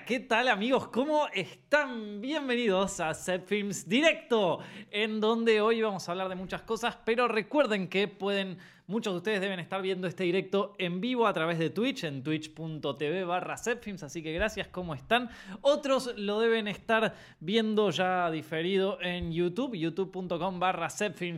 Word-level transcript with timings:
¿qué 0.00 0.20
tal 0.20 0.48
amigos? 0.48 0.88
¿Cómo 0.88 1.28
están? 1.34 2.22
Bienvenidos 2.22 2.98
a 2.98 3.12
Set 3.12 3.46
Films 3.46 3.86
Directo, 3.86 4.60
en 4.90 5.20
donde 5.20 5.60
hoy 5.60 5.82
vamos 5.82 6.08
a 6.08 6.12
hablar 6.12 6.30
de 6.30 6.34
muchas 6.34 6.62
cosas, 6.62 6.96
pero 7.04 7.28
recuerden 7.28 7.88
que 7.88 8.08
pueden 8.08 8.56
Muchos 8.92 9.14
de 9.14 9.16
ustedes 9.16 9.40
deben 9.40 9.58
estar 9.58 9.80
viendo 9.80 10.06
este 10.06 10.24
directo 10.24 10.74
en 10.76 11.00
vivo 11.00 11.26
a 11.26 11.32
través 11.32 11.58
de 11.58 11.70
Twitch, 11.70 12.04
en 12.04 12.22
twitch.tv 12.22 13.24
barra 13.24 13.54
así 13.54 14.22
que 14.22 14.34
gracias, 14.34 14.68
¿cómo 14.68 14.94
están? 14.94 15.30
Otros 15.62 16.12
lo 16.18 16.40
deben 16.40 16.68
estar 16.68 17.14
viendo 17.40 17.88
ya 17.88 18.30
diferido 18.30 19.00
en 19.00 19.32
YouTube, 19.32 19.74
youtube.com 19.74 20.60
barra 20.60 20.88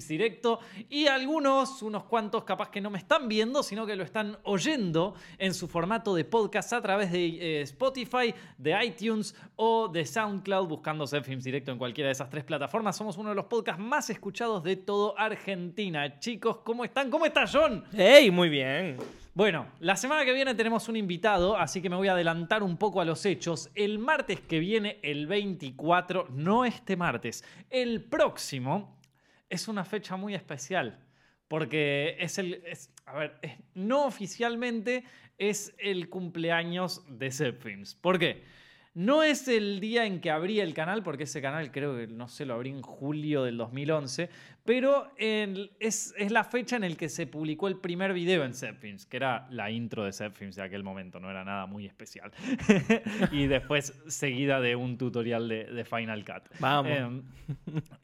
directo, 0.08 0.58
y 0.88 1.06
algunos, 1.06 1.80
unos 1.82 2.02
cuantos 2.02 2.43
capaz 2.43 2.70
que 2.70 2.80
no 2.80 2.90
me 2.90 2.98
están 2.98 3.29
viendo, 3.29 3.62
sino 3.62 3.86
que 3.86 3.94
lo 3.94 4.02
están 4.02 4.36
oyendo 4.43 5.14
en 5.39 5.54
su 5.54 5.68
formato 5.68 6.12
de 6.16 6.25
podcast 6.25 6.72
a 6.72 6.82
través 6.82 7.12
de 7.12 7.25
eh, 7.26 7.61
Spotify, 7.61 8.34
de 8.58 8.84
iTunes 8.84 9.32
o 9.54 9.86
de 9.86 10.04
SoundCloud, 10.04 10.66
buscando 10.66 11.07
Zepfilms 11.07 11.44
directo 11.44 11.71
en 11.71 11.79
cualquiera 11.79 12.08
de 12.08 12.14
esas 12.14 12.29
tres 12.29 12.43
plataformas. 12.43 12.96
Somos 12.96 13.16
uno 13.16 13.29
de 13.29 13.36
los 13.36 13.44
podcasts 13.44 13.80
más 13.80 14.11
escuchados 14.11 14.64
de 14.64 14.75
todo 14.75 15.16
Argentina. 15.16 16.18
Chicos, 16.18 16.57
¿cómo 16.64 16.84
están? 16.84 17.12
¿Cómo 17.12 17.25
están? 17.25 17.43
¡Hey! 17.93 18.30
Muy 18.30 18.48
bien. 18.48 18.96
Bueno, 19.34 19.66
la 19.80 19.96
semana 19.96 20.25
que 20.25 20.32
viene 20.32 20.54
tenemos 20.54 20.89
un 20.89 20.96
invitado, 20.96 21.58
así 21.58 21.82
que 21.82 21.90
me 21.90 21.96
voy 21.96 22.08
a 22.08 22.12
adelantar 22.12 22.62
un 22.62 22.79
poco 22.79 23.03
a 23.03 23.04
los 23.04 23.26
hechos. 23.26 23.70
El 23.75 23.98
martes 23.98 24.40
que 24.40 24.58
viene, 24.58 24.98
el 25.03 25.26
24, 25.26 26.29
no 26.30 26.64
este 26.64 26.96
martes, 26.96 27.44
el 27.68 28.03
próximo, 28.03 28.98
es 29.50 29.68
una 29.68 29.84
fecha 29.84 30.17
muy 30.17 30.34
especial. 30.34 30.98
Porque 31.46 32.17
es 32.19 32.39
el. 32.39 32.62
a 33.05 33.19
ver, 33.19 33.39
no 33.75 34.06
oficialmente 34.06 35.05
es 35.36 35.75
el 35.77 36.08
cumpleaños 36.08 37.05
de 37.08 37.31
Zepfilms. 37.31 37.95
¿Por 37.95 38.19
qué? 38.19 38.42
No 38.95 39.25
es 39.25 39.48
el 39.48 39.81
día 39.81 40.06
en 40.06 40.20
que 40.20 40.31
abrí 40.31 40.61
el 40.61 40.72
canal, 40.72 41.03
porque 41.03 41.25
ese 41.25 41.42
canal 41.42 41.72
creo 41.72 41.97
que, 41.97 42.06
no 42.06 42.28
sé, 42.28 42.47
lo 42.47 42.55
abrí 42.55 42.70
en 42.70 42.81
julio 42.81 43.42
del 43.42 43.56
2011, 43.56 44.31
pero 44.65 45.11
es, 45.19 46.15
la 46.31 46.43
fecha 46.43 46.77
en 46.77 46.89
la 46.89 46.97
que 46.97 47.11
se 47.11 47.27
publicó 47.27 47.69
el 47.69 47.77
primer 47.77 48.15
video 48.15 48.45
en 48.45 48.55
Zepfilms, 48.55 49.05
que 49.05 49.19
era 49.19 49.47
la 49.51 49.71
intro 49.71 50.05
de 50.05 50.12
Zepfilms 50.12 50.56
de 50.56 50.62
aquel 50.62 50.83
momento, 50.83 51.21
no 51.21 51.31
era 51.31 51.45
nada 51.45 51.67
muy 51.67 51.84
especial. 51.84 52.33
y 53.31 53.47
después 53.47 53.93
seguida 54.09 54.61
de 54.61 54.75
un 54.75 54.97
tutorial 54.97 55.48
de, 55.48 55.84
Final 55.84 56.25
Cut. 56.25 56.59
Vamos. 56.61 56.93
Em, 56.93 57.23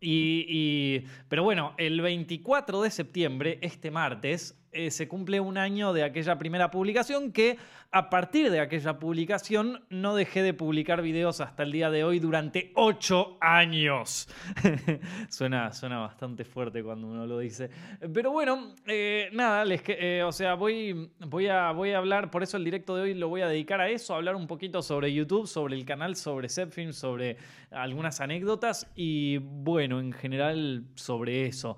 y, 0.01 1.01
pero 1.29 1.43
bueno, 1.45 1.75
el 1.79 2.01
24 2.01 2.83
de 2.83 2.91
septiembre, 2.91 3.59
este 3.63 3.91
martes, 3.91 4.61
eh, 4.73 4.93
se 4.93 5.09
cumple 5.09 5.41
un 5.41 5.59
año 5.59 5.93
de 5.93 6.05
aquella 6.05 6.39
primera 6.39 6.71
publicación 6.71 7.33
que 7.33 7.59
a 7.91 8.09
partir 8.09 8.53
de 8.53 8.61
aquella 8.61 9.01
publicación 9.01 9.83
no 9.91 10.15
dejé 10.15 10.43
de 10.43 10.55
publicar 10.55 11.03
videos 11.03 11.41
hasta 11.41 11.65
el 11.65 11.73
día 11.73 11.91
de 11.91 12.05
hoy 12.05 12.21
durante 12.21 12.71
ocho 12.77 13.37
años. 13.41 14.29
suena, 15.29 15.73
suena 15.73 15.99
bastante 15.99 16.45
fuerte 16.51 16.83
cuando 16.83 17.07
uno 17.07 17.27
lo 17.27 17.39
dice. 17.39 17.71
Pero 18.13 18.31
bueno, 18.31 18.75
eh, 18.87 19.31
nada, 19.33 19.65
les 19.65 19.83
eh, 19.87 20.23
o 20.25 20.33
sea, 20.33 20.55
voy, 20.55 21.11
voy, 21.27 21.47
a, 21.47 21.73
voy 21.73 21.93
a 21.93 21.99
hablar, 21.99 22.31
por 22.31 22.43
eso 22.43 22.57
el 22.57 22.65
directo 22.65 22.95
de 22.97 23.03
hoy 23.03 23.15
lo 23.15 23.29
voy 23.29 23.41
a 23.41 23.49
dedicar 23.49 23.81
a 23.81 23.89
eso, 23.89 24.13
a 24.13 24.17
hablar 24.17 24.37
un 24.37 24.47
poquito 24.47 24.83
sobre 24.83 25.13
YouTube, 25.13 25.47
sobre 25.47 25.77
el 25.77 25.85
canal, 25.85 26.17
sobre 26.17 26.49
Zepfilm, 26.49 26.93
sobre 26.93 27.37
algunas 27.71 28.21
anécdotas 28.21 28.91
y 28.95 29.39
bueno, 29.39 30.01
en 30.01 30.13
general 30.13 30.85
sobre 30.97 31.47
eso. 31.47 31.77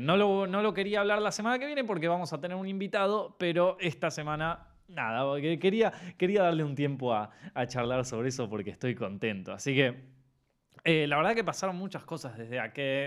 no, 0.00 0.16
lo, 0.16 0.46
no 0.46 0.62
lo 0.62 0.74
quería 0.74 1.00
hablar 1.00 1.20
la 1.20 1.32
semana 1.32 1.58
que 1.58 1.66
viene 1.66 1.84
porque 1.84 2.08
vamos 2.08 2.32
a 2.32 2.40
tener 2.40 2.56
un 2.56 2.68
invitado, 2.68 3.36
pero 3.38 3.76
esta 3.80 4.10
semana 4.10 4.68
nada, 4.88 5.40
quería, 5.40 5.92
quería 6.16 6.42
darle 6.42 6.64
un 6.64 6.74
tiempo 6.74 7.12
a, 7.12 7.30
charlar 7.66 8.04
sobre 8.04 8.28
eso 8.28 8.48
porque 8.48 8.70
estoy 8.70 8.94
contento. 8.94 9.52
Así 9.52 9.74
que 9.74 10.13
eh, 10.84 11.06
la 11.06 11.16
verdad 11.16 11.34
que 11.34 11.44
pasaron 11.44 11.76
muchas 11.76 12.04
cosas 12.04 12.36
desde, 12.36 12.60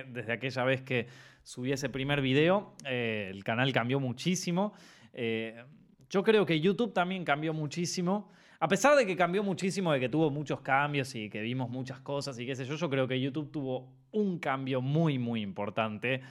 desde 0.09 0.33
aquella 0.33 0.63
vez 0.63 0.81
que 0.81 1.07
subí 1.43 1.71
ese 1.71 1.89
primer 1.89 2.21
video. 2.21 2.73
Eh, 2.85 3.29
el 3.31 3.43
canal 3.43 3.71
cambió 3.71 3.99
muchísimo. 3.99 4.73
Eh, 5.13 5.63
yo 6.09 6.23
creo 6.23 6.45
que 6.45 6.59
YouTube 6.59 6.93
también 6.93 7.23
cambió 7.23 7.53
muchísimo. 7.53 8.31
A 8.59 8.67
pesar 8.67 8.95
de 8.95 9.05
que 9.05 9.15
cambió 9.15 9.43
muchísimo, 9.43 9.93
de 9.93 9.99
que 9.99 10.09
tuvo 10.09 10.31
muchos 10.31 10.61
cambios 10.61 11.13
y 11.13 11.29
que 11.29 11.41
vimos 11.41 11.69
muchas 11.69 12.01
cosas 12.01 12.39
y 12.39 12.45
qué 12.45 12.55
sé 12.55 12.65
yo, 12.65 12.75
yo 12.75 12.89
creo 12.89 13.07
que 13.07 13.21
YouTube 13.21 13.51
tuvo 13.51 13.93
un 14.11 14.39
cambio 14.39 14.81
muy, 14.81 15.19
muy 15.19 15.41
importante 15.41 16.21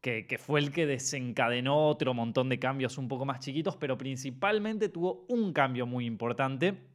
que, 0.00 0.38
fue 0.38 0.60
el 0.60 0.72
que 0.72 0.86
desencadenó 0.86 1.86
otro 1.86 2.14
montón 2.14 2.48
de 2.48 2.58
cambios 2.58 2.96
un 2.98 3.08
poco 3.08 3.26
más 3.26 3.40
chiquitos, 3.40 3.76
pero 3.76 3.98
principalmente 3.98 4.88
tuvo 4.88 5.26
un 5.28 5.52
cambio 5.52 5.86
muy 5.86 6.06
importante. 6.06 6.89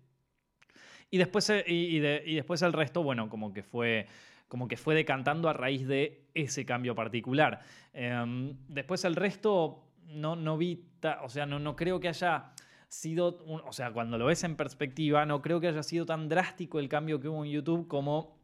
Y 1.10 1.18
después, 1.18 1.50
eh, 1.50 1.64
y, 1.68 2.00
después 2.00 2.62
el 2.62 2.74
resto, 2.74 3.04
bueno, 3.04 3.30
como 3.30 3.54
que 3.54 3.64
fue 3.64 4.08
como 4.48 4.68
que 4.68 4.78
fue 4.78 4.94
decantando 4.94 5.50
a 5.50 5.54
raíz 5.54 5.88
de 5.88 6.28
ese 6.36 6.66
cambio 6.66 6.94
particular. 6.94 7.62
Em, 7.94 8.56
después 8.68 9.04
el 9.04 9.16
resto 9.16 9.84
no, 10.08 10.36
no 10.36 10.56
vi, 10.58 10.86
o 11.24 11.30
sea, 11.30 11.48
no, 11.48 11.58
no 11.58 11.76
creo 11.76 12.00
que 12.00 12.10
haya 12.10 12.54
sido, 12.88 13.44
o 13.48 13.74
sea, 13.74 13.92
cuando 13.92 14.18
lo 14.18 14.28
ves 14.28 14.44
en 14.44 14.56
perspectiva, 14.56 15.26
no 15.26 15.42
creo 15.42 15.60
que 15.60 15.68
haya 15.68 15.84
sido 15.84 16.06
tan 16.06 16.30
drástico 16.30 16.80
el 16.80 16.88
cambio 16.88 17.20
que 17.20 17.28
hubo 17.28 17.44
en 17.44 17.52
YouTube 17.52 17.88
como 17.88 18.38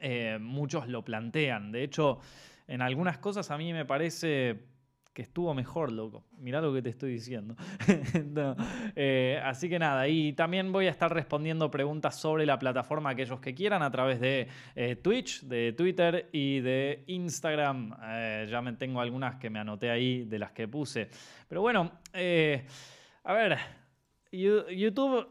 eh, 0.00 0.38
muchos 0.40 0.88
lo 0.88 1.04
plantean. 1.04 1.72
De 1.72 1.82
hecho, 1.82 2.18
en 2.66 2.82
algunas 2.82 3.18
cosas 3.18 3.50
a 3.50 3.58
mí 3.58 3.72
me 3.72 3.84
parece 3.84 4.64
que 5.12 5.22
estuvo 5.22 5.52
mejor, 5.54 5.92
loco. 5.92 6.24
Mirá 6.38 6.60
lo 6.60 6.72
que 6.72 6.82
te 6.82 6.90
estoy 6.90 7.12
diciendo. 7.12 7.56
Eh, 8.96 9.40
así 9.44 9.68
que 9.68 9.78
nada, 9.78 10.08
y 10.08 10.32
también 10.32 10.72
voy 10.72 10.86
a 10.86 10.90
estar 10.90 11.12
respondiendo 11.12 11.70
preguntas 11.70 12.18
sobre 12.20 12.44
la 12.44 12.58
plataforma 12.58 13.10
aquellos 13.10 13.40
que 13.40 13.54
quieran 13.54 13.82
a 13.82 13.90
través 13.90 14.20
de 14.20 14.48
eh, 14.74 14.96
Twitch, 14.96 15.42
de 15.42 15.72
Twitter 15.72 16.28
y 16.32 16.60
de 16.60 17.04
Instagram. 17.06 17.96
Eh, 18.02 18.46
ya 18.50 18.60
me 18.60 18.72
tengo 18.74 19.00
algunas 19.00 19.36
que 19.36 19.48
me 19.48 19.58
anoté 19.58 19.90
ahí 19.90 20.24
de 20.24 20.38
las 20.38 20.52
que 20.52 20.68
puse. 20.68 21.08
Pero 21.48 21.60
bueno, 21.62 21.90
a 22.12 23.32
ver, 23.32 23.58
YouTube 24.32 25.28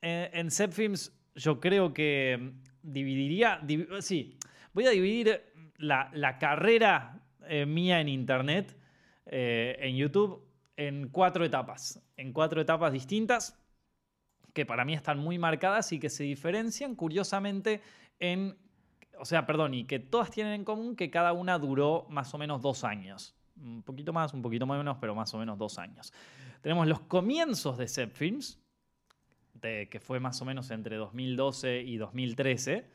en 0.00 0.50
Zepfilms 0.50 1.12
yo 1.34 1.60
creo 1.60 1.92
que 1.92 2.52
dividiría, 2.82 3.60
sí, 4.00 4.36
voy 4.72 4.86
a 4.86 4.90
dividir 4.90 5.42
la, 5.78 6.38
carrera 6.38 7.20
eh, 7.48 7.66
mía 7.66 8.00
en 8.00 8.08
Internet, 8.08 8.76
eh, 9.34 9.78
en 9.80 9.96
YouTube, 9.96 10.46
en 10.76 11.08
cuatro 11.08 11.42
etapas. 11.42 11.98
En 12.18 12.34
cuatro 12.34 12.60
etapas 12.60 12.92
distintas 12.92 13.58
que 14.52 14.66
para 14.66 14.84
mí 14.84 14.92
están 14.92 15.18
muy 15.18 15.38
marcadas 15.38 15.90
y 15.92 15.98
que 15.98 16.10
se 16.10 16.24
diferencian 16.24 16.94
curiosamente 16.94 17.80
en, 18.18 18.58
o 19.18 19.24
sea, 19.24 19.46
perdón, 19.46 19.72
y 19.72 19.84
que 19.84 19.98
todas 19.98 20.30
tienen 20.30 20.52
en 20.52 20.64
común 20.64 20.96
que 20.96 21.10
cada 21.10 21.32
una 21.32 21.58
duró 21.58 22.06
más 22.10 22.34
o 22.34 22.38
menos 22.38 22.60
dos 22.60 22.84
años. 22.84 23.34
Un 23.56 23.82
poquito 23.82 24.12
más, 24.12 24.34
un 24.34 24.42
poquito 24.42 24.66
menos, 24.66 24.98
pero 25.00 25.14
más 25.14 25.32
o 25.32 25.38
menos 25.38 25.56
dos 25.56 25.78
años. 25.78 26.12
Tenemos 26.60 26.86
los 26.86 27.00
comienzos 27.00 27.78
de 27.78 27.88
Zep 27.88 28.12
Films, 28.12 28.60
que 29.62 30.00
fue 30.02 30.20
más 30.20 30.42
o 30.42 30.44
menos 30.44 30.70
entre 30.70 30.96
2012 30.96 31.80
y 31.80 31.96
2013. 31.96 32.86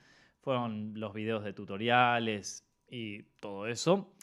Fueron 0.42 0.94
los 1.00 1.16
videos 1.16 1.44
de 1.44 1.53
tutoriales, 1.53 2.68
y 2.90 3.24
todo 3.40 3.66
eso. 3.68 4.14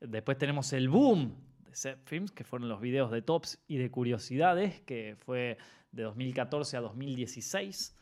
Después 0.00 0.38
tenemos 0.38 0.72
el 0.72 0.88
boom 0.88 1.47
de 1.68 1.76
Set 1.76 1.98
Films, 2.04 2.32
que 2.32 2.44
fueron 2.44 2.68
los 2.68 2.80
videos 2.80 3.10
de 3.10 3.22
tops 3.22 3.62
y 3.68 3.76
de 3.76 3.90
curiosidades, 3.90 4.80
que 4.80 5.16
fue 5.18 5.58
de 5.92 6.02
2014 6.02 6.76
a 6.76 6.80
2016. 6.80 7.96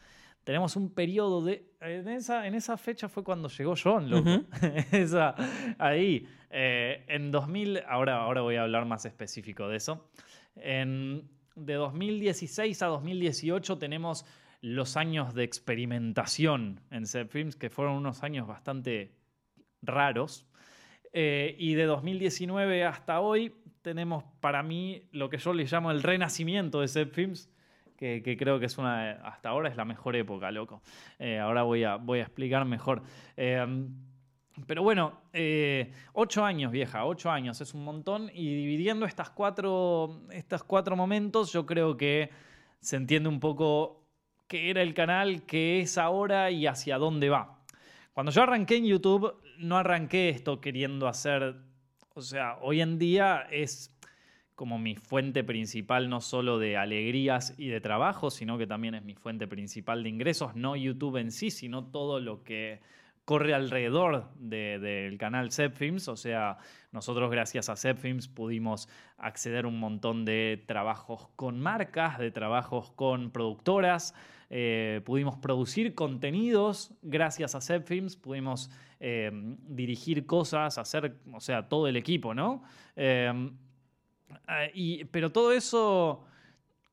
Tenemos 0.44 0.77
un 0.77 0.94
periodo 0.94 1.44
de. 1.44 1.72
En 1.81 2.09
esa, 2.09 2.47
en 2.47 2.55
esa 2.55 2.76
fecha 2.76 3.09
fue 3.09 3.25
cuando 3.25 3.49
llegó 3.49 3.75
John, 3.82 4.09
loco. 4.09 4.44
esa, 4.93 5.34
ahí. 5.76 6.26
Eh, 6.50 7.05
en 7.09 7.32
2000. 7.32 7.82
Ahora, 7.88 8.22
ahora 8.22 8.43
voy 8.43 8.55
a 8.55 8.62
hablar 8.62 8.87
más 8.87 9.05
específico 9.06 9.69
de 9.69 9.76
eso. 9.76 10.09
En, 10.55 11.28
de 11.56 11.75
2016 11.75 12.81
a 12.82 12.87
2018 12.87 13.78
tenemos 13.78 14.25
los 14.60 14.97
años 14.97 15.35
de 15.35 15.43
experimentación 15.43 16.81
en 16.90 17.06
Set 17.06 17.29
Films, 17.29 17.56
que 17.56 17.69
fueron 17.69 17.94
unos 17.94 18.23
años 18.23 18.46
bastante 18.46 19.17
raros. 19.82 20.46
Eh, 21.12 21.56
y 21.58 21.75
de 21.75 21.85
2019 21.85 22.85
hasta 22.85 23.20
hoy 23.20 23.55
tenemos 23.87 24.25
para 24.41 24.65
mí 24.65 25.05
lo 25.12 25.31
que 25.31 25.38
yo 25.38 25.55
le 25.55 25.65
llamo 25.65 25.93
el 25.93 26.03
renacimiento 26.03 26.81
de 26.81 26.88
Set 26.88 27.12
Films, 27.12 27.49
que, 27.97 28.37
creo 28.37 28.59
que 28.59 28.67
es 28.67 28.79
una, 28.79 29.12
hasta 29.25 29.50
ahora 29.50 29.69
es 29.69 29.77
la 29.77 29.85
mejor 29.85 30.17
época, 30.17 30.50
loco. 30.50 30.83
Eh, 31.21 31.38
ahora 31.38 31.62
voy 31.62 31.85
a, 31.85 31.94
voy 31.94 32.19
a 32.19 32.23
explicar 32.23 32.65
mejor. 32.65 33.05
Em, 33.37 33.88
pero 34.67 34.83
bueno, 34.83 35.21
eh, 35.33 35.93
ocho 36.15 36.44
años, 36.44 36.73
vieja, 36.73 37.05
ocho 37.05 37.31
años, 37.31 37.61
es 37.61 37.75
un 37.75 37.85
montón. 37.85 38.29
Y 38.35 38.56
dividiendo 38.56 39.06
estas 39.06 39.31
cuatro, 39.31 40.23
estos 40.33 40.65
cuatro 40.65 40.97
momentos, 40.97 41.53
yo 41.53 41.65
creo 41.65 41.97
que 41.97 42.31
se 42.81 42.97
entiende 42.97 43.29
un 43.29 43.38
poco 43.38 44.03
qué 44.49 44.69
era 44.69 44.83
el 44.83 44.94
canal, 44.94 45.47
qué 45.47 45.79
es 45.79 45.97
ahora 45.97 46.50
y 46.50 46.67
hacia 46.67 46.99
dónde 46.99 47.29
va. 47.29 47.62
Cuando 48.15 48.33
yo 48.33 48.43
arranqué 48.43 48.79
en 48.79 48.87
YouTube, 48.87 49.37
no 49.59 49.77
arranqué 49.77 50.31
esto 50.31 50.61
queriendo 50.61 51.06
hacer, 51.06 51.65
o 52.16 52.22
sea, 52.22 52.56
hoy 52.62 52.80
en 52.80 52.98
día 52.98 53.46
es 53.50 53.94
como 54.54 54.78
mi 54.78 54.94
fuente 54.96 55.44
principal 55.44 56.08
no 56.08 56.22
solo 56.22 56.58
de 56.58 56.78
alegrías 56.78 57.54
y 57.58 57.68
de 57.68 57.82
trabajo, 57.82 58.30
sino 58.30 58.56
que 58.56 58.66
también 58.66 58.94
es 58.94 59.04
mi 59.04 59.14
fuente 59.14 59.46
principal 59.46 60.02
de 60.02 60.08
ingresos, 60.08 60.56
no 60.56 60.76
YouTube 60.76 61.18
en 61.18 61.30
sí, 61.30 61.50
sino 61.50 61.84
todo 61.84 62.18
lo 62.18 62.42
que 62.42 62.80
corre 63.26 63.52
alrededor 63.52 64.32
del 64.36 65.18
canal 65.18 65.52
Zepfilms. 65.52 66.08
O 66.08 66.16
sea, 66.16 66.56
nosotros 66.90 67.30
gracias 67.30 67.68
a 67.68 67.76
Zepfilms 67.76 68.28
pudimos 68.28 68.88
acceder 69.18 69.66
a 69.66 69.68
un 69.68 69.78
montón 69.78 70.24
de 70.24 70.64
trabajos 70.66 71.28
con 71.36 71.60
marcas, 71.60 72.18
de 72.18 72.30
trabajos 72.30 72.92
con 72.92 73.30
productoras. 73.30 74.14
Eh, 74.48 75.02
pudimos 75.04 75.36
producir 75.36 75.94
contenidos 75.94 76.94
gracias 77.02 77.54
a 77.54 77.60
Zepfilms, 77.60 78.16
pudimos 78.16 78.70
eh, 79.00 79.31
dirigir 79.32 80.26
cosas, 80.26 80.78
hacer, 80.78 81.16
o 81.32 81.40
sea, 81.40 81.69
todo 81.69 81.87
el 81.87 81.96
equipo, 81.96 82.34
¿no? 82.34 82.62
Eh, 82.96 83.50
y, 84.75 85.04
pero 85.04 85.31
todo 85.31 85.52
eso 85.52 86.25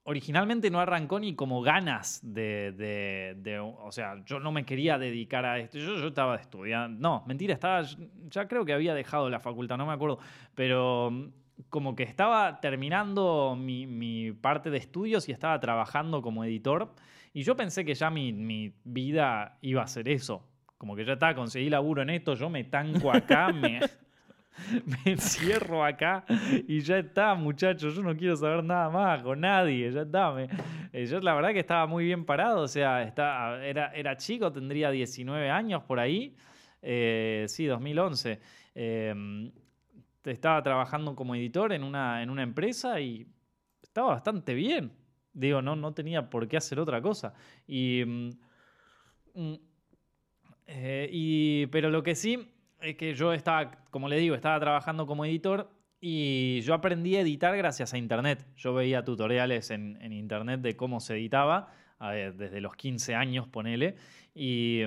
originalmente 0.03 0.69
no 0.69 0.79
arrancó 0.79 1.19
ni 1.19 1.35
como 1.35 1.61
ganas 1.61 2.19
de, 2.23 3.59
O 3.79 3.91
sea, 3.91 4.23
yo 4.25 4.39
no 4.39 4.51
me 4.51 4.65
quería 4.65 4.97
dedicar 4.97 5.45
a 5.45 5.59
esto. 5.59 5.77
Yo, 5.77 5.95
yo 5.95 6.07
estaba 6.07 6.35
estudiando. 6.35 6.99
No, 6.99 7.23
mentira, 7.25 7.53
estaba. 7.53 7.83
Ya 8.29 8.47
creo 8.47 8.65
que 8.65 8.73
había 8.73 8.93
dejado 8.93 9.29
la 9.29 9.39
facultad, 9.39 9.77
no 9.77 9.85
me 9.85 9.93
acuerdo. 9.93 10.19
Pero 10.55 11.11
mm, 11.11 11.27
como 11.69 11.95
que 11.95 12.03
estaba 12.03 12.59
terminando 12.59 13.55
mi, 13.57 14.31
parte 14.33 14.69
de 14.69 14.77
estudios 14.77 15.29
y 15.29 15.31
estaba 15.31 15.59
trabajando 15.59 16.21
como 16.21 16.43
editor. 16.43 16.93
Y 17.33 17.43
yo 17.43 17.55
pensé 17.55 17.85
que 17.85 17.95
ya 17.95 18.09
mi 18.09 18.73
vida 18.83 19.57
iba 19.61 19.81
a 19.81 19.87
ser 19.87 20.07
eso. 20.09 20.45
Como 20.77 20.95
que 20.95 21.05
ya 21.05 21.13
está, 21.13 21.33
conseguí 21.33 21.69
laburo 21.69 22.01
en 22.01 22.09
esto, 22.09 22.33
yo 22.35 22.49
me 22.49 22.63
tanco 22.65 23.11
acá, 23.11 23.47
me, 23.53 23.79
me 24.85 25.11
encierro 25.11 25.83
acá 25.83 26.25
y 26.67 26.81
ya 26.81 26.99
está, 26.99 27.35
muchachos. 27.35 27.95
Yo 27.95 28.01
no 28.01 28.15
quiero 28.15 28.35
saber 28.35 28.63
nada 28.63 28.89
más 28.89 29.23
con 29.23 29.41
nadie, 29.41 29.91
ya 29.91 30.01
está. 30.01 30.33
Eh, 30.91 31.05
yo 31.05 31.19
la 31.21 31.33
verdad 31.33 31.51
que 31.51 31.59
estaba 31.59 31.87
muy 31.87 32.05
bien 32.05 32.25
parado, 32.25 32.61
o 32.61 32.67
sea, 32.67 33.03
está, 33.03 33.65
era, 33.65 33.93
era 33.93 34.17
chico, 34.17 34.51
tendría 34.51 34.91
19 34.91 35.49
años 35.49 35.83
por 35.83 35.99
ahí. 35.99 36.35
Eh, 36.81 37.45
sí, 37.47 37.65
2011. 37.65 38.39
Em, 38.75 39.51
estaba 40.23 40.61
trabajando 40.61 41.15
como 41.15 41.35
editor 41.35 41.73
en 41.73 41.83
una, 41.83 42.21
en 42.21 42.29
una 42.29 42.43
empresa 42.43 42.99
y 42.99 43.27
estaba 43.81 44.09
bastante 44.09 44.53
bien. 44.53 44.91
Digo, 45.33 45.61
no, 45.61 45.75
no 45.75 45.93
tenía 45.93 46.29
por 46.29 46.47
qué 46.47 46.57
hacer 46.57 46.79
otra 46.79 47.01
cosa. 47.01 47.33
Y, 47.65 48.03
mm, 48.05 48.29
mm, 49.33 49.55
eh, 50.67 51.09
y, 51.11 51.67
pero 51.67 51.89
lo 51.89 52.03
que 52.03 52.15
sí 52.15 52.49
es 52.81 52.95
que 52.95 53.13
yo 53.13 53.33
estaba, 53.33 53.71
como 53.89 54.09
le 54.09 54.17
digo, 54.17 54.35
estaba 54.35 54.59
trabajando 54.59 55.05
como 55.05 55.25
editor 55.25 55.69
y 55.99 56.61
yo 56.61 56.73
aprendí 56.73 57.15
a 57.15 57.21
editar 57.21 57.55
gracias 57.55 57.93
a 57.93 57.97
Internet. 57.97 58.45
Yo 58.57 58.73
veía 58.73 59.03
tutoriales 59.03 59.71
en, 59.71 60.11
Internet 60.11 60.61
de 60.61 60.75
cómo 60.75 60.99
se 60.99 61.13
editaba, 61.13 61.71
desde 62.01 62.59
los 62.59 62.75
15 62.75 63.15
años, 63.15 63.47
ponele, 63.47 63.95
y, 64.35 64.81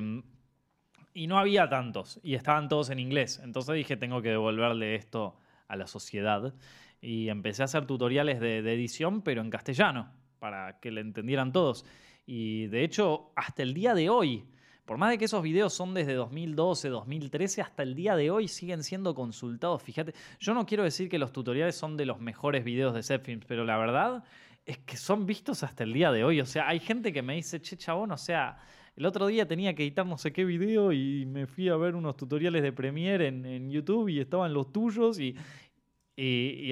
y 1.14 1.26
no 1.26 1.38
había 1.38 1.70
tantos, 1.70 2.20
y 2.22 2.34
estaban 2.34 2.69
todos 2.69 2.90
en 2.90 2.99
inglés. 2.99 3.40
Entonces 3.43 3.75
dije, 3.75 3.96
tengo 3.96 4.20
que 4.20 4.29
devolverle 4.29 4.94
esto 4.94 5.38
a 5.69 5.76
la 5.76 5.87
sociedad. 5.87 6.52
Y 7.00 7.31
empecé 7.31 7.62
a 7.62 7.64
hacer 7.64 7.87
tutoriales 7.87 8.38
de, 8.38 8.61
de 8.61 8.75
edición, 8.75 9.22
pero 9.22 9.40
en 9.40 9.49
castellano, 9.49 10.12
para 10.38 10.79
que 10.81 10.90
le 10.90 11.00
entendieran 11.00 11.52
todos. 11.52 11.87
Y 12.26 12.67
de 12.67 12.84
hecho, 12.84 13.32
hasta 13.37 13.62
el 13.62 13.72
día 13.72 13.94
de 13.94 14.11
hoy, 14.11 14.44
por 14.86 14.98
más 14.98 15.10
de 15.10 15.18
que 15.18 15.24
esos 15.24 15.42
videos 15.42 15.74
son 15.74 15.94
desde 15.94 16.14
2012, 16.14 16.88
2013, 16.88 17.60
hasta 17.60 17.82
el 17.82 17.96
día 17.96 18.14
de 18.14 18.30
hoy 18.30 18.46
siguen 18.46 18.84
siendo 18.84 19.14
consultados. 19.16 19.82
Fíjate, 19.82 20.14
yo 20.38 20.54
no 20.54 20.64
quiero 20.64 20.84
decir 20.84 21.08
que 21.08 21.18
los 21.18 21.32
tutoriales 21.32 21.74
son 21.74 21.96
de 21.96 22.06
los 22.06 22.20
mejores 22.20 22.64
videos 22.64 22.94
de 22.94 23.02
Zepfilms, 23.02 23.44
pero 23.46 23.64
la 23.64 23.76
verdad 23.76 24.22
es 24.64 24.78
que 24.78 24.96
son 24.96 25.26
vistos 25.26 25.64
hasta 25.64 25.82
el 25.82 25.92
día 25.92 26.12
de 26.12 26.22
hoy. 26.22 26.40
O 26.40 26.46
sea, 26.46 26.68
hay 26.68 26.78
gente 26.78 27.12
que 27.12 27.20
me 27.20 27.34
dice, 27.34 27.60
che, 27.60 27.76
chabón, 27.76 28.12
o 28.12 28.16
sea, 28.16 28.58
el 28.94 29.04
otro 29.06 29.26
día 29.26 29.48
tenía 29.48 29.74
que 29.74 29.82
editar 29.82 30.06
no 30.06 30.18
sé 30.18 30.32
qué 30.32 30.44
video 30.44 30.92
y 30.92 31.26
me 31.26 31.48
fui 31.48 31.68
a 31.68 31.76
ver 31.76 31.96
unos 31.96 32.16
tutoriales 32.16 32.62
de 32.62 32.72
Premiere 32.72 33.26
en, 33.26 33.70
YouTube 33.70 34.08
y 34.08 34.20
estaban 34.20 34.54
los 34.54 34.72
tuyos 34.72 35.18
y, 35.18 35.34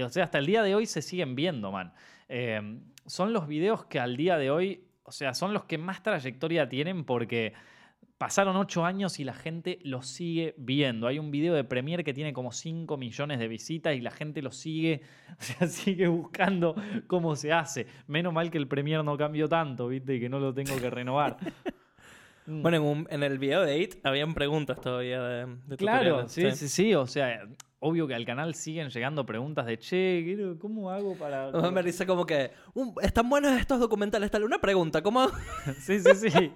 o 0.01 0.09
sea, 0.09 0.25
hasta 0.25 0.39
el 0.39 0.47
día 0.47 0.63
de 0.63 0.77
hoy 0.77 0.87
se 0.87 1.03
siguen 1.03 1.35
viendo, 1.35 1.73
man. 1.73 1.93
Eh, 2.29 2.79
son 3.07 3.33
los 3.33 3.49
videos 3.49 3.87
que 3.87 3.99
al 3.99 4.17
día 4.17 4.39
de 4.39 4.53
hoy, 4.53 4.85
o 5.03 5.11
sea, 5.11 5.35
son 5.35 5.53
los 5.53 5.65
que 5.65 5.79
más 5.79 6.01
trayectoria 6.03 6.69
tienen 6.69 7.05
porque 7.05 7.55
Pasaron 8.19 8.57
ocho 8.57 8.85
años 8.85 9.19
y 9.19 9.25
la 9.25 9.35
gente 9.35 9.81
lo 9.83 10.03
sigue 10.03 10.55
viendo. 10.57 11.09
Hay 11.09 11.19
un 11.19 11.33
video 11.33 11.53
de 11.55 11.65
Premiere 11.65 12.05
que 12.05 12.15
tiene 12.15 12.33
como 12.33 12.53
5 12.53 12.97
millones 12.97 13.41
de 13.41 13.49
visitas 13.49 13.97
y 13.97 14.01
la 14.01 14.13
gente 14.13 14.41
lo 14.41 14.53
sigue, 14.53 15.03
o 15.41 15.43
sea, 15.43 15.67
sigue 15.67 16.07
buscando 16.07 16.77
cómo 17.09 17.35
se 17.35 17.53
hace. 17.53 17.87
Menos 18.07 18.33
mal 18.33 18.51
que 18.51 18.59
el 18.59 18.69
Premiere 18.69 19.03
no 19.03 19.17
cambió 19.17 19.49
tanto, 19.49 19.89
¿viste? 19.89 20.15
Y 20.15 20.21
que 20.21 20.29
no 20.29 20.39
lo 20.39 20.55
tengo 20.55 20.77
que 20.81 20.91
renovar. 20.91 21.37
Mm. 21.43 21.49
Bueno, 22.61 23.07
en, 23.09 23.23
el 23.23 23.39
video 23.39 23.63
de 23.63 23.89
8 23.89 24.01
habían 24.03 24.35
preguntas 24.35 24.79
todavía 24.79 25.23
de, 25.23 25.77
Claro, 25.79 26.29
sí, 26.29 26.51
sí, 26.51 26.69
sí, 26.69 26.95
O 26.95 27.07
sea, 27.07 27.49
obvio 27.79 28.07
que 28.07 28.15
al 28.15 28.27
canal 28.27 28.55
siguen 28.55 28.91
llegando 28.91 29.25
preguntas 29.25 29.65
de 29.65 29.79
che, 29.79 30.57
¿cómo 30.59 30.91
hago 30.91 31.15
para.? 31.15 31.51
Me 31.73 31.83
dice 31.83 32.07
como 32.07 32.27
que. 32.27 32.51
están 33.01 33.31
buenos 33.31 33.59
estos 33.59 33.81
documentales. 33.81 34.31
Tal, 34.31 34.45
una 34.45 34.59
pregunta, 34.59 35.03
¿cómo.? 35.03 35.29
sí, 35.81 36.01
sí, 36.01 36.31
sí. 36.31 36.53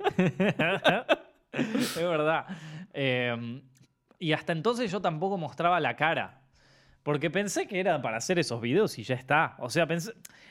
es 1.53 1.97
verdad. 1.97 2.47
Em, 2.93 3.63
y 4.19 4.33
hasta 4.33 4.53
entonces 4.53 4.91
yo 4.91 5.01
tampoco 5.01 5.39
mostraba 5.39 5.81
la 5.81 5.97
cara. 5.97 6.43
Porque 7.03 7.31
pensé 7.31 7.67
que 7.67 7.81
era 7.81 8.03
para 8.03 8.19
hacer 8.19 8.39
esos 8.39 8.61
videos 8.61 8.99
y 8.99 9.03
ya 9.03 9.15
está. 9.15 9.57
O 9.61 9.71
sea, 9.71 9.87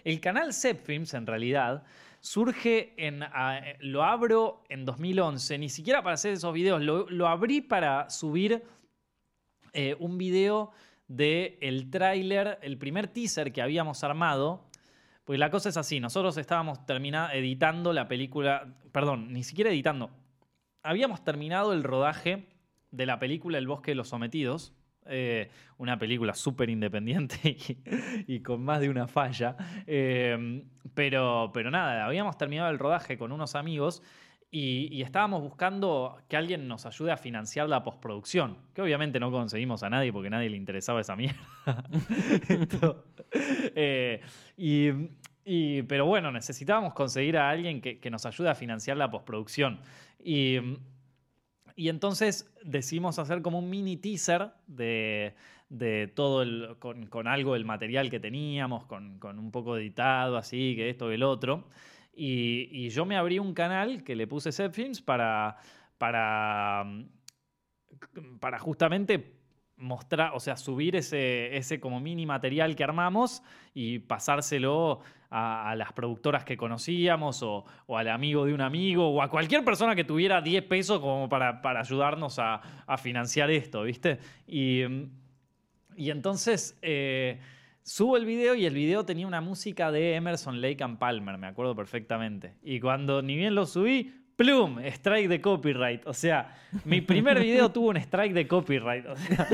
el 0.03 0.19
canal 0.19 0.53
Zepfilms 0.53 1.13
en 1.13 1.27
realidad 1.27 1.83
surge 2.19 2.93
en... 2.97 3.23
lo 3.79 4.03
abro 4.03 4.63
en 4.69 4.85
2011, 4.85 5.57
ni 5.59 5.69
siquiera 5.69 6.01
para 6.01 6.15
hacer 6.15 6.33
esos 6.33 6.53
videos. 6.53 6.81
Lo, 6.81 7.27
abrí 7.27 7.61
para 7.61 8.09
subir 8.09 8.63
eh, 9.73 9.95
un 9.99 10.17
video 10.17 10.71
del 11.07 11.57
el 11.61 11.89
tráiler, 11.89 12.57
el 12.61 12.77
primer 12.77 13.07
teaser 13.07 13.51
que 13.51 13.61
habíamos 13.61 14.03
armado. 14.03 14.65
Pues 15.25 15.39
la 15.39 15.51
cosa 15.51 15.69
es 15.69 15.77
así, 15.77 15.99
nosotros 15.99 16.37
estábamos 16.37 16.85
terminando, 16.85 17.33
editando 17.33 17.91
la 17.91 18.07
película, 18.07 18.65
perdón, 18.93 19.33
ni 19.33 19.43
siquiera 19.43 19.69
editando, 19.69 20.09
habíamos 20.87 21.23
terminado 21.23 21.73
el 21.73 21.83
rodaje 21.83 22.47
de 22.91 23.05
la 23.05 23.19
película 23.19 23.57
El 23.57 23.67
bosque 23.67 23.91
de 23.91 23.95
los 23.95 24.07
sometidos, 24.07 24.73
eh, 25.05 25.49
una 25.77 25.99
película 25.99 26.33
súper 26.33 26.69
independiente 26.69 27.57
y, 28.27 28.39
con 28.39 28.63
más 28.63 28.79
de 28.79 28.89
una 28.89 29.07
falla. 29.07 29.55
Eh, 29.85 30.63
pero, 30.93 31.51
pero 31.53 31.71
nada, 31.71 32.05
habíamos 32.05 32.37
terminado 32.37 32.69
el 32.69 32.79
rodaje 32.79 33.17
con 33.17 33.33
unos 33.33 33.55
amigos 33.55 34.01
y, 34.49 35.01
estábamos 35.01 35.41
buscando 35.41 36.21
que 36.29 36.37
alguien 36.37 36.69
nos 36.69 36.85
ayude 36.85 37.11
a 37.11 37.17
financiar 37.17 37.67
la 37.67 37.83
postproducción, 37.83 38.57
que 38.73 38.81
obviamente 38.81 39.19
no 39.19 39.29
conseguimos 39.29 39.83
a 39.83 39.89
nadie 39.89 40.13
porque 40.13 40.29
nadie 40.29 40.49
le 40.49 40.55
interesaba 40.55 41.01
esa 41.01 41.15
mierda. 41.15 41.37
Eh, 43.79 44.21
y, 44.55 45.81
pero 45.83 46.05
bueno, 46.05 46.31
necesitábamos 46.31 46.93
conseguir 46.93 47.37
a 47.37 47.49
alguien 47.49 47.81
que, 47.81 47.99
que 47.99 48.09
nos 48.09 48.25
ayude 48.25 48.49
a 48.49 48.55
financiar 48.55 48.97
la 48.97 49.11
postproducción. 49.11 49.79
Y, 50.27 50.57
y 51.77 51.87
entonces 51.87 52.53
decidimos 52.61 53.17
hacer 53.17 53.41
como 53.41 53.59
un 53.59 53.69
mini 53.69 53.95
teaser 53.95 54.49
de, 54.67 55.33
todo 56.15 56.41
el, 56.41 56.75
con, 56.79 57.27
algo 57.29 57.53
del 57.53 57.63
material 57.63 58.09
que 58.09 58.19
teníamos, 58.19 58.85
con, 58.87 59.21
un 59.23 59.51
poco 59.51 59.77
editado, 59.77 60.35
así, 60.35 60.75
que 60.75 60.89
esto, 60.89 61.07
que 61.07 61.15
el 61.15 61.23
otro. 61.23 61.69
Y, 62.13 62.89
yo 62.89 63.05
me 63.05 63.15
abrí 63.15 63.39
un 63.39 63.53
canal 63.53 64.03
que 64.03 64.17
le 64.17 64.27
puse 64.27 64.51
Zepfilms 64.51 65.01
para, 65.01 65.55
para, 65.97 66.85
para 68.41 68.59
justamente 68.59 69.36
mostrar, 69.77 70.31
o 70.33 70.39
sea, 70.39 70.57
subir 70.57 70.95
ese, 70.95 71.55
ese 71.55 71.79
como 71.79 71.99
mini 71.99 72.25
material 72.25 72.75
que 72.75 72.83
armamos 72.83 73.43
y 73.73 73.99
pasárselo 73.99 75.01
a, 75.29 75.75
las 75.75 75.93
productoras 75.93 76.43
que 76.43 76.57
conocíamos 76.57 77.43
o, 77.43 77.65
al 77.89 78.09
amigo 78.09 78.45
de 78.45 78.53
un 78.53 78.61
amigo 78.61 79.09
o 79.09 79.21
a 79.21 79.29
cualquier 79.29 79.63
persona 79.63 79.95
que 79.95 80.03
tuviera 80.03 80.41
10 80.41 80.63
pesos 80.63 80.99
como 80.99 81.29
para, 81.29 81.61
ayudarnos 81.79 82.39
a, 82.39 82.61
financiar 82.97 83.51
esto, 83.51 83.83
¿viste? 83.83 84.19
Y, 84.47 84.81
y 85.95 86.09
entonces 86.09 86.77
eh, 86.81 87.39
subo 87.83 88.17
el 88.17 88.25
video 88.25 88.55
y 88.55 88.65
el 88.65 88.73
video 88.73 89.05
tenía 89.05 89.27
una 89.27 89.41
música 89.41 89.91
de 89.91 90.15
Emerson 90.15 90.61
Lake 90.61 90.83
and 90.83 90.97
Palmer, 90.97 91.37
me 91.37 91.47
acuerdo 91.47 91.75
perfectamente. 91.75 92.55
Y 92.63 92.79
cuando 92.79 93.21
ni 93.21 93.35
bien 93.35 93.53
lo 93.53 93.65
subí, 93.65 94.13
plum, 94.37 94.79
strike 94.85 95.27
de 95.27 95.41
copyright. 95.41 96.07
O 96.07 96.13
sea, 96.13 96.55
mi 96.85 97.01
primer 97.01 97.39
video 97.39 97.69
tuvo 97.73 97.89
un 97.89 97.97
strike 97.97 98.33
de 98.33 98.47
copyright. 98.47 99.05
O 99.05 99.15
sea, 99.17 99.47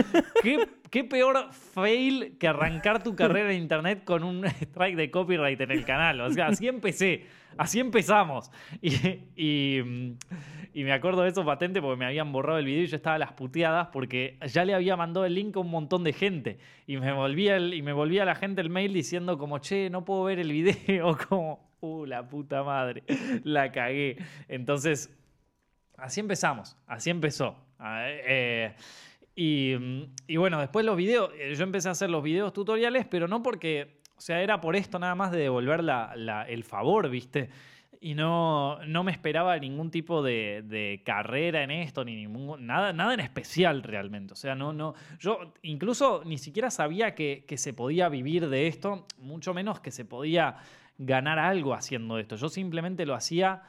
¿qué, 0.91 1.03
peor 1.03 1.51
fail 1.51 2.37
que 2.37 2.47
arrancar 2.47 3.01
tu 3.01 3.15
carrera 3.15 3.51
en 3.51 3.59
internet 3.59 4.03
con 4.03 4.23
un 4.23 4.45
strike 4.61 4.95
de 4.95 5.09
copyright 5.09 5.59
en 5.59 5.71
el 5.71 5.85
canal. 5.85 6.21
O 6.21 6.29
sea, 6.29 6.47
así 6.47 6.67
empecé, 6.67 7.25
así 7.57 7.79
empezamos. 7.79 8.51
Y, 8.81 9.71
Y 10.75 10.83
me 10.83 10.91
acuerdo 10.91 11.21
de 11.21 11.29
eso 11.29 11.45
patente 11.45 11.81
porque 11.81 11.97
me 11.97 12.05
habían 12.05 12.31
borrado 12.31 12.57
el 12.57 12.65
video 12.65 12.83
y 12.83 12.87
yo 12.87 12.95
estaba 12.95 13.15
a 13.17 13.19
las 13.19 13.33
puteadas 13.33 13.89
porque 13.93 14.39
ya 14.47 14.65
le 14.65 14.73
había 14.73 14.97
mandado 14.97 15.25
el 15.25 15.35
link 15.35 15.55
a 15.55 15.59
un 15.59 15.69
montón 15.69 16.03
de 16.03 16.13
gente. 16.13 16.57
Y 16.87 16.97
me 16.97 17.13
volvía, 17.13 17.57
el, 17.57 17.75
y 17.75 17.83
me 17.83 17.93
volvía 17.93 18.25
la 18.25 18.33
gente 18.33 18.61
el 18.61 18.71
mail 18.71 18.91
diciendo 18.91 19.37
como, 19.37 19.59
che, 19.59 19.91
no 19.91 20.03
puedo 20.03 20.23
ver 20.23 20.39
el 20.39 20.51
video. 20.51 21.15
Como, 21.29 21.72
uh, 21.83 22.05
la 22.05 22.27
puta 22.27 22.63
madre, 22.63 23.03
la 23.43 23.71
cagué. 23.71 24.17
Entonces, 24.47 25.13
así 25.97 26.19
empezamos, 26.19 26.77
así 26.87 27.09
empezó. 27.09 27.55
Ah, 27.77 28.05
eh, 28.07 28.75
y, 29.35 29.73
y, 30.27 30.37
bueno, 30.37 30.59
después 30.59 30.85
los 30.85 30.95
videos, 30.95 31.31
eh, 31.37 31.53
yo 31.55 31.63
empecé 31.63 31.89
a 31.89 31.91
hacer 31.91 32.09
los 32.09 32.23
videos 32.23 32.53
tutoriales, 32.53 33.05
pero 33.05 33.27
no 33.27 33.43
porque, 33.43 33.99
o 34.15 34.21
sea, 34.21 34.41
era 34.41 34.61
por 34.61 34.75
esto 34.75 34.99
nada 34.99 35.15
más 35.15 35.31
de 35.31 35.39
devolver 35.39 35.83
la, 35.83 36.13
la, 36.15 36.43
el 36.43 36.63
favor, 36.63 37.09
¿viste? 37.09 37.49
y 38.03 38.15
no, 38.15 38.83
no 38.85 39.05
me 39.05 39.13
esperaba 39.13 39.57
ningún 39.57 39.89
tipo 39.89 40.21
de, 40.21 41.01
carrera 41.05 41.63
en 41.63 41.71
esto, 41.71 42.03
ni 42.03 42.17
ningún, 42.17 42.67
nada, 42.67 42.91
nada 42.91 43.13
en 43.13 43.21
especial 43.21 43.81
realmente. 43.81 44.33
O 44.33 44.35
sea, 44.35 44.55
no, 44.55 44.73
no, 44.73 44.93
yo 45.19 45.53
incluso 45.61 46.21
ni 46.25 46.37
siquiera 46.37 46.69
sabía 46.69 47.15
que, 47.15 47.45
se 47.55 47.71
podía 47.71 48.09
vivir 48.09 48.49
de 48.49 48.67
esto, 48.67 49.07
mucho 49.19 49.53
menos 49.53 49.79
que 49.79 49.89
se 49.89 50.03
podía 50.03 50.57
ganar 51.05 51.39
algo 51.39 51.73
haciendo 51.73 52.19
esto. 52.19 52.35
Yo 52.35 52.49
simplemente 52.49 53.05
lo 53.05 53.15
hacía, 53.15 53.63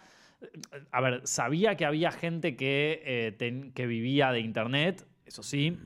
a 0.90 1.00
ver, 1.00 1.20
sabía 1.24 1.76
que 1.76 1.84
había 1.84 2.10
gente 2.10 2.56
que, 2.56 3.02
eh, 3.04 3.72
que 3.74 3.86
vivía 3.86 4.32
de 4.32 4.40
Internet, 4.40 5.06
eso 5.26 5.42
sí, 5.42 5.78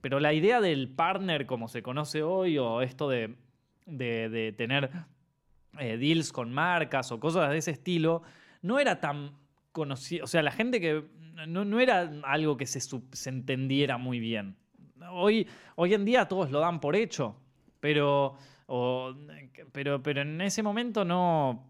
pero 0.00 0.20
la 0.20 0.32
idea 0.32 0.60
del 0.60 0.88
partner 0.88 1.46
como 1.46 1.68
se 1.68 1.82
conoce 1.82 2.22
hoy 2.22 2.58
o 2.58 2.80
esto 2.82 3.08
de, 3.08 3.34
de, 3.86 4.28
de 4.28 4.52
tener 4.52 4.90
eh, 5.78 5.96
deals 5.96 6.32
con 6.32 6.52
marcas 6.52 7.12
o 7.12 7.20
cosas 7.20 7.50
de 7.50 7.58
ese 7.58 7.70
estilo, 7.70 8.22
no 8.62 8.78
era 8.78 9.00
tan 9.00 9.32
conocido. 9.72 10.24
O 10.24 10.26
sea, 10.26 10.42
la 10.42 10.50
gente 10.50 10.80
que. 10.80 11.04
No, 11.46 11.80
era 11.80 12.10
algo 12.24 12.58
que 12.58 12.66
se, 12.66 12.80
se, 12.80 13.30
entendiera 13.30 13.96
muy 13.96 14.20
bien. 14.20 14.56
Hoy, 15.10 15.48
hoy 15.76 15.94
en 15.94 16.04
día 16.04 16.26
todos 16.26 16.50
lo 16.50 16.60
dan 16.60 16.80
por 16.80 16.96
hecho, 16.96 17.40
pero, 17.80 18.36
pero, 19.72 20.02
pero 20.02 20.22
en 20.22 20.40
ese 20.40 20.62
momento 20.62 21.04
no. 21.04 21.66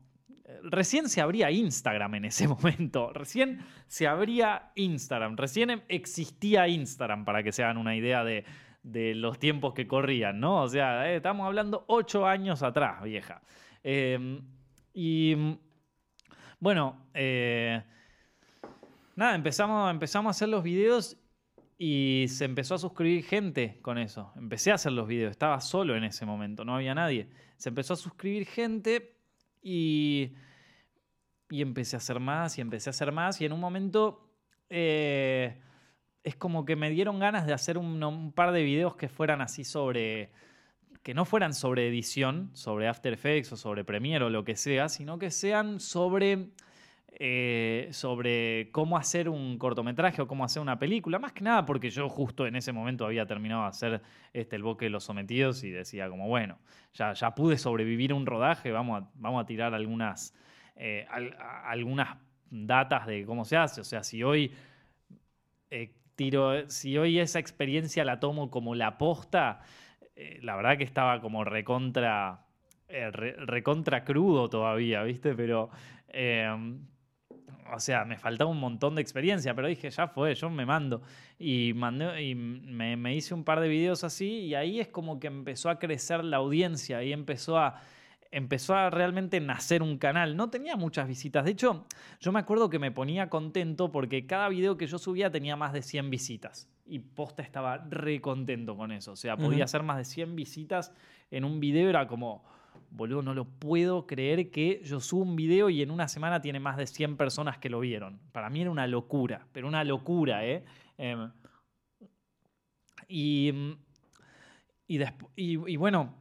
Recién 0.63 1.09
se 1.09 1.21
abría 1.21 1.51
Instagram 1.51 2.17
en 2.17 2.25
ese 2.27 2.49
momento. 2.49 3.13
Recién 3.13 3.61
se 3.87 4.07
abría 4.07 4.73
Instagram. 4.75 5.37
Recién 5.37 5.83
existía 5.89 6.69
Instagram, 6.69 7.25
para 7.25 7.43
que 7.43 7.53
se 7.53 7.63
hagan 7.63 7.79
una 7.79 7.97
idea 7.97 8.25
de, 8.25 8.45
de 8.83 9.15
los 9.15 9.39
tiempos 9.39 9.75
que 9.75 9.87
corrían, 9.87 10.41
¿no? 10.41 10.63
O 10.63 10.69
sea, 10.69 11.11
eh, 11.11 11.17
estamos 11.17 11.47
hablando 11.47 11.85
ocho 11.87 12.27
años 12.27 12.63
atrás, 12.63 13.03
vieja. 13.03 13.43
Em, 13.83 14.43
y 14.93 15.57
bueno, 16.59 17.07
eh, 17.15 17.83
nada, 19.17 19.35
empezamos, 19.35 19.91
empezamos 19.91 20.29
a 20.29 20.33
hacer 20.33 20.49
los 20.49 20.63
videos 20.63 21.17
y 21.83 22.27
se 22.29 22.45
empezó 22.45 22.75
a 22.75 22.79
suscribir 22.79 23.25
gente 23.25 23.79
con 23.81 23.97
eso. 23.97 24.35
Empecé 24.37 24.71
a 24.71 24.75
hacer 24.75 24.93
los 24.93 25.09
videos, 25.09 25.31
estaba 25.31 25.59
solo 25.63 25.97
en 25.97 26.05
ese 26.05 26.27
momento, 26.27 26.63
no 26.63 26.75
había 26.75 26.95
nadie. 26.95 27.31
Se 27.57 27.71
empezó 27.71 27.95
a 27.95 27.97
suscribir 27.97 28.45
gente 28.45 29.17
y, 29.63 30.35
y 31.49 31.63
empecé 31.63 31.97
a 31.97 32.01
hacer 32.01 32.21
más 32.21 32.59
y 32.59 32.61
empecé 32.61 32.91
a 32.91 32.93
hacer 32.93 33.13
más 33.13 33.41
y 33.41 33.47
en 33.47 33.55
un 33.55 33.61
momento 33.61 34.31
eh, 34.69 35.59
es 36.23 36.37
como 36.37 36.67
que 36.67 36.77
me 36.77 36.91
dieron 36.91 37.19
ganas 37.19 37.47
de 37.47 37.55
hacer 37.55 37.79
un 37.79 38.33
par 38.35 38.53
de 38.53 38.63
videos 38.63 38.95
que 38.97 39.09
fueran 39.09 39.41
así 39.41 39.65
sobre 39.65 40.33
que 41.03 41.15
no 41.15 41.25
fueran 41.25 41.55
sobre 41.55 41.89
edición, 41.89 42.51
sobre 42.53 42.89
After 42.89 43.11
Effects 43.11 43.53
o 43.53 43.57
sobre 43.57 43.85
Premiere 43.85 44.27
o 44.27 44.29
lo 44.29 44.45
que 44.45 44.55
sea, 44.55 44.91
sino 44.91 45.19
que 45.19 45.31
sean 45.31 45.81
sobre, 45.81 46.51
eh, 47.13 47.89
sobre 47.91 48.71
cómo 48.71 48.97
hacer 48.97 49.29
un 49.29 49.59
cortometraje 49.59 50.23
o 50.23 50.29
cómo 50.29 50.45
hacer 50.45 50.63
una 50.63 50.79
película. 50.79 51.19
Más 51.19 51.33
que 51.33 51.43
nada 51.43 51.67
porque 51.67 51.91
yo 51.91 52.09
justo 52.09 52.47
en 52.47 52.57
ese 52.57 52.73
momento 52.73 53.05
había 53.05 53.27
terminado 53.27 53.63
de 53.63 53.69
hacer 53.69 54.03
este, 54.33 54.57
El 54.57 54.63
Boque 54.63 54.87
de 54.87 54.91
los 54.91 55.05
Sometidos 55.05 55.65
y 55.65 55.71
decía 55.71 56.09
como, 56.09 56.29
bueno, 56.29 56.59
ya, 56.95 57.13
ya 57.13 57.35
pude 57.35 57.59
sobrevivir 57.59 58.15
un 58.15 58.27
rodaje, 58.27 58.71
vamos 58.71 59.03
a, 59.03 59.11
vamos 59.15 59.43
a 59.43 59.47
tirar 59.47 59.75
algunas, 59.75 60.35
eh, 60.77 61.07
algunas 61.65 62.17
datas 62.49 63.07
de 63.07 63.27
cómo 63.27 63.45
se 63.45 63.57
hace. 63.57 63.81
O 63.81 63.85
sea, 63.85 64.03
si 64.03 64.23
hoy... 64.23 64.53
Eh, 65.71 65.95
tiro, 66.17 66.69
si 66.69 66.99
hoy 66.99 67.19
esa 67.19 67.39
experiencia 67.39 68.05
la 68.05 68.21
tomo 68.21 68.51
como 68.51 68.75
la 68.75 68.99
posta, 68.99 69.61
la 70.43 70.55
verdad 70.55 70.77
que 70.77 70.85
estaba 70.85 71.21
como 71.23 71.45
recontra, 71.45 72.45
recontra 72.89 74.05
crudo 74.05 74.51
todavía, 74.51 75.03
¿viste? 75.03 75.35
Pero, 75.35 75.71
o 77.75 77.81
sea, 77.81 78.05
me 78.05 78.19
faltaba 78.19 78.51
un 78.51 78.61
montón 78.61 78.95
de 78.95 79.03
experiencia, 79.03 79.55
pero 79.55 79.69
dije, 79.69 79.91
ya 79.91 80.09
fue, 80.09 80.35
yo 80.35 80.51
me 80.51 80.67
mando. 80.67 81.03
Y, 81.39 81.73
mandé, 81.75 82.23
y 82.23 82.35
me, 82.35 83.15
hice 83.15 83.35
un 83.35 83.45
par 83.45 83.61
de 83.61 83.69
videos 83.69 84.05
así 84.05 84.41
y 84.41 84.55
ahí 84.55 84.81
es 84.81 84.89
como 84.89 85.19
que 85.21 85.27
empezó 85.27 85.71
a 85.71 85.79
crecer 85.79 86.25
la 86.25 86.39
audiencia 86.39 87.03
y 87.03 87.13
empezó 87.13 87.59
a 87.59 87.81
empezó 88.33 88.77
a 88.77 88.91
realmente 88.91 89.41
nacer 89.41 89.83
un 89.83 89.99
canal. 89.99 90.37
No 90.37 90.51
tenía 90.51 90.77
muchas 90.77 91.09
visitas. 91.09 91.45
De 91.45 91.51
hecho, 91.51 91.87
yo 92.21 92.31
me 92.31 92.39
acuerdo 92.39 92.71
que 92.71 92.79
me 92.79 92.93
ponía 92.93 93.29
contento 93.29 93.91
porque 93.91 94.27
cada 94.27 94.49
video 94.49 94.77
que 94.77 94.87
yo 94.87 94.99
subía 94.99 95.33
tenía 95.33 95.57
más 95.57 95.73
de 95.73 95.83
100 95.83 96.11
visitas 96.11 96.69
y 96.87 97.01
posta 97.01 97.43
estaba 97.43 97.79
re 97.79 98.21
contento 98.21 98.77
con 98.77 98.93
eso. 98.93 99.13
O 99.13 99.17
sea, 99.17 99.37
podía 99.37 99.65
hacer 99.65 99.83
más 99.83 99.97
de 99.97 100.05
100 100.05 100.37
visitas 100.37 100.93
en 101.31 101.45
un 101.45 101.61
video, 101.61 101.89
era 101.89 102.07
como, 102.07 102.45
boludo, 102.91 103.23
no 103.23 103.35
lo 103.35 103.45
puedo 103.45 104.07
creer 104.07 104.51
que 104.51 104.81
yo 104.85 105.01
subo 105.01 105.23
un 105.23 105.37
video 105.37 105.71
y 105.71 105.83
en 105.83 105.91
una 105.91 106.09
semana 106.09 106.41
tiene 106.41 106.61
más 106.61 106.77
de 106.77 106.87
100 106.87 107.17
personas 107.17 107.59
que 107.59 107.71
lo 107.71 107.81
vieron. 107.81 108.21
Para 108.33 108.51
mí 108.51 108.61
era 108.61 108.71
una 108.71 108.87
locura, 108.87 109.47
pero 109.53 109.69
una 109.69 109.85
locura, 109.85 110.47
¿eh? 110.47 110.65
Em, 110.99 111.31
y, 113.09 113.53
y, 114.87 115.77
bueno, 115.77 116.15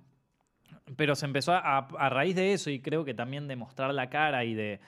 pero 0.95 1.15
se 1.15 1.25
empezó 1.25 1.53
a, 1.53 1.77
a, 1.77 2.09
raíz 2.09 2.35
de 2.35 2.53
eso 2.53 2.69
y 2.69 2.81
creo 2.81 3.05
que 3.05 3.13
también 3.13 3.47
de 3.47 3.55
mostrar 3.55 3.93
la 3.93 4.09
cara 4.09 4.45
y 4.45 4.53
de, 4.53 4.79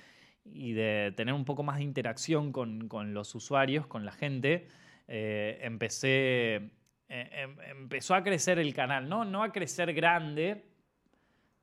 y 0.46 0.74
de 0.74 1.14
tener 1.16 1.34
un 1.34 1.46
poco 1.46 1.64
más 1.64 1.78
de 1.78 1.84
interacción 1.84 2.52
con, 2.52 2.88
con 2.88 3.14
los 3.14 3.36
usuarios, 3.36 3.88
con 3.88 4.06
la 4.06 4.12
gente, 4.12 4.68
eh, 5.08 5.60
empecé, 5.62 6.56
eh, 6.56 6.70
em, 7.10 7.58
empezó 7.70 8.16
a 8.16 8.24
crecer 8.24 8.60
el 8.60 8.74
canal, 8.74 9.10
¿no? 9.10 9.26
No 9.26 9.44
a 9.44 9.52
crecer 9.52 9.94
grande, 9.94 10.71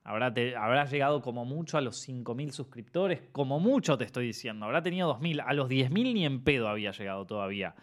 Habrá, 0.08 0.32
habrá, 0.58 0.86
llegado 0.86 1.20
como 1.20 1.44
mucho 1.44 1.76
a 1.76 1.82
los 1.82 2.08
5.000 2.08 2.50
suscriptores, 2.52 3.20
como 3.30 3.60
mucho 3.60 3.98
te 3.98 4.04
estoy 4.04 4.28
diciendo. 4.28 4.64
Habrá 4.64 4.82
tenido 4.82 5.14
2.000, 5.14 5.44
a 5.46 5.52
los 5.52 5.68
10.000 5.68 5.90
ni 6.14 6.24
en 6.24 6.42
pedo 6.42 6.66
había 6.66 6.92
llegado 6.92 7.26
todavía. 7.26 7.74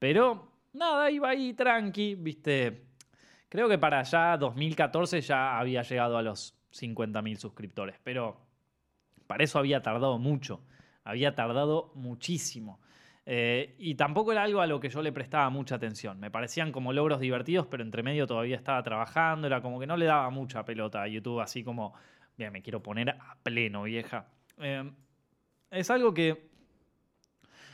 Pero 0.00 0.50
nada, 0.72 1.08
iba 1.08 1.28
ahí 1.28 1.54
tranqui, 1.54 2.16
viste. 2.16 2.82
Creo 3.48 3.68
que 3.68 3.78
para 3.78 4.00
allá 4.00 4.36
2014 4.38 5.20
ya 5.20 5.56
había 5.56 5.82
llegado 5.82 6.18
a 6.18 6.22
los 6.22 6.58
50.000 6.72 7.36
suscriptores, 7.36 7.94
pero 8.02 8.40
para 9.28 9.44
eso 9.44 9.60
había 9.60 9.80
tardado 9.80 10.18
mucho. 10.18 10.60
Había 11.04 11.36
tardado 11.36 11.92
muchísimo. 11.94 12.80
Eh, 13.30 13.74
y 13.76 13.94
tampoco 13.94 14.32
era 14.32 14.42
algo 14.42 14.62
a 14.62 14.66
lo 14.66 14.80
que 14.80 14.88
yo 14.88 15.02
le 15.02 15.12
prestaba 15.12 15.50
mucha 15.50 15.74
atención. 15.74 16.18
Me 16.18 16.30
parecían 16.30 16.72
como 16.72 16.94
logros 16.94 17.20
divertidos, 17.20 17.66
pero 17.66 17.82
entre 17.82 18.02
medio 18.02 18.26
todavía 18.26 18.56
estaba 18.56 18.82
trabajando. 18.82 19.46
Era 19.46 19.60
como 19.60 19.78
que 19.78 19.86
no 19.86 19.98
le 19.98 20.06
daba 20.06 20.30
mucha 20.30 20.64
pelota 20.64 21.02
a 21.02 21.08
YouTube, 21.08 21.40
así 21.40 21.62
como, 21.62 21.92
bien, 22.38 22.50
me 22.54 22.62
quiero 22.62 22.82
poner 22.82 23.10
a 23.10 23.36
pleno, 23.42 23.82
vieja. 23.82 24.28
Eh, 24.56 24.90
es 25.70 25.90
algo 25.90 26.14
que 26.14 26.48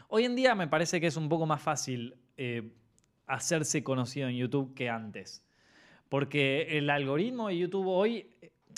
hoy 0.08 0.24
en 0.24 0.34
día 0.34 0.56
me 0.56 0.66
parece 0.66 1.00
que 1.00 1.06
es 1.06 1.16
un 1.16 1.28
poco 1.28 1.46
más 1.46 1.62
fácil 1.62 2.16
eh, 2.36 2.72
hacerse 3.28 3.84
conocido 3.84 4.26
en 4.26 4.34
YouTube 4.34 4.74
que 4.74 4.90
antes. 4.90 5.46
Porque 6.08 6.76
el 6.78 6.90
algoritmo 6.90 7.46
de 7.46 7.58
YouTube 7.58 7.86
hoy 7.86 8.33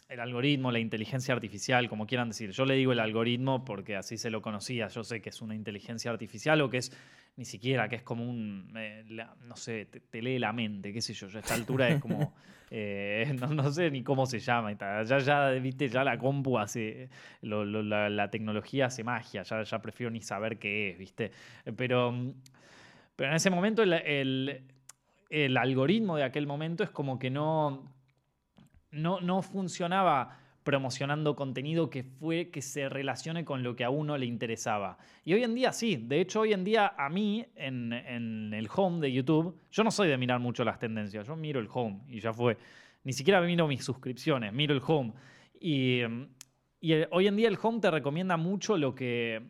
el 0.09 0.21
algoritmo, 0.21 0.71
la 0.71 0.79
inteligencia 0.79 1.35
artificial, 1.35 1.89
como 1.89 2.07
quieran 2.07 2.29
decir. 2.29 2.51
Yo 2.51 2.65
le 2.65 2.75
digo 2.75 2.93
el 2.93 3.01
algoritmo 3.01 3.65
porque 3.65 3.97
así 3.97 4.17
se 4.17 4.31
lo 4.31 4.41
conocía. 4.41 4.89
Yo 4.89 5.03
sé 5.03 5.21
que 5.21 5.31
es 5.31 5.43
una 5.43 5.55
inteligencia 5.55 6.11
artificial 6.11 6.61
o 6.61 6.71
que 6.71 6.79
es 6.79 6.93
ni 7.37 7.45
siquiera, 7.45 7.89
que 7.89 7.97
es 7.97 8.03
como 8.03 8.25
un, 8.29 8.73
eh, 8.77 9.05
no 9.47 9.57
sé, 9.57 9.87
te, 9.87 10.23
lee 10.23 10.39
la 10.39 10.53
mente, 10.53 10.93
qué 10.93 11.03
sé 11.03 11.13
yo. 11.13 11.27
a 11.27 11.41
esta 11.41 11.55
altura 11.55 11.89
es 11.89 12.01
como, 12.01 12.33
eh, 12.71 13.37
no, 13.39 13.71
sé 13.73 13.91
ni 13.91 14.03
cómo 14.03 14.27
se 14.27 14.39
llama. 14.39 14.73
Ya, 14.73 15.19
ya, 15.19 15.51
viste, 15.51 15.89
ya 15.89 16.05
la 16.05 16.17
compu 16.19 16.57
hace, 16.57 17.11
la, 17.43 18.31
tecnología 18.31 18.87
hace 18.87 19.03
magia. 19.03 19.43
Ya, 19.43 19.63
ya 19.65 19.83
prefiero 19.83 20.11
ni 20.11 20.23
saber 20.23 20.59
qué 20.59 20.91
es, 20.91 20.99
viste. 20.99 21.33
Pero, 21.77 22.15
pero 23.17 23.31
en 23.31 23.37
ese 23.37 23.51
momento 23.51 23.83
el, 23.83 24.63
el 25.29 25.57
algoritmo 25.57 26.17
de 26.17 26.23
aquel 26.23 26.47
momento 26.47 26.85
es 26.85 26.91
como 26.91 27.19
que 27.19 27.29
no 27.29 27.96
no, 28.97 29.43
funcionaba 29.43 30.38
promocionando 30.62 31.37
contenido 31.37 31.91
que 31.91 32.03
fue 32.03 32.50
que 32.50 32.61
se 32.61 32.88
relacione 32.88 33.45
con 33.45 33.62
lo 33.62 33.76
que 33.76 33.85
a 33.85 33.91
uno 33.91 34.19
le 34.19 34.26
interesaba. 34.26 34.99
Y 35.25 35.35
hoy 35.35 35.45
en 35.45 35.55
día 35.55 35.73
sí, 35.73 35.97
de 35.97 36.21
hecho 36.21 36.41
hoy 36.41 36.53
en 36.53 36.65
día 36.65 36.95
a 36.99 37.09
mí 37.09 37.47
en, 37.55 37.93
el 38.53 38.69
home 38.75 39.00
de 39.00 39.12
YouTube, 39.12 39.57
yo 39.71 39.85
no 39.85 39.91
soy 39.91 40.09
de 40.09 40.19
mirar 40.19 40.41
mucho 40.41 40.65
las 40.65 40.79
tendencias, 40.79 41.26
yo 41.26 41.37
miro 41.37 41.61
el 41.61 41.69
home 41.73 42.00
y 42.09 42.19
ya 42.19 42.33
fue. 42.33 42.59
Ni 43.05 43.12
siquiera 43.12 43.41
miro 43.41 43.69
mis 43.69 43.85
suscripciones, 43.85 44.53
miro 44.53 44.75
el 44.75 44.83
home. 44.85 45.12
Y, 45.61 46.03
hoy 47.11 47.26
en 47.26 47.37
día 47.37 47.49
el 47.49 47.59
home 47.62 47.81
te 47.81 47.91
recomienda 47.91 48.37
mucho 48.37 48.76
lo 48.76 48.95
que, 48.95 49.43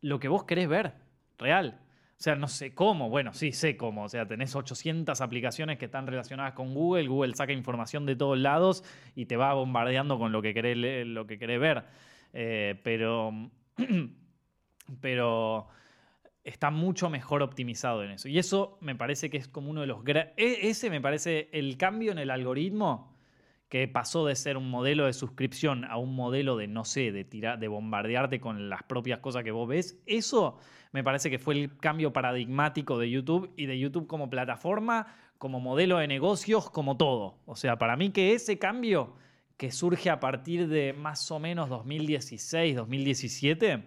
lo 0.00 0.18
que 0.18 0.28
vos 0.28 0.44
querés 0.44 0.68
ver. 0.68 0.94
real. 1.38 1.78
O 2.18 2.22
sea, 2.22 2.34
no 2.34 2.48
sé 2.48 2.74
cómo, 2.74 3.10
bueno, 3.10 3.34
sí 3.34 3.52
sé 3.52 3.76
cómo. 3.76 4.04
O 4.04 4.08
sea, 4.08 4.26
tenés 4.26 4.56
800 4.56 5.20
aplicaciones 5.20 5.76
que 5.76 5.84
están 5.84 6.06
relacionadas 6.06 6.54
con 6.54 6.72
Google, 6.72 7.08
Google 7.08 7.34
saca 7.34 7.52
información 7.52 8.06
de 8.06 8.16
todos 8.16 8.38
lados 8.38 8.84
y 9.14 9.26
te 9.26 9.36
va 9.36 9.52
bombardeando 9.52 10.18
con 10.18 10.32
lo 10.32 10.40
que 10.40 10.54
querés, 10.54 11.06
lo 11.06 11.26
que 11.26 11.38
querés 11.38 11.60
ver. 11.60 11.84
Eh, 12.32 12.80
pero, 12.82 13.50
pero 15.00 15.68
está 16.42 16.70
mucho 16.70 17.10
mejor 17.10 17.42
optimizado 17.42 18.02
en 18.02 18.12
eso. 18.12 18.28
Y 18.28 18.38
eso 18.38 18.78
me 18.80 18.94
parece 18.94 19.28
que 19.28 19.36
es 19.36 19.46
como 19.48 19.70
uno 19.70 19.82
de 19.82 19.86
los... 19.88 19.98
e- 20.06 20.68
Ese 20.68 20.88
me 20.88 21.02
parece 21.02 21.50
el 21.52 21.76
cambio 21.76 22.12
en 22.12 22.18
el 22.18 22.30
algoritmo 22.30 23.14
que 23.68 23.88
pasó 23.88 24.24
de 24.24 24.36
ser 24.36 24.56
un 24.56 24.70
modelo 24.70 25.06
de 25.06 25.12
suscripción 25.12 25.84
a 25.84 25.96
un 25.96 26.14
modelo 26.14 26.56
de, 26.56 26.68
no 26.68 26.84
sé, 26.84 27.10
de, 27.10 27.24
tirar, 27.24 27.58
de 27.58 27.68
bombardearte 27.68 28.38
con 28.38 28.68
las 28.68 28.84
propias 28.84 29.18
cosas 29.18 29.42
que 29.42 29.50
vos 29.50 29.68
ves, 29.68 30.00
eso 30.06 30.58
me 30.96 31.04
parece 31.04 31.28
que 31.28 31.38
fue 31.38 31.52
el 31.52 31.76
cambio 31.76 32.10
paradigmático 32.10 32.98
de 32.98 33.10
YouTube 33.10 33.52
y 33.54 33.66
de 33.66 33.78
YouTube 33.78 34.06
como 34.06 34.30
plataforma, 34.30 35.14
como 35.36 35.60
modelo 35.60 35.98
de 35.98 36.08
negocios, 36.08 36.70
como 36.70 36.96
todo. 36.96 37.38
O 37.44 37.54
sea, 37.54 37.76
para 37.76 37.96
mí 37.96 38.12
que 38.12 38.32
ese 38.32 38.58
cambio 38.58 39.14
que 39.58 39.70
surge 39.72 40.08
a 40.08 40.20
partir 40.20 40.68
de 40.68 40.94
más 40.94 41.30
o 41.30 41.38
menos 41.38 41.68
2016, 41.68 42.76
2017, 42.76 43.84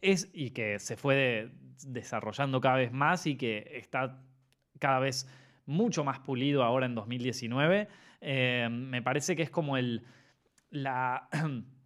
es, 0.00 0.30
y 0.32 0.50
que 0.50 0.78
se 0.78 0.96
fue 0.96 1.16
de- 1.16 1.50
desarrollando 1.88 2.60
cada 2.60 2.76
vez 2.76 2.92
más 2.92 3.26
y 3.26 3.34
que 3.36 3.68
está 3.74 4.22
cada 4.78 5.00
vez 5.00 5.28
mucho 5.66 6.04
más 6.04 6.20
pulido 6.20 6.62
ahora 6.62 6.86
en 6.86 6.94
2019, 6.94 7.88
eh, 8.20 8.68
me 8.70 9.02
parece 9.02 9.34
que 9.34 9.42
es 9.42 9.50
como 9.50 9.76
el, 9.76 10.04
la, 10.70 11.28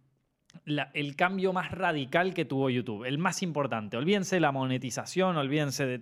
el 0.93 1.15
cambio 1.15 1.53
más 1.53 1.71
radical 1.71 2.33
que 2.33 2.45
tuvo 2.45 2.69
YouTube, 2.69 3.05
el 3.05 3.17
más 3.17 3.41
importante. 3.41 3.97
Olvídense 3.97 4.35
de 4.35 4.39
la 4.41 4.51
monetización, 4.51 5.37
olvídense 5.37 5.85
de 5.85 6.01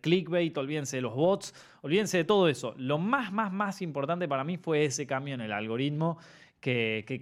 clickbait, 0.00 0.56
olvídense 0.56 0.96
de 0.96 1.02
los 1.02 1.14
bots, 1.14 1.54
olvídense 1.82 2.18
de 2.18 2.24
todo 2.24 2.48
eso. 2.48 2.74
Lo 2.78 2.98
más, 2.98 3.32
más, 3.32 3.52
más 3.52 3.82
importante 3.82 4.26
para 4.26 4.44
mí 4.44 4.56
fue 4.56 4.84
ese 4.84 5.06
cambio 5.06 5.34
en 5.34 5.42
el 5.42 5.52
algoritmo 5.52 6.18
que, 6.60 7.20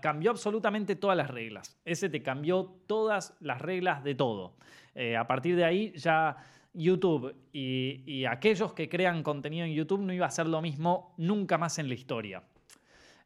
cambió 0.00 0.30
absolutamente 0.30 0.96
todas 0.96 1.16
las 1.16 1.28
reglas. 1.28 1.76
Ese 1.84 2.08
te 2.08 2.22
cambió 2.22 2.64
todas 2.86 3.36
las 3.40 3.60
reglas 3.60 4.04
de 4.04 4.14
todo. 4.14 4.56
Eh, 4.94 5.16
a 5.16 5.26
partir 5.26 5.56
de 5.56 5.64
ahí 5.64 5.92
ya 5.96 6.36
YouTube 6.72 7.34
y, 7.52 8.02
y 8.06 8.24
aquellos 8.24 8.72
que 8.72 8.88
crean 8.88 9.22
contenido 9.22 9.66
en 9.66 9.74
YouTube 9.74 10.00
no 10.00 10.12
iba 10.12 10.26
a 10.26 10.30
ser 10.30 10.46
lo 10.46 10.62
mismo 10.62 11.14
nunca 11.18 11.58
más 11.58 11.78
en 11.78 11.88
la 11.88 11.94
historia. 11.94 12.42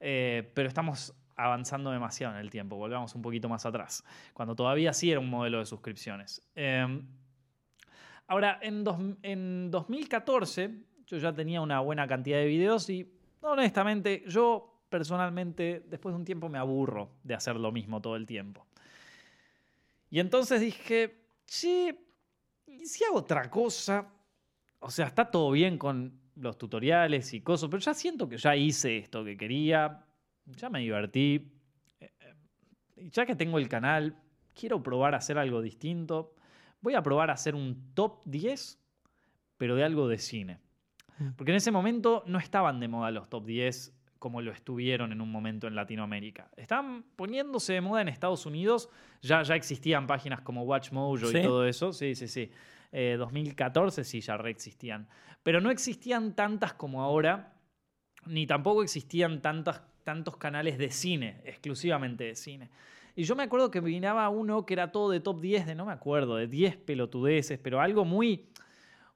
Eh, 0.01 0.51
pero 0.55 0.69
estamos 0.69 1.15
avanzando 1.39 1.91
demasiado 1.91 2.35
en 2.35 2.41
el 2.41 2.51
tiempo, 2.51 2.77
volvamos 2.77 3.15
un 3.15 3.23
poquito 3.23 3.49
más 3.49 3.65
atrás, 3.65 4.05
cuando 4.35 4.55
todavía 4.55 4.93
sí 4.93 5.11
era 5.11 5.21
un 5.21 5.31
modelo 5.31 5.61
de 5.61 5.67
suscripciones. 5.67 6.43
Eh, 6.55 7.01
ahora, 8.27 8.59
en, 8.61 8.85
dos- 8.85 8.99
en 9.23 9.71
2014 9.71 10.85
yo 11.07 11.17
ya 11.17 11.33
tenía 11.33 11.61
una 11.61 11.81
buena 11.81 12.07
cantidad 12.07 12.39
de 12.39 12.47
videos 12.47 12.91
y 12.91 13.11
honestamente 13.41 14.25
yo 14.27 14.83
personalmente 14.91 15.85
después 15.89 16.13
de 16.13 16.19
un 16.19 16.25
tiempo 16.25 16.49
me 16.49 16.59
aburro 16.59 17.11
de 17.23 17.35
hacer 17.35 17.57
lo 17.57 17.73
mismo 17.73 18.01
todo 18.01 18.17
el 18.17 18.27
tiempo. 18.27 18.67
Y 20.11 20.21
entonces 20.21 20.61
dije, 20.61 21.25
che, 21.47 21.99
¿y 22.67 22.87
si 22.87 23.05
hago 23.05 23.19
otra 23.19 23.49
cosa? 23.51 24.09
O 24.81 24.91
sea, 24.91 25.07
está 25.07 25.31
todo 25.31 25.51
bien 25.51 25.77
con 25.79 26.19
los 26.37 26.57
tutoriales 26.57 27.35
y 27.35 27.41
cosas, 27.43 27.69
pero 27.69 27.81
ya 27.81 27.95
siento 27.95 28.29
que 28.29 28.39
ya 28.39 28.57
hice 28.57 28.99
esto 28.99 29.25
que 29.25 29.37
quería, 29.37 30.05
ya 30.57 30.71
me 30.71 30.81
divertí. 30.81 31.51
eh, 32.01 32.11
eh, 32.21 33.11
ya 33.11 33.27
que 33.27 33.37
tengo 33.37 33.59
el 33.59 33.69
canal, 33.69 34.17
quiero 34.55 34.83
probar 34.83 35.15
a 35.15 35.19
hacer 35.19 35.39
algo 35.39 35.63
distinto. 35.63 36.35
Voy 36.81 36.95
a 36.95 37.03
probar 37.03 37.31
a 37.31 37.35
hacer 37.35 37.55
un 37.55 37.93
top 37.95 38.23
10, 38.25 38.79
pero 39.57 39.77
de 39.77 39.85
algo 39.85 40.09
de 40.09 40.19
cine. 40.19 40.61
Mm. 41.19 41.31
Porque 41.37 41.53
en 41.53 41.57
ese 41.57 41.71
momento 41.71 42.23
no 42.27 42.39
estaban 42.39 42.81
de 42.81 42.89
moda 42.89 43.11
los 43.11 43.29
top 43.29 43.47
10 43.47 43.95
como 44.19 44.43
lo 44.43 44.51
estuvieron 44.51 45.13
en 45.13 45.21
un 45.21 45.31
momento 45.31 45.67
en 45.67 45.75
Latinoamérica. 45.75 46.51
Estaban 46.57 47.05
poniéndose 47.15 47.75
de 47.75 47.81
moda 47.81 48.03
en 48.03 48.09
Estados 48.09 48.47
Unidos, 48.47 48.89
ya, 49.23 49.43
ya 49.43 49.55
existían 49.55 50.07
páginas 50.07 50.41
como 50.41 50.63
WatchMojo 50.65 51.19
¿Sí? 51.19 51.39
y 51.39 51.43
todo 51.43 51.65
eso. 51.65 51.93
Sí, 51.93 52.15
sí, 52.15 52.27
sí. 52.27 52.51
Eh, 52.91 53.17
2014 53.19 54.05
sí, 54.05 54.21
ya 54.21 54.37
reexistían. 54.37 55.09
Pero 55.43 55.61
no 55.61 55.71
existían 55.71 56.35
tantas 56.35 56.75
como 56.75 57.03
ahora, 57.03 57.55
ni 58.27 58.47
tampoco 58.47 58.83
existían 58.83 59.41
tantas, 59.41 59.83
tantos 60.09 60.39
canales 60.39 60.79
de 60.79 60.91
cine, 60.91 61.39
exclusivamente 61.45 62.25
de 62.25 62.35
cine. 62.35 62.71
Y 63.15 63.25
yo 63.25 63.37
me 63.37 63.43
acuerdo 63.43 63.71
que 63.71 63.83
miraba 63.83 64.27
uno 64.31 64.65
que 64.65 64.73
era 64.73 64.91
todo 64.91 65.11
de 65.11 65.21
top 65.21 65.39
10, 65.39 65.67
de 65.67 65.75
no 65.75 65.85
me 65.85 65.93
acuerdo, 65.93 66.37
de 66.37 66.47
10 66.47 66.79
pelotudeces, 66.79 67.59
pero 67.59 67.83
algo 67.83 68.07
muy. 68.07 68.47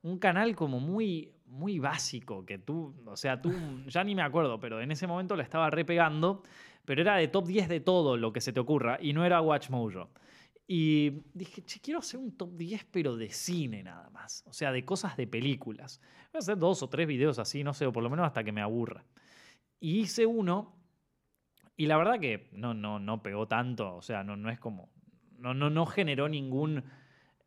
Un 0.02 0.18
canal 0.18 0.54
como 0.54 0.80
muy, 0.80 1.32
muy 1.46 1.78
básico, 1.78 2.44
que 2.44 2.58
tú, 2.58 2.94
o 3.06 3.16
sea, 3.16 3.40
tú, 3.40 3.54
ya 3.86 4.04
ni 4.04 4.14
me 4.14 4.20
acuerdo, 4.20 4.60
pero 4.60 4.82
en 4.82 4.92
ese 4.92 5.06
momento 5.06 5.34
lo 5.34 5.42
estaba 5.42 5.70
repegando, 5.70 6.42
pero 6.84 7.00
era 7.00 7.16
de 7.16 7.28
top 7.28 7.46
10 7.46 7.70
de 7.70 7.80
todo 7.80 8.18
lo 8.18 8.30
que 8.34 8.42
se 8.42 8.52
te 8.52 8.60
ocurra, 8.60 8.98
y 9.00 9.14
no 9.14 9.24
era 9.24 9.40
WatchMojo. 9.40 10.10
Y 10.66 11.22
dije, 11.32 11.62
che, 11.62 11.80
quiero 11.80 12.00
hacer 12.00 12.20
un 12.20 12.36
top 12.36 12.54
10, 12.54 12.84
pero 12.90 13.16
de 13.16 13.30
cine 13.30 13.82
nada 13.82 14.10
más. 14.10 14.44
O 14.46 14.52
sea, 14.52 14.70
de 14.72 14.84
cosas 14.84 15.16
de 15.16 15.26
películas. 15.26 16.02
Voy 16.32 16.36
a 16.36 16.40
hacer 16.40 16.58
dos 16.58 16.82
o 16.82 16.88
tres 16.90 17.06
videos 17.06 17.38
así, 17.38 17.64
no 17.64 17.72
sé, 17.72 17.86
o 17.86 17.92
por 17.92 18.02
lo 18.02 18.10
menos 18.10 18.26
hasta 18.26 18.44
que 18.44 18.52
me 18.52 18.60
aburra. 18.60 19.06
Y 19.82 19.98
hice 19.98 20.26
uno, 20.26 20.81
y 21.76 21.86
la 21.86 21.96
verdad 21.96 22.20
que 22.20 22.48
no, 22.52 22.74
no, 22.74 22.98
no 22.98 23.22
pegó 23.22 23.48
tanto. 23.48 23.96
O 23.96 24.02
sea, 24.02 24.24
no, 24.24 24.36
no 24.36 24.50
es 24.50 24.58
como. 24.58 24.90
No, 25.38 25.54
no, 25.54 25.70
no 25.70 25.86
generó 25.86 26.28
ningún. 26.28 26.84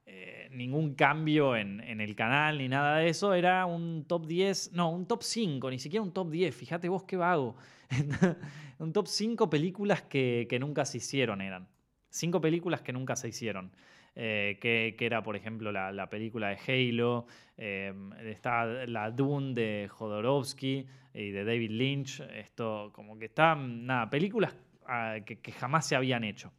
eh, 0.06 0.50
ningún 0.52 0.96
cambio 0.96 1.56
en, 1.56 1.82
en 1.82 2.02
el 2.02 2.16
canal 2.16 2.58
ni 2.60 2.68
nada 2.70 2.98
de 2.98 3.10
eso. 3.10 3.34
Era 3.34 3.66
un 3.66 4.06
top 4.08 4.26
10. 4.28 4.74
No, 4.74 4.92
un 4.92 5.08
top 5.08 5.24
5, 5.24 5.70
ni 5.72 5.80
siquiera 5.80 6.04
un 6.04 6.14
top 6.14 6.30
10. 6.32 6.56
Fíjate 6.56 6.90
vos 6.90 7.04
qué 7.04 7.18
vago. 7.18 7.56
un 8.80 8.94
top 8.94 9.08
5 9.08 9.50
películas 9.50 10.02
que, 10.04 10.48
que 10.50 10.60
nunca 10.60 10.86
se 10.86 10.98
hicieron 10.98 11.42
eran. 11.42 11.68
Cinco 12.10 12.40
películas 12.42 12.82
que 12.82 12.94
nunca 12.94 13.16
se 13.16 13.28
hicieron. 13.30 13.72
Eh, 14.18 14.58
que, 14.62 14.96
que 14.98 15.06
era, 15.06 15.22
por 15.22 15.36
ejemplo, 15.36 15.72
la, 15.74 15.92
la 15.92 16.10
película 16.10 16.48
de 16.50 16.58
Halo, 16.68 17.28
eh, 17.58 17.94
está 18.24 18.66
la 18.86 19.12
Dune 19.12 19.54
de 19.54 19.90
Jodorowsky 19.90 20.86
y 21.14 21.32
de 21.32 21.44
David 21.44 21.72
Lynch. 21.72 22.22
Esto, 22.34 22.92
como 22.94 23.20
que 23.20 23.26
está, 23.26 23.56
nada, 23.56 24.10
películas 24.10 24.56
ah, 24.88 25.18
que, 25.26 25.40
que 25.42 25.52
jamás 25.52 25.86
se 25.88 25.96
habían 25.98 26.24
hecho. 26.24 26.54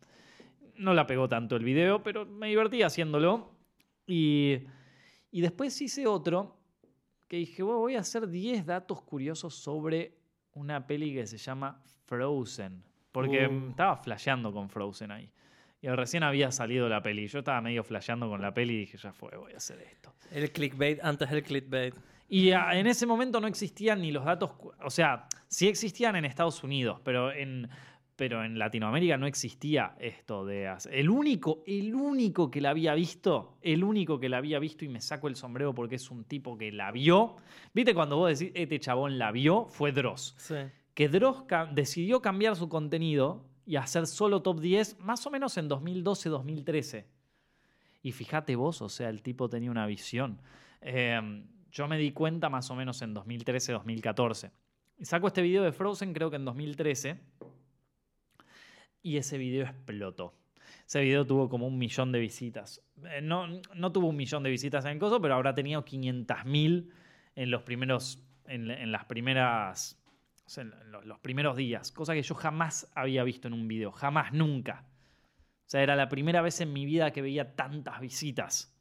No 0.74 0.92
la 0.92 1.06
pegó 1.06 1.28
tanto 1.28 1.56
el 1.56 1.64
video, 1.64 2.02
pero 2.02 2.26
me 2.26 2.48
divertí 2.48 2.82
haciéndolo. 2.82 3.50
Y, 4.06 4.58
y 5.30 5.40
después 5.40 5.80
hice 5.80 6.06
otro 6.06 6.58
que 7.26 7.38
dije, 7.38 7.62
"Bueno, 7.62 7.80
voy 7.80 7.94
a 7.96 8.00
hacer 8.00 8.28
10 8.28 8.66
datos 8.66 9.02
curiosos 9.02 9.54
sobre 9.54 10.12
una 10.52 10.86
peli 10.86 11.14
que 11.14 11.26
se 11.26 11.38
llama 11.38 11.80
Frozen. 12.04 12.82
Porque 13.12 13.46
Uh. 13.46 13.70
estaba 13.70 13.96
flasheando 13.96 14.52
con 14.52 14.68
Frozen 14.68 15.10
ahí. 15.10 15.30
Y 15.86 15.88
recién 15.88 16.24
había 16.24 16.50
salido 16.50 16.88
la 16.88 17.00
peli. 17.00 17.28
Yo 17.28 17.38
estaba 17.38 17.60
medio 17.60 17.84
flasheando 17.84 18.28
con 18.28 18.42
la 18.42 18.52
peli 18.52 18.74
y 18.74 18.78
dije, 18.78 18.98
ya 18.98 19.12
fue, 19.12 19.36
voy 19.36 19.52
a 19.52 19.58
hacer 19.58 19.80
esto. 19.82 20.12
El 20.32 20.50
clickbait 20.50 20.98
antes 21.00 21.30
del 21.30 21.44
clickbait. 21.44 21.94
Y 22.28 22.50
ah, 22.50 22.76
en 22.76 22.88
ese 22.88 23.06
momento 23.06 23.40
no 23.40 23.46
existían 23.46 24.00
ni 24.00 24.10
los 24.10 24.24
datos, 24.24 24.50
o 24.82 24.90
sea, 24.90 25.28
sí 25.46 25.68
existían 25.68 26.16
en 26.16 26.24
Estados 26.24 26.64
Unidos, 26.64 27.00
pero 27.04 27.30
en, 27.30 27.68
pero 28.16 28.44
en 28.44 28.58
Latinoamérica 28.58 29.16
no 29.16 29.28
existía 29.28 29.94
esto 30.00 30.44
de 30.44 30.74
El 30.90 31.08
único, 31.08 31.62
el 31.68 31.94
único 31.94 32.50
que 32.50 32.60
la 32.60 32.70
había 32.70 32.92
visto, 32.94 33.56
el 33.62 33.84
único 33.84 34.18
que 34.18 34.28
la 34.28 34.38
había 34.38 34.58
visto 34.58 34.84
y 34.84 34.88
me 34.88 35.00
saco 35.00 35.28
el 35.28 35.36
sombrero 35.36 35.72
porque 35.72 35.94
es 35.94 36.10
un 36.10 36.24
tipo 36.24 36.58
que 36.58 36.72
la 36.72 36.90
vio. 36.90 37.36
¿Viste 37.72 37.94
cuando 37.94 38.16
vos 38.16 38.36
decís, 38.36 38.52
este 38.56 38.80
chabón 38.80 39.18
la 39.18 39.30
vio? 39.30 39.66
Fue 39.66 39.92
Dross. 39.92 40.34
Sí. 40.36 40.56
Que 40.94 41.08
Dross 41.08 41.44
decidió 41.74 42.20
cambiar 42.20 42.56
su 42.56 42.68
contenido 42.68 43.44
y 43.66 43.76
hacer 43.76 44.06
solo 44.06 44.40
top 44.40 44.60
10 44.60 45.00
más 45.00 45.26
o 45.26 45.30
menos 45.30 45.58
en 45.58 45.68
2012-2013. 45.68 47.04
Y 48.02 48.12
fíjate 48.12 48.54
vos, 48.54 48.80
o 48.80 48.88
sea, 48.88 49.08
el 49.08 49.22
tipo 49.22 49.48
tenía 49.48 49.70
una 49.70 49.86
visión. 49.86 50.40
Eh, 50.80 51.44
yo 51.72 51.88
me 51.88 51.98
di 51.98 52.12
cuenta 52.12 52.48
más 52.48 52.70
o 52.70 52.76
menos 52.76 53.02
en 53.02 53.14
2013-2014. 53.14 54.52
Y 54.98 55.04
saco 55.04 55.26
este 55.26 55.42
video 55.42 55.64
de 55.64 55.72
Frozen 55.72 56.14
creo 56.14 56.30
que 56.30 56.36
en 56.36 56.44
2013. 56.44 57.20
Y 59.02 59.16
ese 59.16 59.36
video 59.36 59.64
explotó. 59.64 60.34
Ese 60.86 61.00
video 61.00 61.26
tuvo 61.26 61.48
como 61.48 61.66
un 61.66 61.76
millón 61.78 62.12
de 62.12 62.20
visitas. 62.20 62.80
Eh, 63.04 63.20
no, 63.20 63.48
no 63.74 63.92
tuvo 63.92 64.08
un 64.08 64.16
millón 64.16 64.44
de 64.44 64.50
visitas 64.50 64.84
en 64.84 64.92
el 64.92 64.98
coso, 64.98 65.20
pero 65.20 65.34
habrá 65.34 65.54
tenido 65.54 65.84
500.000 65.84 66.88
en 67.34 67.50
los 67.50 67.62
primeros. 67.62 68.22
En 68.46 68.92
las 68.92 69.04
primeras. 69.06 70.00
En 70.58 70.72
los, 70.90 71.04
los 71.04 71.18
primeros 71.18 71.56
días. 71.56 71.92
Cosa 71.92 72.14
que 72.14 72.22
yo 72.22 72.34
jamás 72.34 72.90
había 72.94 73.24
visto 73.24 73.48
en 73.48 73.54
un 73.54 73.66
video. 73.68 73.92
Jamás, 73.92 74.32
nunca. 74.32 74.84
O 75.66 75.68
sea, 75.68 75.82
era 75.82 75.96
la 75.96 76.08
primera 76.08 76.42
vez 76.42 76.60
en 76.60 76.72
mi 76.72 76.84
vida 76.84 77.10
que 77.10 77.22
veía 77.22 77.56
tantas 77.56 78.00
visitas. 78.00 78.72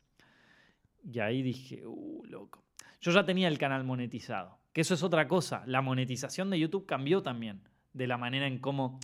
Y 1.03 1.19
ahí 1.19 1.41
dije, 1.41 1.85
uh, 1.85 2.23
loco. 2.25 2.63
Yo 3.01 3.11
ya 3.11 3.25
tenía 3.25 3.47
el 3.47 3.57
canal 3.57 3.83
monetizado. 3.83 4.59
Que 4.71 4.81
eso 4.81 4.93
es 4.93 5.01
otra 5.01 5.27
cosa. 5.27 5.63
La 5.65 5.81
monetización 5.81 6.49
de 6.49 6.59
YouTube 6.59 6.85
cambió 6.85 7.23
también. 7.23 7.61
De 7.93 8.07
la 8.07 8.17
manera 8.17 8.45
en 8.45 8.59
cómo 8.59 8.99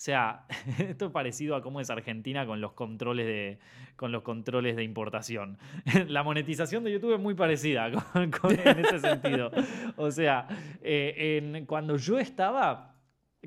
sea, 0.00 0.46
esto 0.78 1.06
es 1.06 1.12
parecido 1.12 1.54
a 1.54 1.62
cómo 1.62 1.78
es 1.78 1.90
Argentina 1.90 2.46
con 2.46 2.62
los 2.62 2.72
controles 2.72 3.26
de, 3.26 3.58
con 3.96 4.12
los 4.12 4.22
controles 4.22 4.74
de 4.74 4.82
importación. 4.82 5.58
La 6.08 6.22
monetización 6.22 6.84
de 6.84 6.92
YouTube 6.92 7.14
es 7.14 7.20
muy 7.20 7.34
parecida 7.34 7.86
en 8.14 8.78
ese 8.78 8.98
sentido. 8.98 9.50
O 9.96 10.10
sea, 10.10 10.48
eh, 10.80 11.64
cuando 11.66 11.96
yo 11.98 12.18
estaba, 12.18 12.96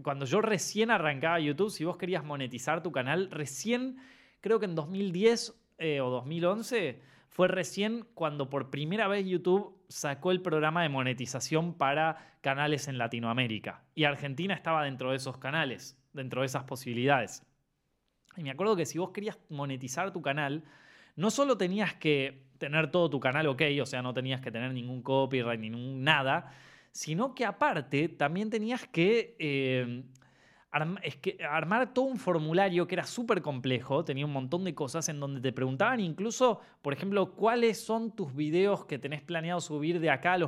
cuando 0.03 0.25
yo 0.25 0.41
recién 0.41 0.91
arrancaba 0.91 1.39
YouTube, 1.39 1.71
si 1.71 1.85
vos 1.85 1.97
querías 1.97 2.23
monetizar 2.23 2.83
tu 2.83 2.91
canal, 2.91 3.31
recién, 3.31 3.97
creo 4.39 4.59
que 4.59 4.65
en 4.65 4.75
2010 4.75 5.59
eh, 5.79 6.01
o 6.01 6.11
2011, 6.11 7.01
fue 7.29 7.47
recién 7.47 8.05
cuando 8.13 8.51
por 8.51 8.69
primera 8.69 9.07
vez 9.07 9.25
YouTube 9.25 9.75
sacó 9.87 10.29
el 10.29 10.43
programa 10.43 10.83
de 10.83 10.89
monetización 10.89 11.73
para 11.73 12.37
canales 12.41 12.87
en 12.87 12.99
Latinoamérica. 12.99 13.81
Y 13.95 14.03
Argentina 14.03 14.53
estaba 14.53 14.83
dentro 14.83 15.09
de 15.09 15.17
esos 15.17 15.39
canales 15.39 15.97
dentro 16.13 16.41
de 16.41 16.47
esas 16.47 16.63
posibilidades. 16.63 17.43
Y 18.37 18.43
me 18.43 18.51
acuerdo 18.51 18.75
que 18.75 18.85
si 18.85 18.97
vos 18.97 19.11
querías 19.11 19.37
monetizar 19.49 20.11
tu 20.11 20.21
canal, 20.21 20.63
no 21.15 21.29
solo 21.29 21.57
tenías 21.57 21.93
que 21.95 22.47
tener 22.57 22.89
todo 22.89 23.09
tu 23.09 23.19
canal 23.19 23.47
ok, 23.47 23.61
o 23.81 23.85
sea, 23.85 24.01
no 24.01 24.13
tenías 24.13 24.41
que 24.41 24.51
tener 24.51 24.71
ningún 24.71 25.01
copyright, 25.01 25.59
ni 25.59 25.69
ningún 25.69 26.03
nada, 26.03 26.51
sino 26.91 27.35
que 27.35 27.45
aparte 27.45 28.09
también 28.09 28.49
tenías 28.49 28.87
que, 28.87 29.35
eh, 29.39 30.03
armar 31.47 31.93
todo 31.93 32.05
un 32.05 32.17
formulario 32.17 32.87
que 32.87 32.95
era 32.95 33.05
súper 33.05 33.43
complejo, 33.43 34.03
tenía 34.03 34.25
un 34.25 34.33
montón 34.33 34.63
de 34.63 34.73
cosas 34.73 35.07
en 35.09 35.19
donde 35.19 35.39
te 35.39 35.51
preguntaban 35.53 35.99
incluso, 35.99 36.61
por 36.81 36.93
ejemplo, 36.93 37.35
cuáles 37.35 37.83
son 37.83 38.15
tus 38.15 38.33
videos 38.35 38.85
que 38.85 38.97
tenés 38.97 39.21
planeado 39.21 39.61
subir 39.61 39.99
de 39.99 40.09
acá 40.09 40.33
a, 40.33 40.39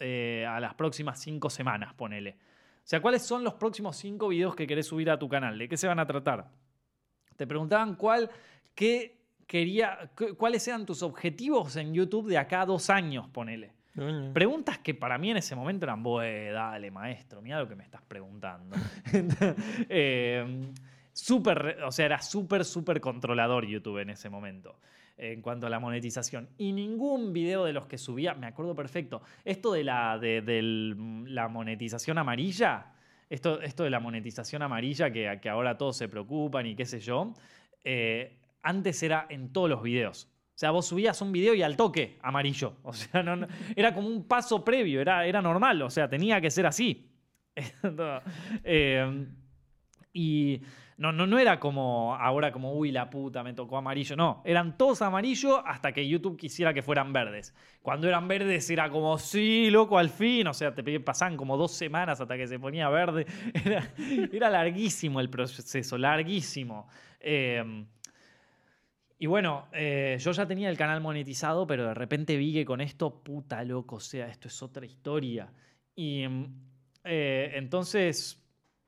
eh, 0.00 0.46
a 0.46 0.60
las 0.60 0.74
próximas 0.74 1.20
cinco 1.20 1.48
semanas, 1.48 1.94
ponele. 1.94 2.36
O 2.90 2.92
sea, 2.92 3.00
¿cuáles 3.00 3.22
son 3.22 3.44
los 3.44 3.54
próximos 3.54 3.96
cinco 3.96 4.26
videos 4.26 4.56
que 4.56 4.66
querés 4.66 4.88
subir 4.88 5.08
a 5.12 5.16
tu 5.16 5.28
canal? 5.28 5.56
¿De 5.56 5.68
qué 5.68 5.76
se 5.76 5.86
van 5.86 6.00
a 6.00 6.06
tratar? 6.08 6.50
Te 7.36 7.46
preguntaban 7.46 7.94
cuál, 7.94 8.28
qué 8.74 9.16
quería, 9.46 10.10
cuáles 10.36 10.66
eran 10.66 10.84
tus 10.86 11.04
objetivos 11.04 11.76
en 11.76 11.94
YouTube 11.94 12.26
de 12.26 12.36
acá 12.36 12.62
a 12.62 12.66
dos 12.66 12.90
años, 12.90 13.28
ponele. 13.28 13.74
Preguntas 14.32 14.78
que 14.78 14.92
para 14.92 15.18
mí 15.18 15.30
en 15.30 15.36
ese 15.36 15.54
momento 15.54 15.86
eran, 15.86 16.02
bueno, 16.02 16.52
dale, 16.52 16.90
maestro, 16.90 17.40
mira 17.40 17.60
lo 17.60 17.68
que 17.68 17.76
me 17.76 17.84
estás 17.84 18.02
preguntando. 18.02 18.74
eh, 19.88 20.72
o 21.86 21.92
sea, 21.92 22.06
era 22.06 22.20
súper, 22.20 22.64
súper 22.64 23.00
controlador 23.00 23.66
YouTube 23.66 23.98
en 23.98 24.10
ese 24.10 24.28
momento 24.28 24.80
en 25.20 25.42
cuanto 25.42 25.66
a 25.66 25.70
la 25.70 25.78
monetización. 25.78 26.48
Y 26.56 26.72
ningún 26.72 27.32
video 27.32 27.64
de 27.64 27.72
los 27.72 27.86
que 27.86 27.98
subía, 27.98 28.34
me 28.34 28.46
acuerdo 28.46 28.74
perfecto, 28.74 29.22
esto 29.44 29.72
de 29.72 29.84
la, 29.84 30.18
de, 30.18 30.62
la 31.26 31.48
monetización 31.48 32.18
amarilla, 32.18 32.94
esto, 33.28 33.60
esto 33.60 33.84
de 33.84 33.90
la 33.90 34.00
monetización 34.00 34.62
amarilla 34.62 35.12
que, 35.12 35.38
que 35.42 35.48
ahora 35.48 35.76
todos 35.76 35.96
se 35.96 36.08
preocupan 36.08 36.66
y 36.66 36.74
qué 36.74 36.86
sé 36.86 37.00
yo, 37.00 37.34
eh, 37.84 38.38
antes 38.62 39.02
era 39.02 39.26
en 39.28 39.52
todos 39.52 39.68
los 39.68 39.82
videos. 39.82 40.30
O 40.54 40.58
sea, 40.60 40.70
vos 40.70 40.86
subías 40.86 41.20
un 41.20 41.32
video 41.32 41.54
y 41.54 41.62
al 41.62 41.76
toque 41.76 42.18
amarillo. 42.22 42.76
O 42.82 42.92
sea, 42.92 43.22
no, 43.22 43.46
era 43.76 43.94
como 43.94 44.08
un 44.08 44.26
paso 44.26 44.64
previo, 44.64 45.00
era, 45.00 45.26
era 45.26 45.42
normal, 45.42 45.82
o 45.82 45.90
sea, 45.90 46.08
tenía 46.08 46.40
que 46.40 46.50
ser 46.50 46.66
así. 46.66 47.06
Eh, 48.64 49.26
y 50.12 50.60
no, 51.00 51.12
no, 51.12 51.26
no 51.26 51.38
era 51.38 51.58
como 51.58 52.14
ahora 52.14 52.52
como, 52.52 52.74
uy, 52.74 52.92
la 52.92 53.08
puta, 53.08 53.42
me 53.42 53.54
tocó 53.54 53.78
amarillo. 53.78 54.16
No, 54.16 54.42
eran 54.44 54.76
todos 54.76 55.00
amarillos 55.00 55.58
hasta 55.64 55.92
que 55.92 56.06
YouTube 56.06 56.36
quisiera 56.36 56.74
que 56.74 56.82
fueran 56.82 57.10
verdes. 57.10 57.54
Cuando 57.80 58.06
eran 58.06 58.28
verdes 58.28 58.68
era 58.68 58.90
como, 58.90 59.16
sí, 59.16 59.70
loco, 59.70 59.96
al 59.96 60.10
fin. 60.10 60.46
O 60.46 60.52
sea, 60.52 60.74
te 60.74 61.00
pasaban 61.00 61.38
como 61.38 61.56
dos 61.56 61.72
semanas 61.72 62.20
hasta 62.20 62.36
que 62.36 62.46
se 62.46 62.58
ponía 62.58 62.90
verde. 62.90 63.24
Era, 64.30 64.50
larguísimo 64.50 65.20
el 65.20 65.30
proceso, 65.30 65.96
larguísimo. 65.96 66.86
Em, 67.18 67.86
y 69.18 69.24
bueno, 69.24 69.68
eh, 69.72 70.18
yo 70.20 70.32
ya 70.32 70.46
tenía 70.46 70.68
el 70.68 70.76
canal 70.76 71.00
monetizado, 71.00 71.66
pero 71.66 71.86
de 71.86 71.94
repente 71.94 72.36
vi 72.36 72.52
que 72.52 72.66
con 72.66 72.82
esto, 72.82 73.22
puta 73.22 73.64
loco, 73.64 73.96
o 73.96 74.00
sea, 74.00 74.28
esto 74.28 74.48
es 74.48 74.62
otra 74.62 74.84
historia. 74.84 75.50
Y 75.96 76.24
em, 76.24 76.52
eh, 77.04 77.52
entonces 77.54 78.39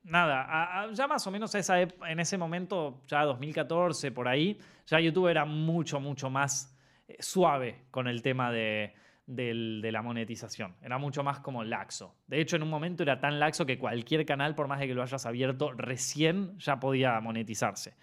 nada, 0.05 0.91
ya 0.93 1.07
más 1.07 1.27
o 1.27 1.31
menos 1.31 1.55
esa, 1.55 1.81
en 1.81 2.21
ese 2.21 2.39
momento, 2.39 3.03
ya 3.07 3.25
2014, 3.25 4.11
por 4.13 4.29
ahí, 4.29 4.59
ya 4.87 5.01
YouTube 5.01 5.29
era 5.29 5.45
mucho, 5.45 6.01
mucho 6.01 6.31
más 6.31 6.77
eh, 7.09 7.17
suave 7.21 7.85
con 7.91 8.09
el 8.09 8.23
tema 8.23 8.51
de, 8.51 8.95
de, 9.27 9.93
la 9.93 10.03
monetización. 10.03 10.75
Era 10.83 10.99
mucho 10.99 11.23
más 11.23 11.41
como 11.41 11.65
laxo. 11.65 12.17
De 12.27 12.41
hecho, 12.41 12.57
en 12.57 12.63
un 12.63 12.71
momento 12.71 13.03
era 13.03 13.21
tan 13.21 13.39
laxo 13.39 13.67
que 13.67 13.79
cualquier 13.79 14.27
canal, 14.27 14.55
por 14.55 14.69
más 14.69 14.81
de 14.81 14.89
que 14.89 14.95
lo 14.95 15.03
hayas 15.03 15.27
abierto 15.27 15.73
recién, 15.73 16.59
ya 16.59 16.81
podía 16.81 17.19
monetizarse. 17.21 17.95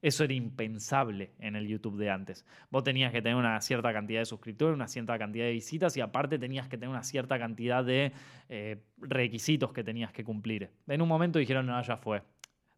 Eso 0.00 0.24
era 0.24 0.32
impensable 0.32 1.32
en 1.38 1.56
el 1.56 1.66
YouTube 1.66 1.96
de 1.96 2.10
antes. 2.10 2.44
Vos 2.70 2.84
tenías 2.84 3.12
que 3.12 3.20
tener 3.20 3.36
una 3.36 3.60
cierta 3.60 3.92
cantidad 3.92 4.20
de 4.20 4.26
suscriptores, 4.26 4.74
una 4.74 4.86
cierta 4.86 5.18
cantidad 5.18 5.44
de 5.44 5.52
visitas 5.52 5.96
y 5.96 6.00
aparte 6.00 6.38
tenías 6.38 6.68
que 6.68 6.76
tener 6.76 6.90
una 6.90 7.02
cierta 7.02 7.38
cantidad 7.38 7.84
de 7.84 8.12
eh, 8.48 8.82
requisitos 8.98 9.72
que 9.72 9.82
tenías 9.82 10.12
que 10.12 10.22
cumplir. 10.22 10.70
En 10.86 11.02
un 11.02 11.08
momento 11.08 11.38
dijeron, 11.38 11.66
no, 11.66 11.80
ya 11.82 11.96
fue. 11.96 12.22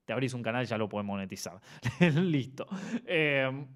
Te 0.04 0.12
abrís 0.12 0.34
un 0.34 0.42
canal 0.42 0.64
ya 0.66 0.78
lo 0.78 0.88
puedes 0.88 1.06
monetizar. 1.06 1.60
Listo. 2.00 2.66
Eh, 3.06 3.66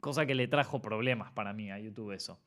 cosa 0.00 0.24
que 0.24 0.34
le 0.34 0.48
trajo 0.48 0.80
problemas 0.80 1.32
para 1.32 1.52
mí 1.52 1.70
a 1.70 1.78
YouTube 1.78 2.12
eso. 2.12 2.38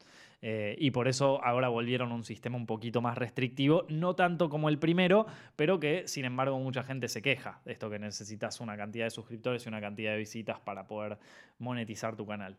Eh, 0.43 0.75
y 0.79 0.89
por 0.89 1.07
eso 1.07 1.43
ahora 1.43 1.69
volvieron 1.69 2.11
a 2.11 2.15
un 2.15 2.23
sistema 2.23 2.57
un 2.57 2.65
poquito 2.65 2.99
más 3.01 3.15
restrictivo, 3.17 3.85
no 3.89 4.15
tanto 4.15 4.49
como 4.49 4.69
el 4.69 4.79
primero, 4.79 5.27
pero 5.55 5.79
que 5.79 6.07
sin 6.07 6.25
embargo 6.25 6.57
mucha 6.59 6.81
gente 6.81 7.07
se 7.09 7.21
queja 7.21 7.61
de 7.63 7.73
esto 7.73 7.91
que 7.91 7.99
necesitas 7.99 8.59
una 8.59 8.75
cantidad 8.75 9.05
de 9.05 9.11
suscriptores 9.11 9.65
y 9.65 9.69
una 9.69 9.79
cantidad 9.79 10.13
de 10.13 10.17
visitas 10.17 10.59
para 10.59 10.87
poder 10.87 11.19
monetizar 11.59 12.15
tu 12.15 12.25
canal. 12.25 12.57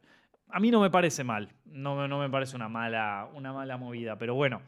A 0.49 0.61
mí 0.61 0.71
no 0.71 0.81
me 0.81 0.91
parece 0.91 1.25
mal, 1.25 1.49
no, 1.65 2.07
no 2.07 2.21
me 2.21 2.31
parece 2.31 2.55
una 2.55 2.69
mala, 2.69 3.29
una 3.35 3.53
mala 3.53 3.77
movida, 3.77 4.17
pero 4.17 4.35
bueno. 4.35 4.63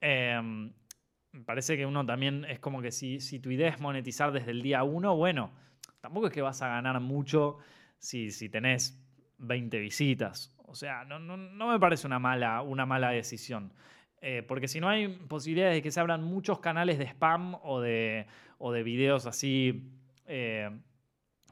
Me 0.00 1.44
parece 1.44 1.76
que 1.76 1.86
uno 1.86 2.04
también 2.04 2.44
es 2.46 2.58
como 2.58 2.80
que 2.82 2.90
si, 2.90 3.20
si 3.20 3.38
tu 3.38 3.50
idea 3.50 3.68
es 3.68 3.80
monetizar 3.80 4.32
desde 4.32 4.50
el 4.50 4.62
día 4.62 4.82
uno, 4.82 5.14
bueno, 5.14 5.52
tampoco 6.00 6.26
es 6.28 6.32
que 6.32 6.42
vas 6.42 6.62
a 6.62 6.68
ganar 6.68 6.98
mucho 7.00 7.58
si, 7.98 8.30
si 8.30 8.48
tenés 8.48 8.98
20 9.38 9.78
visitas 9.78 10.57
o 10.68 10.74
sea, 10.74 11.04
no, 11.04 11.18
me 11.18 11.80
parece 11.80 12.06
una 12.06 12.18
mala, 12.18 12.62
una 12.62 12.86
mala 12.86 13.10
decisión. 13.10 13.72
Eh, 14.20 14.42
porque 14.46 14.68
si 14.68 14.80
no 14.80 14.88
hay 14.88 15.08
posibilidades 15.08 15.76
de 15.76 15.82
que 15.82 15.90
se 15.90 16.00
abran 16.00 16.22
muchos 16.22 16.60
canales 16.60 16.98
de 16.98 17.06
spam 17.06 17.54
o 17.62 17.80
de, 17.80 18.26
o 18.58 18.72
de 18.72 18.82
videos 18.82 19.26
así 19.26 19.92
eh, 20.26 20.70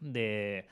de 0.01 0.67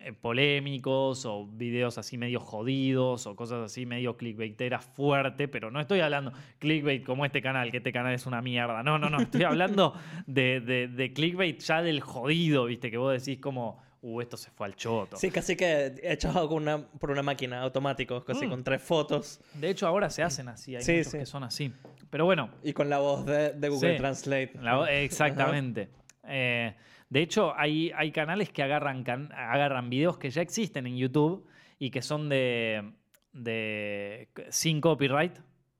eh, 0.00 0.12
polémicos 0.12 1.26
o 1.26 1.46
videos 1.48 1.98
así 1.98 2.16
medio 2.16 2.38
jodidos 2.38 3.26
o 3.26 3.34
cosas 3.34 3.64
así 3.64 3.86
medio 3.86 4.16
clickbaiteras 4.16 4.84
fuerte, 4.84 5.48
pero 5.48 5.70
no 5.72 5.80
estoy 5.80 6.00
hablando 6.00 6.32
clickbait 6.60 7.04
como 7.04 7.26
este 7.26 7.42
canal, 7.42 7.72
que 7.72 7.78
este 7.78 7.92
canal 7.92 8.14
es 8.14 8.24
una 8.24 8.40
mierda. 8.40 8.82
No, 8.84 8.98
no, 8.98 9.10
no, 9.10 9.20
estoy 9.20 9.42
hablando 9.42 9.94
de, 10.26 10.60
de, 10.60 10.88
de 10.88 11.12
clickbait 11.12 11.60
ya 11.60 11.82
del 11.82 12.00
jodido, 12.00 12.66
viste, 12.66 12.90
que 12.90 12.98
vos 12.98 13.12
decís 13.12 13.40
como 13.40 13.84
uh, 14.06 14.20
esto 14.20 14.36
se 14.36 14.50
fue 14.50 14.66
al 14.66 14.76
choto. 14.76 15.16
Sí, 15.16 15.30
casi 15.30 15.56
que 15.56 15.94
echado 16.02 16.48
una, 16.48 16.86
por 16.86 17.10
una 17.10 17.22
máquina 17.22 17.60
automático, 17.62 18.24
casi 18.24 18.46
mm. 18.46 18.50
con 18.50 18.64
tres 18.64 18.82
fotos. 18.82 19.40
De 19.54 19.68
hecho, 19.68 19.86
ahora 19.86 20.08
se 20.10 20.22
hacen 20.22 20.48
así, 20.48 20.76
hay 20.76 20.84
muchos 20.84 21.12
que 21.12 21.26
son 21.26 21.42
así. 21.44 21.72
Pero 22.08 22.24
bueno. 22.24 22.50
Y 22.62 22.72
con 22.72 22.88
la 22.88 22.98
voz 22.98 23.26
de, 23.26 23.68
Google 23.68 23.96
Translate. 23.96 24.52
exactamente. 24.90 25.90
Eh, 26.24 26.74
de 27.08 27.20
hecho, 27.20 27.52
hay, 27.56 27.92
hay 27.96 28.12
canales 28.12 28.50
que 28.50 28.62
agarran, 28.62 29.04
agarran 29.32 29.90
videos 29.90 30.18
que 30.18 30.30
ya 30.30 30.42
existen 30.42 30.86
en 30.86 30.96
YouTube 30.96 31.46
y 31.78 31.90
que 31.90 32.02
son 32.02 32.28
de, 32.28 32.92
de 33.32 34.28
sin 34.50 34.80
copyright 34.80 35.38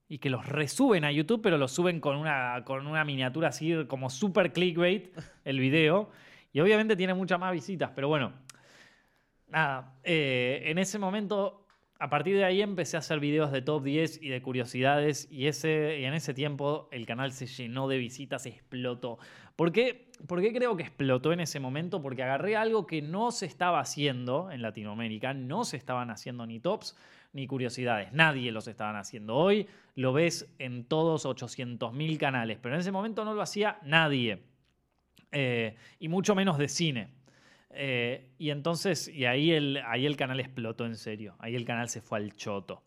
y 0.09 0.19
que 0.19 0.31
los 0.31 0.47
resuben 0.47 1.05
a 1.05 1.11
YouTube, 1.11 1.41
pero 1.43 1.59
los 1.59 1.73
suben 1.73 2.01
con 2.01 2.17
una, 2.17 2.63
con 2.65 2.87
una 2.87 3.05
miniatura 3.05 3.49
así 3.49 3.73
como 3.89 4.09
super 4.11 4.53
clickbait 4.53 5.17
el 5.45 5.59
video 5.59 6.11
y 6.57 6.61
obviamente 6.61 6.97
tiene 6.97 7.13
muchas 7.13 7.39
más 7.39 7.53
visitas, 7.53 7.91
pero 7.95 8.09
bueno, 8.09 8.33
nada, 9.47 9.93
eh, 10.03 10.63
en 10.65 10.79
ese 10.79 10.99
momento, 10.99 11.67
a 11.99 12.09
partir 12.09 12.35
de 12.35 12.47
ahí 12.47 12.63
empecé 12.63 12.97
a 12.97 13.01
hacer 13.01 13.21
videos 13.21 13.53
de 13.53 13.61
top 13.61 13.83
10 13.83 14.23
y 14.23 14.31
de 14.31 14.41
curiosidades 14.41 15.29
y, 15.31 15.49
ese, 15.49 15.99
y 16.01 16.07
en 16.07 16.15
ese 16.15 16.33
tiempo 16.33 16.89
el 16.93 17.05
canal 17.05 17.33
se 17.33 17.45
llenó 17.45 17.89
de 17.89 17.99
visitas, 17.99 18.47
explotó. 18.47 19.19
¿Por 19.55 19.71
qué? 19.71 20.11
¿Por 20.27 20.41
qué 20.41 20.51
creo 20.55 20.79
que 20.79 20.85
explotó 20.85 21.31
en 21.31 21.41
ese 21.41 21.61
momento? 21.61 22.01
Porque 22.01 22.23
agarré 22.23 22.57
algo 22.57 22.87
que 22.87 23.03
no 23.03 23.33
se 23.33 23.45
estaba 23.45 23.79
haciendo 23.79 24.51
en 24.51 24.63
Latinoamérica, 24.63 25.35
no 25.35 25.67
se 25.67 25.77
estaban 25.77 26.11
haciendo 26.11 26.47
ni 26.47 26.59
tops 26.59 26.97
ni 27.35 27.47
curiosidades, 27.47 28.15
nadie 28.15 28.51
los 28.51 28.67
estaban 28.67 28.97
haciendo. 28.97 29.37
Hoy 29.37 29.67
lo 29.95 30.15
ves 30.15 30.51
en 30.59 30.85
todos 30.85 31.27
800.000 31.27 32.17
canales, 32.17 32.59
pero 32.63 32.77
en 32.77 32.81
ese 32.81 32.93
momento 32.93 33.27
no 33.27 33.35
lo 33.35 33.43
hacía 33.43 33.79
nadie. 33.83 34.56
Eh, 35.39 35.77
y 35.99 36.09
mucho 36.09 36.35
menos 36.35 36.57
de 36.57 36.67
cine. 36.67 37.09
Eh, 37.69 38.31
y 38.39 38.49
entonces, 38.49 39.07
y 39.07 39.27
ahí 39.27 39.51
el, 39.51 39.83
ahí 39.87 40.07
el 40.07 40.17
canal 40.17 40.41
explotó 40.41 40.87
en 40.87 40.97
serio, 40.97 41.37
ahí 41.41 41.55
el 41.55 41.67
canal 41.67 41.91
se 41.91 42.01
fue 42.01 42.17
al 42.21 42.33
choto. 42.33 42.77
O 42.77 42.85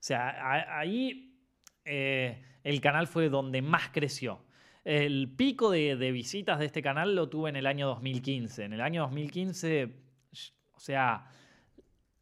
sea, 0.00 0.80
ahí 0.80 1.38
eh, 1.84 2.42
el 2.64 2.80
canal 2.80 3.06
fue 3.06 3.28
donde 3.28 3.62
más 3.62 3.90
creció. 3.90 4.44
El 4.82 5.32
pico 5.36 5.70
de, 5.70 5.94
visitas 6.10 6.58
de 6.58 6.66
este 6.66 6.82
canal 6.82 7.14
lo 7.14 7.28
tuve 7.28 7.50
en 7.50 7.56
el 7.56 7.68
año 7.68 7.86
2015. 7.86 8.64
En 8.64 8.72
el 8.72 8.80
año 8.80 9.02
2015, 9.02 9.94
o 10.72 10.80
sea, 10.80 11.30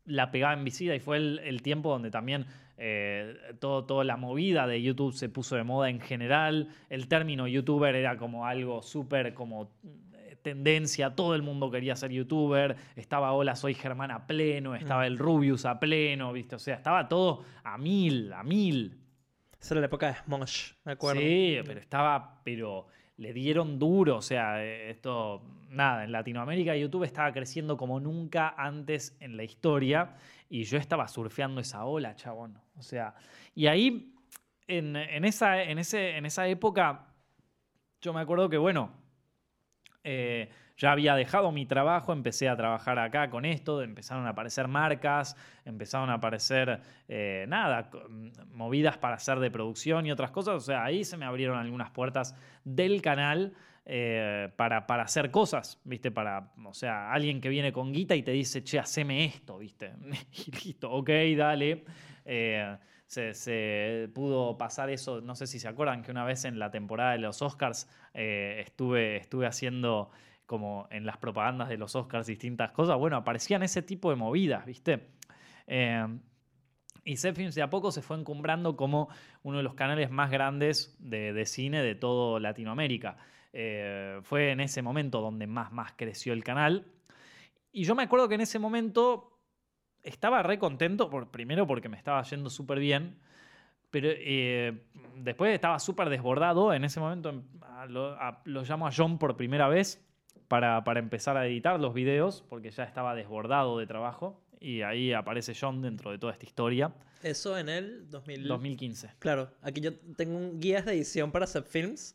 la 0.05 0.31
pegaba 0.31 0.53
en 0.53 0.63
visita 0.63 0.95
y 0.95 1.01
fue 1.01 1.17
el 1.17 1.63
tiempo 1.63 1.91
donde 1.91 2.11
también 2.11 2.45
eh, 2.83 3.37
todo, 3.59 3.85
toda 3.85 4.05
la 4.05 4.17
movida 4.17 4.67
de 4.67 4.81
YouTube 4.81 5.13
se 5.13 5.29
puso 5.29 5.55
de 5.55 5.65
moda 5.65 5.91
en 5.91 6.01
general. 6.01 6.69
El 6.89 7.09
término 7.09 7.47
youtuber 7.47 7.95
era 7.95 8.17
como 8.17 8.47
algo 8.47 8.81
súper 8.81 9.35
como 9.35 9.71
eh, 10.15 10.39
tendencia, 10.41 11.15
todo 11.15 11.35
el 11.35 11.43
mundo 11.43 11.71
quería 11.71 11.95
ser 11.95 12.11
youtuber, 12.11 12.77
estaba 12.97 13.33
Hola, 13.33 13.55
soy 13.55 13.75
Germán 13.75 14.11
a 14.11 14.27
pleno, 14.27 14.75
estaba 14.75 15.07
el 15.07 15.19
Rubius 15.19 15.67
a 15.67 15.79
pleno, 15.79 16.33
¿viste? 16.33 16.57
O 16.57 16.59
sea, 16.59 16.77
estaba 16.77 17.07
todo 17.07 17.45
a 17.65 17.77
mil, 17.77 18.33
a 18.33 18.43
mil. 18.43 18.99
Esa 19.61 19.75
era 19.75 19.81
la 19.83 19.87
época 19.89 20.07
de 20.07 20.15
Smosh, 20.15 20.73
me 20.85 20.93
acuerdo. 20.93 21.21
Sí, 21.21 21.59
pero 21.67 21.81
estaba, 21.81 22.41
pero 22.43 22.87
le 23.21 23.35
dieron 23.35 23.79
duro, 23.79 24.17
o 24.17 24.23
sea, 24.23 24.65
esto, 24.65 25.43
nada, 25.69 26.05
en 26.05 26.13
Latinoamérica 26.13 26.75
YouTube 26.75 27.05
estaba 27.05 27.31
creciendo 27.35 27.77
como 27.77 28.01
nunca 28.01 28.55
antes 28.57 29.15
en 29.21 29.37
la 29.37 29.45
historia 29.45 30.17
y 30.49 30.65
yo 30.65 30.79
estaba 30.79 31.07
surfeando 31.07 31.61
esa 31.61 31.85
ola, 31.85 32.17
chabón. 32.17 32.59
O 32.79 32.83
sea, 32.83 33.15
y 33.55 33.67
ahí, 33.67 34.15
en, 34.67 34.97
en 34.97 35.27
esa, 35.27 35.63
en, 35.63 35.79
ese, 35.79 36.17
en 36.17 36.25
esa 36.25 36.49
época, 36.49 37.09
yo 38.01 38.15
me 38.15 38.21
acuerdo 38.21 38.49
que, 38.49 38.57
bueno, 38.57 38.91
eh, 40.03 40.49
ya 40.81 40.93
había 40.93 41.15
dejado 41.15 41.53
mi 41.53 41.67
trabajo, 41.67 42.15
empecé 42.15 42.49
a 42.49 42.57
trabajar 42.57 42.99
acá 42.99 43.29
con 43.29 43.45
esto, 43.45 43.83
empezaron 43.83 44.27
a 44.27 44.31
aparecer 44.31 44.67
marcas, 44.67 45.37
empezaron 45.67 46.09
a 46.09 46.15
aparecer, 46.15 46.81
eh, 47.07 47.45
nada, 47.49 47.91
co- 47.91 48.03
movidas 48.55 48.97
para 48.97 49.17
hacer 49.17 49.39
de 49.41 49.51
producción 49.51 50.07
y 50.07 50.11
otras 50.11 50.31
cosas. 50.31 50.55
O 50.55 50.61
sea, 50.61 50.83
ahí 50.83 51.05
se 51.05 51.19
me 51.19 51.27
abrieron 51.27 51.59
algunas 51.59 51.91
puertas 51.91 52.35
del 52.65 53.03
canal 53.03 53.53
eh, 53.85 54.49
para, 54.57 54.87
para 54.87 55.03
hacer 55.03 55.31
cosas, 55.31 55.79
¿viste? 55.85 56.11
Para, 56.11 56.51
o 56.65 56.73
sea, 56.73 57.13
alguien 57.13 57.43
que 57.43 57.51
viene 57.51 57.73
con 57.73 57.93
guita 57.93 58.15
y 58.17 58.23
te 58.23 58.31
dice, 58.31 58.65
che, 58.65 58.79
haceme 58.79 59.27
esto, 59.27 59.59
¿viste? 59.59 59.93
Y 60.47 60.51
listo, 60.65 60.91
ok, 60.91 61.11
dale. 61.37 61.85
Eh, 62.25 62.75
se, 63.05 63.35
se 63.35 64.09
pudo 64.15 64.57
pasar 64.57 64.89
eso, 64.89 65.21
no 65.21 65.35
sé 65.35 65.47
si 65.47 65.59
se 65.59 65.69
acuerdan 65.69 66.01
que 66.03 66.11
una 66.11 66.25
vez 66.25 66.45
en 66.47 66.59
la 66.59 66.71
temporada 66.71 67.13
de 67.13 67.19
los 67.19 67.43
Oscars 67.43 67.87
estuve, 68.15 69.17
estuve 69.17 69.47
haciendo 69.47 70.11
como 70.51 70.89
en 70.91 71.07
las 71.07 71.17
propagandas 71.17 71.69
de 71.69 71.77
los 71.79 71.95
Oscars 71.95 72.27
distintas 72.27 72.73
cosas, 72.73 72.99
bueno, 72.99 73.17
aparecían 73.17 73.63
ese 73.63 73.83
tipo 73.83 74.11
de 74.11 74.17
movidas, 74.17 74.67
¿viste? 74.67 75.11
Eh, 75.69 76.05
y 77.05 77.17
Zepfilms 77.17 77.55
de 77.55 77.63
a 77.63 77.71
poco 77.71 77.93
se 77.93 78.03
fue 78.03 78.19
encumbrando 78.19 78.77
como 78.77 79.11
uno 79.45 79.59
de 79.59 79.63
los 79.63 79.75
canales 79.75 80.11
más 80.11 80.29
grandes 80.29 80.97
de, 80.99 81.47
cine 81.47 81.85
de 81.85 81.95
todo 81.95 82.41
Latinoamérica. 82.41 83.17
Eh, 83.53 84.19
fue 84.25 84.51
en 84.51 84.59
ese 84.59 84.83
momento 84.83 85.21
donde 85.21 85.47
más, 85.47 85.71
más 85.71 85.93
creció 85.93 86.33
el 86.33 86.43
canal. 86.43 86.85
Y 87.71 87.85
yo 87.85 87.95
me 87.95 88.03
acuerdo 88.03 88.29
que 88.29 88.35
en 88.35 88.41
ese 88.41 88.59
momento 88.59 89.39
estaba 90.03 90.43
re 90.43 90.59
contento, 90.59 91.11
por, 91.11 91.31
primero 91.31 91.65
porque 91.65 91.89
me 91.89 91.97
estaba 91.97 92.21
yendo 92.25 92.51
súper 92.51 92.81
bien, 92.81 93.21
pero 93.93 94.09
eh, 94.11 94.83
después 95.15 95.55
estaba 95.55 95.79
súper 95.79 96.09
desbordado. 96.09 96.75
En 96.75 96.83
ese 96.83 96.99
momento 96.99 97.45
lo 97.87 98.63
llamo 98.65 98.89
a 98.89 98.91
John 98.93 99.17
por 99.17 99.37
primera 99.37 99.69
vez 99.69 100.10
para, 100.49 100.83
para 100.85 101.01
empezar 101.01 101.37
a 101.37 101.47
editar 101.47 101.79
los 101.81 101.95
videos, 101.95 102.45
porque 102.49 102.71
ya 102.71 102.85
estaba 102.85 103.15
desbordado 103.15 103.79
de 103.79 103.87
trabajo. 103.87 104.41
Y 104.63 104.83
ahí 104.83 105.13
aparece 105.15 105.55
John 105.59 105.81
dentro 105.81 106.11
de 106.11 106.19
toda 106.19 106.33
esta 106.35 106.45
historia. 106.45 106.93
Eso 107.23 107.57
en 107.59 107.69
el 107.71 108.11
2000... 108.11 108.47
2015. 108.49 109.11
Claro, 109.19 109.51
aquí 109.63 109.81
yo 109.81 109.95
tengo 110.17 110.37
un 110.37 110.61
guías 110.61 110.85
de 110.85 110.93
edición 110.93 111.31
para 111.33 111.47
Films. 111.47 112.15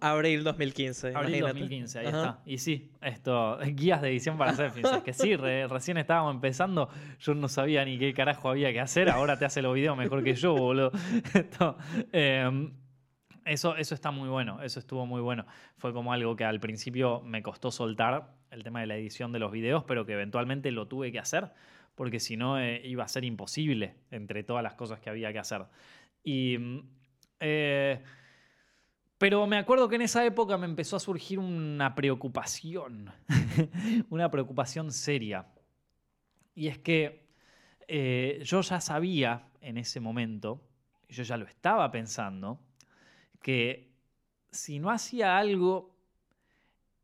Abril 0.00 0.44
2015. 0.44 1.08
Abril 1.08 1.36
imagínate. 1.36 1.48
2015, 1.60 1.98
ahí 1.98 2.06
Ajá. 2.06 2.16
está. 2.18 2.40
Y 2.46 2.58
sí, 2.58 2.90
esto, 3.00 3.58
guías 3.74 4.02
de 4.02 4.08
edición 4.10 4.38
para 4.38 4.52
hacer 4.52 4.70
films. 4.70 4.90
Es 4.92 5.02
que 5.02 5.12
sí, 5.12 5.34
re- 5.36 5.66
recién 5.68 5.98
estábamos 5.98 6.34
empezando, 6.34 6.88
yo 7.20 7.34
no 7.34 7.48
sabía 7.48 7.84
ni 7.84 7.98
qué 7.98 8.12
carajo 8.14 8.50
había 8.50 8.72
que 8.72 8.80
hacer, 8.80 9.08
ahora 9.10 9.36
te 9.38 9.44
hace 9.44 9.60
los 9.62 9.74
videos 9.74 9.96
mejor 9.96 10.22
que 10.24 10.34
yo, 10.34 10.54
boludo. 10.54 10.92
Esto, 11.34 11.76
eh, 12.12 12.70
eso, 13.52 13.76
eso 13.76 13.94
está 13.94 14.10
muy 14.10 14.28
bueno, 14.28 14.62
eso 14.62 14.78
estuvo 14.78 15.06
muy 15.06 15.20
bueno. 15.20 15.44
Fue 15.76 15.92
como 15.92 16.12
algo 16.12 16.36
que 16.36 16.44
al 16.44 16.60
principio 16.60 17.20
me 17.22 17.42
costó 17.42 17.70
soltar, 17.70 18.34
el 18.50 18.62
tema 18.62 18.80
de 18.80 18.86
la 18.86 18.96
edición 18.96 19.32
de 19.32 19.38
los 19.40 19.50
videos, 19.50 19.84
pero 19.84 20.06
que 20.06 20.12
eventualmente 20.12 20.70
lo 20.70 20.86
tuve 20.86 21.10
que 21.10 21.18
hacer, 21.18 21.52
porque 21.94 22.20
si 22.20 22.36
no 22.36 22.60
eh, 22.60 22.80
iba 22.84 23.04
a 23.04 23.08
ser 23.08 23.24
imposible 23.24 23.94
entre 24.10 24.44
todas 24.44 24.62
las 24.62 24.74
cosas 24.74 25.00
que 25.00 25.10
había 25.10 25.32
que 25.32 25.38
hacer. 25.38 25.64
Y... 26.22 26.58
mm, 26.58 26.80
eh, 27.40 28.02
pero 29.20 29.46
me 29.46 29.58
acuerdo 29.58 29.86
que 29.86 29.96
en 29.96 30.02
esa 30.02 30.24
época 30.24 30.56
me 30.56 30.64
empezó 30.64 30.96
a 30.96 30.98
surgir 30.98 31.38
una 31.38 31.94
preocupación, 31.94 33.12
una 34.08 34.30
preocupación 34.30 34.92
seria. 34.92 35.46
Y 36.54 36.68
es 36.68 36.78
que 36.78 37.28
eh, 37.86 38.40
yo 38.44 38.62
ya 38.62 38.80
sabía 38.80 39.50
en 39.60 39.76
ese 39.76 40.00
momento, 40.00 40.62
yo 41.10 41.22
ya 41.22 41.36
lo 41.36 41.44
estaba 41.44 41.90
pensando, 41.90 42.60
que 43.40 43.90
si 44.50 44.78
no 44.78 44.90
hacía 44.90 45.38
algo, 45.38 45.94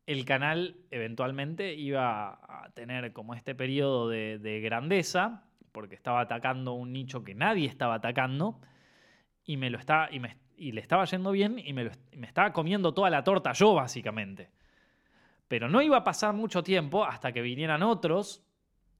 el 0.05 0.25
canal 0.25 0.77
eventualmente 0.91 1.73
iba 1.73 2.39
a 2.47 2.69
tener 2.73 3.13
como 3.13 3.33
este 3.33 3.55
periodo 3.55 4.09
de, 4.09 4.39
de 4.39 4.61
grandeza, 4.61 5.43
porque 5.71 5.95
estaba 5.95 6.21
atacando 6.21 6.73
un 6.73 6.93
nicho 6.93 7.23
que 7.23 7.35
nadie 7.35 7.67
estaba 7.67 7.95
atacando, 7.95 8.59
y 9.47 9.57
me 9.57 9.69
lo 9.69 9.79
estaba, 9.79 10.09
y, 10.11 10.71
le 10.71 10.81
estaba 10.81 11.05
yendo 11.05 11.31
bien, 11.31 11.57
y 11.57 11.73
me, 11.73 11.85
lo 11.85 11.91
y 12.11 12.17
me 12.17 12.27
estaba 12.27 12.51
comiendo 12.51 12.93
toda 12.93 13.09
la 13.09 13.23
torta 13.23 13.53
yo, 13.53 13.73
básicamente. 13.73 14.51
Pero 15.47 15.69
no 15.69 15.81
iba 15.81 15.97
a 15.97 16.03
pasar 16.03 16.33
mucho 16.33 16.61
tiempo 16.63 17.05
hasta 17.05 17.31
que 17.31 17.41
vinieran 17.41 17.81
otros 17.81 18.43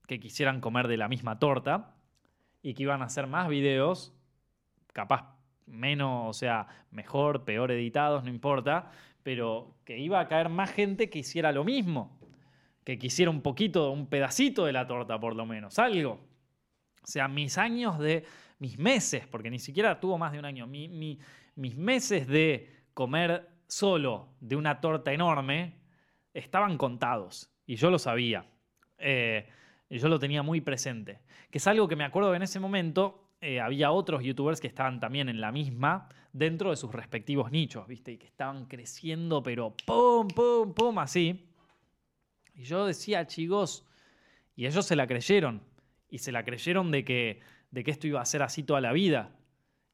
que 0.07 0.19
quisieran 0.19 0.61
comer 0.61 0.87
de 0.87 0.95
la 0.95 1.09
misma 1.09 1.37
torta 1.37 1.95
y 2.63 2.73
que 2.73 2.83
iban 2.83 3.01
a 3.01 3.05
hacer 3.05 3.27
más 3.27 3.49
videos, 3.49 4.15
capaz 4.93 5.36
menos, 5.67 6.27
o 6.29 6.33
sea, 6.33 6.67
mejor, 6.91 7.43
peor 7.43 7.71
editados, 7.71 8.23
no 8.23 8.29
importa, 8.29 8.91
pero 9.23 9.75
que 9.85 9.97
iba 9.97 10.19
a 10.19 10.27
caer 10.27 10.49
más 10.49 10.71
gente 10.71 11.09
que 11.09 11.19
hiciera 11.19 11.51
lo 11.51 11.63
mismo, 11.63 12.17
que 12.83 12.97
quisiera 12.97 13.29
un 13.29 13.41
poquito, 13.41 13.91
un 13.91 14.07
pedacito 14.07 14.65
de 14.65 14.73
la 14.73 14.87
torta 14.87 15.19
por 15.19 15.35
lo 15.35 15.45
menos, 15.45 15.77
algo. 15.79 16.19
O 17.03 17.07
sea, 17.07 17.27
mis 17.27 17.57
años 17.57 17.99
de, 17.99 18.25
mis 18.59 18.77
meses, 18.79 19.27
porque 19.27 19.49
ni 19.49 19.59
siquiera 19.59 19.99
tuvo 19.99 20.17
más 20.17 20.31
de 20.31 20.39
un 20.39 20.45
año, 20.45 20.67
mi- 20.67 20.87
mi- 20.87 21.19
mis 21.55 21.75
meses 21.77 22.27
de 22.27 22.69
comer 22.93 23.49
solo 23.67 24.29
de 24.39 24.55
una 24.55 24.79
torta 24.81 25.11
enorme 25.11 25.75
estaban 26.33 26.77
contados 26.77 27.51
y 27.65 27.75
yo 27.75 27.89
lo 27.91 27.99
sabía. 27.99 28.45
Eh, 28.97 29.47
yo 29.89 30.07
lo 30.09 30.19
tenía 30.19 30.43
muy 30.43 30.61
presente. 30.61 31.19
Que 31.49 31.57
es 31.59 31.67
algo 31.67 31.87
que 31.87 31.95
me 31.95 32.03
acuerdo 32.03 32.33
en 32.35 32.41
ese 32.41 32.59
momento 32.59 33.26
eh, 33.39 33.59
había 33.59 33.91
otros 33.91 34.23
youtubers 34.23 34.59
que 34.59 34.67
estaban 34.67 34.99
también 34.99 35.29
en 35.29 35.39
la 35.39 35.51
misma 35.51 36.09
dentro 36.33 36.71
de 36.71 36.75
sus 36.75 36.91
respectivos 36.91 37.51
nichos, 37.51 37.87
¿viste? 37.87 38.13
Y 38.13 38.17
que 38.17 38.25
estaban 38.25 38.65
creciendo, 38.65 39.43
pero 39.43 39.75
pum, 39.85 40.27
pum, 40.27 40.73
pum, 40.73 40.97
así. 40.99 41.47
Y 42.55 42.63
yo 42.63 42.85
decía, 42.85 43.27
chicos, 43.27 43.85
y 44.55 44.65
ellos 44.65 44.85
se 44.85 44.95
la 44.95 45.05
creyeron. 45.05 45.61
Y 46.09 46.19
se 46.19 46.31
la 46.31 46.43
creyeron 46.43 46.91
de 46.91 47.03
que, 47.03 47.41
de 47.69 47.83
que 47.83 47.91
esto 47.91 48.07
iba 48.07 48.21
a 48.21 48.25
ser 48.25 48.41
así 48.41 48.63
toda 48.63 48.81
la 48.81 48.91
vida. 48.91 49.36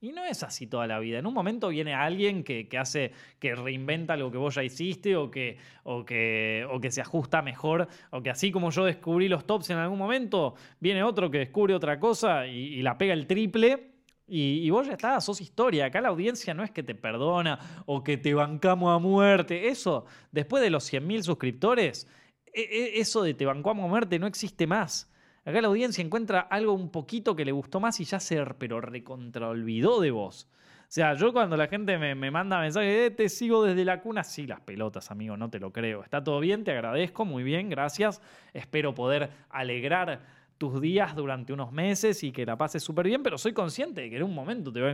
Y 0.03 0.11
no 0.11 0.25
es 0.25 0.43
así 0.43 0.67
toda 0.67 0.85
la 0.85 0.99
vida. 0.99 1.19
En 1.19 1.25
un 1.25 1.33
momento 1.33 1.69
viene 1.69 1.93
alguien 1.93 2.43
que, 2.43 2.67
que 2.67 2.77
hace, 2.77 3.13
que 3.39 3.55
reinventa 3.55 4.15
algo 4.15 4.29
que 4.31 4.37
vos 4.37 4.53
ya 4.53 4.61
hiciste 4.61 5.15
o 5.15 5.31
que, 5.31 5.57
o, 5.83 6.03
que, 6.03 6.67
o 6.69 6.81
que 6.81 6.91
se 6.91 6.99
ajusta 6.99 7.41
mejor. 7.41 7.87
O 8.09 8.21
que 8.21 8.29
así 8.29 8.51
como 8.51 8.69
yo 8.71 8.83
descubrí 8.83 9.29
los 9.29 9.47
tops 9.47 9.69
en 9.69 9.77
algún 9.77 9.97
momento, 9.97 10.55
viene 10.81 11.03
otro 11.03 11.31
que 11.31 11.37
descubre 11.37 11.73
otra 11.73 12.01
cosa 12.01 12.45
y, 12.47 12.81
la 12.81 12.97
pega 12.97 13.13
el 13.13 13.27
triple. 13.27 13.93
Y, 14.27 14.65
y 14.65 14.69
vos 14.71 14.87
ya 14.87 14.91
estás, 14.91 15.23
sos 15.23 15.39
historia. 15.39 15.85
Acá 15.85 16.01
la 16.01 16.09
audiencia 16.09 16.53
no 16.53 16.65
es 16.65 16.71
que 16.71 16.83
te 16.83 16.95
perdona 16.95 17.83
o 17.85 18.03
que 18.03 18.17
te 18.17 18.33
bancamos 18.33 18.93
a 18.93 18.99
muerte. 18.99 19.69
Eso, 19.69 20.03
después 20.33 20.61
de 20.61 20.69
los 20.69 20.91
100.000 20.91 21.21
suscriptores, 21.23 22.09
e- 22.53 22.59
e- 22.59 22.99
eso 22.99 23.23
de 23.23 23.35
te 23.35 23.45
bancamos 23.45 23.85
a 23.85 23.87
muerte 23.87 24.19
no 24.19 24.27
existe 24.27 24.67
más. 24.67 25.12
Acá 25.45 25.61
la 25.61 25.67
audiencia 25.67 26.03
encuentra 26.03 26.39
algo 26.41 26.73
un 26.73 26.89
poquito 26.89 27.35
que 27.35 27.43
le 27.45 27.51
gustó 27.51 27.79
más 27.79 27.99
y 27.99 28.05
ya 28.05 28.19
se, 28.19 28.43
pero 28.57 28.79
recontra 28.79 29.49
olvidó 29.49 29.99
de 29.99 30.11
vos. 30.11 30.47
O 30.83 30.85
sea, 30.93 31.15
yo 31.15 31.33
cuando 31.33 31.57
la 31.57 31.67
gente 31.67 31.97
me, 31.97 32.13
me 32.15 32.29
manda 32.29 32.59
mensajes, 32.59 33.07
"Eh, 33.07 33.11
te 33.11 33.27
sigo 33.27 33.63
desde 33.63 33.83
la 33.83 33.99
cuna, 33.99 34.23
sí, 34.23 34.45
las 34.45 34.61
pelotas, 34.61 35.09
amigo, 35.11 35.35
no 35.35 35.49
te 35.49 35.59
lo 35.59 35.73
creo. 35.73 36.03
Está 36.03 36.23
todo 36.23 36.39
bien, 36.39 36.63
te 36.63 36.71
agradezco, 36.71 37.25
muy 37.25 37.43
bien, 37.43 37.67
gracias. 37.69 38.21
Espero 38.53 38.93
poder 38.93 39.29
alegrar 39.49 40.21
tus 40.57 40.79
días 40.79 41.15
durante 41.15 41.51
unos 41.51 41.71
meses 41.73 42.23
y 42.23 42.31
que 42.31 42.45
la 42.45 42.57
pases 42.57 42.83
súper 42.83 43.07
bien, 43.07 43.23
pero 43.23 43.37
soy 43.37 43.53
consciente 43.53 44.01
de 44.01 44.09
que 44.09 44.17
en 44.17 44.23
un 44.23 44.33
momento 44.33 44.71
te 44.71 44.81
va, 44.81 44.93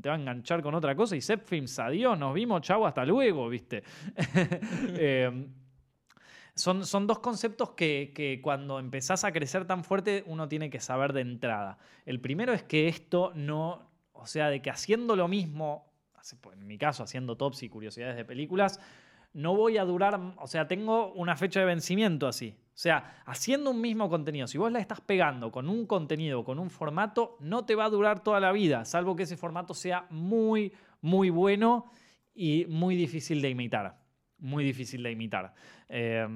te 0.00 0.08
va 0.08 0.14
a 0.14 0.18
enganchar 0.18 0.62
con 0.62 0.74
otra 0.74 0.94
cosa 0.94 1.16
y 1.16 1.20
Zepfilms, 1.20 1.78
adiós, 1.78 2.18
nos 2.18 2.32
vimos, 2.32 2.62
chau, 2.62 2.86
hasta 2.86 3.04
luego, 3.04 3.48
¿viste? 3.48 3.82
Eh, 4.96 5.46
son, 6.54 6.84
son 6.86 7.06
dos 7.06 7.18
conceptos 7.20 7.70
que, 7.70 8.12
que 8.14 8.40
cuando 8.42 8.78
empezás 8.78 9.24
a 9.24 9.32
crecer 9.32 9.66
tan 9.66 9.84
fuerte 9.84 10.24
uno 10.26 10.48
tiene 10.48 10.70
que 10.70 10.80
saber 10.80 11.12
de 11.12 11.22
entrada. 11.22 11.78
El 12.06 12.20
primero 12.20 12.52
es 12.52 12.62
que 12.62 12.88
esto 12.88 13.32
no, 13.34 13.90
o 14.12 14.26
sea, 14.26 14.48
de 14.48 14.60
que 14.62 14.70
haciendo 14.70 15.16
lo 15.16 15.28
mismo 15.28 15.90
hace- 16.14 16.36
en 16.52 16.66
mi 16.66 16.76
caso, 16.78 17.02
haciendo 17.02 17.36
tops 17.36 17.62
y 17.62 17.68
curiosidades 17.68 18.16
de 18.16 18.24
películas, 18.24 18.78
no 19.32 19.54
voy 19.56 19.78
a 19.78 19.84
durar, 19.84 20.20
o 20.36 20.46
sea, 20.46 20.66
tengo 20.68 21.12
una 21.12 21.36
fecha 21.36 21.60
de 21.60 21.66
vencimiento 21.66 22.26
así. 22.26 22.56
O 22.74 22.78
sea, 22.80 23.22
haciendo 23.26 23.70
un 23.70 23.80
mismo 23.80 24.08
contenido, 24.10 24.46
si 24.46 24.58
vos 24.58 24.72
la 24.72 24.80
estás 24.80 25.00
pegando 25.00 25.52
con 25.52 25.68
un 25.68 25.86
contenido, 25.86 26.44
con 26.44 26.58
un 26.58 26.68
formato, 26.70 27.36
no 27.40 27.64
te 27.64 27.74
va 27.74 27.84
a 27.84 27.90
durar 27.90 28.22
toda 28.22 28.40
la 28.40 28.52
vida, 28.52 28.84
salvo 28.84 29.16
que 29.16 29.22
ese 29.24 29.36
formato 29.36 29.72
sea 29.74 30.06
muy, 30.10 30.72
muy 31.00 31.30
bueno 31.30 31.90
y 32.34 32.66
muy 32.66 32.96
difícil 32.96 33.40
de 33.42 33.50
imitar. 33.50 33.99
Muy 34.40 34.64
difícil 34.64 35.02
de 35.02 35.12
imitar. 35.12 35.54
Eh, 35.88 36.26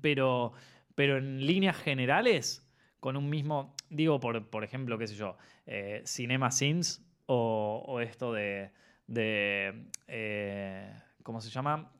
pero, 0.00 0.52
pero 0.94 1.16
en 1.18 1.44
líneas 1.46 1.76
generales, 1.76 2.66
con 3.00 3.16
un 3.16 3.28
mismo, 3.28 3.74
digo, 3.90 4.20
por, 4.20 4.48
por 4.48 4.64
ejemplo, 4.64 4.98
qué 4.98 5.06
sé 5.06 5.14
yo, 5.16 5.36
eh, 5.66 6.02
Cinema 6.06 6.50
Sins 6.50 7.04
o, 7.26 7.82
o 7.86 8.00
esto 8.00 8.32
de, 8.32 8.70
de 9.06 9.86
eh, 10.06 10.92
¿cómo 11.22 11.40
se 11.40 11.50
llama? 11.50 11.90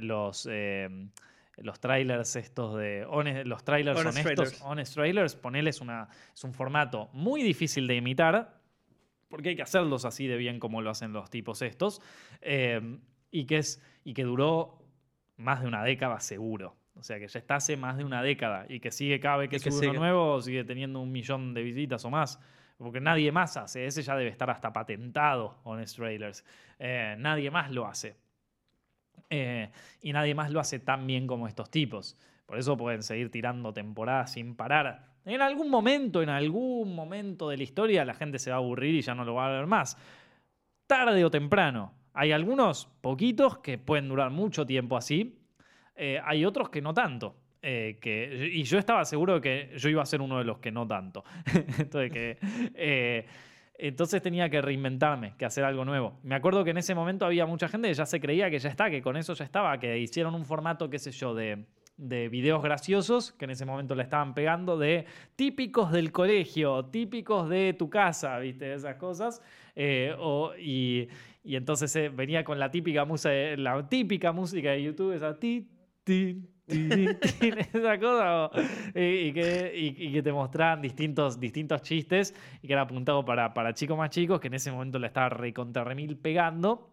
Los, 0.00 0.48
los 1.58 1.80
trailers 1.80 2.36
estos 2.36 2.76
de, 2.78 3.04
honest- 3.06 3.44
los 3.44 3.64
trailers 3.64 3.98
Honest 4.00 4.18
honestos, 4.18 4.34
trailers. 4.50 4.62
honest 4.62 4.94
trailers, 4.94 5.36
ponerles 5.36 5.80
una, 5.80 6.08
es 6.34 6.44
un 6.44 6.54
formato 6.54 7.10
muy 7.12 7.42
difícil 7.42 7.86
de 7.86 7.96
imitar, 7.96 8.58
porque 9.28 9.50
hay 9.50 9.56
que 9.56 9.62
hacerlos 9.62 10.04
así 10.04 10.26
de 10.26 10.36
bien 10.36 10.58
como 10.58 10.80
lo 10.82 10.90
hacen 10.90 11.12
los 11.12 11.28
tipos 11.30 11.60
estos, 11.62 12.00
eh, 12.40 12.80
y, 13.30 13.46
que 13.46 13.58
es, 13.58 13.82
y 14.04 14.14
que 14.14 14.24
duró 14.24 14.78
más 15.36 15.60
de 15.62 15.68
una 15.68 15.82
década 15.84 16.20
seguro. 16.20 16.76
O 16.94 17.02
sea, 17.02 17.18
que 17.18 17.28
ya 17.28 17.38
está 17.38 17.56
hace 17.56 17.76
más 17.76 17.96
de 17.96 18.04
una 18.04 18.22
década 18.22 18.66
y 18.68 18.80
que 18.80 18.90
sigue 18.90 19.20
cada 19.20 19.36
vez 19.36 19.50
que 19.50 19.60
que 19.60 19.70
sube 19.70 19.88
uno 19.88 20.00
nuevo, 20.00 20.40
sigue 20.40 20.64
teniendo 20.64 21.00
un 21.00 21.12
millón 21.12 21.54
de 21.54 21.62
visitas 21.62 22.04
o 22.04 22.10
más. 22.10 22.40
Porque 22.76 23.00
nadie 23.00 23.32
más 23.32 23.56
hace. 23.56 23.86
Ese 23.86 24.02
ya 24.02 24.16
debe 24.16 24.30
estar 24.30 24.50
hasta 24.50 24.72
patentado, 24.72 25.58
Honest 25.64 25.96
Trailers. 25.96 26.44
Eh, 26.78 27.16
nadie 27.18 27.50
más 27.50 27.70
lo 27.70 27.86
hace. 27.86 28.16
Eh, 29.30 29.70
y 30.00 30.12
nadie 30.12 30.34
más 30.34 30.50
lo 30.50 30.60
hace 30.60 30.78
tan 30.78 31.06
bien 31.06 31.26
como 31.26 31.46
estos 31.46 31.70
tipos. 31.70 32.16
Por 32.46 32.58
eso 32.58 32.76
pueden 32.76 33.02
seguir 33.02 33.30
tirando 33.30 33.72
temporadas 33.72 34.32
sin 34.32 34.54
parar. 34.54 35.06
En 35.24 35.42
algún 35.42 35.70
momento, 35.70 36.22
en 36.22 36.30
algún 36.30 36.94
momento 36.94 37.50
de 37.50 37.58
la 37.58 37.62
historia, 37.62 38.04
la 38.04 38.14
gente 38.14 38.38
se 38.38 38.50
va 38.50 38.56
a 38.56 38.60
aburrir 38.60 38.94
y 38.94 39.02
ya 39.02 39.14
no 39.14 39.24
lo 39.24 39.34
va 39.34 39.46
a 39.46 39.50
ver 39.50 39.66
más. 39.66 39.98
Tarde 40.86 41.24
o 41.24 41.30
temprano. 41.30 41.92
Hay 42.20 42.32
algunos, 42.32 42.86
poquitos, 43.00 43.58
que 43.58 43.78
pueden 43.78 44.08
durar 44.08 44.32
mucho 44.32 44.66
tiempo 44.66 44.96
así. 44.96 45.38
Eh, 45.94 46.20
hay 46.24 46.44
otros 46.44 46.68
que 46.68 46.82
no 46.82 46.92
tanto. 46.92 47.36
Eh, 47.62 47.96
que, 48.00 48.50
y 48.52 48.64
yo 48.64 48.76
estaba 48.76 49.04
seguro 49.04 49.34
de 49.34 49.40
que 49.40 49.78
yo 49.78 49.88
iba 49.88 50.02
a 50.02 50.06
ser 50.06 50.20
uno 50.20 50.38
de 50.38 50.44
los 50.44 50.58
que 50.58 50.72
no 50.72 50.84
tanto. 50.84 51.22
entonces, 51.78 52.10
que, 52.10 52.38
eh, 52.74 53.24
entonces 53.78 54.20
tenía 54.20 54.50
que 54.50 54.60
reinventarme, 54.60 55.34
que 55.38 55.44
hacer 55.44 55.62
algo 55.62 55.84
nuevo. 55.84 56.18
Me 56.24 56.34
acuerdo 56.34 56.64
que 56.64 56.70
en 56.70 56.78
ese 56.78 56.92
momento 56.92 57.24
había 57.24 57.46
mucha 57.46 57.68
gente 57.68 57.86
que 57.86 57.94
ya 57.94 58.04
se 58.04 58.20
creía 58.20 58.50
que 58.50 58.58
ya 58.58 58.68
está, 58.68 58.90
que 58.90 59.00
con 59.00 59.16
eso 59.16 59.34
ya 59.34 59.44
estaba, 59.44 59.78
que 59.78 59.96
hicieron 60.00 60.34
un 60.34 60.44
formato, 60.44 60.90
qué 60.90 60.98
sé 60.98 61.12
yo, 61.12 61.36
de, 61.36 61.66
de 61.96 62.28
videos 62.28 62.60
graciosos, 62.64 63.30
que 63.30 63.44
en 63.44 63.52
ese 63.52 63.64
momento 63.64 63.94
le 63.94 64.02
estaban 64.02 64.34
pegando, 64.34 64.76
de 64.76 65.06
típicos 65.36 65.92
del 65.92 66.10
colegio, 66.10 66.84
típicos 66.86 67.48
de 67.48 67.74
tu 67.74 67.88
casa, 67.88 68.40
¿viste? 68.40 68.74
Esas 68.74 68.96
cosas. 68.96 69.40
Eh, 69.76 70.12
o- 70.18 70.52
y, 70.58 71.08
y 71.44 71.56
entonces 71.56 71.94
eh, 71.96 72.08
venía 72.08 72.44
con 72.44 72.58
la 72.58 72.70
típica, 72.70 73.04
música, 73.04 73.30
la 73.56 73.88
típica 73.88 74.32
música 74.32 74.70
de 74.72 74.82
YouTube, 74.82 75.12
esa 75.14 75.38
ti, 75.38 75.68
ti, 76.04 76.42
esa 76.68 77.98
cosa. 77.98 78.50
y, 78.94 79.00
y 79.00 79.32
que, 79.32 79.72
y- 79.74 80.06
y 80.08 80.12
que 80.12 80.22
te 80.22 80.32
mostraban 80.32 80.82
distintos, 80.82 81.40
distintos 81.40 81.82
chistes 81.82 82.34
y 82.62 82.66
que 82.66 82.72
era 82.72 82.82
apuntado 82.82 83.24
para, 83.24 83.54
para 83.54 83.72
chicos 83.74 83.96
más 83.96 84.10
chicos, 84.10 84.40
que 84.40 84.48
en 84.48 84.54
ese 84.54 84.70
momento 84.70 84.98
la 84.98 85.06
estaba 85.06 85.30
recontra 85.30 85.84
remil 85.84 86.16
pegando 86.18 86.90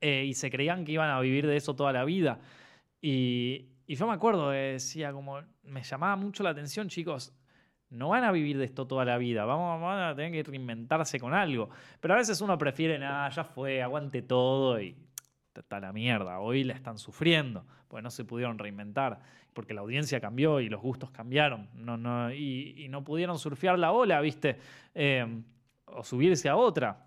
eh, 0.00 0.24
y 0.26 0.34
se 0.34 0.50
creían 0.50 0.84
que 0.84 0.92
iban 0.92 1.10
a 1.10 1.20
vivir 1.20 1.46
de 1.46 1.56
eso 1.56 1.74
toda 1.74 1.92
la 1.92 2.04
vida. 2.04 2.40
Y, 3.00 3.68
yo 3.86 4.06
me 4.06 4.12
acuerdo, 4.12 4.50
decía 4.50 5.12
como, 5.12 5.40
me 5.64 5.82
llamaba 5.82 6.14
mucho 6.16 6.42
la 6.42 6.50
atención, 6.50 6.88
chicos, 6.88 7.32
no 7.90 8.08
van 8.08 8.24
a 8.24 8.32
vivir 8.32 8.56
de 8.56 8.64
esto 8.64 8.86
toda 8.86 9.04
la 9.04 9.18
vida, 9.18 9.44
vamos, 9.44 9.80
van 9.82 10.02
a 10.02 10.14
tener 10.14 10.32
que 10.32 10.48
reinventarse 10.48 11.18
con 11.18 11.34
algo. 11.34 11.70
Pero 12.00 12.14
a 12.14 12.16
veces 12.16 12.40
uno 12.40 12.56
prefiere, 12.56 12.98
nada, 12.98 13.28
ya 13.30 13.44
fue, 13.44 13.82
aguante 13.82 14.22
todo 14.22 14.80
y 14.80 14.96
está 15.54 15.80
la 15.80 15.92
mierda. 15.92 16.38
Hoy 16.38 16.64
la 16.64 16.74
están 16.74 16.98
sufriendo, 16.98 17.64
porque 17.88 18.02
no 18.02 18.10
se 18.10 18.24
pudieron 18.24 18.58
reinventar, 18.58 19.20
porque 19.52 19.74
la 19.74 19.80
audiencia 19.80 20.20
cambió 20.20 20.60
y 20.60 20.68
los 20.68 20.80
gustos 20.80 21.10
cambiaron, 21.10 21.68
no, 21.74 21.96
no, 21.96 22.32
y, 22.32 22.86
no 22.88 23.02
pudieron 23.04 23.38
surfear 23.38 23.78
la 23.78 23.92
ola, 23.92 24.20
¿viste? 24.20 24.58
Eh, 24.94 25.42
o 25.86 26.04
subirse 26.04 26.48
a 26.48 26.56
otra. 26.56 27.06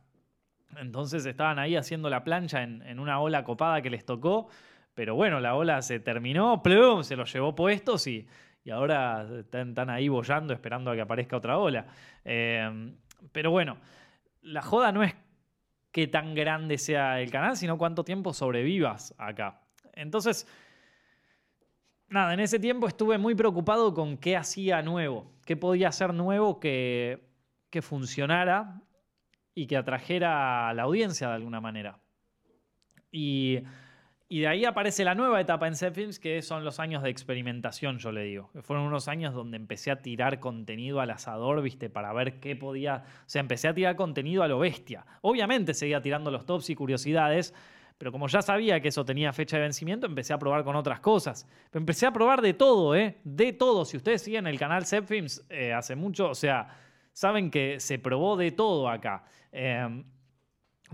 Entonces 0.77 1.25
estaban 1.25 1.59
ahí 1.59 1.75
haciendo 1.75 2.09
la 2.09 2.23
plancha 2.23 2.63
en, 2.63 2.81
en 2.81 2.99
una 2.99 3.19
ola 3.21 3.43
copada 3.43 3.81
que 3.81 3.89
les 3.89 4.05
tocó, 4.05 4.49
pero 4.93 5.15
bueno, 5.15 5.39
la 5.39 5.55
ola 5.55 5.81
se 5.81 5.99
terminó, 5.99 6.61
plum, 6.61 7.03
se 7.03 7.15
los 7.15 7.31
llevó 7.31 7.55
puestos 7.55 8.05
y, 8.07 8.27
y 8.63 8.71
ahora 8.71 9.27
están, 9.39 9.89
ahí 9.89 10.07
bollando 10.07 10.53
esperando 10.53 10.91
a 10.91 10.95
que 10.95 11.01
aparezca 11.01 11.37
otra 11.37 11.57
ola. 11.57 11.85
Eh, 12.23 12.93
pero 13.31 13.51
bueno, 13.51 13.77
la 14.41 14.61
joda 14.61 14.91
no 14.91 15.03
es 15.03 15.15
qué 15.91 16.07
tan 16.07 16.33
grande 16.33 16.77
sea 16.77 17.21
el 17.21 17.29
canal, 17.29 17.57
sino 17.57 17.77
cuánto 17.77 18.03
tiempo 18.03 18.33
sobrevivas 18.33 19.13
acá. 19.17 19.61
Entonces, 19.93 20.47
nada, 22.07 22.33
en 22.33 22.39
ese 22.39 22.59
tiempo 22.59 22.87
estuve 22.87 23.17
muy 23.17 23.35
preocupado 23.35 23.93
con 23.93 24.17
qué 24.17 24.37
hacía 24.37 24.81
nuevo, 24.81 25.31
qué 25.45 25.55
podía 25.55 25.89
hacer 25.89 26.13
nuevo 26.13 26.59
que, 26.59 27.29
que 27.69 27.81
funcionara 27.81 28.81
y 29.53 29.67
que 29.67 29.77
atrajera 29.77 30.69
a 30.69 30.73
la 30.73 30.83
audiencia 30.83 31.27
de 31.27 31.35
alguna 31.35 31.61
manera. 31.61 31.99
Y, 33.11 33.59
y 34.33 34.39
de 34.39 34.47
ahí 34.47 34.65
aparece 34.65 35.03
la 35.03 35.13
nueva 35.13 35.39
etapa 35.39 35.67
en 35.67 35.75
Films, 35.75 36.17
que 36.17 36.41
son 36.41 36.65
los 36.65 36.79
años 36.79 37.03
de 37.03 37.11
experimentación, 37.11 37.99
yo 37.99 38.11
le 38.11 38.23
digo. 38.23 38.49
Fueron 38.63 38.87
unos 38.87 39.07
años 39.07 39.35
donde 39.35 39.57
empecé 39.57 39.91
a 39.91 40.01
tirar 40.01 40.39
contenido 40.39 41.01
al 41.01 41.11
asador, 41.11 41.61
¿viste? 41.61 41.87
Para 41.87 42.11
ver 42.13 42.39
qué 42.39 42.55
podía. 42.55 43.03
O 43.19 43.29
sea, 43.29 43.41
empecé 43.41 43.67
a 43.67 43.75
tirar 43.75 43.95
contenido 43.95 44.41
a 44.41 44.47
lo 44.47 44.57
bestia. 44.57 45.05
Obviamente 45.21 45.75
seguía 45.75 46.01
tirando 46.01 46.31
los 46.31 46.47
tops 46.47 46.71
y 46.71 46.75
curiosidades, 46.75 47.53
pero 47.99 48.11
como 48.11 48.27
ya 48.27 48.41
sabía 48.41 48.79
que 48.79 48.87
eso 48.87 49.05
tenía 49.05 49.31
fecha 49.33 49.57
de 49.57 49.61
vencimiento, 49.61 50.07
empecé 50.07 50.33
a 50.33 50.39
probar 50.39 50.63
con 50.63 50.75
otras 50.75 50.99
cosas. 50.99 51.47
Pero 51.69 51.83
empecé 51.83 52.07
a 52.07 52.11
probar 52.11 52.41
de 52.41 52.55
todo, 52.55 52.95
¿eh? 52.95 53.19
De 53.23 53.53
todo. 53.53 53.85
Si 53.85 53.97
ustedes 53.97 54.23
siguen 54.23 54.47
el 54.47 54.57
canal 54.57 54.83
Films 54.83 55.45
eh, 55.51 55.73
hace 55.73 55.95
mucho, 55.95 56.29
o 56.29 56.35
sea, 56.35 56.69
saben 57.11 57.51
que 57.51 57.79
se 57.79 57.99
probó 57.99 58.35
de 58.35 58.49
todo 58.49 58.89
acá. 58.89 59.25
Eh, 59.51 60.03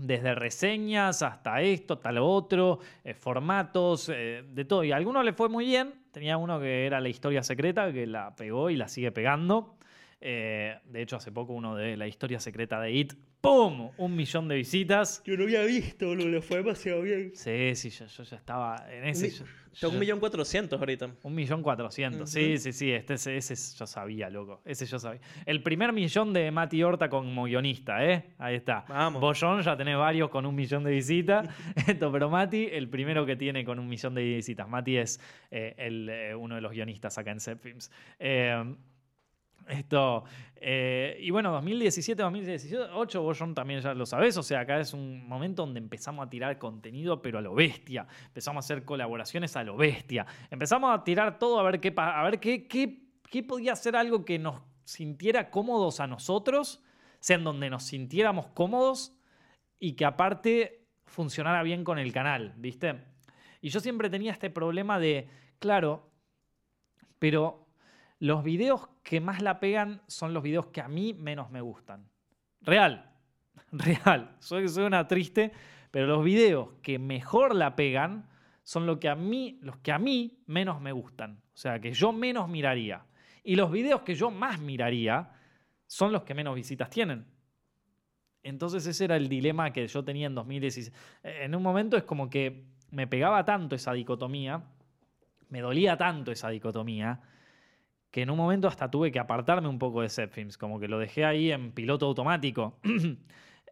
desde 0.00 0.34
reseñas 0.34 1.22
hasta 1.22 1.62
esto, 1.62 2.00
lo 2.12 2.26
otro, 2.26 2.78
eh, 3.04 3.14
formatos, 3.14 4.10
eh, 4.12 4.44
de 4.48 4.64
todo. 4.64 4.84
Y 4.84 4.92
a 4.92 4.96
algunos 4.96 5.24
le 5.24 5.32
fue 5.32 5.48
muy 5.48 5.66
bien. 5.66 5.94
Tenía 6.10 6.36
uno 6.36 6.58
que 6.58 6.86
era 6.86 7.00
la 7.00 7.08
historia 7.08 7.42
secreta, 7.42 7.92
que 7.92 8.06
la 8.06 8.34
pegó 8.34 8.70
y 8.70 8.76
la 8.76 8.88
sigue 8.88 9.12
pegando. 9.12 9.76
Eh, 10.20 10.76
de 10.84 11.02
hecho, 11.02 11.16
hace 11.16 11.32
poco 11.32 11.52
uno 11.54 11.74
de 11.76 11.96
la 11.96 12.06
historia 12.06 12.40
secreta 12.40 12.80
de 12.80 12.92
It, 12.92 13.14
¡pum! 13.40 13.90
Un 13.96 14.14
millón 14.16 14.48
de 14.48 14.56
visitas. 14.56 15.22
Yo 15.24 15.36
no 15.36 15.44
había 15.44 15.62
visto, 15.64 16.14
lo 16.14 16.28
le 16.28 16.42
fue 16.42 16.58
demasiado 16.58 17.02
bien. 17.02 17.32
Sí, 17.34 17.74
sí, 17.74 17.88
yo, 17.90 18.06
yo 18.06 18.22
ya 18.24 18.36
estaba 18.36 18.84
en 18.90 19.04
ese. 19.06 19.26
Mi- 19.28 19.32
yo- 19.32 19.44
Está 19.72 19.86
un 19.86 19.94
yo- 19.94 20.00
millón 20.00 20.18
cuatrocientos 20.18 20.80
ahorita. 20.80 21.10
un 21.22 21.32
millón 21.34 21.62
cuatrocientos. 21.62 22.22
Ujú. 22.22 22.40
Sí, 22.40 22.58
sí, 22.58 22.72
sí. 22.72 22.90
Este, 22.90 23.14
ese, 23.14 23.36
ese 23.36 23.54
yo 23.78 23.86
sabía, 23.86 24.28
loco. 24.28 24.60
Ese 24.64 24.84
yo 24.84 24.98
sabía. 24.98 25.20
El 25.46 25.62
primer 25.62 25.92
millón 25.92 26.32
de 26.32 26.50
Mati 26.50 26.82
Horta 26.82 27.08
como 27.08 27.44
guionista, 27.44 28.04
¿eh? 28.04 28.30
Ahí 28.38 28.56
está. 28.56 28.84
Vamos. 28.88 29.20
Bollón 29.20 29.62
ya 29.62 29.76
tenés 29.76 29.96
varios 29.96 30.28
con 30.28 30.44
un 30.44 30.56
millón 30.56 30.82
de 30.82 30.90
visitas. 30.90 31.48
Esto, 31.86 32.10
pero 32.10 32.28
Mati, 32.28 32.68
el 32.72 32.88
primero 32.88 33.24
que 33.24 33.36
tiene 33.36 33.64
con 33.64 33.78
un 33.78 33.88
millón 33.88 34.12
de 34.16 34.24
visitas. 34.24 34.68
Mati 34.68 34.96
es 34.96 35.20
eh, 35.52 35.74
el, 35.78 36.08
eh, 36.10 36.34
uno 36.34 36.56
de 36.56 36.60
los 36.62 36.72
guionistas 36.72 37.16
acá 37.16 37.30
en 37.30 37.38
Set 37.38 37.60
Films. 37.60 37.92
Eh, 38.18 38.74
esto. 39.70 40.24
eh, 40.56 41.16
y 41.20 41.30
bueno, 41.30 41.52
2017, 41.52 42.22
2018, 42.22 43.22
vos 43.22 43.38
también 43.54 43.80
ya 43.80 43.94
lo 43.94 44.06
sabés. 44.06 44.36
O 44.36 44.42
sea, 44.42 44.60
acá 44.60 44.80
es 44.80 44.92
un 44.92 45.26
momento 45.26 45.64
donde 45.64 45.80
empezamos 45.80 46.26
a 46.26 46.30
tirar 46.30 46.58
contenido, 46.58 47.22
pero 47.22 47.38
a 47.38 47.42
lo 47.42 47.54
bestia. 47.54 48.06
Empezamos 48.26 48.64
a 48.64 48.66
hacer 48.66 48.84
colaboraciones 48.84 49.56
a 49.56 49.64
lo 49.64 49.76
bestia. 49.76 50.26
Empezamos 50.50 50.96
a 50.96 51.02
tirar 51.04 51.38
todo 51.38 51.58
a 51.58 51.62
ver 51.62 51.80
qué, 51.80 51.92
a 51.96 52.22
ver 52.24 52.40
qué, 52.40 52.66
qué, 52.66 53.02
qué 53.30 53.42
podía 53.42 53.74
ser 53.76 53.96
algo 53.96 54.24
que 54.24 54.38
nos 54.38 54.60
sintiera 54.84 55.50
cómodos 55.50 56.00
a 56.00 56.06
nosotros, 56.06 56.82
en 57.28 57.44
donde 57.44 57.70
nos 57.70 57.84
sintiéramos 57.84 58.48
cómodos 58.48 59.14
y 59.78 59.92
que 59.92 60.04
aparte 60.04 60.86
funcionara 61.06 61.62
bien 61.62 61.84
con 61.84 61.98
el 61.98 62.12
canal, 62.12 62.54
¿viste? 62.56 63.00
Y 63.60 63.70
yo 63.70 63.80
siempre 63.80 64.10
tenía 64.10 64.32
este 64.32 64.50
problema 64.50 64.98
de, 64.98 65.28
claro, 65.58 66.10
pero 67.18 67.59
los 68.20 68.44
videos 68.44 68.88
que 69.02 69.20
más 69.20 69.42
la 69.42 69.58
pegan 69.60 70.02
son 70.06 70.34
los 70.34 70.42
videos 70.42 70.66
que 70.66 70.80
a 70.80 70.88
mí 70.88 71.14
menos 71.14 71.50
me 71.50 71.60
gustan. 71.60 72.06
Real, 72.60 73.10
real. 73.72 74.36
Soy, 74.38 74.68
suena 74.68 75.08
triste, 75.08 75.52
pero 75.90 76.06
los 76.06 76.22
videos 76.22 76.68
que 76.82 76.98
mejor 76.98 77.54
la 77.54 77.74
pegan 77.74 78.28
son 78.62 79.00
que 79.00 79.08
a 79.08 79.16
mí, 79.16 79.58
los 79.62 79.78
que 79.78 79.90
a 79.90 79.98
mí 79.98 80.42
menos 80.46 80.80
me 80.80 80.92
gustan. 80.92 81.40
O 81.54 81.56
sea, 81.56 81.80
que 81.80 81.92
yo 81.92 82.12
menos 82.12 82.48
miraría. 82.48 83.04
Y 83.42 83.56
los 83.56 83.72
videos 83.72 84.02
que 84.02 84.14
yo 84.14 84.30
más 84.30 84.60
miraría 84.60 85.30
son 85.86 86.12
los 86.12 86.22
que 86.22 86.34
menos 86.34 86.54
visitas 86.54 86.90
tienen. 86.90 87.26
Entonces 88.42 88.86
ese 88.86 89.04
era 89.04 89.16
el 89.16 89.28
dilema 89.28 89.72
que 89.72 89.86
yo 89.86 90.04
tenía 90.04 90.26
en 90.26 90.34
2016. 90.34 90.92
En 91.22 91.54
un 91.54 91.62
momento 91.62 91.96
es 91.96 92.04
como 92.04 92.28
que 92.28 92.66
me 92.90 93.06
pegaba 93.06 93.44
tanto 93.44 93.74
esa 93.74 93.92
dicotomía, 93.92 94.62
me 95.48 95.60
dolía 95.60 95.96
tanto 95.96 96.30
esa 96.30 96.50
dicotomía, 96.50 97.20
que 98.10 98.22
en 98.22 98.30
un 98.30 98.36
momento 98.36 98.68
hasta 98.68 98.90
tuve 98.90 99.12
que 99.12 99.18
apartarme 99.18 99.68
un 99.68 99.78
poco 99.78 100.02
de 100.02 100.08
Zepfilms, 100.08 100.58
como 100.58 100.80
que 100.80 100.88
lo 100.88 100.98
dejé 100.98 101.24
ahí 101.24 101.52
en 101.52 101.72
piloto 101.72 102.06
automático. 102.06 102.78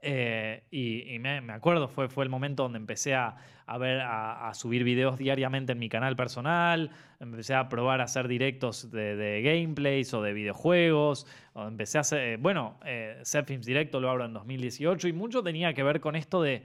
Eh, 0.00 0.62
y, 0.70 1.18
me, 1.18 1.52
acuerdo, 1.52 1.88
fue, 1.88 2.08
fue 2.08 2.22
el 2.22 2.30
momento 2.30 2.62
donde 2.62 2.78
empecé 2.78 3.16
a, 3.16 3.34
ver, 3.80 4.00
a, 4.00 4.48
subir 4.54 4.84
videos 4.84 5.18
diariamente 5.18 5.72
en 5.72 5.80
mi 5.80 5.88
canal 5.88 6.14
personal, 6.14 6.92
empecé 7.18 7.56
a 7.56 7.68
probar 7.68 8.00
a 8.00 8.04
hacer 8.04 8.28
directos 8.28 8.92
de, 8.92 9.42
gameplays 9.42 10.14
o 10.14 10.22
de 10.22 10.32
videojuegos, 10.32 11.26
o 11.52 11.66
empecé 11.66 11.98
a 11.98 12.02
hacer, 12.02 12.20
eh, 12.20 12.36
bueno, 12.36 12.78
eh, 12.84 13.24
Directo 13.64 13.98
lo 13.98 14.08
abro 14.08 14.24
en 14.24 14.34
2018 14.34 15.08
y 15.08 15.12
mucho 15.12 15.42
tenía 15.42 15.74
que 15.74 15.82
ver 15.82 16.00
con 16.00 16.14
esto 16.14 16.42
de, 16.42 16.62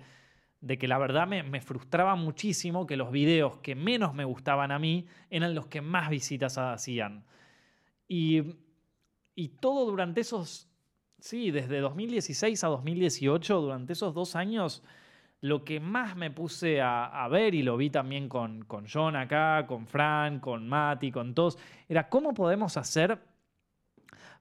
de 0.64 0.78
que 0.78 0.88
la 0.88 0.98
verdad 0.98 1.28
me, 1.28 1.60
frustraba 1.60 2.16
muchísimo 2.16 2.88
que 2.88 2.96
los 2.96 3.12
videos 3.12 3.58
que 3.58 3.76
menos 3.76 4.14
me 4.14 4.24
gustaban 4.24 4.72
a 4.72 4.80
mí 4.80 5.08
eran 5.30 5.56
los 5.56 5.68
que 5.68 5.82
más 5.82 6.10
visitas 6.10 6.58
hacían. 6.58 7.26
Y, 8.14 8.44
y 9.34 9.48
todo 9.50 9.86
durante 9.86 10.22
esos 10.22 10.68
Sí, 11.24 11.52
desde 11.52 11.80
2016 11.80 12.62
a 12.66 12.68
2018, 12.68 13.62
durante 13.62 13.94
esos 13.94 14.14
dos 14.14 14.36
años, 14.36 14.84
lo 15.40 15.64
que 15.64 15.80
más 15.80 16.18
me 16.18 16.32
puse 16.32 16.82
a, 16.82 17.26
ver, 17.32 17.56
y 17.56 17.64
lo 17.64 17.78
vi 17.78 17.90
también 17.90 18.28
con, 18.28 18.66
con, 18.66 18.88
John 18.92 19.16
acá, 19.16 19.66
con 19.66 19.88
Frank, 19.88 20.42
con 20.42 20.68
Mati, 20.68 21.14
con 21.14 21.34
todos, 21.34 21.58
era 21.88 22.10
cómo 22.10 22.34
podemos 22.34 22.76
hacer 22.76 23.18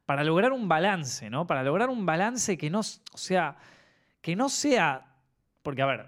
para 0.06 0.24
lograr 0.24 0.50
un 0.50 0.66
balance, 0.66 1.30
¿no? 1.30 1.46
Para 1.46 1.62
lograr 1.62 1.88
un 1.88 2.04
balance 2.04 2.58
que 2.58 2.68
no, 2.68 2.80
o 2.80 3.18
sea, 3.18 3.56
que 4.20 4.34
no 4.34 4.48
sea, 4.48 5.06
porque 5.62 5.82
a 5.82 5.86
ver, 5.86 6.06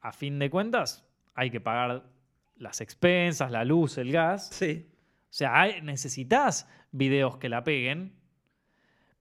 a 0.00 0.10
fin 0.10 0.40
de 0.40 0.50
cuentas 0.50 1.06
hay 1.36 1.52
que 1.52 1.60
pagar 1.60 2.02
las 2.56 2.80
expensas, 2.80 3.52
la 3.52 3.64
luz, 3.64 3.96
el 3.96 4.10
gas. 4.10 4.48
Sí. 4.48 4.88
O 4.90 5.32
sea, 5.36 5.80
necesitas 5.82 6.68
videos 6.92 7.36
que 7.36 7.48
la 7.48 7.64
peguen, 7.64 8.16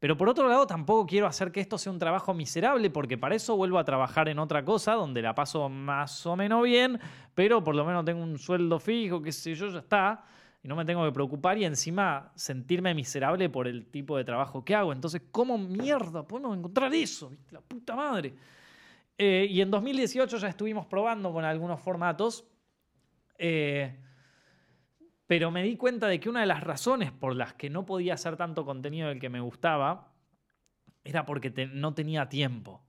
pero 0.05 0.17
por 0.17 0.29
otro 0.29 0.47
lado, 0.47 0.67
tampoco 0.67 1.07
quiero 1.07 1.25
hacer 1.25 1.51
que 1.51 1.61
esto 1.61 1.77
sea 1.77 1.91
un 1.91 1.97
trabajo 1.97 2.33
miserable, 2.33 2.91
porque 2.91 3.17
para 3.17 3.33
eso 3.33 3.55
vuelvo 3.55 3.79
a 3.79 3.83
trabajar 3.85 4.29
en 4.29 4.39
otra 4.39 4.63
cosa 4.63 4.93
donde 4.93 5.21
la 5.21 5.33
paso 5.33 5.67
más 5.67 6.25
o 6.27 6.35
menos 6.35 6.63
bien, 6.63 6.99
pero 7.33 7.63
por 7.63 7.75
lo 7.75 7.85
menos 7.85 8.05
tengo 8.05 8.21
un 8.21 8.37
sueldo 8.37 8.79
fijo, 8.79 9.21
qué 9.21 9.31
sé 9.31 9.55
yo, 9.55 9.67
ya 9.69 9.79
está. 9.79 10.23
Y 10.61 10.67
no 10.67 10.75
me 10.75 10.85
tengo 10.85 11.03
que 11.05 11.11
preocupar 11.11 11.57
y 11.57 11.65
encima 11.65 12.31
sentirme 12.35 12.93
miserable 12.93 13.49
por 13.49 13.67
el 13.67 13.87
tipo 13.87 14.15
de 14.17 14.23
trabajo 14.23 14.63
que 14.63 14.75
hago. 14.75 14.91
Entonces, 14.93 15.23
¿cómo 15.31 15.57
mierda 15.57 16.27
podemos 16.27 16.57
encontrar 16.57 16.93
eso? 16.93 17.31
La 17.51 17.61
puta 17.61 17.95
madre. 17.95 18.35
Eh, 19.17 19.47
y 19.49 19.61
en 19.61 19.71
2018 19.71 20.37
ya 20.37 20.49
estuvimos 20.49 20.85
probando 20.85 21.31
con 21.31 21.45
algunos 21.45 21.79
formatos. 21.79 22.45
Eh, 23.37 24.04
pero 25.27 25.51
me 25.51 25.63
di 25.63 25.75
cuenta 25.75 26.07
de 26.07 26.19
que 26.19 26.29
una 26.29 26.41
de 26.41 26.45
las 26.45 26.63
razones 26.63 27.11
por 27.11 27.35
las 27.35 27.53
que 27.53 27.69
no 27.69 27.85
podía 27.85 28.13
hacer 28.13 28.37
tanto 28.37 28.65
contenido 28.65 29.09
del 29.09 29.19
que 29.19 29.29
me 29.29 29.39
gustaba 29.39 30.11
era 31.03 31.25
porque 31.25 31.51
no 31.71 31.93
tenía 31.93 32.29
tiempo. 32.29 32.81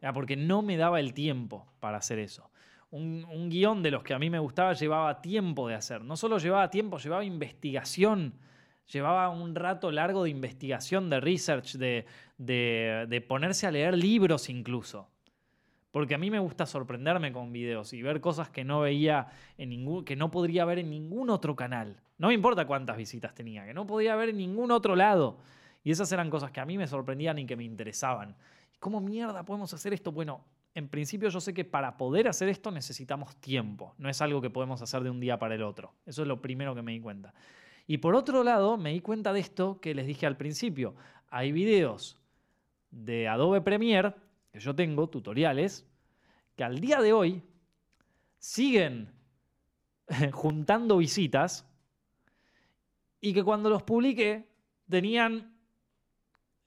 Era 0.00 0.12
porque 0.12 0.36
no 0.36 0.62
me 0.62 0.76
daba 0.76 1.00
el 1.00 1.14
tiempo 1.14 1.66
para 1.80 1.98
hacer 1.98 2.18
eso. 2.18 2.50
Un, 2.90 3.48
guion 3.50 3.82
de 3.82 3.90
los 3.90 4.02
que 4.02 4.14
a 4.14 4.18
mí 4.18 4.30
me 4.30 4.38
gustaba 4.38 4.72
llevaba 4.72 5.20
tiempo 5.20 5.68
de 5.68 5.74
hacer. 5.74 6.02
No 6.02 6.16
solo 6.16 6.38
llevaba 6.38 6.70
tiempo, 6.70 6.98
llevaba 6.98 7.24
investigación. 7.24 8.34
Llevaba 8.90 9.28
un 9.28 9.54
rato 9.54 9.90
largo 9.90 10.24
de 10.24 10.30
investigación, 10.30 11.10
de 11.10 11.20
research, 11.20 11.74
de, 11.74 12.06
de 12.38 13.24
ponerse 13.26 13.66
a 13.66 13.70
leer 13.70 13.96
libros 13.96 14.48
incluso. 14.48 15.10
Porque 15.90 16.14
a 16.14 16.18
mí 16.18 16.30
me 16.30 16.38
gusta 16.38 16.66
sorprenderme 16.66 17.32
con 17.32 17.52
videos 17.52 17.92
y 17.92 18.02
ver 18.02 18.20
cosas 18.20 18.50
que 18.50 18.64
no 18.64 18.80
veía 18.80 19.28
en 19.56 19.70
ningún, 19.70 20.04
que 20.04 20.16
no 20.16 20.30
podría 20.30 20.64
ver 20.64 20.78
en 20.78 20.90
ningún 20.90 21.30
otro 21.30 21.56
canal. 21.56 22.00
No 22.18 22.28
me 22.28 22.34
importa 22.34 22.66
cuántas 22.66 22.96
visitas 22.96 23.34
tenía, 23.34 23.64
que 23.64 23.72
no 23.72 23.86
podía 23.86 24.14
ver 24.16 24.30
en 24.30 24.36
ningún 24.36 24.70
otro 24.70 24.96
lado. 24.96 25.38
Y 25.82 25.90
esas 25.90 26.12
eran 26.12 26.28
cosas 26.28 26.50
que 26.50 26.60
a 26.60 26.66
mí 26.66 26.76
me 26.76 26.86
sorprendían 26.86 27.38
y 27.38 27.46
que 27.46 27.56
me 27.56 27.64
interesaban. 27.64 28.36
¿Cómo 28.80 29.00
mierda 29.00 29.44
podemos 29.44 29.72
hacer 29.72 29.94
esto? 29.94 30.12
Bueno, 30.12 30.44
en 30.74 30.88
principio 30.88 31.28
yo 31.30 31.40
sé 31.40 31.54
que 31.54 31.64
para 31.64 31.96
poder 31.96 32.28
hacer 32.28 32.48
esto 32.48 32.70
necesitamos 32.70 33.36
tiempo. 33.36 33.94
No 33.98 34.08
es 34.08 34.20
algo 34.20 34.40
que 34.42 34.50
podemos 34.50 34.82
hacer 34.82 35.02
de 35.02 35.10
un 35.10 35.20
día 35.20 35.38
para 35.38 35.54
el 35.54 35.62
otro. 35.62 35.94
Eso 36.04 36.22
es 36.22 36.28
lo 36.28 36.42
primero 36.42 36.74
que 36.74 36.82
me 36.82 36.92
di 36.92 37.00
cuenta. 37.00 37.32
Y 37.86 37.98
por 37.98 38.14
otro 38.14 38.44
lado, 38.44 38.76
me 38.76 38.92
di 38.92 39.00
cuenta 39.00 39.32
de 39.32 39.40
esto 39.40 39.80
que 39.80 39.94
les 39.94 40.06
dije 40.06 40.26
al 40.26 40.36
principio. 40.36 40.94
Hay 41.30 41.52
videos 41.52 42.18
de 42.90 43.26
Adobe 43.28 43.60
Premiere 43.62 44.14
que 44.52 44.60
yo 44.60 44.74
tengo, 44.74 45.08
tutoriales, 45.08 45.86
que 46.56 46.64
al 46.64 46.80
día 46.80 47.00
de 47.00 47.12
hoy 47.12 47.42
siguen 48.38 49.12
juntando 50.32 50.98
visitas 50.98 51.66
y 53.20 53.32
que 53.34 53.42
cuando 53.42 53.70
los 53.70 53.82
publiqué 53.82 54.48
tenían, 54.88 55.57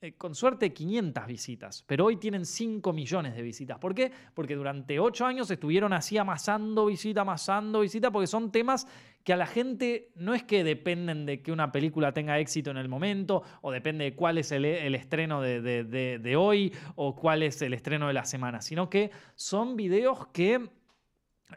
eh, 0.03 0.13
con 0.13 0.33
suerte, 0.33 0.73
500 0.73 1.27
visitas, 1.27 1.83
pero 1.85 2.05
hoy 2.05 2.17
tienen 2.17 2.47
5 2.47 2.91
millones 2.91 3.35
de 3.35 3.43
visitas. 3.43 3.77
¿Por 3.77 3.93
qué? 3.93 4.11
Porque 4.33 4.55
durante 4.55 4.99
8 4.99 5.27
años 5.27 5.51
estuvieron 5.51 5.93
así 5.93 6.17
amasando 6.17 6.87
visita, 6.87 7.21
amasando 7.21 7.81
visita, 7.81 8.09
porque 8.09 8.25
son 8.25 8.51
temas 8.51 8.87
que 9.23 9.33
a 9.33 9.37
la 9.37 9.45
gente 9.45 10.09
no 10.15 10.33
es 10.33 10.41
que 10.41 10.63
dependen 10.63 11.27
de 11.27 11.43
que 11.43 11.51
una 11.51 11.71
película 11.71 12.13
tenga 12.13 12.39
éxito 12.39 12.71
en 12.71 12.77
el 12.77 12.89
momento, 12.89 13.43
o 13.61 13.71
depende 13.71 14.05
de 14.05 14.15
cuál 14.15 14.39
es 14.39 14.51
el, 14.51 14.65
estreno 14.65 15.39
de, 15.39 16.35
hoy, 16.35 16.73
o 16.95 17.15
cuál 17.15 17.43
es 17.43 17.61
el 17.61 17.75
estreno 17.75 18.07
de 18.07 18.13
la 18.13 18.25
semana, 18.25 18.61
sino 18.61 18.89
que 18.89 19.11
son 19.35 19.75
videos 19.75 20.25
que 20.29 20.67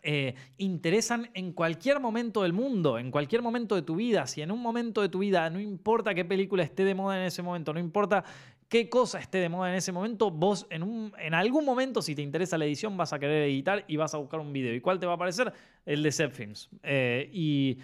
eh, 0.02 0.34
interesan 0.58 1.30
en 1.34 1.52
cualquier 1.52 2.00
momento 2.00 2.42
del 2.42 2.52
mundo, 2.52 2.98
en 2.98 3.10
cualquier 3.10 3.42
momento 3.42 3.74
de 3.74 3.82
tu 3.82 3.96
vida. 3.96 4.26
Si 4.26 4.42
en 4.42 4.50
un 4.50 4.60
momento 4.60 5.00
de 5.00 5.08
tu 5.08 5.20
vida, 5.20 5.48
no 5.50 5.60
importa 5.60 6.14
qué 6.14 6.24
película 6.24 6.62
esté 6.62 6.84
de 6.84 6.94
moda 6.94 7.18
en 7.18 7.26
ese 7.26 7.42
momento, 7.42 7.72
no 7.72 7.80
importa 7.80 8.24
qué 8.68 8.88
cosa 8.88 9.18
esté 9.20 9.38
de 9.38 9.48
moda 9.48 9.70
en 9.70 9.76
ese 9.76 9.92
momento, 9.92 10.30
vos 10.30 10.66
en, 10.70 10.82
un, 10.82 11.12
en 11.18 11.34
algún 11.34 11.64
momento, 11.64 12.02
si 12.02 12.14
te 12.14 12.22
interesa 12.22 12.58
la 12.58 12.64
edición, 12.64 12.96
vas 12.96 13.12
a 13.12 13.18
querer 13.18 13.44
editar 13.44 13.84
y 13.86 13.96
vas 13.96 14.14
a 14.14 14.18
buscar 14.18 14.40
un 14.40 14.52
video. 14.52 14.74
¿Y 14.74 14.80
cuál 14.80 14.98
te 14.98 15.06
va 15.06 15.12
a 15.12 15.14
aparecer? 15.16 15.52
El 15.86 16.02
de 16.02 16.12
Zepfilms. 16.12 16.68
Eh, 16.82 17.30
y, 17.32 17.78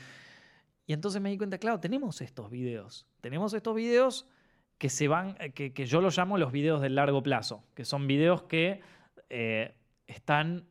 y 0.87 0.93
entonces 0.93 1.21
me 1.21 1.31
di 1.31 1.39
cuenta, 1.39 1.59
claro, 1.59 1.81
tenemos 1.81 2.21
estos 2.21 2.51
videos. 2.51 3.07
Tenemos 3.21 3.55
estos 3.55 3.75
videos 3.75 4.27
que 4.79 4.89
se 4.89 5.09
van, 5.09 5.37
eh, 5.39 5.53
que, 5.53 5.73
que 5.73 5.87
yo 5.87 6.01
los 6.01 6.17
llamo 6.17 6.39
los 6.39 6.51
videos 6.51 6.81
del 6.81 6.95
largo 6.95 7.23
plazo, 7.23 7.63
que 7.75 7.85
son 7.85 8.07
videos 8.07 8.43
que 8.43 8.81
están 10.09 10.67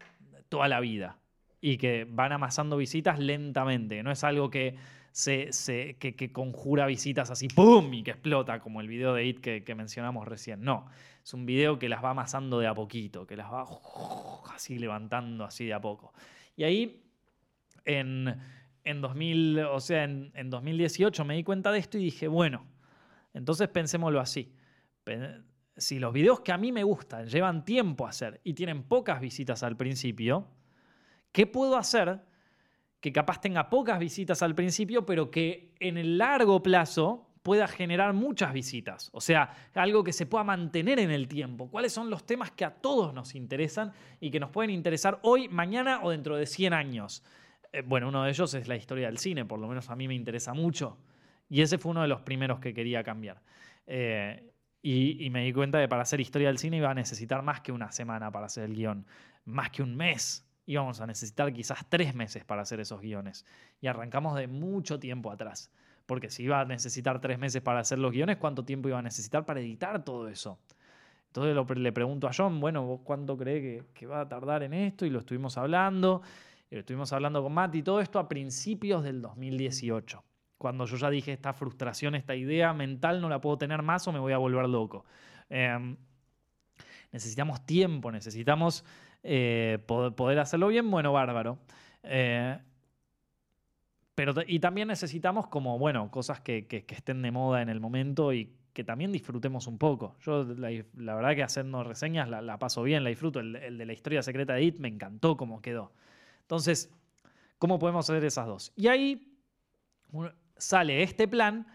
toda 0.50 0.68
la 0.68 0.82
vida 0.82 1.18
y 1.62 1.78
que 1.78 2.06
van 2.10 2.32
amasando 2.32 2.78
visitas 2.78 3.20
lentamente. 3.20 4.02
No 4.04 4.12
es 4.12 4.24
algo 4.24 4.50
que 4.50 4.76
se, 5.12 5.98
que, 6.00 6.32
conjura 6.32 6.86
visitas 6.86 7.30
así, 7.32 7.48
¡pum! 7.48 7.94
y 7.94 8.04
que 8.04 8.12
explota, 8.12 8.60
como 8.60 8.82
el 8.82 8.88
video 8.88 9.14
de 9.14 9.26
It 9.26 9.40
que, 9.40 9.76
mencionamos 9.76 10.28
recién. 10.28 10.62
No, 10.64 10.88
es 11.24 11.34
un 11.34 11.46
video 11.46 11.80
que 11.80 11.90
las 11.90 12.04
va 12.04 12.12
amasando 12.12 12.60
de 12.60 12.68
a 12.68 12.74
poquito, 12.74 13.26
que 13.26 13.36
las 13.36 13.52
va 13.52 13.66
así 14.54 14.80
levantando 14.80 15.44
así 15.44 15.66
de 15.66 15.74
a 15.74 15.82
poco. 15.82 16.14
Y 16.56 16.64
ahí, 16.64 17.04
en, 17.86 18.36
en 18.84 19.02
2000, 19.02 19.60
o 19.60 19.80
sea, 19.80 20.04
en, 20.04 20.32
en 20.36 20.50
2018 20.50 21.26
me 21.26 21.36
di 21.36 21.44
cuenta 21.44 21.72
de 21.72 21.80
esto 21.80 21.98
y 21.98 22.06
dije, 22.06 22.28
bueno, 22.28 22.66
entonces 23.34 23.68
pensémoslo 23.68 24.20
así. 24.20 24.54
Si 25.76 25.98
los 25.98 26.14
videos 26.14 26.42
que 26.42 26.52
a 26.52 26.58
mí 26.58 26.72
me 26.72 26.84
gustan 26.84 27.28
llevan 27.28 27.66
tiempo 27.66 28.06
a 28.06 28.10
hacer 28.10 28.42
y 28.44 28.54
tienen 28.54 28.84
pocas 28.84 29.22
visitas 29.22 29.64
al 29.64 29.76
principio, 29.78 30.48
¿qué 31.32 31.48
puedo 31.48 31.78
hacer 31.78 32.22
que 33.00 33.14
capaz 33.14 33.40
tenga 33.40 33.70
pocas 33.70 34.00
visitas 34.00 34.42
al 34.42 34.56
principio, 34.56 35.06
pero 35.06 35.32
que 35.32 35.74
en 35.80 35.98
el 35.98 36.18
largo 36.18 36.62
plazo 36.62 37.28
pueda 37.44 37.68
generar 37.68 38.14
muchas 38.14 38.52
visitas. 38.52 39.10
O 39.14 39.22
sea, 39.22 39.50
algo 39.74 40.04
que 40.04 40.12
se 40.12 40.26
pueda 40.26 40.44
mantener 40.44 41.00
en 41.00 41.10
el 41.10 41.28
tiempo. 41.28 41.70
¿Cuáles 41.70 41.94
son 41.94 42.10
los 42.10 42.26
temas 42.26 42.52
que 42.52 42.66
a 42.66 42.72
todos 42.72 43.14
nos 43.14 43.36
interesan 43.36 43.94
y 44.20 44.30
que 44.30 44.40
nos 44.40 44.50
pueden 44.50 44.72
interesar 44.72 45.20
hoy, 45.24 45.48
mañana 45.48 46.02
o 46.04 46.12
dentro 46.12 46.36
de 46.36 46.46
100 46.46 46.74
años? 46.74 47.24
Eh, 47.72 47.82
bueno, 47.82 48.10
uno 48.10 48.24
de 48.24 48.32
ellos 48.32 48.54
es 48.54 48.68
la 48.68 48.76
historia 48.76 49.08
del 49.08 49.18
cine, 49.18 49.46
por 49.46 49.60
lo 49.60 49.68
menos 49.68 49.90
a 49.90 49.96
mí 49.96 50.08
me 50.08 50.16
interesa 50.16 50.54
mucho. 50.54 50.98
Y 51.48 51.62
ese 51.62 51.78
fue 51.78 51.92
uno 51.92 52.02
de 52.02 52.10
los 52.10 52.22
primeros 52.22 52.60
que 52.60 52.74
quería 52.74 53.04
cambiar. 53.04 53.42
Eh, 53.88 54.52
y, 54.82 55.26
y, 55.26 55.30
me 55.30 55.44
di 55.44 55.52
cuenta 55.52 55.78
de 55.78 55.88
para 55.88 56.04
hacer 56.04 56.22
historia 56.22 56.48
del 56.48 56.58
cine 56.58 56.78
iba 56.78 56.92
a 56.92 56.94
necesitar 56.94 57.42
más 57.42 57.62
que 57.62 57.72
una 57.72 57.92
semana 57.92 58.32
para 58.32 58.46
hacer 58.46 58.66
el 58.66 58.76
guion, 58.76 59.06
más 59.46 59.72
que 59.72 59.82
un 59.82 59.96
mes 59.96 60.49
íbamos 60.70 61.02
a 61.02 61.08
necesitar 61.08 61.52
quizás 61.52 61.80
tres 61.90 62.14
meses 62.14 62.46
para 62.46 62.62
hacer 62.62 62.80
esos 62.80 63.02
guiones. 63.02 63.44
Y 63.82 63.88
arrancamos 63.88 64.38
de 64.38 64.48
mucho 64.48 65.00
tiempo 65.00 65.32
atrás. 65.32 65.72
Porque 66.06 66.30
si 66.30 66.44
iba 66.44 66.62
a 66.62 66.66
necesitar 66.66 67.20
tres 67.20 67.40
meses 67.40 67.64
para 67.64 67.80
hacer 67.80 67.98
los 67.98 68.12
guiones, 68.12 68.38
¿cuánto 68.38 68.64
tiempo 68.64 68.88
iba 68.88 69.00
a 69.00 69.02
necesitar 69.02 69.48
para 69.48 69.62
editar 69.62 70.06
todo 70.06 70.28
eso? 70.28 70.60
Entonces 71.26 71.78
le 71.78 71.92
pregunto 71.92 72.28
a 72.28 72.32
John, 72.36 72.60
bueno, 72.60 72.86
¿vos 72.86 73.02
cuánto 73.04 73.36
cree 73.36 73.84
que, 73.96 74.06
va 74.06 74.22
a 74.22 74.30
tardar 74.30 74.62
en 74.62 74.76
esto? 74.76 75.08
Y 75.08 75.10
lo 75.10 75.20
estuvimos 75.20 75.58
hablando, 75.58 76.22
y 76.70 76.76
lo 76.76 76.82
estuvimos 76.82 77.12
hablando 77.14 77.42
con 77.42 77.52
Matt 77.52 77.74
y 77.74 77.82
todo 77.82 78.00
esto 78.00 78.20
a 78.20 78.30
principios 78.30 79.04
del 79.04 79.24
2018. 79.24 80.24
Cuando 80.60 80.86
yo 80.86 80.98
ya 80.98 81.10
dije, 81.10 81.34
esta 81.34 81.54
frustración, 81.54 82.14
esta 82.14 82.36
idea 82.36 82.74
mental 82.74 83.22
no 83.22 83.30
la 83.30 83.42
puedo 83.42 83.58
tener 83.58 83.82
más 83.82 84.08
o 84.08 84.12
me 84.12 84.20
voy 84.20 84.34
a 84.34 84.38
volver 84.38 84.70
loco. 84.70 85.04
Em, 85.50 85.98
necesitamos 87.12 87.66
tiempo, 87.66 88.12
necesitamos 88.12 88.86
eh, 89.24 89.80
po- 89.86 90.16
poder 90.16 90.40
hacerlo 90.40 90.68
bien, 90.68 90.90
bueno, 90.90 91.12
bárbaro. 91.14 91.60
Eh, 92.04 92.58
pero, 94.16 94.34
y 94.46 94.60
también 94.60 94.88
necesitamos 94.90 95.48
como, 95.48 95.80
bueno, 95.80 96.12
cosas 96.12 96.42
que, 96.42 96.68
que- 96.68 96.86
estén 96.90 97.22
de 97.22 97.32
moda 97.32 97.62
en 97.62 97.70
el 97.70 97.80
momento 97.80 98.34
y 98.34 98.54
que 98.74 98.84
también 98.84 99.12
disfrutemos 99.12 99.68
un 99.68 99.78
poco. 99.78 100.16
Yo 100.22 100.44
la, 100.44 100.70
verdad 101.16 101.36
que 101.36 101.44
haciendo 101.44 101.84
reseñas 101.84 102.30
la, 102.30 102.60
paso 102.60 102.84
bien, 102.84 103.04
la 103.04 103.10
disfruto. 103.10 103.40
El, 103.40 103.56
el 103.56 103.78
de 103.78 103.86
la 103.86 103.94
historia 103.94 104.22
secreta 104.22 104.54
de 104.54 104.64
It 104.64 104.80
me 104.80 104.88
encantó 104.88 105.38
cómo 105.38 105.62
quedó. 105.62 105.94
Entonces, 106.42 106.94
¿cómo 107.58 107.80
podemos 107.80 108.10
hacer 108.10 108.24
esas 108.24 108.48
dos? 108.48 108.74
Y 108.76 108.88
ahí 108.88 109.38
sale 110.58 111.04
este 111.04 111.28
plan 111.28 111.68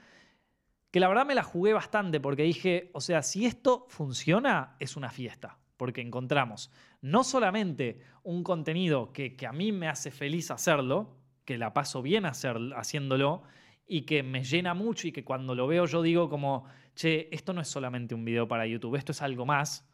que 0.91 1.01
la 1.01 1.09
verdad 1.09 1.27
me 1.27 1.35
la 1.35 1.43
jugué 1.43 1.73
bastante 1.73 2.21
porque 2.21 2.43
dije, 2.45 2.91
o 2.95 3.01
sea, 3.01 3.23
si 3.23 3.47
esto 3.47 3.87
funciona, 3.89 4.77
es 4.79 4.97
una 4.97 5.11
fiesta. 5.11 5.59
Porque 5.77 6.01
encontramos 6.01 6.71
no 7.01 7.25
solamente 7.25 8.01
un 8.23 8.43
contenido 8.43 9.13
que, 9.13 9.37
a 9.47 9.53
mí 9.53 9.73
me 9.73 9.89
hace 9.89 10.11
feliz 10.11 10.51
hacerlo, 10.51 11.17
que 11.45 11.59
la 11.59 11.75
paso 11.75 12.01
bien 12.01 12.25
hacer, 12.27 12.57
haciéndolo 12.77 13.43
y 13.87 14.03
que 14.03 14.23
me 14.23 14.45
llena 14.45 14.73
mucho 14.73 15.09
y 15.09 15.13
que 15.13 15.25
cuando 15.25 15.55
lo 15.55 15.67
veo 15.67 15.85
yo 15.87 16.01
digo 16.01 16.31
como, 16.31 16.65
che, 16.95 17.29
esto 17.35 17.53
no 17.53 17.61
es 17.61 17.69
solamente 17.69 18.15
un 18.15 18.25
video 18.25 18.49
para 18.49 18.67
YouTube, 18.67 18.97
esto 18.97 19.13
es 19.13 19.21
algo 19.21 19.45
más. 19.45 19.87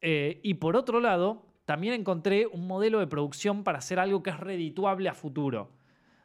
Eh, 0.00 0.40
y 0.42 0.54
por 0.54 0.76
otro 0.76 1.00
lado, 1.00 1.46
también 1.66 1.94
encontré 1.94 2.46
un 2.46 2.66
modelo 2.66 3.00
de 3.00 3.06
producción 3.06 3.64
para 3.64 3.78
hacer 3.78 3.98
algo 3.98 4.22
que 4.22 4.30
es 4.30 4.38
redituable 4.38 5.08
a 5.08 5.14
futuro. 5.14 5.72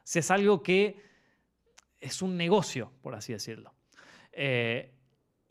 Sea, 0.04 0.20
es 0.20 0.30
algo 0.30 0.62
que 0.62 1.02
es 2.00 2.22
un 2.22 2.36
negocio, 2.36 2.92
por 3.02 3.14
así 3.14 3.32
decirlo. 3.32 3.74
Eh, 4.32 4.94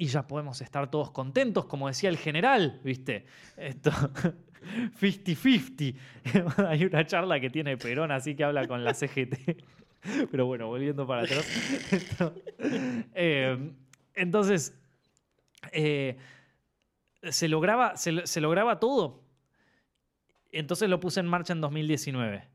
y 0.02 0.08
ya 0.08 0.26
podemos 0.26 0.60
estar 0.62 0.90
todos 0.90 1.12
contentos, 1.12 1.66
como 1.66 1.88
decía 1.88 2.10
el 2.10 2.18
general, 2.18 2.82
¿viste? 2.84 3.28
Esto, 3.56 3.92
50-50. 5.00 5.96
Hay 6.68 6.86
una 6.86 7.06
charla 7.06 7.40
que 7.40 7.52
tiene 7.52 7.78
Perón, 7.78 8.12
así 8.12 8.34
que 8.36 8.44
habla 8.44 8.68
con 8.68 8.84
la 8.84 8.96
CGT. 8.96 9.64
Pero 10.32 10.48
bueno, 10.48 10.66
volviendo 10.66 11.06
para 11.06 11.22
atrás. 11.22 11.48
Eh, 13.14 13.74
entonces, 14.16 14.76
eh, 15.72 16.18
se, 17.22 17.48
lograba, 17.48 17.96
se, 17.96 18.26
se 18.26 18.42
lograba 18.42 18.80
todo. 18.80 19.22
Entonces 20.52 20.90
lo 20.90 21.00
puse 21.00 21.20
en 21.20 21.28
marcha 21.28 21.54
en 21.54 21.62
2019. 21.62 22.48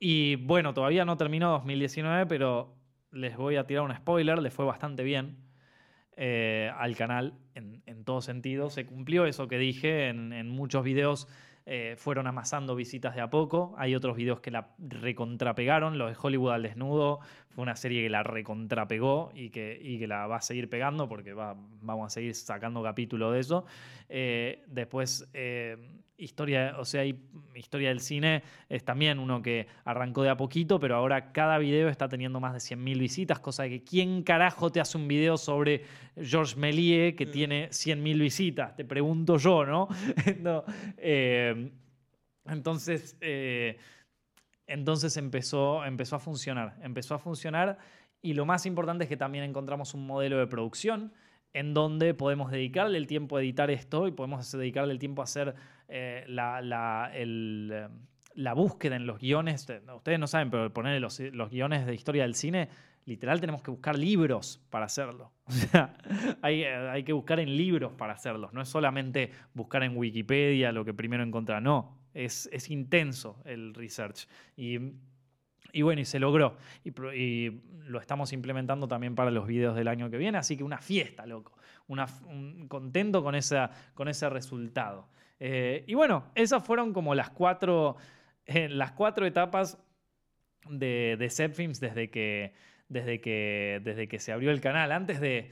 Y 0.00 0.34
bueno, 0.34 0.74
todavía 0.74 1.04
no 1.04 1.16
terminó 1.16 1.52
2019, 1.52 2.26
pero 2.26 2.74
les 3.12 3.36
voy 3.36 3.54
a 3.54 3.68
tirar 3.68 3.84
un 3.84 3.94
spoiler, 3.94 4.42
le 4.42 4.50
fue 4.50 4.64
bastante 4.64 5.04
bien 5.04 5.45
eh, 6.16 6.70
al 6.76 6.96
canal 6.96 7.34
en, 7.54 7.82
en 7.86 8.04
todo 8.04 8.20
sentido. 8.20 8.70
Se 8.70 8.86
cumplió 8.86 9.26
eso 9.26 9.48
que 9.48 9.58
dije, 9.58 10.08
en, 10.08 10.48
muchos 10.48 10.82
videos 10.82 11.28
eh, 11.66 11.94
fueron 11.98 12.26
amasando 12.26 12.74
visitas 12.74 13.14
de 13.14 13.20
a 13.20 13.28
poco. 13.28 13.74
Hay 13.76 13.94
otros 13.94 14.16
videos 14.16 14.40
que 14.40 14.50
la 14.50 14.68
recontrapegaron. 14.78 15.98
Lo 15.98 16.06
de 16.06 16.16
Hollywood 16.20 16.52
al 16.52 16.62
desnudo 16.62 17.20
fue 17.50 17.62
una 17.62 17.76
serie 17.76 18.02
que 18.02 18.10
la 18.10 18.22
recontrapegó 18.22 19.30
y 19.34 19.50
que, 19.50 19.78
y 19.80 19.98
que 19.98 20.06
la 20.06 20.26
va 20.26 20.36
a 20.36 20.42
seguir 20.42 20.68
pegando 20.70 21.08
porque 21.08 21.32
va- 21.32 21.56
vamos 21.82 22.06
a 22.06 22.10
seguir 22.10 22.34
sacando 22.34 22.82
capítulo 22.82 23.32
de 23.32 23.40
eso. 23.40 23.64
Eh, 24.08 24.62
después, 24.68 25.28
historia, 26.18 26.76
o 26.78 26.84
sea, 26.84 27.02
hay- 27.02 27.18
historia 27.54 27.88
del 27.90 28.00
cine 28.00 28.42
es 28.68 28.84
también 28.84 29.18
uno 29.18 29.42
que 29.42 29.66
arrancó 29.84 30.22
de 30.22 30.30
a 30.30 30.36
poquito, 30.36 30.78
pero 30.80 30.96
ahora 30.96 31.32
cada 31.32 31.58
video 31.58 31.88
está 31.88 32.08
teniendo 32.08 32.40
más 32.40 32.52
de 32.54 32.60
100.000 32.60 32.98
visitas, 32.98 33.38
cosa 33.40 33.64
de 33.64 33.70
que 33.70 33.84
¿quién 33.84 34.22
carajo 34.22 34.70
te 34.72 34.80
hace 34.80 34.96
un 34.98 35.08
video 35.08 35.36
sobre 35.36 35.82
Georges 36.20 36.56
Méliès 36.56 37.14
que 37.16 37.26
Mm. 37.26 37.30
tiene 37.30 37.68
100.000 37.72 38.18
visitas? 38.20 38.74
Te 38.76 38.84
pregunto 38.84 39.36
yo, 39.36 39.64
¿no? 39.66 39.88
No, 40.40 40.64
eh, 40.98 41.70
entonces, 42.46 43.16
eh, 43.20 43.76
entonces 44.66 45.16
empezó, 45.16 45.84
empezó 45.84 46.16
a 46.16 46.18
funcionar, 46.20 46.76
empezó 46.82 47.14
a 47.14 47.18
funcionar 47.18 47.78
y 48.22 48.34
lo 48.34 48.46
más 48.46 48.66
importante 48.66 49.04
es 49.04 49.08
que 49.08 49.16
también 49.16 49.44
encontramos 49.44 49.94
un 49.94 50.06
modelo 50.06 50.38
de 50.38 50.46
producción 50.46 51.12
en 51.52 51.72
donde 51.74 52.12
podemos 52.14 52.50
dedicarle 52.50 52.98
el 52.98 53.06
tiempo 53.06 53.36
a 53.36 53.40
editar 53.42 53.70
esto 53.70 54.08
y 54.08 54.12
podemos 54.12 54.50
dedicarle 54.52 54.92
el 54.92 54.98
tiempo 54.98 55.22
a 55.22 55.24
hacer 55.24 55.54
eh, 55.88 56.24
la, 56.28 56.60
la- 56.60 57.10
el, 57.14 57.70
eh, 57.72 57.88
la 58.34 58.52
búsqueda 58.54 58.96
en 58.96 59.06
los 59.06 59.18
guiones. 59.18 59.66
Ustedes 59.94 60.18
no 60.18 60.26
saben, 60.26 60.50
pero 60.50 60.72
poner 60.72 61.00
los, 61.00 61.18
los 61.20 61.50
guiones 61.50 61.86
de 61.86 61.94
historia 61.94 62.22
del 62.24 62.34
cine, 62.34 62.68
literal 63.06 63.40
tenemos 63.40 63.62
que 63.62 63.70
buscar 63.70 63.96
libros 63.98 64.60
para 64.70 64.86
hacerlo. 64.86 65.32
Hay, 66.42 66.62
eh, 66.62 66.74
hay 66.90 67.02
que 67.04 67.12
buscar 67.12 67.40
en 67.40 67.56
libros 67.56 67.92
para 67.92 68.12
hacerlos. 68.14 68.52
No 68.52 68.60
es 68.60 68.68
solamente 68.68 69.30
buscar 69.54 69.82
en 69.82 69.96
Wikipedia 69.96 70.72
lo 70.72 70.84
que 70.84 70.92
primero 70.94 71.22
encontrar, 71.22 71.62
no. 71.62 71.98
Es, 72.14 72.48
es 72.52 72.70
intenso 72.70 73.40
el 73.44 73.74
research. 73.74 74.26
Y 74.56 74.78
y 75.72 75.82
bueno, 75.82 76.00
y 76.00 76.04
se 76.06 76.18
logró. 76.18 76.56
Y, 76.84 76.90
y 77.14 77.60
lo 77.86 78.00
estamos 78.00 78.32
implementando 78.32 78.88
también 78.88 79.14
para 79.14 79.30
los 79.30 79.46
videos 79.46 79.76
del 79.76 79.88
año 79.88 80.08
que 80.08 80.16
viene. 80.16 80.38
Así 80.38 80.56
que 80.56 80.64
una 80.64 80.78
fiesta, 80.78 81.26
loco. 81.26 81.52
Una, 81.88 82.06
un- 82.26 82.66
contento 82.68 83.22
con, 83.22 83.34
esa, 83.34 83.70
con 83.92 84.08
ese 84.08 84.28
resultado. 84.30 85.08
Eh, 85.38 85.84
y 85.86 85.94
bueno, 85.94 86.30
esas 86.34 86.64
fueron 86.64 86.92
como 86.92 87.14
las 87.14 87.30
cuatro, 87.30 87.96
eh, 88.46 88.68
las 88.68 88.92
cuatro 88.92 89.26
etapas 89.26 89.78
de, 90.68 91.16
de 91.18 91.30
Zepfilms 91.30 91.80
desde 91.80 92.10
que, 92.10 92.54
desde, 92.88 93.20
que, 93.20 93.80
desde 93.84 94.08
que 94.08 94.18
se 94.18 94.32
abrió 94.32 94.50
el 94.50 94.60
canal. 94.60 94.92
Antes 94.92 95.20
de, 95.20 95.50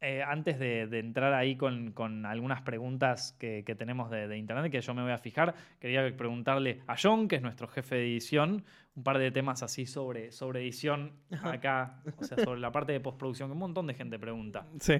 eh, 0.00 0.22
antes 0.22 0.58
de, 0.58 0.86
de 0.86 0.98
entrar 0.98 1.34
ahí 1.34 1.56
con, 1.56 1.92
con 1.92 2.26
algunas 2.26 2.62
preguntas 2.62 3.36
que, 3.38 3.62
que 3.64 3.74
tenemos 3.74 4.10
de, 4.10 4.28
de 4.28 4.38
internet, 4.38 4.70
que 4.72 4.80
yo 4.80 4.94
me 4.94 5.02
voy 5.02 5.12
a 5.12 5.18
fijar, 5.18 5.54
quería 5.80 6.16
preguntarle 6.16 6.82
a 6.86 6.96
John, 7.00 7.28
que 7.28 7.36
es 7.36 7.42
nuestro 7.42 7.68
jefe 7.68 7.96
de 7.96 8.02
edición, 8.02 8.64
un 8.94 9.02
par 9.02 9.18
de 9.18 9.30
temas 9.30 9.62
así 9.62 9.84
sobre, 9.84 10.32
sobre 10.32 10.60
edición 10.60 11.12
acá, 11.42 12.00
o 12.18 12.24
sea, 12.24 12.38
sobre 12.38 12.60
la 12.60 12.72
parte 12.72 12.92
de 12.92 13.00
postproducción, 13.00 13.50
que 13.50 13.52
un 13.52 13.58
montón 13.58 13.86
de 13.86 13.94
gente 13.94 14.18
pregunta. 14.18 14.66
Sí. 14.80 14.94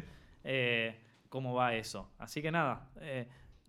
Eh, 0.44 0.94
¿Cómo 1.28 1.54
va 1.54 1.74
eso? 1.74 2.12
Así 2.18 2.40
que 2.40 2.50
nada, 2.50 2.88
eh, 3.00 3.26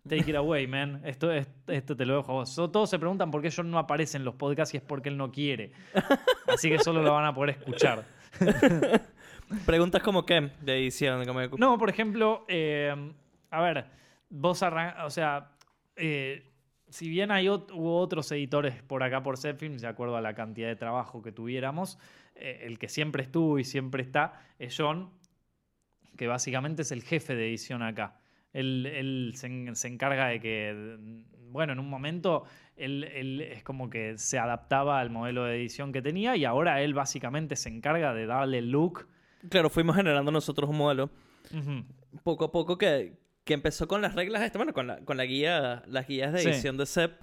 take 0.07 0.29
it 0.29 0.35
away, 0.35 0.65
man. 0.67 1.01
Esto, 1.05 1.31
es- 1.31 1.47
esto 1.67 1.95
te 1.95 2.05
lo 2.05 2.17
dejo 2.17 2.31
a 2.31 2.35
vos. 2.35 2.55
Todos 2.55 2.89
se 2.89 2.97
preguntan 2.99 3.29
por 3.31 3.41
qué 3.41 3.49
John 3.55 3.69
no 3.69 3.77
aparece 3.79 4.17
en 4.17 4.25
los 4.25 4.35
podcasts 4.35 4.73
y 4.73 4.77
es 4.77 4.83
porque 4.83 5.09
él 5.09 5.17
no 5.17 5.31
quiere. 5.31 5.71
Así 6.47 6.69
que 6.69 6.79
solo 6.79 7.01
lo 7.01 7.13
van 7.13 7.25
a 7.25 7.33
poder 7.33 7.51
escuchar. 7.57 8.05
Preguntas 9.65 10.01
como 10.03 10.25
qué 10.25 10.51
de 10.61 10.77
edición. 10.77 11.25
Como 11.25 11.39
de- 11.39 11.49
No, 11.57 11.77
por 11.77 11.89
ejemplo, 11.89 12.45
eh, 12.47 12.93
a 13.49 13.61
ver, 13.61 13.85
vos 14.29 14.61
arran- 14.61 14.95
o 15.05 15.09
sea, 15.09 15.51
eh, 15.95 16.43
si 16.89 17.09
bien 17.09 17.31
hay 17.31 17.45
ot- 17.47 17.71
hubo 17.73 17.99
otros 17.99 18.31
editores 18.31 18.81
por 18.83 19.03
acá 19.03 19.23
por 19.23 19.37
Zepfilms, 19.37 19.81
de 19.81 19.87
acuerdo 19.87 20.17
a 20.17 20.21
la 20.21 20.33
cantidad 20.33 20.67
de 20.67 20.75
trabajo 20.75 21.21
que 21.21 21.31
tuviéramos, 21.31 21.97
eh, 22.35 22.61
el 22.63 22.77
que 22.77 22.89
siempre 22.89 23.23
estuvo 23.23 23.57
y 23.59 23.63
siempre 23.63 24.03
está 24.03 24.41
es 24.59 24.75
John, 24.77 25.09
que 26.17 26.27
básicamente 26.27 26.81
es 26.81 26.91
el 26.91 27.03
jefe 27.03 27.35
de 27.35 27.47
edición 27.47 27.81
acá. 27.83 28.19
Él, 28.57 28.85
él 28.85 29.31
se, 29.35 29.75
se 29.75 29.87
encarga 29.87 30.27
de 30.27 30.39
que, 30.39 30.97
bueno, 31.51 31.73
en 31.73 31.79
un 31.79 31.89
momento 31.89 32.43
él, 32.75 33.03
él 33.03 33.41
es 33.41 33.63
como 33.63 33.89
que 33.89 34.17
se 34.17 34.39
adaptaba 34.39 34.99
al 34.99 35.09
modelo 35.09 35.43
de 35.45 35.55
edición 35.57 35.91
que 35.91 36.01
tenía 36.01 36.35
y 36.35 36.45
ahora 36.45 36.81
él 36.81 36.93
básicamente 36.93 37.55
se 37.55 37.69
encarga 37.69 38.13
de 38.13 38.25
darle 38.25 38.61
look. 38.61 39.07
Claro, 39.49 39.69
fuimos 39.69 39.95
generando 39.95 40.31
nosotros 40.31 40.69
un 40.69 40.77
modelo 40.77 41.09
Ujú. 41.53 41.85
poco 42.23 42.45
a 42.45 42.51
poco 42.51 42.77
que, 42.77 43.13
que 43.43 43.53
empezó 43.53 43.87
con 43.87 44.01
las 44.01 44.15
reglas, 44.15 44.41
este, 44.41 44.57
bueno, 44.57 44.73
con 44.73 44.87
la, 44.87 44.97
con 45.05 45.17
la 45.17 45.25
guía, 45.25 45.83
las 45.87 46.07
guías 46.07 46.33
de 46.33 46.39
Sí. 46.39 46.49
edición 46.49 46.77
de 46.77 46.85
CEP, 46.85 47.21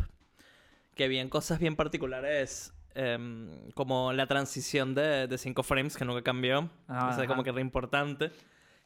que 0.95 1.05
habían 1.05 1.29
cosas 1.29 1.59
bien 1.59 1.75
particulares, 1.77 2.73
em, 2.95 3.49
como 3.75 4.13
la 4.13 4.27
transición 4.29 4.95
de, 4.95 5.27
de 5.27 5.37
cinco 5.39 5.63
frames, 5.65 5.97
que 5.97 6.05
nunca 6.05 6.23
cambió, 6.23 6.71
Ah, 6.87 7.09
o 7.11 7.15
sea, 7.17 7.27
como 7.27 7.41
ajá. 7.41 7.45
que 7.45 7.51
era 7.51 7.61
importante. 7.61 8.31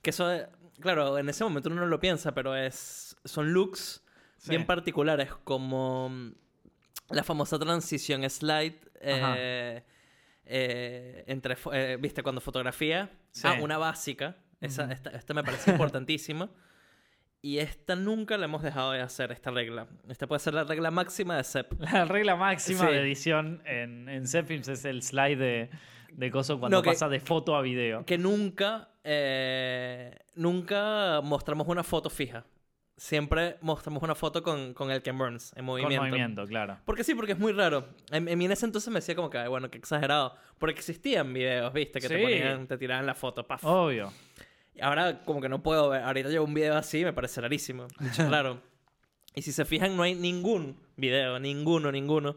Que 0.08 0.10
eso, 0.10 0.26
claro, 0.80 1.18
en 1.18 1.28
ese 1.28 1.44
momento 1.44 1.68
uno 1.68 1.82
no 1.82 1.86
lo 1.86 2.00
piensa, 2.00 2.32
pero 2.32 2.56
es, 2.56 3.14
son 3.26 3.52
looks 3.52 4.02
Sí. 4.38 4.48
bien 4.48 4.64
particulares, 4.64 5.34
como 5.44 6.08
mm, 6.08 6.32
la 7.10 7.22
famosa 7.24 7.58
transición 7.58 8.22
slide 8.30 8.80
eh, 9.02 9.82
eh, 10.46 11.24
entre, 11.26 11.58
eh, 11.74 11.98
viste, 12.00 12.22
cuando 12.22 12.40
fotografía, 12.40 13.10
Sí. 13.32 13.42
ah, 13.46 13.58
una 13.60 13.76
básica, 13.76 14.38
esa, 14.62 14.90
esta, 14.90 15.10
esta 15.10 15.34
me 15.34 15.44
parece 15.44 15.72
importantísima. 15.72 16.48
Y 17.42 17.58
esta 17.58 17.94
nunca 17.94 18.38
la 18.38 18.46
hemos 18.46 18.62
dejado 18.62 18.92
de 18.92 19.00
hacer, 19.02 19.30
esta 19.30 19.50
regla. 19.50 19.88
Esta 20.08 20.26
puede 20.26 20.40
ser 20.40 20.54
la 20.54 20.64
regla 20.64 20.90
máxima 20.90 21.36
de 21.36 21.44
CEP. 21.44 21.74
La 21.80 22.06
regla 22.06 22.34
máxima 22.34 22.86
Sí. 22.86 22.92
de 22.94 23.00
edición 23.00 23.62
en, 23.66 24.08
en 24.08 24.22
es 24.24 24.84
el 24.86 25.02
slide 25.02 25.36
de, 25.36 25.70
de 26.12 26.30
coso 26.30 26.58
cuando 26.58 26.76
No, 26.78 26.82
que- 26.82 26.90
pasa 26.90 27.08
de 27.08 27.20
foto 27.20 27.54
a 27.56 27.62
video. 27.62 28.04
Que 28.04 28.18
nunca, 28.18 28.88
eh, 29.04 30.16
nunca 30.34 31.20
mostramos 31.22 31.68
una 31.68 31.82
foto 31.84 32.10
fija. 32.10 32.44
Siempre 32.96 33.58
mostramos 33.60 34.02
una 34.02 34.16
foto 34.16 34.42
con, 34.42 34.74
con 34.74 34.90
el 34.90 35.02
Ken 35.02 35.16
Burns 35.16 35.52
en 35.52 35.58
Con 35.58 35.66
movimiento. 35.66 36.04
movimiento, 36.04 36.44
claro. 36.46 36.78
Porque 36.84 37.04
sí, 37.04 37.14
porque 37.14 37.32
es 37.32 37.38
muy 37.38 37.52
raro. 37.52 37.86
En, 38.10 38.26
en 38.28 38.42
en 38.42 38.50
ese 38.50 38.66
entonces 38.66 38.92
me 38.92 38.98
decía 38.98 39.14
como 39.14 39.30
que, 39.30 39.38
"Ay, 39.38 39.48
bueno, 39.48 39.70
qué 39.70 39.78
exagerado. 39.78 40.34
Porque 40.58 40.78
existían 40.80 41.32
videos, 41.32 41.72
viste, 41.72 42.00
que 42.00 42.08
te 42.08 42.18
ponían, 42.20 42.66
te 42.66 42.76
tiraban 42.76 43.06
la 43.06 43.14
foto, 43.14 43.46
paf. 43.46 43.64
Obvio. 43.64 44.12
Y 44.74 44.80
ahora 44.80 45.22
como 45.24 45.40
que 45.40 45.48
no 45.48 45.62
puedo 45.62 45.88
ver. 45.90 46.02
Ahorita 46.02 46.28
llevo 46.28 46.44
un 46.46 46.54
video 46.54 46.76
así, 46.76 47.04
me 47.04 47.12
parece 47.12 47.40
rarísimo. 47.40 47.86
Claro. 48.16 48.60
Y 49.34 49.42
si 49.42 49.52
se 49.52 49.64
fijan, 49.64 49.96
no 49.96 50.02
hay 50.02 50.16
ningún 50.16 50.76
video, 50.96 51.38
ninguno, 51.38 51.92
ninguno, 51.92 52.34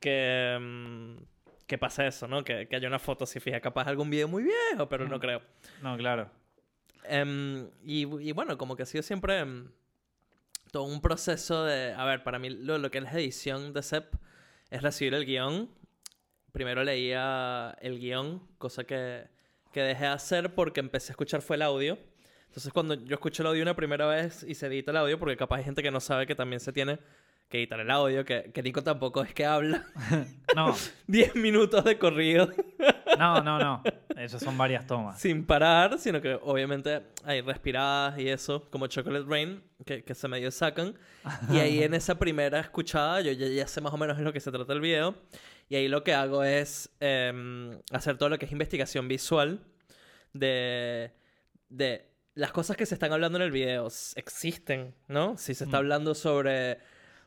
que, 0.00 0.58
mm, 0.60 1.16
que 1.66 1.78
pase 1.78 2.06
eso, 2.06 2.28
¿no? 2.28 2.44
Que, 2.44 2.68
que 2.68 2.76
haya 2.76 2.88
una 2.88 2.98
foto, 2.98 3.26
si 3.26 3.40
fija, 3.40 3.60
capaz 3.60 3.86
algún 3.86 4.10
video 4.10 4.28
muy 4.28 4.44
viejo, 4.44 4.88
pero 4.88 5.08
no 5.08 5.18
creo. 5.20 5.42
No, 5.82 5.96
claro. 5.96 6.30
Em, 7.04 7.68
y, 7.84 8.02
y 8.02 8.32
bueno, 8.32 8.56
como 8.58 8.76
que 8.76 8.82
ha 8.84 8.86
sido 8.86 9.02
siempre 9.02 9.40
em, 9.40 9.70
todo 10.70 10.84
un 10.84 11.00
proceso 11.00 11.64
de... 11.64 11.92
A 11.92 12.04
ver, 12.04 12.22
para 12.22 12.38
mí 12.38 12.50
lo, 12.50 12.78
lo 12.78 12.90
que 12.90 12.98
es 12.98 13.04
la 13.04 13.12
edición 13.12 13.72
de 13.72 13.82
CEP 13.82 14.14
es 14.70 14.82
recibir 14.82 15.14
el 15.14 15.24
guion. 15.24 15.70
Primero 16.52 16.84
leía 16.84 17.76
el 17.80 17.98
guion, 17.98 18.46
cosa 18.58 18.84
que, 18.84 19.28
que 19.72 19.82
dejé 19.82 20.04
de 20.04 20.10
hacer 20.10 20.54
porque 20.54 20.80
empecé 20.80 21.10
a 21.10 21.14
escuchar 21.14 21.42
fue 21.42 21.56
el 21.56 21.62
audio. 21.62 21.98
Entonces 22.48 22.72
cuando 22.72 22.94
yo 22.94 23.14
escucho 23.14 23.42
el 23.42 23.48
audio 23.48 23.62
una 23.62 23.74
primera 23.74 24.06
vez 24.06 24.42
y 24.46 24.54
se 24.54 24.66
edita 24.66 24.90
el 24.90 24.98
audio, 24.98 25.18
porque 25.18 25.36
capaz 25.36 25.56
hay 25.56 25.64
gente 25.64 25.82
que 25.82 25.90
no 25.90 26.00
sabe 26.00 26.26
que 26.26 26.34
también 26.34 26.60
se 26.60 26.72
tiene 26.72 26.98
que 27.52 27.58
editar 27.58 27.78
el 27.78 27.90
audio, 27.90 28.24
que, 28.24 28.50
que 28.52 28.62
Nico 28.62 28.82
tampoco 28.82 29.22
es 29.22 29.32
que 29.34 29.44
habla 29.44 29.84
No, 30.56 30.74
10 31.06 31.36
minutos 31.36 31.84
de 31.84 31.98
corrido. 31.98 32.50
no, 33.18 33.40
no, 33.42 33.58
no. 33.58 33.82
Esas 34.16 34.42
son 34.42 34.56
varias 34.58 34.86
tomas. 34.86 35.20
sin 35.20 35.44
parar, 35.46 35.98
sino 35.98 36.20
que 36.20 36.34
obviamente 36.42 37.02
hay 37.24 37.40
respiradas 37.42 38.18
y 38.18 38.28
eso, 38.28 38.68
como 38.70 38.86
Chocolate 38.86 39.24
Rain, 39.28 39.62
que, 39.86 40.02
que 40.02 40.14
se 40.14 40.28
medio 40.28 40.50
sacan. 40.50 40.94
Y 41.50 41.58
ahí 41.58 41.82
en 41.82 41.94
esa 41.94 42.18
primera 42.18 42.58
escuchada, 42.60 43.20
yo 43.20 43.32
ya, 43.32 43.46
ya 43.46 43.66
sé 43.66 43.80
más 43.80 43.92
o 43.92 43.96
menos 43.96 44.16
de 44.18 44.24
lo 44.24 44.32
que 44.32 44.40
se 44.40 44.50
trata 44.50 44.72
el 44.72 44.80
video. 44.80 45.14
Y 45.68 45.76
ahí 45.76 45.88
lo 45.88 46.02
que 46.04 46.12
hago 46.14 46.44
es 46.44 46.90
em, 47.00 47.78
hacer 47.92 48.18
todo 48.18 48.28
lo 48.28 48.38
que 48.38 48.44
es 48.46 48.52
investigación 48.52 49.08
visual 49.08 49.60
de, 50.34 51.12
de 51.68 52.06
las 52.34 52.52
cosas 52.52 52.76
que 52.76 52.84
se 52.86 52.94
están 52.94 53.12
hablando 53.12 53.38
en 53.38 53.42
el 53.44 53.50
video. 53.50 53.86
Existen, 54.16 54.94
¿no? 55.08 55.36
Si 55.38 55.54
se 55.54 55.64
está 55.64 55.76
Mm. 55.78 55.80
hablando 55.80 56.14
sobre... 56.14 56.78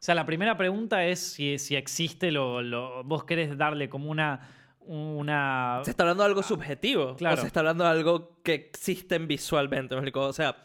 O 0.06 0.08
sea, 0.08 0.14
la 0.14 0.28
primera 0.28 0.56
pregunta 0.56 1.04
es 1.04 1.18
si, 1.20 1.58
si 1.58 1.76
existe 1.76 2.30
lo, 2.32 2.62
lo- 2.62 3.04
Vos 3.04 3.24
querés 3.24 3.58
darle 3.58 3.90
como 3.90 4.12
una. 4.12 4.40
una 4.82 5.82
Se 5.84 5.90
está 5.90 6.04
hablando 6.04 6.22
de 6.22 6.30
algo 6.30 6.44
subjetivo. 6.44 7.14
O 7.14 7.16
claro. 7.16 7.42
se 7.42 7.48
está 7.48 7.62
hablando 7.62 7.84
de 7.86 7.90
algo 7.90 8.40
que 8.44 8.54
existen 8.54 9.28
visualmente. 9.28 9.96
¿me 9.96 10.02
explico? 10.02 10.22
O 10.28 10.32
sea, 10.34 10.58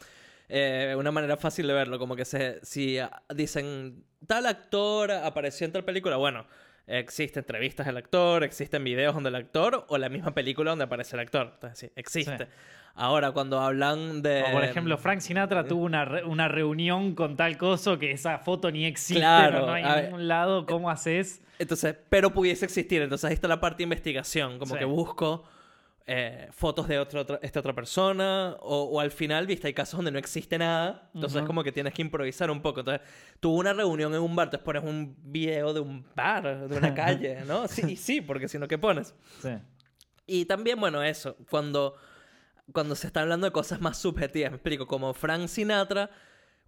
eh, 0.46 0.94
una 0.98 1.10
manera 1.10 1.38
fácil 1.38 1.66
de 1.66 1.72
verlo. 1.72 1.98
Como 1.98 2.16
que 2.16 2.26
se, 2.26 2.60
si 2.62 2.98
dicen 3.34 4.04
tal 4.26 4.44
actor 4.44 5.10
apareció 5.10 5.64
en 5.64 5.72
tal 5.72 5.84
película, 5.86 6.18
bueno, 6.18 6.44
existen 6.98 7.40
entrevistas 7.42 7.86
del 7.86 7.96
actor, 7.96 8.42
existen 8.44 8.82
videos 8.84 9.14
donde 9.14 9.28
el 9.30 9.36
actor 9.36 9.84
o 9.88 9.98
la 9.98 10.08
misma 10.08 10.32
película 10.34 10.70
donde 10.70 10.84
aparece 10.84 11.16
el 11.16 11.20
actor. 11.20 11.52
Entonces, 11.54 11.78
sí, 11.78 11.92
existe. 11.96 12.36
Sí. 12.44 12.50
Ahora, 12.96 13.30
cuando 13.30 13.60
hablan 13.60 14.20
de. 14.20 14.42
o 14.48 14.52
por 14.52 14.64
ejemplo, 14.64 14.98
Frank 14.98 15.20
Sinatra 15.20 15.64
tuvo 15.64 15.84
una, 15.84 16.04
re- 16.04 16.24
una 16.24 16.48
reunión 16.48 17.14
con 17.14 17.36
tal 17.36 17.56
coso 17.56 17.98
que 17.98 18.10
esa 18.10 18.38
foto 18.38 18.70
ni 18.70 18.84
existe, 18.84 19.20
Claro, 19.20 19.60
no, 19.60 19.66
no 19.66 19.72
hay 19.72 19.84
en 19.84 20.04
ningún 20.06 20.28
lado. 20.28 20.66
¿Cómo 20.66 20.90
haces? 20.90 21.40
Entonces, 21.58 21.94
pero 22.08 22.30
pudiese 22.32 22.64
existir. 22.64 23.00
Entonces 23.00 23.26
ahí 23.28 23.34
está 23.34 23.46
la 23.48 23.60
parte 23.60 23.78
de 23.78 23.82
investigación. 23.84 24.58
Como 24.58 24.74
Sí. 24.74 24.78
que 24.80 24.84
busco 24.84 25.44
eh, 26.12 26.48
fotos 26.50 26.88
de 26.88 26.98
otra, 26.98 27.20
otra- 27.20 27.38
esta 27.40 27.60
otra 27.60 27.72
persona. 27.72 28.56
O, 28.60 28.82
o 28.84 29.00
al 29.00 29.12
final, 29.12 29.46
viste, 29.46 29.68
hay 29.68 29.74
casos 29.74 29.96
donde 29.98 30.10
no 30.10 30.18
existe 30.18 30.58
nada. 30.58 31.08
Entonces 31.14 31.38
Ujú. 31.38 31.46
como 31.46 31.62
que 31.62 31.70
tienes 31.70 31.94
que 31.94 32.02
improvisar 32.02 32.50
un 32.50 32.60
poco. 32.62 32.80
Entonces, 32.80 33.06
tuvo 33.38 33.58
una 33.58 33.72
reunión 33.72 34.12
en 34.14 34.20
un 34.20 34.34
bar. 34.34 34.48
Entonces 34.48 34.64
pones 34.64 34.82
un 34.82 35.14
video 35.22 35.72
de 35.72 35.78
un 35.80 36.04
bar, 36.16 36.68
de 36.68 36.76
una 36.76 36.92
calle, 36.94 37.44
¿no? 37.46 37.68
Sí, 37.68 37.94
sí, 37.94 38.20
porque 38.20 38.48
si 38.48 38.58
no, 38.58 38.66
¿qué 38.66 38.76
pones? 38.78 39.14
Sí. 39.40 39.50
Y 40.26 40.46
también, 40.46 40.80
bueno, 40.80 41.02
eso. 41.02 41.36
Cuando, 41.48 41.94
cuando 42.72 42.94
se 42.96 43.06
está 43.06 43.20
hablando 43.20 43.46
de 43.46 43.52
cosas 43.52 43.80
más 43.80 43.98
subjetivas, 43.98 44.50
me 44.50 44.56
explico. 44.56 44.86
Como 44.86 45.14
Frank 45.14 45.46
Sinatra... 45.46 46.10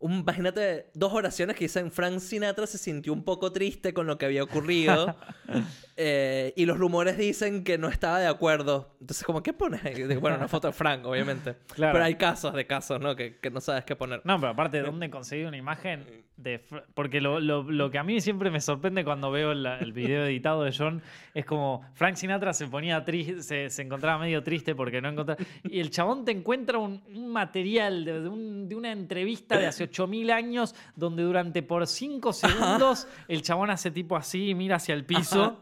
Un, 0.02 0.18
imagínate 0.18 0.90
dos 0.94 1.12
oraciones 1.12 1.56
que 1.56 1.64
dicen 1.64 1.90
Frank 1.90 2.18
Sinatra 2.18 2.66
se 2.66 2.76
sintió 2.76 3.12
un 3.12 3.24
poco 3.24 3.52
triste 3.52 3.94
con 3.94 4.06
lo 4.06 4.18
que 4.18 4.26
había 4.26 4.42
ocurrido 4.42 5.16
eh, 5.96 6.52
y 6.56 6.66
los 6.66 6.76
rumores 6.76 7.16
dicen 7.16 7.64
que 7.64 7.78
no 7.78 7.88
estaba 7.88 8.18
de 8.18 8.26
acuerdo. 8.26 8.96
Entonces, 9.00 9.24
como, 9.24 9.42
¿qué 9.42 9.52
pones 9.52 9.80
Bueno, 10.20 10.36
una 10.36 10.48
foto 10.48 10.66
de 10.66 10.72
Frank, 10.72 11.06
obviamente. 11.06 11.56
Claro. 11.74 11.92
Pero 11.94 12.04
hay 12.04 12.16
casos 12.16 12.52
de 12.52 12.66
casos, 12.66 13.00
¿no? 13.00 13.16
Que, 13.16 13.38
que 13.38 13.50
no 13.50 13.60
sabes 13.60 13.84
qué 13.84 13.96
poner. 13.96 14.20
No, 14.24 14.38
pero 14.38 14.52
aparte, 14.52 14.80
¿dónde 14.80 15.08
conseguí 15.08 15.44
una 15.44 15.56
imagen? 15.56 16.04
De 16.42 16.60
Porque 16.94 17.20
lo, 17.20 17.40
lo- 17.40 17.62
lo 17.62 17.90
que 17.90 17.98
a 17.98 18.02
mí 18.02 18.20
siempre 18.20 18.50
me 18.50 18.60
sorprende 18.60 19.04
cuando 19.04 19.30
veo 19.30 19.54
la- 19.54 19.78
el 19.78 19.92
video 19.92 20.24
editado 20.24 20.62
de 20.64 20.74
John 20.76 21.00
es 21.34 21.44
como 21.44 21.82
Frank 21.94 22.16
Sinatra 22.16 22.52
se 22.52 22.66
ponía 22.66 23.04
triste, 23.04 23.42
se, 23.42 23.70
se 23.70 23.82
encontraba 23.82 24.18
medio 24.18 24.42
triste 24.42 24.74
porque 24.74 25.00
no 25.00 25.08
encontraba. 25.08 25.42
Y 25.64 25.80
el 25.80 25.90
chabón 25.90 26.24
te 26.24 26.32
encuentra 26.32 26.78
un, 26.78 27.02
un 27.14 27.28
material 27.32 28.04
de, 28.04 28.20
de 28.22 28.28
un- 28.28 28.68
de 28.68 28.74
una 28.74 28.92
entrevista 28.92 29.58
de 29.58 29.66
hace 29.66 29.84
8000 29.84 30.30
años 30.30 30.74
donde 30.96 31.22
durante 31.22 31.62
por 31.62 31.86
5 31.86 32.32
segundos 32.32 33.06
el 33.28 33.42
chabón 33.42 33.70
hace 33.70 33.90
tipo 33.90 34.16
así 34.16 34.54
mira 34.54 34.76
hacia 34.76 34.94
el 34.94 35.04
piso 35.04 35.60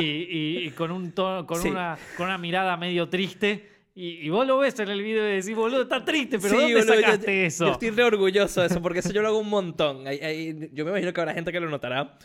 y, 0.00 0.04
y- 0.04 0.58
y 0.66 0.70
con, 0.70 0.90
un 0.90 1.12
tono- 1.12 1.46
con, 1.46 1.58
Sí. 1.60 1.68
una, 1.68 1.96
con 2.16 2.26
una 2.26 2.38
mirada 2.38 2.76
medio 2.76 3.08
triste. 3.08 3.77
Y, 4.00 4.26
y 4.26 4.28
vos 4.30 4.46
lo 4.46 4.58
ves 4.58 4.78
en 4.78 4.88
el 4.90 5.02
video 5.02 5.28
y 5.28 5.32
decís, 5.38 5.56
boludo, 5.56 5.82
está 5.82 6.04
triste, 6.04 6.38
pero 6.38 6.54
Sí, 6.54 6.60
¿dónde 6.60 6.74
boludo, 6.82 6.94
yo- 6.94 7.00
sacaste 7.00 7.46
eso? 7.46 7.66
Yo 7.66 7.72
estoy 7.72 7.90
re 7.90 8.04
orgulloso 8.04 8.60
de 8.60 8.68
eso, 8.68 8.80
porque 8.80 9.00
eso 9.00 9.10
yo 9.12 9.22
lo 9.22 9.28
hago 9.28 9.38
un 9.38 9.48
montón. 9.48 10.06
Hay- 10.06 10.18
hay- 10.20 10.70
yo 10.72 10.84
me 10.84 10.92
imagino 10.92 11.12
que 11.12 11.20
habrá 11.20 11.34
gente 11.34 11.50
que 11.50 11.58
lo 11.58 11.68
notará. 11.68 12.16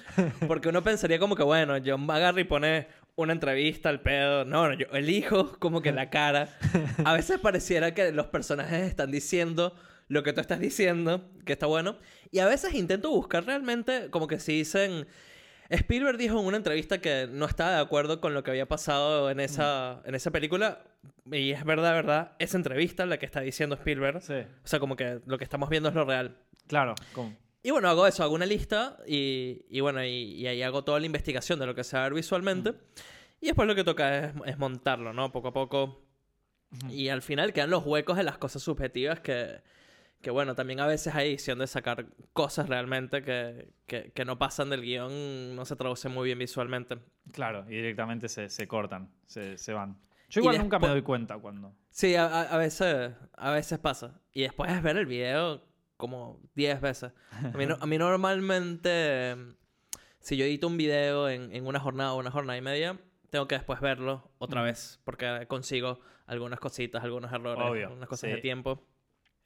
Porque 0.47 0.69
uno 0.69 0.83
pensaría 0.83 1.17
como 1.17 1.35
que, 1.35 1.41
bueno, 1.41 1.75
yo 1.79 1.95
agarro 2.09 2.39
y 2.39 2.43
pone 2.43 2.87
una 3.15 3.33
entrevista 3.33 3.89
al 3.89 4.01
pedo. 4.01 4.45
No, 4.45 4.67
no, 4.67 4.75
yo 4.75 4.85
elijo 4.93 5.57
como 5.57 5.81
que 5.81 5.91
la 5.91 6.11
cara. 6.11 6.55
A 7.05 7.13
veces 7.13 7.39
pareciera 7.39 7.95
que 7.95 8.11
los 8.11 8.27
personajes 8.27 8.83
están 8.87 9.09
diciendo 9.09 9.73
lo 10.09 10.21
que 10.21 10.31
tú 10.31 10.41
estás 10.41 10.59
diciendo, 10.59 11.27
que 11.43 11.53
está 11.53 11.65
bueno. 11.65 11.97
Y 12.29 12.37
a 12.37 12.45
veces 12.45 12.75
intento 12.75 13.09
buscar 13.09 13.45
realmente, 13.45 14.09
como 14.11 14.27
que 14.27 14.37
si 14.37 14.53
dicen... 14.59 15.07
Spielberg 15.73 16.17
dijo 16.17 16.39
en 16.39 16.45
una 16.45 16.57
entrevista 16.57 16.99
que 16.99 17.27
no 17.29 17.45
estaba 17.45 17.71
de 17.71 17.81
acuerdo 17.81 18.21
con 18.21 18.33
lo 18.33 18.43
que 18.43 18.51
había 18.51 18.67
pasado 18.67 19.29
en 19.31 19.39
esa, 19.39 20.01
en 20.05 20.15
esa 20.15 20.31
película. 20.31 20.83
Y 21.31 21.51
es 21.51 21.65
verdad, 21.65 21.93
verdad. 21.93 22.31
Esa 22.39 22.57
entrevista, 22.57 23.05
la 23.05 23.17
que 23.17 23.25
está 23.25 23.41
diciendo 23.41 23.75
Spielberg, 23.75 24.21
Sí, 24.21 24.33
o 24.33 24.67
sea, 24.67 24.79
como 24.79 24.95
que 24.95 25.21
lo 25.25 25.37
que 25.37 25.43
estamos 25.43 25.69
viendo 25.69 25.89
es 25.89 25.95
lo 25.95 26.05
real. 26.05 26.37
claro. 26.67 26.95
Y 27.65 27.71
bueno, 27.71 27.87
hago 27.87 28.05
eso, 28.05 28.23
hago 28.23 28.35
una 28.35 28.45
lista 28.45 28.97
y, 29.07 29.65
y 29.69 29.79
bueno, 29.79 30.03
y, 30.03 30.09
y 30.09 30.47
ahí 30.47 30.61
hago 30.63 30.83
toda 30.83 30.99
la 30.99 31.05
investigación 31.05 31.59
de 31.59 31.65
lo 31.65 31.73
que 31.73 31.85
se 31.85 31.95
va 31.95 32.03
a 32.03 32.09
ver 32.09 32.13
visualmente. 32.15 32.73
Y 33.39 33.45
después 33.47 33.67
lo 33.67 33.73
que 33.73 33.85
toca 33.85 34.17
es, 34.19 34.33
es 34.45 34.57
montarlo, 34.57 35.13
¿no? 35.13 35.31
Poco 35.31 35.47
a 35.47 35.53
poco. 35.53 36.01
Y 36.89 37.07
al 37.07 37.21
final 37.21 37.53
quedan 37.53 37.69
los 37.69 37.85
huecos 37.85 38.17
de 38.17 38.23
las 38.23 38.37
cosas 38.37 38.63
subjetivas 38.63 39.21
que, 39.21 39.61
que 40.23 40.31
bueno, 40.31 40.55
también 40.55 40.79
a 40.79 40.87
veces 40.87 41.13
hay 41.13 41.27
edición 41.29 41.59
de 41.59 41.67
sacar 41.67 42.07
cosas 42.33 42.67
realmente 42.67 43.21
que, 43.23 43.69
que, 43.85 44.11
que 44.13 44.25
no 44.25 44.39
pasan 44.39 44.71
del 44.71 44.81
guion, 44.81 45.55
no 45.55 45.65
se 45.65 45.75
traduce 45.75 46.09
muy 46.09 46.25
bien 46.25 46.39
visualmente. 46.39 46.97
Claro, 47.31 47.65
y 47.67 47.75
directamente 47.75 48.27
se, 48.29 48.49
se 48.49 48.67
cortan, 48.67 49.11
se, 49.27 49.57
se 49.59 49.73
van. 49.73 49.99
Yo 50.29 50.39
igual 50.41 50.57
nunca 50.57 50.79
me 50.79 50.87
después- 50.87 50.91
doy 50.93 51.01
cuenta 51.03 51.37
cuando. 51.37 51.75
Sí, 51.91 52.15
a, 52.15 52.25
a- 52.41 52.57
veces, 52.57 53.11
a 53.37 53.51
veces 53.51 53.77
pasa. 53.77 54.19
Y 54.31 54.41
después 54.41 54.71
es 54.71 54.81
ver 54.81 54.97
el 54.97 55.05
video 55.05 55.61
como 55.97 56.39
10 56.55 56.81
veces. 56.81 57.11
A 57.53 57.55
mí, 57.57 57.65
no- 57.67 57.77
a 57.79 57.85
mí 57.85 57.97
normalmente, 57.99 59.35
si 60.19 60.37
yo 60.37 60.45
edito 60.45 60.67
un 60.67 60.77
video 60.77 61.29
en, 61.29 61.53
en 61.53 61.67
una 61.67 61.79
jornada 61.79 62.13
o 62.13 62.19
una 62.19 62.31
jornada 62.31 62.57
y 62.57 62.61
media, 62.61 62.97
tengo 63.29 63.47
que 63.47 63.55
después 63.55 63.79
verlo 63.81 64.31
otra 64.37 64.61
Ujú. 64.61 64.67
vez. 64.67 64.99
Porque 65.03 65.45
consigo 65.47 65.99
algunas 66.25 66.59
cositas, 66.59 67.03
algunos 67.03 67.31
errores, 67.31 67.63
Obvio, 67.69 67.87
algunas 67.87 68.07
cosas 68.09 68.29
sí. 68.29 68.35
de 68.37 68.41
tiempo. 68.41 68.81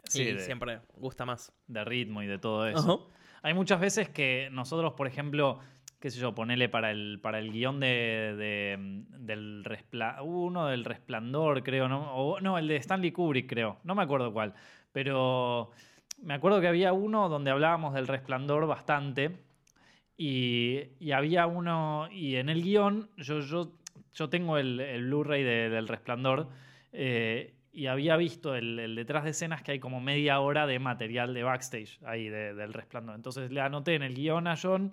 Sí, 0.08 0.22
y 0.24 0.34
de, 0.34 0.40
siempre 0.40 0.80
gusta 0.96 1.26
más. 1.26 1.52
de 1.68 1.84
ritmo 1.86 2.22
y 2.24 2.28
de 2.28 2.38
todo 2.38 2.68
eso. 2.68 3.10
Hay 3.44 3.54
muchas 3.54 3.80
veces 3.80 4.10
que 4.10 4.50
nosotros, 4.52 4.94
por 4.94 5.08
ejemplo, 5.08 5.60
qué 6.00 6.10
sé 6.12 6.20
yo, 6.20 6.34
ponele 6.36 6.70
para 6.70 6.92
el, 6.92 7.20
para 7.22 7.40
el 7.40 7.52
guion 7.52 7.80
de, 7.80 8.36
de, 8.38 8.78
del 9.20 9.64
respla 9.64 10.22
uno 10.22 10.68
del 10.68 10.86
resplandor, 10.86 11.64
creo, 11.64 11.88
¿no? 11.88 12.14
O, 12.16 12.40
no, 12.42 12.58
el 12.58 12.68
de 12.68 12.76
Stanley 12.78 13.12
Kubrick, 13.12 13.48
creo. 13.50 13.78
No 13.84 13.96
me 13.96 14.04
acuerdo 14.04 14.34
cuál. 14.34 14.54
Pero 14.92 15.72
me 16.22 16.34
acuerdo 16.34 16.60
que 16.62 16.68
había 16.68 16.94
uno 16.94 17.30
donde 17.30 17.52
hablábamos 17.52 17.94
del 17.94 18.08
resplandor 18.08 18.66
bastante. 18.68 19.38
Y, 20.18 20.82
y 21.00 21.12
había 21.12 21.46
uno. 21.48 22.08
Y 22.12 22.36
en 22.38 22.50
el 22.50 22.64
guion, 22.64 23.10
yo, 23.18 23.40
yo, 23.42 23.72
yo 24.14 24.30
tengo 24.30 24.58
el, 24.58 24.80
el 24.80 25.06
Blu-ray 25.06 25.44
de- 25.44 25.70
del 25.70 25.88
resplandor. 25.88 26.48
eh, 26.92 27.54
y 27.78 27.86
había 27.88 28.18
visto 28.18 28.56
el, 28.56 28.96
detrás 28.96 29.24
de 29.24 29.30
escenas 29.30 29.62
que 29.62 29.74
hay 29.74 29.80
como 29.80 30.02
media 30.02 30.40
hora 30.40 30.66
de 30.66 30.80
material 30.80 31.34
de 31.34 31.44
backstage 31.44 32.00
ahí 32.04 32.28
de- 32.28 32.56
del 32.56 32.74
resplandor. 32.74 33.16
Entonces 33.16 33.52
le 33.52 33.62
anoté 33.62 33.94
en 33.96 34.02
el 34.02 34.16
guion 34.16 34.48
a 34.48 34.56
John 34.62 34.92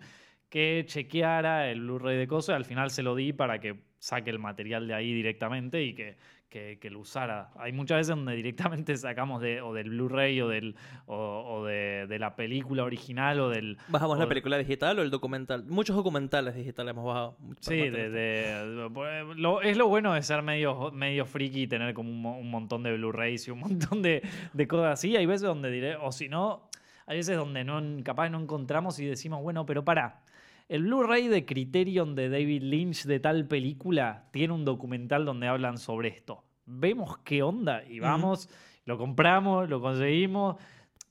que 0.50 0.84
chequeara 0.86 1.70
el 1.70 1.80
Blu-ray 1.80 2.16
de 2.18 2.26
cosas 2.28 2.56
al 2.56 2.64
final 2.64 2.90
se 2.90 3.02
lo 3.02 3.14
di 3.14 3.32
para 3.32 3.58
que 3.58 3.80
saque 4.04 4.28
el 4.28 4.38
material 4.38 4.86
de 4.86 4.92
ahí 4.92 5.14
directamente 5.14 5.82
y 5.82 5.94
que, 5.94 6.18
que- 6.50 6.78
que 6.78 6.90
lo 6.90 7.00
usara. 7.00 7.50
Hay 7.56 7.72
muchas 7.72 7.96
veces 7.96 8.08
donde 8.14 8.36
directamente 8.36 8.94
sacamos 8.98 9.40
de, 9.40 9.62
o 9.62 9.72
del 9.72 9.88
Blu-ray 9.88 10.42
o, 10.42 10.48
del, 10.48 10.76
o, 11.06 11.16
o 11.16 11.64
de, 11.64 12.06
de 12.06 12.18
la 12.18 12.36
película 12.36 12.84
original 12.84 13.40
o 13.40 13.48
del... 13.48 13.78
¿Bajamos 13.88 14.18
o 14.18 14.20
la 14.20 14.28
película 14.28 14.58
digital 14.58 14.98
o 14.98 15.02
el 15.02 15.10
documental? 15.10 15.64
Muchos 15.64 15.96
documentales 15.96 16.54
digitales 16.54 16.90
hemos 16.90 17.06
bajado. 17.06 17.38
Sí, 17.60 17.76
de, 17.76 18.10
de- 18.10 18.10
de- 18.10 19.34
lo- 19.36 19.62
es 19.62 19.76
lo 19.78 19.88
bueno 19.88 20.12
de 20.12 20.22
ser 20.22 20.42
medio, 20.42 20.90
medio 20.92 21.24
friki 21.24 21.62
y 21.62 21.66
tener 21.66 21.94
como 21.94 22.10
un, 22.10 22.26
un 22.42 22.50
montón 22.50 22.82
de 22.82 22.92
Blu-rays 22.98 23.48
y 23.48 23.52
un 23.52 23.60
montón 23.60 24.02
de, 24.02 24.20
de 24.52 24.68
cosas 24.68 24.92
así. 24.92 25.16
Hay 25.16 25.24
veces 25.24 25.42
donde 25.48 25.70
diré, 25.70 25.96
o 25.96 26.12
si 26.12 26.28
no, 26.28 26.68
hay 27.06 27.16
veces 27.16 27.38
donde 27.38 27.64
no, 27.64 27.80
capaz 28.04 28.28
no 28.28 28.38
encontramos 28.38 28.98
y 29.00 29.06
decimos, 29.06 29.42
bueno, 29.42 29.64
pero 29.64 29.82
para. 29.82 30.20
El 30.68 30.84
Blu-ray 30.84 31.28
de 31.28 31.44
Criterion 31.44 32.14
de 32.14 32.28
David 32.30 32.62
Lynch 32.62 33.04
de 33.04 33.20
tal 33.20 33.46
película 33.46 34.28
tiene 34.32 34.54
un 34.54 34.64
documental 34.64 35.24
donde 35.24 35.46
hablan 35.46 35.78
sobre 35.78 36.08
esto. 36.08 36.44
Vemos 36.66 37.18
qué 37.18 37.42
onda 37.42 37.82
y 37.84 38.00
vamos, 38.00 38.48
lo 38.86 38.96
compramos, 38.96 39.68
lo 39.68 39.80
conseguimos. 39.80 40.56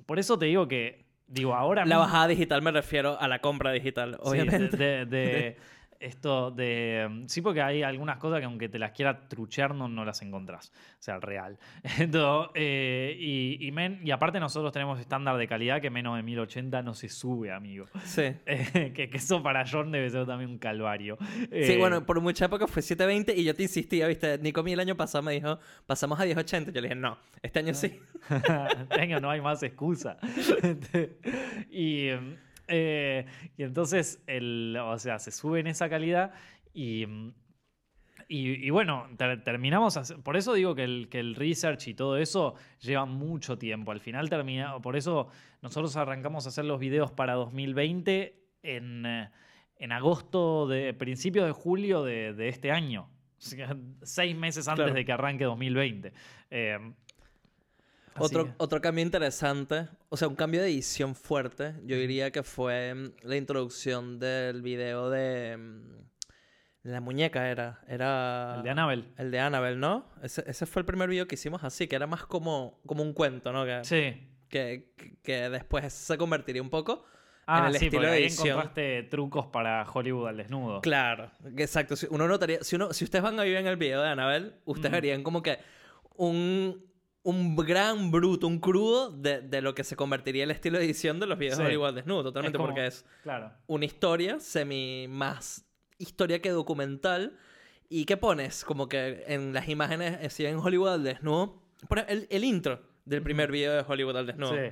Por 0.07 0.17
eso 0.19 0.39
te 0.39 0.45
digo 0.47 0.67
que, 0.67 1.05
digo, 1.27 1.53
ahora... 1.53 1.81
La 1.85 1.95
mismo- 1.95 1.99
bajada 2.01 2.27
digital 2.27 2.61
me 2.63 2.71
refiero 2.71 3.19
a 3.19 3.27
la 3.27 3.39
compra 3.39 3.71
digital, 3.71 4.13
Sí, 4.15 4.29
obviamente. 4.29 4.75
de, 4.75 5.05
de- 5.05 5.05
de 5.05 5.57
esto 6.03 6.51
de. 6.51 7.07
mm, 7.09 7.25
Sí, 7.27 7.41
porque 7.41 7.61
hay 7.61 7.83
algunas 7.83 8.17
cosas 8.17 8.39
que 8.39 8.45
aunque 8.45 8.69
te 8.69 8.77
las 8.79 8.91
quiera 8.91 9.27
truchear, 9.27 9.73
no, 9.73 9.87
no 9.87 10.05
las 10.05 10.21
encontrás. 10.21 10.71
O 10.99 11.01
sea, 11.03 11.19
real. 11.19 11.57
Entonces, 11.99 12.51
eh, 12.55 13.15
y, 13.19 13.57
y, 13.67 13.71
men- 13.71 13.99
y 14.03 14.11
aparte, 14.11 14.39
nosotros 14.39 14.71
tenemos 14.71 14.99
estándar 14.99 15.37
de 15.37 15.47
calidad 15.47 15.81
que 15.81 15.89
menos 15.89 16.15
de 16.15 16.23
1080 16.23 16.81
no 16.83 16.93
se 16.93 17.09
sube, 17.09 17.51
amigo. 17.51 17.85
Sí. 18.03 18.23
Eh, 18.45 18.91
que, 18.95 19.09
que 19.09 19.17
eso 19.17 19.41
para 19.41 19.63
John 19.69 19.91
debe 19.91 20.09
ser 20.09 20.25
también 20.25 20.49
un 20.49 20.57
calvario. 20.59 21.17
Sí, 21.21 21.47
Eh, 21.51 21.77
bueno, 21.79 22.05
por 22.05 22.19
mucha 22.21 22.45
época 22.45 22.67
fue 22.67 22.81
720 22.81 23.35
y 23.39 23.43
yo 23.43 23.55
te 23.55 23.63
insistía, 23.63 24.07
¿viste? 24.07 24.37
Nicomi 24.37 24.73
el 24.73 24.79
año 24.79 24.95
pasado 24.95 25.21
me 25.23 25.31
dijo, 25.33 25.59
pasamos 25.85 26.19
a 26.19 26.25
1080. 26.25 26.71
Yo 26.71 26.81
le 26.81 26.87
dije, 26.89 26.95
no, 26.99 27.17
este 27.41 27.59
año 27.59 27.73
sí. 27.73 27.99
Venga, 28.97 29.19
no 29.19 29.29
hay 29.29 29.41
más 29.41 29.63
excusa. 29.63 30.17
y, 31.71 32.09
eh, 32.68 33.26
y 33.57 33.64
entonces, 33.64 34.24
el, 34.28 34.78
o 34.82 34.97
sea, 34.99 35.20
se 35.20 35.32
sube 35.32 35.59
en 35.59 35.68
esa 35.68 35.89
calidad 35.89 36.34
y, 36.74 37.03
y, 38.28 38.66
y 38.66 38.70
bueno, 38.70 39.07
ter- 39.18 39.43
terminamos, 39.43 40.14
por 40.24 40.38
eso 40.38 40.53
digo 40.53 40.74
que 40.76 40.84
el, 40.84 41.09
que 41.09 41.20
el 41.20 41.36
research 41.36 41.88
y 41.89 41.93
todo 41.93 42.18
eso 42.18 42.55
lleva 42.80 43.05
mucho 43.05 43.57
tiempo. 43.57 43.91
Al 43.91 43.99
final 43.99 44.30
termina, 44.30 44.80
por 44.80 44.95
eso 44.95 45.28
nosotros 45.61 45.95
arrancamos 45.97 46.45
a 46.45 46.49
hacer 46.49 46.66
los 46.66 46.80
videos 46.80 47.11
para 47.11 47.34
2020 47.34 48.36
en, 48.64 49.05
eh, 49.05 49.30
en 49.78 49.91
agosto, 49.91 50.68
de 50.68 50.93
principios 50.93 51.45
de 51.45 51.51
julio 51.51 52.03
de, 52.03 52.34
de 52.34 52.47
este 52.47 52.72
año. 52.72 53.09
Seis 54.03 54.36
meses 54.38 54.68
antes 54.70 54.84
Claro. 54.86 54.93
de 54.93 55.03
que 55.05 55.11
arranque 55.11 55.43
2020. 55.43 56.14
Eh, 56.49 56.78
así 56.80 56.93
Otro, 58.20 58.45
que- 58.45 58.53
otro 58.57 58.82
cambio 58.82 59.03
interesante, 59.03 59.88
o 60.09 60.18
sea, 60.18 60.28
un 60.28 60.36
cambio 60.36 60.61
de 60.61 60.68
edición 60.68 61.16
fuerte, 61.16 61.74
yo 61.86 61.95
diría 61.97 62.32
que 62.32 62.43
fue 62.43 62.93
mm, 62.93 63.11
la 63.28 63.36
introducción 63.36 64.20
del 64.20 64.61
video 64.61 65.09
de 65.09 65.57
mm, 65.57 66.03
la 66.84 66.99
muñeca 67.01 67.49
era, 67.49 67.82
era 67.88 68.55
El 68.57 68.64
de 68.64 68.70
Annabelle. 68.70 69.05
el 69.18 69.32
de 69.32 69.39
Annabelle, 69.39 69.78
¿no? 69.78 70.05
Ese, 70.22 70.43
ese 70.47 70.66
fue 70.66 70.82
el 70.82 70.86
primer 70.86 71.09
video 71.09 71.28
que 71.28 71.36
hicimos 71.36 71.64
así, 71.64 71.88
que 71.88 71.95
era 71.95 72.07
más 72.07 72.26
como, 72.26 72.80
como 72.86 73.03
un 73.03 73.14
cuento, 73.14 73.51
¿no? 73.53 73.66
Que, 73.66 73.80
Sí. 73.84 74.28
que, 74.49 74.93
que- 75.24 75.49
después 75.49 75.91
se 75.93 76.18
convertiría 76.18 76.61
un 76.61 76.70
poco 76.70 77.05
Ah, 77.45 77.59
en 77.59 77.66
el 77.66 77.76
sí, 77.78 77.86
estilo 77.86 78.03
de 78.03 78.09
ahí 78.14 78.24
edición. 78.24 78.47
encontraste 78.49 79.03
trucos 79.03 79.47
para 79.47 79.86
Hollywood 79.91 80.28
al 80.30 80.38
desnudo. 80.38 80.80
Claro, 80.82 81.30
exacto. 81.57 81.95
Si 81.97 82.07
uno 82.09 82.26
notaría, 82.28 82.64
si 82.64 82.76
uno, 82.78 82.93
si 82.93 83.03
ustedes 83.03 83.22
van 83.24 83.38
a 83.39 83.43
vivir 83.43 83.57
en 83.57 83.68
el 83.68 83.76
video 83.76 84.01
de 84.01 84.09
Annabelle, 84.09 84.53
ustedes 84.66 84.91
verían 84.91 85.24
como 85.24 85.41
que 85.41 85.57
un, 86.16 86.86
un 87.24 87.55
gran 87.55 88.11
bruto, 88.11 88.47
un 88.47 88.59
crudo 88.59 89.09
de, 89.11 89.41
de 89.41 89.61
lo 89.61 89.74
que 89.74 89.84
se 89.84 89.95
convertiría 89.95 90.43
el 90.43 90.51
estilo 90.51 90.78
de 90.78 90.86
edición 90.86 91.19
de 91.19 91.26
los 91.28 91.38
videos 91.39 91.55
Sí. 91.57 91.63
de 91.63 91.67
Hollywood 91.69 91.93
desnudo, 91.93 92.24
totalmente, 92.24 92.57
como- 92.57 92.67
porque 92.69 92.86
es 92.88 93.05
Claro. 93.24 93.51
una 93.67 93.86
historia 93.86 94.39
semi 94.39 95.07
más 95.09 95.65
historia 95.97 96.41
que 96.41 96.49
documental 96.49 97.38
y 97.88 98.05
que 98.05 98.17
pones 98.17 98.65
como 98.65 98.89
que 98.89 99.24
en 99.28 99.53
las 99.53 99.69
imágenes 99.69 100.17
así 100.26 100.45
en 100.45 100.57
Hollywood 100.57 100.89
al 100.89 101.03
desnudo, 101.03 101.61
por 101.88 101.99
el, 101.99 102.28
el 102.30 102.43
intro 102.43 102.82
del 103.05 103.21
primer 103.21 103.51
video 103.51 103.74
de 103.74 103.86
Hollywood 103.88 104.17
al 104.17 104.26
desnudo 104.28 104.53
Sí. 104.55 104.71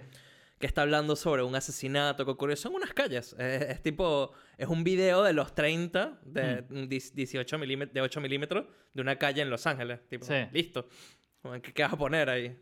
que 0.60 0.68
está 0.68 0.82
hablando 0.82 1.16
sobre 1.16 1.44
un 1.44 1.56
asesinato 1.56 2.26
que 2.26 2.32
ocurrió. 2.32 2.56
Son 2.56 2.74
unas 2.76 2.94
calles. 2.94 3.34
Es, 3.40 3.62
es 3.64 3.82
tipo. 3.82 4.32
Es 4.58 4.68
un 4.68 4.84
video 4.84 5.24
de 5.24 5.34
los 5.34 5.56
30 5.56 6.20
de 6.24 6.64
Hmm. 6.70 6.88
18 6.88 7.58
milímetros, 7.58 7.94
de 7.94 8.02
8 8.02 8.22
milímetros 8.22 8.66
de 8.94 9.02
una 9.02 9.16
calle 9.18 9.42
en 9.42 9.50
Los 9.50 9.66
Ángeles. 9.68 10.00
Tipo, 10.10 10.26
Sí. 10.26 10.34
listo. 10.54 10.88
¿Qué, 11.62 11.74
qué 11.74 11.84
vas 11.84 11.94
a 11.94 11.98
poner 11.98 12.30
ahí? 12.30 12.56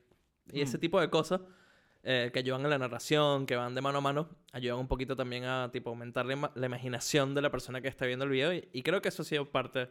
Y 0.52 0.62
ese 0.62 0.78
Hmm. 0.78 0.80
tipo 0.80 1.00
de 1.02 1.10
cosas 1.10 1.42
eh, 2.04 2.30
que 2.34 2.40
ayudan 2.40 2.66
a 2.66 2.70
la 2.70 2.78
narración, 2.78 3.46
que 3.46 3.56
van 3.56 3.76
de 3.76 3.82
mano 3.82 4.00
a 4.00 4.02
mano, 4.02 4.30
ayudan 4.54 4.80
un 4.80 4.88
poquito 4.88 5.16
también 5.16 5.46
a 5.46 5.70
tipo 5.72 5.90
aumentar 5.90 6.26
la, 6.26 6.34
ima- 6.36 6.52
la 6.56 6.66
imaginación 6.68 7.36
de 7.36 7.42
la 7.42 7.52
persona 7.52 7.82
que 7.82 7.88
está 7.90 8.06
viendo 8.06 8.26
el 8.26 8.32
video. 8.32 8.54
Y, 8.54 8.68
y 8.74 8.84
creo 8.84 9.02
que 9.02 9.10
eso 9.10 9.22
ha 9.24 9.26
sido 9.26 9.52
parte 9.52 9.90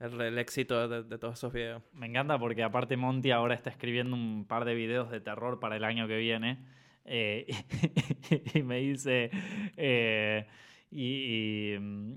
el, 0.00 0.20
el 0.20 0.38
éxito 0.38 0.88
de, 0.88 1.02
de 1.04 1.18
todos 1.18 1.34
esos 1.38 1.52
videos. 1.52 1.82
Me 1.92 2.06
encanta 2.06 2.38
porque 2.38 2.62
aparte 2.62 2.96
Monty 2.96 3.30
ahora 3.30 3.54
está 3.54 3.70
escribiendo 3.70 4.16
un 4.16 4.46
par 4.46 4.64
de 4.64 4.74
videos 4.74 5.10
de 5.10 5.20
terror 5.20 5.60
para 5.60 5.76
el 5.76 5.84
año 5.84 6.08
que 6.08 6.16
viene. 6.18 6.64
eh, 7.04 7.46
y 8.54 8.62
me 8.62 8.78
dice. 8.80 9.30
eh, 9.76 10.46
y, 10.90 11.74
y, 11.74 11.78
mm, 11.78 12.12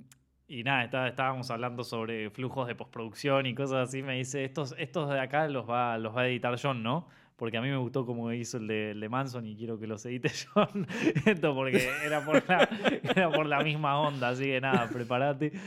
y 0.48 0.64
nada, 0.64 0.84
está- 0.86 1.08
estábamos 1.08 1.50
hablando 1.52 1.84
sobre 1.84 2.30
flujos 2.30 2.68
de 2.68 2.76
postproducción 2.76 3.46
y 3.46 3.54
cosas 3.56 3.90
así. 3.90 4.02
Me 4.04 4.16
dice, 4.16 4.44
estos, 4.46 4.74
estos 4.78 5.10
de 5.10 5.20
acá 5.20 5.48
los 5.48 5.70
va, 5.70 5.98
los 5.98 6.16
va 6.16 6.22
a 6.22 6.28
editar 6.28 6.58
John, 6.62 6.82
¿no? 6.84 7.08
Porque 7.36 7.58
a 7.58 7.62
mí 7.62 7.70
me 7.70 7.78
gustó 7.78 8.06
como 8.06 8.32
hizo 8.34 8.58
el 8.58 8.68
de, 8.68 8.92
el 8.92 9.00
de 9.00 9.10
Manson 9.10 9.46
y 9.46 9.56
quiero 9.56 9.78
que 9.80 9.86
los 9.88 10.04
edite 10.06 10.32
John. 10.54 10.88
Esto 11.26 11.54
porque 11.54 11.88
era 12.06 12.26
por, 12.26 12.44
la, 12.48 12.70
era 13.16 13.30
por 13.30 13.46
la 13.46 13.60
misma 13.62 14.00
onda, 14.00 14.30
así 14.30 14.46
que 14.46 14.62
nada, 14.62 14.90
prepárate. 14.90 15.52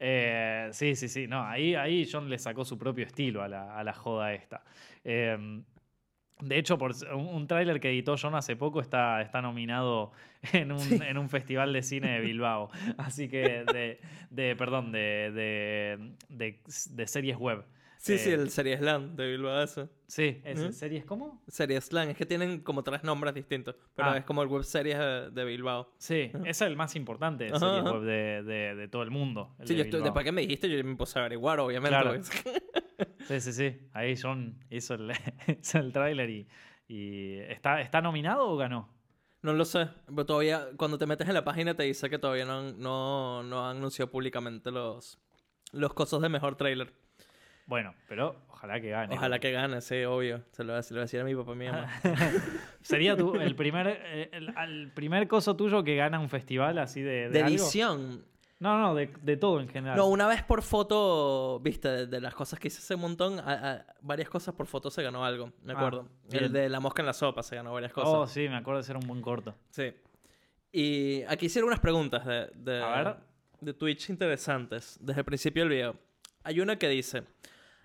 Eh, 0.00 0.68
sí, 0.72 0.96
sí, 0.96 1.08
sí. 1.08 1.26
No, 1.26 1.42
ahí, 1.44 1.74
ahí 1.74 2.08
John 2.10 2.28
le 2.28 2.38
sacó 2.38 2.64
su 2.64 2.76
propio 2.78 3.04
estilo 3.06 3.42
a 3.42 3.48
la, 3.48 3.76
a 3.78 3.84
la 3.84 3.92
joda 3.92 4.32
esta. 4.34 4.64
Eh, 5.04 5.62
de 6.40 6.58
hecho, 6.58 6.78
por 6.78 6.92
un, 7.14 7.46
tráiler 7.46 7.80
que 7.80 7.88
editó 7.90 8.16
John 8.20 8.34
hace 8.34 8.56
poco 8.56 8.80
está, 8.80 9.22
está 9.22 9.40
nominado 9.42 10.12
en 10.52 10.72
un, 10.72 11.02
en 11.02 11.18
un 11.18 11.28
festival 11.28 11.72
de 11.72 11.82
cine 11.82 12.10
de 12.12 12.20
Bilbao. 12.20 12.70
Así 12.98 13.28
que, 13.28 13.64
de, 13.64 14.00
de 14.30 14.56
perdón, 14.56 14.92
de, 14.92 15.30
de, 15.32 16.14
de, 16.28 16.60
de 16.90 17.06
series 17.06 17.36
web. 17.38 17.64
Sí, 17.96 18.18
sí, 18.18 18.28
Eh, 18.30 18.34
el 18.34 18.50
Series 18.50 18.80
Slam 18.80 19.16
de 19.16 19.26
Bilbao 19.30 19.62
eso. 19.62 19.88
Sí, 20.06 20.38
es. 20.44 20.76
¿series 20.76 21.06
cómo? 21.06 21.42
Series 21.48 21.84
Slam, 21.84 22.10
es 22.10 22.16
que 22.18 22.26
tienen 22.26 22.60
como 22.60 22.82
tres 22.84 23.02
nombres 23.02 23.32
distintos, 23.32 23.76
pero 23.94 24.10
Ah. 24.10 24.18
es 24.18 24.24
como 24.24 24.42
el 24.42 24.48
web 24.48 24.62
series 24.62 24.98
de, 25.32 25.44
Bilbao. 25.46 25.90
Sí, 25.96 26.30
es 26.44 26.60
el 26.60 26.76
más 26.76 26.96
importante 26.96 27.46
Ajá, 27.46 27.58
series 27.60 27.80
ajá. 27.80 27.92
web 27.92 28.02
de, 28.02 28.88
todo 28.90 29.02
el 29.04 29.10
mundo. 29.10 29.54
el 29.58 29.68
Sí, 29.68 29.74
yo 29.74 29.84
estoy- 29.84 30.02
después 30.02 30.22
que 30.22 30.32
me 30.32 30.42
dijiste, 30.42 30.68
yo 30.68 30.84
me 30.84 30.96
puse 30.96 31.18
a 31.18 31.22
averiguar, 31.22 31.60
obviamente. 31.60 31.96
Claro. 31.98 32.20
Sí, 33.26 33.40
sí, 33.40 33.52
sí. 33.52 33.78
Ahí 33.92 34.14
John 34.20 34.58
hizo 34.70 34.94
el, 34.94 35.12
hizo 35.60 35.78
el 35.78 35.92
tráiler 35.92 36.30
y, 36.30 36.48
y 36.88 37.38
¿está, 37.40 37.80
¿está 37.80 38.00
nominado 38.00 38.48
o 38.48 38.56
ganó? 38.56 38.88
No 39.42 39.52
lo 39.52 39.64
sé, 39.66 39.88
pero 40.06 40.24
todavía, 40.24 40.68
cuando 40.78 40.96
te 40.96 41.04
metes 41.06 41.28
en 41.28 41.34
la 41.34 41.44
página 41.44 41.74
te 41.74 41.82
dice 41.82 42.08
que 42.08 42.18
todavía 42.18 42.46
no 42.46 42.58
han, 42.60 42.80
no, 42.80 43.42
no 43.42 43.68
han 43.68 43.76
anunciado 43.76 44.10
públicamente 44.10 44.70
los, 44.70 45.18
los 45.72 45.92
cosas 45.92 46.22
de 46.22 46.30
mejor 46.30 46.56
trailer. 46.56 46.94
Bueno, 47.66 47.94
pero 48.08 48.36
ojalá 48.48 48.80
que 48.80 48.90
gane. 48.90 49.14
Ojalá 49.14 49.38
que 49.38 49.50
gane, 49.50 49.80
sí, 49.80 50.02
obvio. 50.04 50.42
Se 50.52 50.64
lo, 50.64 50.82
se 50.82 50.92
lo 50.94 50.98
voy 50.98 51.02
a 51.02 51.04
decir 51.04 51.20
a 51.20 51.24
mi 51.24 51.34
papá 51.34 51.50
y 51.50 51.54
a 51.54 51.56
mi 51.56 51.66
mamá. 51.66 51.88
Sería 52.82 53.16
tu, 53.16 53.34
el 53.36 53.54
primer 53.54 54.00
eh, 54.02 54.30
el, 54.32 54.90
primer 54.92 55.28
coso 55.28 55.56
tuyo 55.56 55.82
que 55.84 55.96
gana 55.96 56.20
un 56.20 56.28
festival 56.28 56.78
así 56.78 57.00
de, 57.00 57.28
de 57.28 57.28
De 57.30 57.38
algo? 57.42 57.50
edición. 57.50 58.24
No, 58.64 58.78
no, 58.78 58.94
de, 58.94 59.10
de 59.22 59.36
todo 59.36 59.60
en 59.60 59.68
general. 59.68 59.96
No, 59.96 60.06
una 60.06 60.26
vez 60.26 60.42
por 60.42 60.62
foto, 60.62 61.60
viste, 61.60 61.86
de, 61.88 62.06
de 62.06 62.20
las 62.20 62.34
cosas 62.34 62.58
que 62.58 62.68
hice 62.68 62.94
un 62.94 63.00
montón, 63.02 63.38
a- 63.38 63.72
a- 63.72 63.86
varias 64.00 64.28
cosas 64.30 64.54
por 64.54 64.66
foto 64.66 64.90
se 64.90 65.02
ganó 65.02 65.22
algo, 65.24 65.52
me 65.62 65.74
Ah, 65.74 65.76
acuerdo. 65.76 66.08
El 66.32 66.50
de 66.50 66.68
la 66.70 66.80
mosca 66.80 67.02
en 67.02 67.06
la 67.06 67.12
sopa 67.12 67.42
se 67.42 67.56
ganó 67.56 67.72
varias 67.74 67.92
cosas. 67.92 68.12
Oh, 68.14 68.26
sí, 68.26 68.48
me 68.48 68.56
acuerdo 68.56 68.78
de 68.78 68.84
ser 68.84 68.96
un 68.96 69.06
buen 69.06 69.20
corto. 69.20 69.54
Sí. 69.70 69.92
Y 70.72 71.22
aquí 71.28 71.46
hicieron 71.46 71.68
unas 71.68 71.80
preguntas 71.80 72.24
de, 72.26 72.50
de, 72.54 72.82
A 72.82 73.02
ver. 73.02 73.16
de 73.60 73.74
Twitch 73.74 74.10
interesantes 74.10 74.98
desde 75.00 75.20
el 75.20 75.24
principio 75.24 75.62
del 75.62 75.68
video. 75.70 75.96
Hay 76.42 76.60
una 76.60 76.76
que 76.78 76.88
dice, 76.88 77.24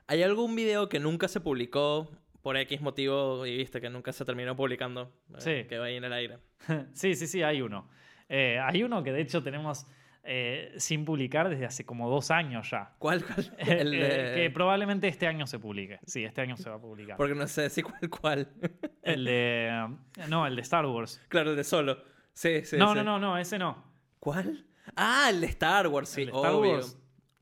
¿hay 0.08 0.24
algún 0.24 0.56
video 0.56 0.90
que 0.90 1.00
nunca 1.00 1.28
se 1.28 1.40
publicó 1.40 2.10
por 2.42 2.58
X 2.58 2.82
motivo 2.82 3.46
y 3.46 3.58
viste 3.58 3.80
que 3.82 3.90
nunca 3.90 4.12
se 4.14 4.26
terminó 4.26 4.56
publicando? 4.56 5.12
Eh, 5.36 5.36
Sí. 5.40 5.68
Que 5.68 5.78
va 5.78 5.86
ahí 5.86 5.98
en 5.98 6.04
el 6.06 6.14
aire. 6.14 6.40
sí, 6.94 7.16
sí, 7.16 7.28
sí, 7.28 7.44
hay 7.44 7.62
uno. 7.62 7.88
Eh, 8.28 8.60
hay 8.64 8.84
uno 8.84 9.04
que 9.04 9.12
de 9.12 9.22
hecho 9.22 9.44
tenemos 9.44 9.86
eh, 10.24 10.74
sin 10.78 11.06
publicar 11.06 11.50
desde 11.50 11.66
hace 11.66 11.86
como 11.86 12.10
dos 12.10 12.30
años 12.32 12.70
ya. 12.72 12.94
¿Cuál? 13.00 13.24
cuál? 13.26 13.52
Eh, 13.58 13.78
El 13.82 13.92
de- 13.92 14.32
eh, 14.32 14.36
que 14.36 14.50
probablemente 14.52 15.08
este 15.08 15.28
año 15.28 15.48
se 15.48 15.60
publique. 15.60 16.00
Sí, 16.06 16.24
este 16.24 16.42
año 16.42 16.56
se 16.58 16.70
va 16.70 16.76
a 16.76 16.82
publicar. 16.82 17.18
Porque 17.18 17.36
no 17.36 17.48
sé 17.48 17.64
decir 17.64 17.84
cuál, 17.84 18.10
cuál. 18.10 18.48
El 19.04 19.26
de. 19.26 19.88
No, 20.28 20.46
el 20.46 20.56
de 20.56 20.62
Star 20.62 20.86
Wars. 20.86 21.22
claro, 21.30 21.52
el 21.52 21.56
de 21.56 21.64
solo. 21.64 21.98
Sí, 22.34 22.64
sí, 22.66 22.78
no, 22.78 22.90
sí. 22.94 22.96
no, 22.98 23.04
no, 23.04 23.20
no, 23.20 23.38
ese 23.38 23.58
no. 23.58 23.84
¿Cuál? 24.20 24.66
Ah, 24.96 25.28
el 25.30 25.42
de 25.42 25.48
Star 25.48 25.88
Wars, 25.88 26.10
sí, 26.10 26.22
El 26.22 26.28
de 26.32 26.34
Star 26.36 26.54
obvio. 26.54 26.72
Wars. 26.74 26.98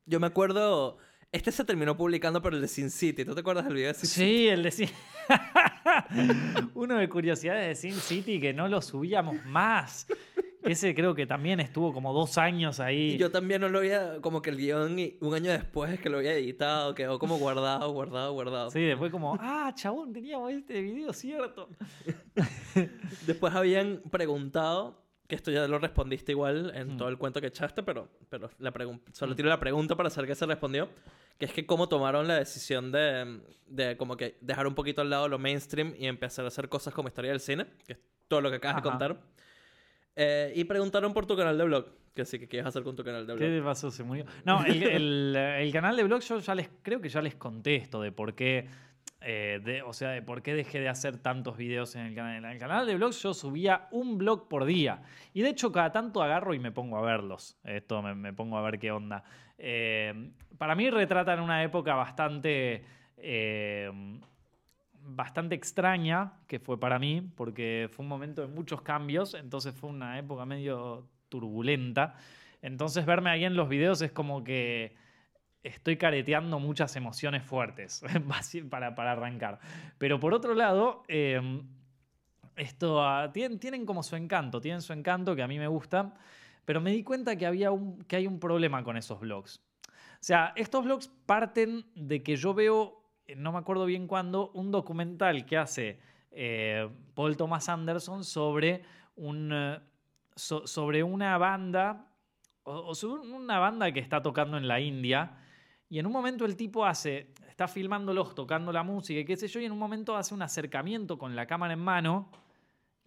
Yo 0.05 0.19
me 0.19 0.27
acuerdo... 0.27 0.97
Este 1.31 1.51
se 1.51 1.65
terminó 1.65 1.97
publicando, 1.97 2.41
pero 2.41 2.55
el 2.55 2.61
de 2.61 2.67
Sin 2.69 2.89
City. 2.89 3.25
¿Tú 3.25 3.33
te 3.35 3.41
acuerdas 3.41 3.65
del 3.65 3.73
video 3.73 3.89
de 3.89 3.93
Sin 3.95 4.07
City? 4.09 4.25
Sí, 4.25 4.47
el 4.47 4.63
de 4.63 4.71
Sin 4.71 4.89
Uno 6.73 6.95
de 6.97 7.09
curiosidades 7.09 7.67
de 7.67 7.75
Sin 7.75 7.99
City 7.99 8.39
que 8.39 8.53
no 8.53 8.67
lo 8.67 8.81
subíamos 8.81 9.43
más. 9.45 10.07
Ese 10.63 10.93
creo 10.95 11.13
que 11.15 11.25
también 11.25 11.59
estuvo 11.59 11.93
como 11.93 12.11
dos 12.13 12.37
años 12.37 12.79
ahí. 12.79 13.13
Y 13.13 13.17
yo 13.17 13.31
también 13.31 13.61
no 13.61 13.69
lo 13.69 13.79
había, 13.79 14.19
como 14.21 14.41
que 14.41 14.49
el 14.49 14.57
guion, 14.57 14.97
un 15.21 15.33
año 15.33 15.51
después 15.51 15.91
es 15.93 15.99
que 15.99 16.09
lo 16.09 16.17
había 16.17 16.33
editado, 16.33 16.93
quedó 16.95 17.19
como 17.19 17.37
guardado, 17.37 17.91
guardado, 17.91 18.33
guardado. 18.33 18.71
Sí, 18.71 18.81
después 18.81 19.11
como, 19.11 19.37
ah, 19.39 19.71
chabón, 19.75 20.11
teníamos 20.13 20.51
este 20.51 20.81
video, 20.81 21.13
cierto. 21.13 21.69
Después 23.25 23.53
habían 23.55 24.01
preguntado, 24.11 25.03
que 25.27 25.35
esto 25.35 25.51
ya 25.51 25.67
lo 25.67 25.77
respondiste 25.79 26.31
igual 26.31 26.71
en 26.75 26.95
Mm. 26.95 26.97
todo 26.97 27.09
el 27.09 27.17
cuento 27.17 27.41
que 27.41 27.47
echaste, 27.47 27.83
pero, 27.83 28.09
pero 28.29 28.49
la 28.59 28.73
solo 29.11 29.35
tiro 29.35 29.49
la 29.49 29.59
pregunta 29.59 29.95
para 29.95 30.09
saber 30.09 30.29
qué 30.29 30.35
se 30.35 30.45
respondió, 30.45 30.89
que 31.37 31.45
es 31.45 31.53
que 31.53 31.65
cómo 31.65 31.89
tomaron 31.89 32.27
la 32.27 32.35
decisión 32.35 32.91
de, 32.91 33.41
de 33.67 33.97
como 33.97 34.15
que 34.17 34.37
dejar 34.41 34.67
un 34.67 34.73
poquito 34.75 35.01
al 35.01 35.09
lado 35.09 35.27
lo 35.27 35.37
mainstream 35.37 35.93
y 35.97 36.07
empezar 36.07 36.45
a 36.45 36.47
hacer 36.47 36.69
cosas 36.69 36.93
como 36.93 37.09
historia 37.09 37.31
del 37.31 37.39
cine, 37.41 37.65
que 37.85 37.93
es 37.93 37.99
todo 38.27 38.41
lo 38.41 38.49
que 38.49 38.55
acabas 38.57 38.81
de 38.81 38.87
Ajá. 38.89 38.89
contar. 38.89 39.21
Eh, 40.19 40.51
y 40.55 40.63
preguntaron 40.63 41.13
por 41.13 41.27
tu 41.27 41.37
canal 41.37 41.55
de 41.57 41.63
blog, 41.63 41.85
que 42.15 42.25
sí 42.25 42.39
que 42.39 42.47
quieres 42.47 42.65
hacer 42.67 42.81
con 42.81 42.95
tu 42.95 43.03
canal 43.03 43.27
de 43.27 43.35
blog. 43.35 43.47
¿Qué 43.47 43.61
pasó? 43.63 43.91
Se 43.91 44.03
murió. 44.03 44.25
No, 44.45 44.65
el, 44.65 44.81
el- 44.81 45.35
el 45.35 45.71
canal 45.71 45.95
de 45.95 46.03
blog 46.03 46.21
yo 46.21 46.39
ya 46.39 46.55
les 46.55 46.69
creo 46.81 46.99
que 46.99 47.07
ya 47.09 47.21
les 47.21 47.35
conté 47.35 47.75
esto 47.75 48.01
de 48.01 48.11
por 48.11 48.33
qué. 48.33 48.67
eh, 49.21 49.59
de- 49.63 49.81
o 49.81 49.93
sea, 49.93 50.09
de 50.09 50.21
por 50.21 50.41
qué 50.43 50.53
dejé 50.53 50.79
de 50.79 50.89
hacer 50.89 51.17
tantos 51.17 51.57
videos 51.57 51.95
en 51.95 52.05
el 52.05 52.15
canal. 52.15 52.37
En 52.37 52.45
el 52.51 52.57
canal 52.59 52.85
de 52.87 52.95
blog 52.95 53.11
yo 53.13 53.33
subía 53.33 53.87
un 53.91 54.17
blog 54.17 54.47
por 54.47 54.65
día. 54.65 55.01
Y 55.33 55.41
de 55.41 55.49
hecho, 55.49 55.71
cada 55.71 55.91
tanto 55.91 56.21
agarro 56.23 56.53
y 56.53 56.59
me 56.59 56.71
pongo 56.71 56.97
a 56.97 57.01
verlos. 57.01 57.57
Esto 57.63 58.01
me, 58.01 58.13
me 58.15 58.31
pongo 58.33 58.57
a 58.57 58.61
ver 58.61 58.79
qué 58.79 58.91
onda. 58.91 59.23
Eh, 59.57 60.31
para 60.57 60.75
mí 60.75 60.89
retratan 60.89 61.39
una 61.41 61.63
época 61.63 61.93
bastante. 61.95 62.83
eh, 63.17 63.91
bastante 65.07 65.55
extraña 65.55 66.33
que 66.47 66.59
fue 66.59 66.79
para 66.79 66.99
mí, 66.99 67.21
porque 67.35 67.89
fue 67.91 68.03
un 68.03 68.09
momento 68.09 68.41
de 68.41 68.47
muchos 68.47 68.81
cambios, 68.81 69.33
entonces 69.33 69.73
fue 69.73 69.89
una 69.89 70.19
época 70.19 70.45
medio 70.45 71.07
turbulenta. 71.29 72.15
Entonces 72.61 73.05
verme 73.05 73.29
ahí 73.29 73.45
en 73.45 73.55
los 73.55 73.69
videos 73.69 74.01
es 74.01 74.11
como 74.11 74.43
que 74.43 74.95
estoy 75.63 75.97
careteando 75.97 76.59
muchas 76.59 76.95
emociones 76.95 77.43
fuertes 77.43 78.03
para, 78.69 78.95
para 78.95 79.11
arrancar. 79.11 79.59
Pero 79.97 80.19
por 80.19 80.33
otro 80.33 80.53
lado, 80.53 81.03
eh, 81.07 81.61
esto 82.57 83.03
ah, 83.03 83.31
tienen, 83.31 83.59
tienen 83.59 83.85
como 83.85 84.03
su 84.03 84.15
encanto, 84.15 84.59
tienen 84.59 84.81
su 84.81 84.93
encanto 84.93 85.35
que 85.35 85.43
a 85.43 85.47
mí 85.47 85.59
me 85.59 85.67
gusta, 85.67 86.13
pero 86.65 86.81
me 86.81 86.91
di 86.91 87.03
cuenta 87.03 87.35
que, 87.35 87.45
había 87.45 87.69
que 88.07 88.17
hay 88.17 88.27
un 88.27 88.39
problema 88.39 88.83
con 88.83 88.97
esos 88.97 89.19
blogs. 89.19 89.61
O 89.87 90.23
sea, 90.27 90.53
estos 90.55 90.83
blogs 90.83 91.07
parten 91.25 91.85
de 91.95 92.23
que 92.23 92.35
yo 92.35 92.53
veo, 92.53 93.03
no 93.35 93.51
me 93.51 93.57
acuerdo 93.59 93.85
bien 93.85 94.07
cuándo, 94.07 94.51
un 94.53 94.71
documental 94.71 95.45
que 95.45 95.57
hace 95.57 95.99
eh, 96.31 96.89
Paul 97.13 97.35
Thomas 97.35 97.67
Anderson 97.69 98.23
sobre, 98.23 98.83
un, 99.15 99.51
eh, 99.53 99.79
so- 100.35 100.65
sobre 100.67 101.03
una 101.03 101.37
banda, 101.37 102.07
o, 102.63 102.93
sobre 102.95 103.21
una 103.21 103.59
banda 103.59 103.91
que 103.91 103.99
está 103.99 104.21
tocando 104.21 104.57
en 104.57 104.67
la 104.67 104.79
India, 104.79 105.37
y 105.89 105.99
en 105.99 106.05
un 106.05 106.11
momento 106.11 106.45
el 106.45 106.55
tipo 106.55 106.85
hace, 106.85 107.33
está 107.47 107.67
filmándolos, 107.67 108.35
tocando 108.35 108.71
la 108.71 108.83
música 108.83 109.19
y 109.19 109.25
qué 109.25 109.37
sé 109.37 109.47
yo, 109.47 109.59
y 109.59 109.65
en 109.65 109.71
un 109.71 109.79
momento 109.79 110.15
hace 110.15 110.33
un 110.33 110.41
acercamiento 110.41 111.17
con 111.17 111.35
la 111.35 111.45
cámara 111.45 111.73
en 111.73 111.79
mano, 111.79 112.29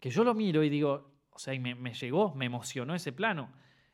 que 0.00 0.10
yo 0.10 0.24
lo 0.24 0.34
miro 0.34 0.62
y 0.62 0.70
digo, 0.70 1.10
o 1.30 1.38
sea, 1.38 1.54
y 1.54 1.58
me, 1.58 1.74
me 1.74 1.92
llegó, 1.92 2.34
me 2.34 2.46
emocionó 2.46 2.94
ese 2.94 3.12
plano. 3.12 3.50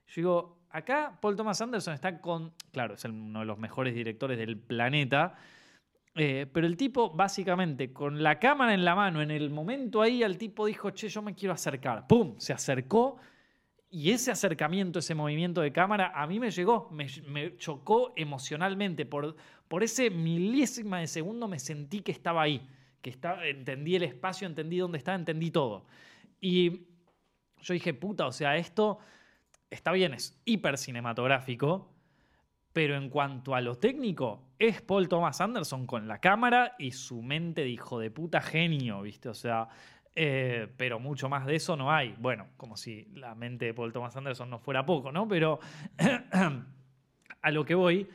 Yo 0.07 0.15
digo, 0.15 0.59
acá 0.71 1.19
Paul 1.21 1.35
Thomas 1.35 1.61
Anderson 1.61 1.95
está 1.95 2.21
con, 2.21 2.53
claro, 2.73 2.95
es 2.95 3.05
uno 3.05 3.41
de 3.41 3.45
los 3.45 3.59
mejores 3.59 3.93
directores 3.95 4.39
del 4.39 4.57
planeta, 4.57 5.35
eh, 6.17 6.47
pero 6.51 6.67
el 6.67 6.77
tipo 6.77 7.11
básicamente 7.11 7.93
con 7.93 8.23
la 8.23 8.39
cámara 8.39 8.73
en 8.73 8.85
la 8.85 8.95
mano, 8.95 9.21
en 9.21 9.31
el 9.31 9.51
momento 9.51 10.01
ahí, 10.01 10.23
el 10.23 10.39
tipo 10.39 10.65
dijo, 10.67 10.91
che, 10.91 11.09
yo 11.09 11.21
me 11.21 11.35
quiero 11.35 11.53
acercar. 11.53 12.07
¡Pum! 12.07 12.35
Se 12.39 12.55
acercó 12.55 13.19
y 13.91 14.11
ese 14.11 14.31
acercamiento, 14.31 14.99
ese 14.99 15.15
movimiento 15.15 15.61
de 15.61 15.73
cámara, 15.73 16.13
a 16.15 16.27
mí 16.27 16.41
me 16.41 16.51
llegó, 16.51 16.89
me, 16.91 17.07
me 17.29 17.57
chocó 17.57 18.15
emocionalmente. 18.17 19.05
Por, 19.05 19.37
por 19.69 19.83
ese 19.83 20.09
milésima 20.11 21.01
de 21.01 21.07
segundo 21.07 21.49
me 21.49 21.59
sentí 21.59 22.01
que 22.01 22.13
estaba 22.13 22.43
ahí, 22.43 22.67
que 23.03 23.15
entendí 23.45 23.95
el 23.95 24.03
espacio, 24.03 24.47
entendí 24.47 24.79
dónde 24.79 24.99
estaba, 24.99 25.17
entendí 25.17 25.51
todo. 25.51 25.87
Y 26.41 26.87
yo 27.61 27.75
dije, 27.75 27.93
puta, 27.95 28.27
o 28.27 28.33
sea, 28.33 28.57
esto 28.57 28.99
está 29.69 29.93
bien, 29.93 30.15
es 30.15 30.41
hiper 30.45 30.79
cinematográfico, 30.79 31.96
pero 32.77 32.95
en 32.95 33.09
cuanto 33.09 33.55
a 33.55 33.63
lo 33.63 33.77
técnico, 33.77 34.51
es 34.59 34.83
Paul 34.83 35.09
Thomas 35.09 35.41
Anderson 35.41 35.87
con 35.87 36.07
la 36.07 36.21
cámara 36.21 36.75
y 36.79 36.91
su 36.91 37.23
mente 37.23 37.63
de 37.63 37.71
hijo 37.71 37.99
de 37.99 38.11
puta 38.11 38.43
genio, 38.43 39.01
¿viste? 39.01 39.31
O 39.31 39.35
sea, 39.35 39.67
eh, 40.15 40.69
pero 40.77 41.01
mucho 41.01 41.31
más 41.31 41.47
de 41.47 41.57
eso 41.57 41.75
no 41.75 41.91
hay. 41.91 42.15
Bueno, 42.19 42.49
como 42.59 42.77
si 42.77 43.07
la 43.15 43.35
mente 43.35 43.65
de 43.65 43.73
Paul 43.73 43.95
Thomas 43.95 44.15
Anderson 44.15 44.51
no 44.51 44.59
fuera 44.59 44.85
poco, 44.85 45.11
¿no? 45.11 45.27
Pero 45.27 45.59
a 47.41 47.51
lo 47.51 47.65
que 47.65 47.75
voy 47.75 48.11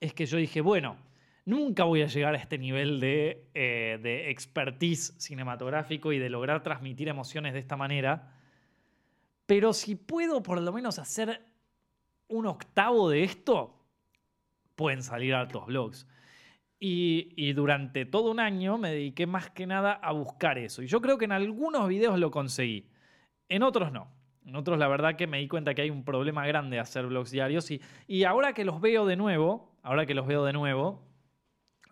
es 0.00 0.12
que 0.12 0.26
yo 0.26 0.38
dije, 0.38 0.60
bueno, 0.60 0.96
nunca 1.44 1.84
voy 1.84 2.02
a 2.02 2.06
llegar 2.06 2.34
a 2.34 2.38
este 2.38 2.58
nivel 2.58 2.98
de, 2.98 3.48
eh, 3.54 4.00
de 4.02 4.30
expertise 4.30 5.14
cinematográfico 5.18 6.12
y 6.12 6.18
de 6.18 6.30
lograr 6.30 6.64
transmitir 6.64 7.06
emociones 7.06 7.52
de 7.52 7.60
esta 7.60 7.76
manera, 7.76 8.34
pero 9.46 9.72
si 9.72 9.94
puedo 9.94 10.42
por 10.42 10.60
lo 10.60 10.72
menos 10.72 10.98
hacer 10.98 11.46
un 12.26 12.46
octavo 12.46 13.08
de 13.08 13.22
esto, 13.22 13.76
pueden 14.80 15.02
salir 15.02 15.34
altos 15.34 15.66
blogs. 15.66 16.08
Y, 16.82 17.52
durante 17.52 18.06
todo 18.06 18.30
un 18.30 18.40
año 18.40 18.78
me 18.78 18.90
dediqué 18.90 19.26
más 19.26 19.50
que 19.50 19.66
nada 19.66 19.92
a 19.92 20.12
buscar 20.12 20.56
eso. 20.56 20.82
Y 20.82 20.86
yo 20.86 21.02
creo 21.02 21.18
que 21.18 21.26
en 21.26 21.32
algunos 21.32 21.86
videos 21.86 22.18
lo 22.18 22.30
conseguí. 22.30 22.86
En 23.50 23.62
otros 23.62 23.92
no. 23.92 24.08
En 24.46 24.56
otros 24.56 24.78
la 24.78 24.88
verdad 24.88 25.16
que 25.16 25.26
me 25.26 25.38
di 25.38 25.48
cuenta 25.48 25.74
que 25.74 25.82
hay 25.82 25.90
un 25.90 26.02
problema 26.02 26.46
grande 26.46 26.76
de 26.76 26.80
hacer 26.80 27.06
blogs 27.06 27.30
diarios. 27.30 27.70
Y, 27.70 27.82
y 28.06 28.24
ahora 28.24 28.54
que 28.54 28.64
los 28.64 28.80
veo 28.80 29.04
de 29.04 29.16
nuevo, 29.16 29.76
ahora 29.82 30.06
que 30.06 30.14
los 30.14 30.26
veo 30.26 30.46
de 30.46 30.54
nuevo, 30.54 31.02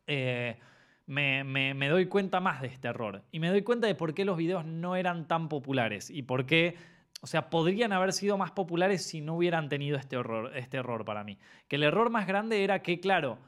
eh, 0.07 0.57
me- 1.05 1.45
me 1.45 1.89
doy 1.89 2.07
cuenta 2.07 2.41
más 2.41 2.63
de 2.63 2.69
este 2.69 2.89
error. 2.89 3.23
Y 3.31 3.41
me 3.41 3.51
doy 3.51 3.61
cuenta 3.61 3.87
de 3.87 3.95
por 3.95 4.15
qué 4.15 4.25
los 4.25 4.39
videos 4.39 4.65
no 4.65 4.97
eran 4.97 5.29
tan 5.29 5.51
populares. 5.51 6.09
Y 6.09 6.23
por 6.23 6.47
qué, 6.47 6.77
o 7.21 7.27
sea, 7.27 7.51
podrían 7.51 7.93
haber 7.93 8.13
sido 8.13 8.39
más 8.39 8.53
populares 8.53 9.05
si 9.05 9.21
no 9.21 9.37
hubieran 9.37 9.69
tenido 9.69 9.97
este 9.97 10.17
error, 10.17 10.57
este 10.57 10.77
error 10.77 11.05
para 11.05 11.25
mí. 11.25 11.39
Que 11.67 11.77
el 11.77 11.83
error 11.83 12.11
más 12.11 12.27
grande 12.27 12.63
era 12.63 12.81
que, 12.81 13.01
claro, 13.01 13.39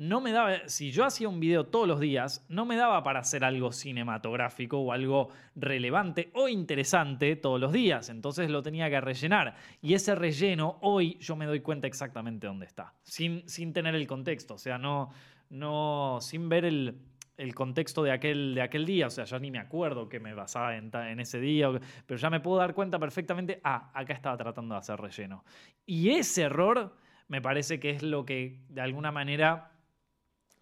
no 0.00 0.22
me 0.22 0.32
daba, 0.32 0.66
si 0.66 0.92
yo 0.92 1.04
hacía 1.04 1.28
un 1.28 1.40
video 1.40 1.66
todos 1.66 1.86
los 1.86 2.00
días, 2.00 2.44
no 2.48 2.64
me 2.64 2.76
daba 2.76 3.02
para 3.02 3.20
hacer 3.20 3.44
algo 3.44 3.70
cinematográfico 3.70 4.78
o 4.78 4.92
algo 4.92 5.28
relevante 5.54 6.30
o 6.34 6.48
interesante 6.48 7.36
todos 7.36 7.60
los 7.60 7.70
días, 7.70 8.08
entonces 8.08 8.48
lo 8.48 8.62
tenía 8.62 8.88
que 8.88 8.98
rellenar. 9.00 9.56
Y 9.82 9.92
ese 9.92 10.14
relleno 10.14 10.78
hoy 10.80 11.18
yo 11.20 11.36
me 11.36 11.44
doy 11.44 11.60
cuenta 11.60 11.86
exactamente 11.86 12.46
dónde 12.46 12.64
está, 12.64 12.94
sin, 13.02 13.46
sin 13.46 13.74
tener 13.74 13.94
el 13.94 14.06
contexto, 14.06 14.54
o 14.54 14.58
sea, 14.58 14.78
no, 14.78 15.10
no, 15.50 16.18
sin 16.22 16.48
ver 16.48 16.64
el, 16.64 16.96
el 17.40 17.54
contexto 17.54 18.02
de 18.02 18.12
aquel, 18.12 18.54
de 18.54 18.62
aquel 18.62 18.84
día, 18.84 19.06
o 19.06 19.10
sea, 19.10 19.24
yo 19.24 19.38
ni 19.38 19.50
me 19.50 19.58
acuerdo 19.58 20.08
que 20.08 20.20
me 20.20 20.34
basaba 20.34 20.76
en, 20.76 20.90
en 20.94 21.20
ese 21.20 21.40
día, 21.40 21.70
pero 22.06 22.18
ya 22.18 22.30
me 22.30 22.40
puedo 22.40 22.58
dar 22.58 22.74
cuenta 22.74 22.98
perfectamente, 22.98 23.60
ah, 23.64 23.90
acá 23.94 24.12
estaba 24.12 24.36
tratando 24.36 24.74
de 24.74 24.78
hacer 24.78 25.00
relleno. 25.00 25.44
Y 25.86 26.10
ese 26.10 26.42
error 26.42 26.94
me 27.28 27.40
parece 27.40 27.80
que 27.80 27.90
es 27.90 28.02
lo 28.02 28.24
que 28.24 28.60
de 28.68 28.80
alguna 28.80 29.10
manera... 29.10 29.70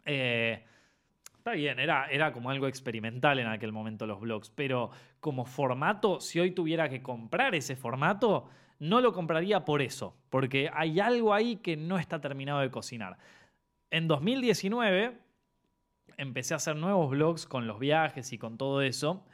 eh, 0.05 0.64
Está 1.39 1.53
bien, 1.53 1.79
era, 1.79 2.07
era 2.11 2.31
como 2.31 2.51
algo 2.51 2.66
experimental 2.66 3.39
en 3.39 3.47
aquel 3.47 3.72
momento 3.72 4.07
los 4.07 4.20
blogs, 4.20 4.51
pero 4.51 4.91
como 5.18 5.47
formato, 5.47 6.20
si 6.20 6.41
hoy 6.41 6.51
tuviera 6.51 6.91
que 6.91 7.01
comprar 7.01 7.55
ese 7.55 7.74
formato, 7.74 8.51
no 8.81 9.01
lo 9.01 9.12
compraría 9.14 9.64
por 9.64 9.81
eso, 9.81 10.14
porque 10.29 10.68
hay 10.74 11.01
algo 11.01 11.33
ahí 11.33 11.57
que 11.57 11.76
no 11.76 11.99
está 11.99 12.20
terminado 12.20 12.61
de 12.61 12.70
cocinar. 12.70 13.16
En 13.91 14.09
2019 14.09 15.16
empecé 16.18 16.52
a 16.52 16.58
hacer 16.58 16.76
nuevos 16.76 17.08
blogs 17.08 17.46
con 17.46 17.66
los 17.66 17.78
viajes 17.78 18.34
y 18.34 18.38
con 18.38 18.58
todo 18.58 18.82
eso, 18.82 19.24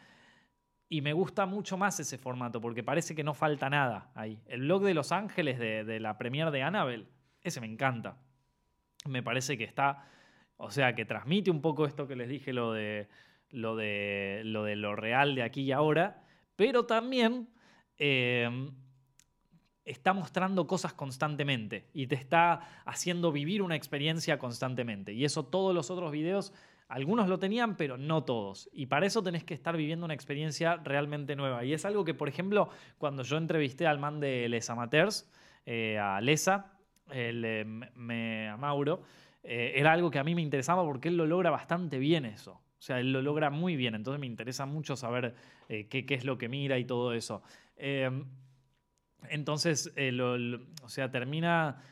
y 0.88 1.00
me 1.00 1.12
gusta 1.12 1.46
mucho 1.46 1.76
más 1.76 1.98
ese 1.98 2.18
formato, 2.18 2.60
porque 2.60 2.84
parece 2.84 3.16
que 3.16 3.24
no 3.24 3.34
falta 3.34 3.68
nada 3.68 4.12
ahí. 4.14 4.40
El 4.46 4.60
blog 4.60 4.84
de 4.84 4.94
Los 4.94 5.10
Ángeles 5.10 5.58
de, 5.58 5.98
la 5.98 6.16
premiere 6.16 6.52
de 6.52 6.62
Annabelle, 6.62 7.08
ese 7.42 7.60
me 7.60 7.66
encanta. 7.66 8.16
Me 9.08 9.22
parece 9.22 9.58
que 9.58 9.64
está 9.64 10.06
o 10.56 10.70
sea, 10.70 10.94
que 10.94 11.04
transmite 11.04 11.50
un 11.50 11.60
poco 11.60 11.84
esto 11.84 12.06
que 12.06 12.16
les 12.16 12.28
dije, 12.28 12.52
lo 12.52 12.72
de 12.72 13.08
lo, 13.50 13.76
de, 13.76 14.42
lo, 14.44 14.64
de 14.64 14.76
lo 14.76 14.96
real 14.96 15.34
de 15.34 15.42
aquí 15.42 15.62
y 15.62 15.72
ahora, 15.72 16.24
pero 16.56 16.86
también 16.86 17.48
eh, 17.98 18.48
está 19.84 20.12
mostrando 20.12 20.66
cosas 20.66 20.92
constantemente 20.92 21.88
y 21.92 22.06
te 22.06 22.16
está 22.16 22.82
haciendo 22.84 23.30
vivir 23.30 23.62
una 23.62 23.76
experiencia 23.76 24.38
constantemente. 24.38 25.12
Y 25.12 25.24
eso 25.24 25.44
todos 25.44 25.74
los 25.74 25.90
otros 25.90 26.10
videos, 26.10 26.52
algunos 26.88 27.28
lo 27.28 27.38
tenían, 27.38 27.76
pero 27.76 27.96
no 27.96 28.24
todos. 28.24 28.68
Y 28.72 28.86
para 28.86 29.06
eso 29.06 29.22
tenés 29.22 29.44
que 29.44 29.54
estar 29.54 29.76
viviendo 29.76 30.04
una 30.04 30.14
experiencia 30.14 30.76
realmente 30.76 31.36
nueva. 31.36 31.64
Y 31.64 31.72
es 31.72 31.84
algo 31.84 32.04
que, 32.04 32.14
por 32.14 32.28
ejemplo, 32.28 32.68
cuando 32.98 33.22
yo 33.22 33.36
entrevisté 33.36 33.86
al 33.86 33.98
man 33.98 34.20
de 34.20 34.48
Les 34.48 34.68
Amateurs, 34.70 35.30
eh, 35.66 35.98
a 35.98 36.20
Lesa, 36.20 36.78
el, 37.10 37.44
eh, 37.44 38.48
a 38.52 38.56
Mauro, 38.56 39.02
eh, 39.42 39.72
era 39.76 39.92
algo 39.92 40.10
que 40.10 40.18
a 40.18 40.24
mí 40.24 40.34
me 40.34 40.42
interesaba 40.42 40.84
porque 40.84 41.08
él 41.08 41.16
lo 41.16 41.26
logra 41.26 41.50
bastante 41.50 41.98
bien 41.98 42.24
eso. 42.24 42.52
O 42.52 42.82
sea, 42.84 43.00
él 43.00 43.12
lo 43.12 43.22
logra 43.22 43.50
muy 43.50 43.76
bien. 43.76 43.94
Entonces 43.94 44.20
me 44.20 44.26
interesa 44.26 44.66
mucho 44.66 44.94
saber 44.94 45.34
qué, 45.68 46.06
es 46.08 46.24
lo 46.24 46.36
que 46.36 46.48
mira 46.48 46.78
y 46.78 46.84
todo 46.84 47.14
eso. 47.14 47.42
Eh, 47.76 48.10
Entonces, 49.30 49.92
o 50.82 50.88
sea, 50.88 51.10
termina. 51.10 51.82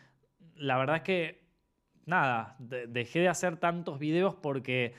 La 0.54 0.76
verdad 0.76 0.96
es 0.96 1.02
que. 1.02 1.41
Nada, 2.06 2.56
de- 2.58 2.86
dejé 2.86 3.20
de 3.20 3.28
hacer 3.28 3.56
tantos 3.58 3.98
videos 3.98 4.34
porque. 4.34 4.94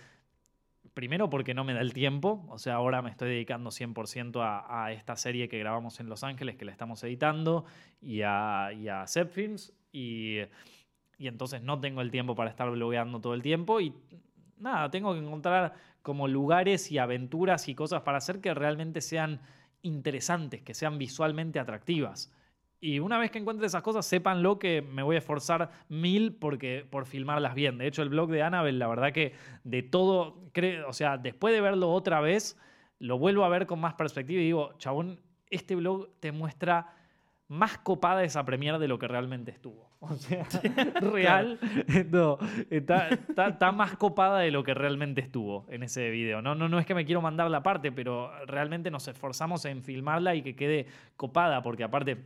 Primero 0.94 1.28
porque 1.30 1.56
no 1.56 1.64
me 1.64 1.74
da 1.74 1.82
el 1.82 1.92
tiempo, 1.92 2.46
o 2.50 2.60
sea, 2.60 2.76
ahora 2.76 3.02
me 3.02 3.10
estoy 3.10 3.30
dedicando 3.30 3.72
100% 3.72 4.44
a, 4.44 4.86
a 4.86 4.92
esta 4.92 5.16
serie 5.16 5.50
que 5.50 5.58
grabamos 5.58 6.00
en 6.00 6.08
Los 6.08 6.24
Ángeles, 6.24 6.56
que 6.56 6.66
la 6.66 6.72
estamos 6.72 7.04
editando, 7.04 7.66
y 8.00 8.22
a, 8.24 8.70
y 8.74 8.88
Films, 9.28 9.74
y, 9.92 10.40
y 11.18 11.28
entonces 11.28 11.64
no 11.64 11.80
tengo 11.80 12.02
el 12.02 12.12
tiempo 12.12 12.36
para 12.36 12.50
estar 12.52 12.70
blogueando 12.70 13.22
todo 13.22 13.34
el 13.34 13.42
tiempo, 13.42 13.82
y 13.82 13.96
nada, 14.58 14.92
tengo 14.92 15.14
que 15.14 15.20
encontrar 15.20 15.74
como 16.04 16.28
lugares 16.28 16.92
y 16.92 17.00
aventuras 17.00 17.70
y 17.70 17.76
cosas 17.76 18.02
para 18.04 18.20
hacer 18.20 18.42
que 18.42 18.54
realmente 18.54 19.02
sean 19.02 19.42
interesantes, 19.82 20.62
que 20.62 20.74
sean 20.76 20.98
visualmente 21.00 21.60
atractivas. 21.60 22.32
Y 22.86 23.00
una 23.00 23.18
vez 23.18 23.32
que 23.32 23.40
encuentre 23.40 23.66
esas 23.66 23.82
cosas, 23.82 24.06
sépanlo 24.06 24.60
que 24.60 24.82
me 24.82 25.04
voy 25.04 25.16
a 25.16 25.20
esforzar 25.20 25.70
mil 25.88 26.36
porque, 26.36 26.86
por 26.90 27.06
filmarlas 27.06 27.56
bien. 27.56 27.78
De 27.78 27.88
hecho, 27.88 28.02
el 28.02 28.10
blog 28.10 28.30
de 28.30 28.44
Annabelle, 28.44 28.78
la 28.78 28.88
verdad 28.88 29.14
que 29.14 29.32
de 29.64 29.84
todo, 29.84 30.42
o 30.86 30.92
sea, 30.92 31.18
después 31.18 31.54
de 31.54 31.62
verlo 31.62 31.90
otra 31.94 32.20
vez, 32.20 32.60
lo 33.00 33.18
vuelvo 33.18 33.46
a 33.46 33.50
ver 33.50 33.68
con 33.68 33.80
más 33.80 33.94
perspectiva 33.94 34.42
y 34.42 34.46
digo, 34.46 34.74
chabón, 34.80 35.22
este 35.50 35.76
blog 35.76 36.10
te 36.20 36.34
muestra 36.34 36.94
más 37.48 37.78
copada 37.78 38.22
esa 38.26 38.44
premiere 38.44 38.80
de 38.80 38.90
lo 38.90 39.00
que 39.00 39.08
realmente 39.08 39.52
estuvo. 39.52 39.90
O 40.04 40.18
sea, 40.18 40.46
real, 41.00 41.58
no, 42.12 42.38
está, 42.70 43.08
está- 43.08 43.48
está 43.48 43.72
más 43.72 43.96
copada 43.96 44.40
de 44.40 44.52
lo 44.52 44.62
que 44.66 44.74
realmente 44.74 45.22
estuvo 45.22 45.66
en 45.70 45.84
ese 45.84 46.10
video. 46.10 46.42
No, 46.42 46.54
no, 46.56 46.68
no 46.68 46.78
es 46.80 46.86
que 46.86 46.94
me 46.94 47.06
quiero 47.06 47.22
mandar 47.22 47.50
la 47.50 47.64
parte, 47.64 47.94
pero 47.94 48.30
realmente 48.46 48.92
nos 48.92 49.08
esforzamos 49.08 49.64
en 49.64 49.82
filmarla 49.82 50.36
y 50.36 50.42
que 50.42 50.58
quede 50.58 50.88
copada, 51.16 51.62
porque 51.62 51.86
aparte, 51.86 52.18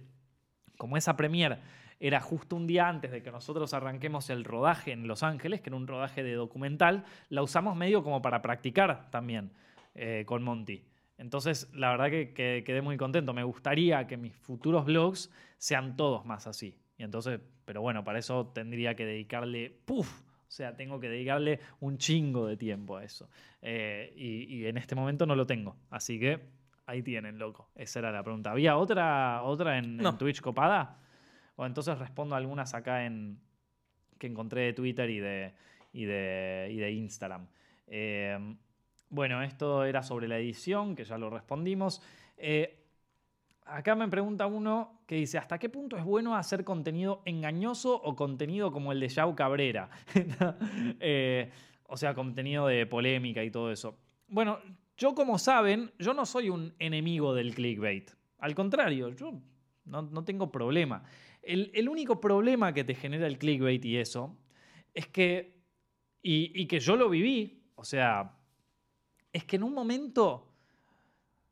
como 0.77 0.97
esa 0.97 1.17
premiere 1.17 1.57
era 1.99 2.19
justo 2.19 2.55
un 2.55 2.67
día 2.67 2.87
antes 2.87 3.11
de 3.11 3.23
que 3.23 3.31
nosotros 3.31 3.73
arranquemos 3.73 4.29
el 4.29 4.43
rodaje 4.43 4.91
en 4.91 5.07
Los 5.07 5.23
Ángeles, 5.23 5.61
que 5.61 5.69
era 5.69 5.77
un 5.77 5.87
rodaje 5.87 6.23
de 6.23 6.33
documental, 6.33 7.05
la 7.29 7.41
usamos 7.41 7.75
medio 7.75 8.03
como 8.03 8.21
para 8.21 8.41
practicar 8.41 9.09
también 9.09 9.51
eh, 9.95 10.23
con 10.25 10.43
Monty. 10.43 10.83
Entonces, 11.17 11.71
la 11.73 11.89
verdad 11.89 12.11
que, 12.11 12.33
que 12.33 12.63
quedé 12.63 12.81
muy 12.81 12.97
contento. 12.97 13.33
Me 13.33 13.43
gustaría 13.43 14.05
que 14.05 14.17
mis 14.17 14.35
futuros 14.35 14.85
vlogs 14.85 15.31
sean 15.57 15.97
todos 15.97 16.25
más 16.25 16.45
así. 16.45 16.77
Y 16.99 17.03
entonces, 17.03 17.39
pero 17.65 17.81
bueno, 17.81 18.03
para 18.03 18.19
eso 18.19 18.51
tendría 18.53 18.95
que 18.95 19.05
dedicarle, 19.05 19.75
¡puf! 19.85 20.21
O 20.21 20.51
sea, 20.51 20.77
tengo 20.77 20.99
que 20.99 21.09
dedicarle 21.09 21.59
un 21.79 21.97
chingo 21.97 22.45
de 22.45 22.55
tiempo 22.55 22.97
a 22.97 23.03
eso. 23.03 23.27
Eh, 23.63 24.13
y 24.15 24.65
en 24.65 24.77
este 24.77 24.93
momento 24.93 25.25
no 25.25 25.35
lo 25.35 25.47
tengo. 25.47 25.75
Así 25.89 26.19
que 26.19 26.56
ahí 26.87 27.03
tienen, 27.03 27.37
loco. 27.37 27.69
Esa 27.75 27.99
era 27.99 28.11
la 28.11 28.23
pregunta. 28.23 28.51
¿Había 28.51 28.77
otra, 28.77 29.43
otra 29.43 29.77
en. 29.77 29.99
Twitch 30.17 30.41
copada? 30.41 30.97
O 31.55 31.65
entonces 31.65 31.97
respondo 31.99 32.35
algunas 32.35 32.73
acá 32.73 33.05
en 33.05 33.39
que 34.17 34.27
encontré 34.27 34.61
de 34.61 34.73
Twitter 34.73 35.09
y 35.09 35.19
de, 35.19 35.53
y 35.93 36.05
de, 36.05 36.69
y 36.71 36.77
de 36.77 36.91
Instagram. 36.91 37.47
Eh, 37.87 38.55
bueno, 39.09 39.41
esto 39.43 39.83
era 39.85 40.01
sobre 40.03 40.27
la 40.27 40.37
edición, 40.37 40.95
que 40.95 41.03
ya 41.03 41.17
lo 41.17 41.29
respondimos. 41.29 42.01
Eh, 42.37 42.83
acá 43.65 43.95
me 43.95 44.07
pregunta 44.07 44.47
uno 44.47 45.01
que 45.05 45.15
dice, 45.15 45.37
¿hasta 45.37 45.57
qué 45.57 45.69
punto 45.69 45.97
es 45.97 46.03
bueno 46.03 46.35
hacer 46.35 46.63
contenido 46.63 47.21
engañoso 47.25 47.95
o 47.95 48.15
contenido 48.15 48.71
como 48.71 48.91
el 48.91 48.99
de 48.99 49.09
Yao 49.09 49.35
Cabrera? 49.35 49.89
Eh, 50.99 51.51
o 51.89 51.95
sea, 51.95 52.13
contenido 52.13 52.67
de 52.67 52.85
polémica 52.85 53.43
y 53.43 53.51
todo 53.51 53.71
eso. 53.71 53.97
Bueno, 54.27 54.59
yo 54.97 55.13
como 55.13 55.37
saben, 55.37 55.91
yo 55.99 56.13
no 56.13 56.25
soy 56.25 56.49
un 56.49 56.73
enemigo 56.79 57.33
del 57.33 57.53
clickbait. 57.53 58.11
Al 58.39 58.55
contrario, 58.55 59.09
yo 59.09 59.39
no, 59.85 60.23
tengo 60.23 60.51
problema. 60.51 61.03
El, 61.41 61.71
el 61.73 61.87
único 61.87 62.19
problema 62.19 62.73
que 62.73 62.83
te 62.83 62.95
genera 62.95 63.27
el 63.27 63.37
clickbait 63.37 63.83
y 63.85 63.97
eso 63.97 64.35
es 64.93 65.07
que, 65.07 65.61
y, 66.21 66.51
y 66.59 66.65
que 66.65 66.79
yo 66.79 66.95
lo 66.95 67.09
viví, 67.09 67.63
o 67.75 67.83
sea, 67.83 68.35
es 69.31 69.43
que 69.43 69.55
en 69.55 69.63
un 69.63 69.73
momento, 69.73 70.51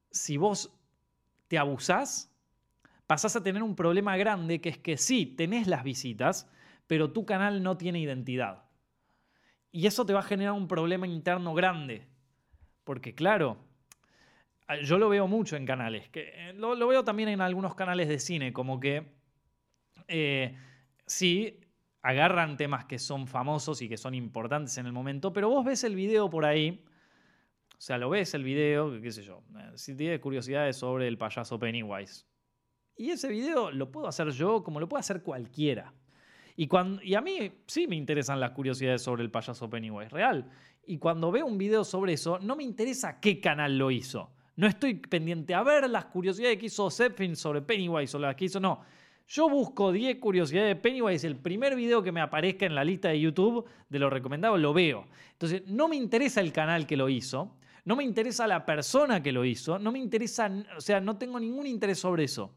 si 0.09 0.37
vos 0.37 0.75
te 1.47 1.57
abusás, 1.57 2.35
pasás 3.05 3.35
a 3.35 3.43
tener 3.43 3.61
un 3.61 3.75
problema 3.75 4.17
grande, 4.17 4.59
que 4.59 4.69
es 4.69 4.77
que 4.79 4.97
sí, 4.97 5.25
tenés 5.25 5.67
las 5.67 5.83
visitas, 5.83 6.49
pero 6.87 7.11
tu 7.11 7.25
canal 7.25 7.61
no 7.61 7.77
tiene 7.77 7.99
identidad. 7.99 8.63
Y 9.71 9.87
eso 9.87 10.05
te 10.05 10.13
va 10.13 10.21
a 10.21 10.23
generar 10.23 10.53
un 10.53 10.67
problema 10.67 11.05
interno 11.05 11.53
grande. 11.53 12.07
Porque 12.85 13.13
claro, 13.13 13.57
yo 14.83 14.97
lo 14.97 15.09
veo 15.09 15.27
mucho 15.27 15.57
en 15.57 15.65
canales, 15.65 16.09
que 16.09 16.31
eh, 16.33 16.53
lo, 16.53 16.75
lo 16.75 16.87
veo 16.87 17.03
también 17.03 17.27
en 17.29 17.41
algunos 17.41 17.75
canales 17.75 18.07
de 18.07 18.19
cine, 18.19 18.53
como 18.53 18.79
que 18.79 19.11
eh, 20.07 20.55
sí, 21.05 21.59
agarran 22.01 22.57
temas 22.57 22.85
que 22.85 22.99
son 22.99 23.27
famosos 23.27 23.81
y 23.81 23.89
que 23.89 23.97
son 23.97 24.13
importantes 24.13 24.77
en 24.77 24.85
el 24.85 24.93
momento, 24.93 25.33
pero 25.33 25.49
vos 25.49 25.65
ves 25.65 25.83
el 25.83 25.95
video 25.95 26.29
por 26.29 26.45
ahí, 26.45 26.85
o 27.77 27.81
sea, 27.81 27.97
lo 27.97 28.09
ves 28.09 28.33
el 28.33 28.43
video, 28.43 29.01
qué 29.01 29.11
sé 29.11 29.23
yo, 29.23 29.43
eh, 29.59 29.71
si 29.75 29.95
tienes 29.95 30.19
curiosidades 30.19 30.77
sobre 30.77 31.07
el 31.07 31.17
payaso 31.17 31.59
Pennywise. 31.59 32.25
Y 32.97 33.09
ese 33.09 33.27
video 33.27 33.71
lo 33.71 33.91
puedo 33.91 34.07
hacer 34.07 34.29
yo 34.29 34.63
como 34.63 34.79
lo 34.79 34.87
puede 34.87 35.01
hacer 35.01 35.21
cualquiera. 35.21 35.93
Y, 36.57 36.69
a 37.15 37.21
mí 37.21 37.51
sí 37.67 37.87
me 37.87 37.95
interesan 37.95 38.39
las 38.39 38.51
curiosidades 38.51 39.01
sobre 39.01 39.23
el 39.23 39.31
payaso 39.31 39.69
Pennywise, 39.69 40.09
real. 40.09 40.49
Y 40.87 40.97
cuando 40.97 41.31
veo 41.31 41.45
un 41.45 41.57
video 41.57 41.83
sobre 41.83 42.13
eso, 42.13 42.39
no 42.39 42.55
me 42.55 42.63
interesa 42.63 43.19
qué 43.19 43.41
canal 43.41 43.77
lo 43.77 43.91
hizo. 43.91 44.29
No 44.55 44.67
estoy 44.67 44.95
pendiente 44.95 45.53
a 45.53 45.63
ver 45.63 45.89
las 45.89 46.05
curiosidades 46.05 46.57
que 46.57 46.67
hizo 46.67 46.89
Zepfin 46.89 47.35
sobre 47.35 47.61
Pennywise 47.61 48.15
o 48.15 48.19
las 48.19 48.35
que 48.35 48.45
hizo, 48.45 48.59
no. 48.59 48.81
Yo 49.27 49.49
busco 49.49 49.91
10 49.91 50.19
curiosidades 50.19 50.75
de 50.75 50.81
Pennywise, 50.81 51.25
el 51.25 51.35
primer 51.35 51.75
video 51.75 52.03
que 52.03 52.11
me 52.11 52.21
aparezca 52.21 52.65
en 52.65 52.75
la 52.75 52.83
lista 52.83 53.09
de 53.09 53.19
YouTube 53.19 53.65
de 53.89 53.99
lo 53.99 54.09
recomendado 54.09 54.55
lo 54.57 54.71
veo. 54.71 55.07
Entonces, 55.31 55.63
no 55.65 55.87
me 55.87 55.95
interesa 55.95 56.41
el 56.41 56.53
canal 56.53 56.85
que 56.85 56.95
lo 56.95 57.09
hizo, 57.09 57.57
no 57.85 57.95
me 57.95 58.03
interesa 58.03 58.47
la 58.47 58.65
persona 58.65 59.21
que 59.21 59.31
lo 59.31 59.43
hizo, 59.43 59.79
no 59.79 59.91
me 59.91 59.99
interesa, 59.99 60.51
o 60.77 60.81
sea, 60.81 61.01
no 61.01 61.17
tengo 61.17 61.39
ningún 61.39 61.65
interés 61.65 61.99
sobre 61.99 62.23
eso. 62.23 62.53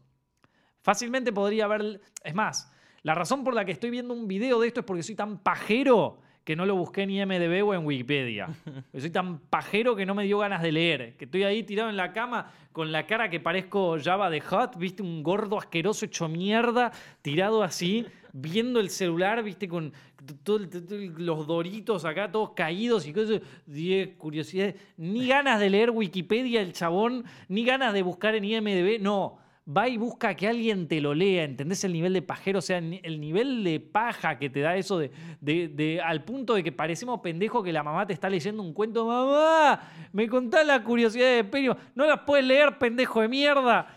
Fácilmente 0.81 1.33
podría 1.33 1.65
haber. 1.65 2.01
Es 2.23 2.35
más, 2.35 2.71
la 3.03 3.15
razón 3.15 3.43
por 3.43 3.53
la 3.53 3.65
que 3.65 3.71
estoy 3.71 3.89
viendo 3.89 4.13
un 4.13 4.27
video 4.27 4.59
de 4.59 4.67
esto 4.67 4.81
es 4.81 4.85
porque 4.85 5.03
soy 5.03 5.15
tan 5.15 5.37
pajero 5.39 6.19
que 6.43 6.55
no 6.55 6.65
lo 6.65 6.75
busqué 6.75 7.03
en 7.03 7.11
IMDB 7.11 7.63
o 7.63 7.75
en 7.75 7.85
Wikipedia. 7.85 8.47
Soy 8.97 9.11
tan 9.11 9.37
pajero 9.37 9.95
que 9.95 10.03
no 10.07 10.15
me 10.15 10.23
dio 10.23 10.39
ganas 10.39 10.63
de 10.63 10.71
leer. 10.71 11.15
Que 11.15 11.25
estoy 11.25 11.43
ahí 11.43 11.61
tirado 11.61 11.91
en 11.91 11.97
la 11.97 12.11
cama 12.11 12.51
con 12.71 12.91
la 12.91 13.05
cara 13.05 13.29
que 13.29 13.39
parezco 13.39 13.97
Java 14.03 14.31
de 14.31 14.41
Hot, 14.41 14.75
viste, 14.77 15.03
un 15.03 15.21
gordo 15.21 15.59
asqueroso 15.59 16.05
hecho 16.05 16.27
mierda, 16.27 16.91
tirado 17.21 17.61
así, 17.61 18.03
viendo 18.33 18.79
el 18.79 18.89
celular, 18.89 19.43
viste, 19.43 19.67
con 19.67 19.93
todo 20.41 20.57
el- 20.57 20.69
todo 20.69 20.95
el- 20.95 21.13
los 21.23 21.45
doritos 21.45 22.03
acá, 22.03 22.31
todos 22.31 22.51
caídos 22.55 23.05
y 23.05 23.13
cosas. 23.13 23.41
Diez 23.67 24.15
curiosidades. 24.17 24.73
Ni 24.97 25.27
ganas 25.27 25.59
de 25.59 25.69
leer 25.69 25.91
Wikipedia 25.91 26.61
el 26.61 26.73
chabón, 26.73 27.25
ni 27.47 27.63
ganas 27.63 27.93
de 27.93 28.01
buscar 28.01 28.33
en 28.33 28.45
IMDB. 28.45 28.97
No 28.99 29.37
va 29.71 29.87
y 29.87 29.97
busca 29.97 30.33
que 30.35 30.47
alguien 30.47 30.87
te 30.87 30.99
lo 30.99 31.13
lea, 31.13 31.43
¿entendés 31.43 31.83
el 31.83 31.93
nivel 31.93 32.13
de 32.13 32.21
pajero? 32.23 32.57
O 32.59 32.61
sea, 32.61 32.79
el 32.79 33.19
nivel 33.21 33.63
de 33.63 33.79
paja 33.79 34.39
que 34.39 34.49
te 34.49 34.61
da 34.61 34.75
eso 34.75 34.97
de, 34.97 35.11
de- 35.41 35.67
de- 35.67 36.01
al 36.01 36.23
punto 36.23 36.55
de 36.55 36.63
que 36.63 36.71
parecemos 36.71 37.19
pendejos 37.19 37.63
que 37.63 37.71
la 37.71 37.83
mamá 37.83 38.07
te 38.07 38.13
está 38.13 38.29
leyendo 38.29 38.63
un 38.63 38.73
cuento. 38.73 39.05
Mamá, 39.05 39.81
me 40.11 40.27
contás 40.27 40.65
la 40.65 40.83
curiosidad 40.83 41.35
de 41.35 41.43
Perio. 41.43 41.77
No 41.93 42.05
las 42.07 42.21
puedes 42.21 42.45
leer, 42.45 42.77
pendejo 42.79 43.21
de 43.21 43.27
mierda. 43.27 43.95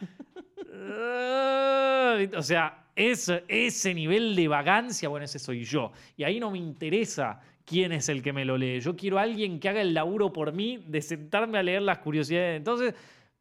Ah, 0.75 2.19
o 2.37 2.43
sea, 2.43 2.85
ese, 2.95 3.45
ese 3.49 3.95
nivel 3.95 4.37
de 4.37 4.49
vagancia, 4.49 5.09
bueno, 5.09 5.25
ese 5.25 5.39
soy 5.39 5.65
yo. 5.65 5.93
Y 6.17 6.25
ahí 6.25 6.39
no 6.41 6.51
me 6.51 6.59
interesa 6.59 7.41
quién 7.65 7.93
es 7.93 8.09
el 8.09 8.23
que 8.23 8.33
me 8.33 8.45
lo 8.45 8.59
lee. 8.59 8.81
Yo 8.81 8.97
quiero 8.97 9.19
a 9.19 9.23
alguien 9.23 9.59
que 9.61 9.69
haga 9.69 9.81
el 9.81 9.95
laburo 9.95 10.33
por 10.33 10.53
mí 10.53 10.85
de 10.87 11.01
sentarme 11.01 11.59
a 11.59 11.63
leer 11.63 11.83
las 11.83 11.99
curiosidades. 11.99 12.57
Entonces, 12.59 12.95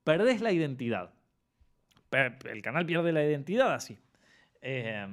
perdés 0.04 0.42
la 0.42 0.52
identidad. 0.52 1.12
El 2.12 2.62
canal 2.62 2.86
pierde 2.86 3.12
la 3.12 3.24
identidad 3.24 3.74
así. 3.74 3.98
Eh, 4.62 5.08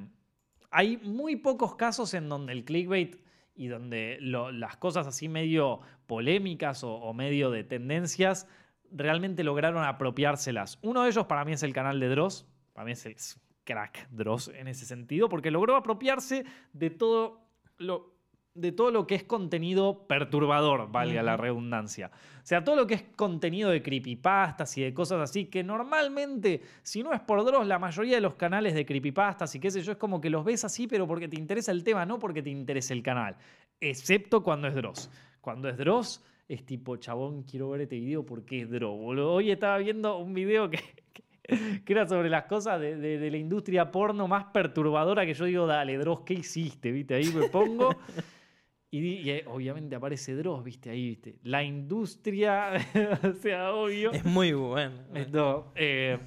hay 0.70 0.96
muy 0.98 1.36
pocos 1.36 1.76
casos 1.76 2.14
en 2.14 2.28
donde 2.28 2.52
el 2.52 2.64
clickbait 2.64 3.16
y 3.54 3.68
donde 3.68 4.18
las 4.20 4.76
cosas 4.76 5.06
así 5.06 5.28
medio 5.28 5.80
polémicas 6.06 6.84
o, 6.84 6.94
o 6.94 7.12
medio 7.12 7.50
de 7.50 7.64
tendencias 7.64 8.46
realmente 8.90 9.44
lograron 9.44 9.84
apropiárselas. 9.84 10.78
Uno 10.82 11.02
de 11.02 11.10
ellos 11.10 11.26
para 11.26 11.44
mí 11.44 11.52
es 11.52 11.62
el 11.62 11.72
canal 11.72 12.00
de 12.00 12.08
Dross. 12.08 12.46
Para 12.72 12.84
mí 12.84 12.92
es 12.92 13.06
el 13.06 13.16
crack 13.64 14.08
Dross 14.10 14.48
en 14.48 14.68
ese 14.68 14.86
sentido, 14.86 15.28
porque 15.28 15.50
logró 15.50 15.76
apropiarse 15.76 16.44
de 16.72 16.90
todo 16.90 17.48
lo, 17.76 18.17
de 18.60 18.72
todo 18.72 18.90
lo 18.90 19.06
que 19.06 19.14
es 19.14 19.24
contenido 19.24 20.06
perturbador, 20.06 20.90
valga 20.90 21.22
la 21.22 21.36
redundancia. 21.36 22.10
O 22.42 22.46
sea, 22.48 22.64
todo 22.64 22.76
lo 22.76 22.86
que 22.86 22.94
es 22.94 23.02
contenido 23.16 23.70
de 23.70 23.82
creepypastas 23.82 24.76
y 24.78 24.82
de 24.82 24.94
cosas 24.94 25.20
así, 25.20 25.46
que 25.46 25.62
normalmente, 25.64 26.62
si 26.82 27.02
no 27.02 27.12
es 27.12 27.20
por 27.20 27.44
Dross, 27.44 27.66
la 27.66 27.78
mayoría 27.78 28.16
de 28.16 28.20
los 28.22 28.34
canales 28.34 28.74
de 28.74 28.86
creepypastas 28.86 29.54
y 29.54 29.60
qué 29.60 29.70
sé 29.70 29.82
yo, 29.82 29.92
es 29.92 29.98
como 29.98 30.20
que 30.20 30.30
los 30.30 30.44
ves 30.44 30.64
así, 30.64 30.86
pero 30.86 31.06
porque 31.06 31.28
te 31.28 31.36
interesa 31.38 31.72
el 31.72 31.84
tema, 31.84 32.06
no 32.06 32.18
porque 32.18 32.42
te 32.42 32.50
interesa 32.50 32.94
el 32.94 33.02
canal. 33.02 33.36
Excepto 33.80 34.42
cuando 34.42 34.68
es 34.68 34.74
Dross. 34.74 35.10
Cuando 35.40 35.68
es 35.68 35.76
Dross, 35.76 36.24
es 36.48 36.64
tipo, 36.64 36.96
chabón, 36.96 37.42
quiero 37.42 37.70
ver 37.70 37.82
este 37.82 37.98
video 38.00 38.24
porque 38.24 38.62
es 38.62 38.70
Dross. 38.70 38.98
boludo. 38.98 39.32
Hoy 39.34 39.50
estaba 39.50 39.78
viendo 39.78 40.16
un 40.18 40.32
video 40.34 40.70
que, 40.70 40.78
que 41.12 41.22
que 41.84 41.92
era 41.94 42.06
sobre 42.06 42.28
las 42.28 42.44
cosas 42.44 42.78
de, 42.78 42.96
de- 42.96 43.18
de 43.18 43.30
la 43.30 43.38
industria 43.38 43.90
porno 43.90 44.28
más 44.28 44.44
perturbadora 44.52 45.24
que 45.24 45.32
yo 45.32 45.46
digo, 45.46 45.66
dale, 45.66 45.96
Dross, 45.96 46.20
¿qué 46.26 46.34
hiciste? 46.34 46.90
¿Viste? 46.92 47.14
Ahí 47.14 47.28
me 47.34 47.48
pongo. 47.48 47.94
Y, 48.90 49.28
eh, 49.28 49.44
obviamente 49.46 49.94
aparece 49.96 50.34
Dross, 50.34 50.64
¿viste? 50.64 50.88
Ahí, 50.88 51.10
¿viste? 51.10 51.36
La 51.42 51.62
industria, 51.62 52.72
o 53.22 53.32
sea, 53.34 53.72
obvio. 53.74 54.12
Es 54.12 54.24
muy 54.24 54.52
bueno. 54.52 54.94
Eh, 55.74 56.18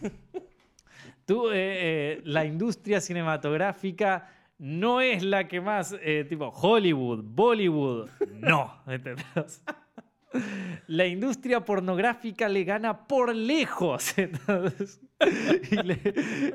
tú, 1.25 1.49
eh, 1.49 1.53
eh, 1.53 2.21
la 2.25 2.45
industria 2.45 3.01
cinematográfica 3.01 4.29
no 4.59 5.01
es 5.01 5.23
la 5.23 5.47
que 5.47 5.59
más, 5.59 5.95
tipo, 6.29 6.49
Hollywood, 6.49 7.23
Bollywood, 7.23 8.09
no. 8.31 8.71
¿entendés? 8.85 9.63
La 10.87 11.05
industria 11.05 11.63
pornográfica 11.63 12.47
le 12.47 12.63
gana 12.63 13.05
por 13.07 13.35
lejos. 13.35 14.13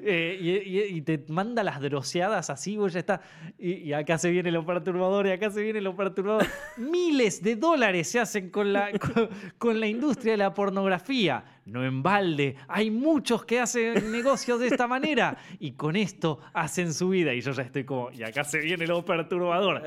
eh, 0.02 0.62
y- 0.92 1.00
te 1.02 1.24
manda 1.28 1.62
las 1.62 1.80
droseadas 1.80 2.50
así, 2.50 2.76
vos 2.76 2.92
ya 2.92 3.00
está. 3.00 3.20
Y, 3.58 3.92
acá 3.92 4.18
se 4.18 4.30
viene 4.30 4.50
lo 4.50 4.64
perturbador, 4.64 5.26
y 5.26 5.30
acá 5.30 5.50
se 5.50 5.62
viene 5.62 5.80
lo 5.80 5.94
perturbador. 5.94 6.46
Miles 6.78 7.42
de 7.42 7.56
dólares 7.56 8.08
se 8.08 8.18
hacen 8.18 8.50
con 8.50 8.72
la, 8.72 8.90
con 9.58 9.78
la 9.78 9.86
industria 9.86 10.32
de 10.32 10.38
la 10.38 10.54
pornografía. 10.54 11.44
No 11.66 11.84
en 11.84 12.02
balde. 12.02 12.56
Hay 12.68 12.90
muchos 12.90 13.44
que 13.44 13.60
hacen 13.60 14.10
negocios 14.10 14.58
de 14.60 14.68
esta 14.68 14.86
manera. 14.86 15.36
Y 15.58 15.72
con 15.72 15.96
esto 15.96 16.40
hacen 16.52 16.92
su 16.94 17.10
vida. 17.10 17.34
Y 17.34 17.40
yo 17.40 17.52
ya 17.52 17.62
estoy 17.62 17.84
como, 17.84 18.10
y 18.10 18.22
acá 18.22 18.44
se 18.44 18.58
viene 18.58 18.86
lo 18.86 19.04
perturbador. 19.04 19.82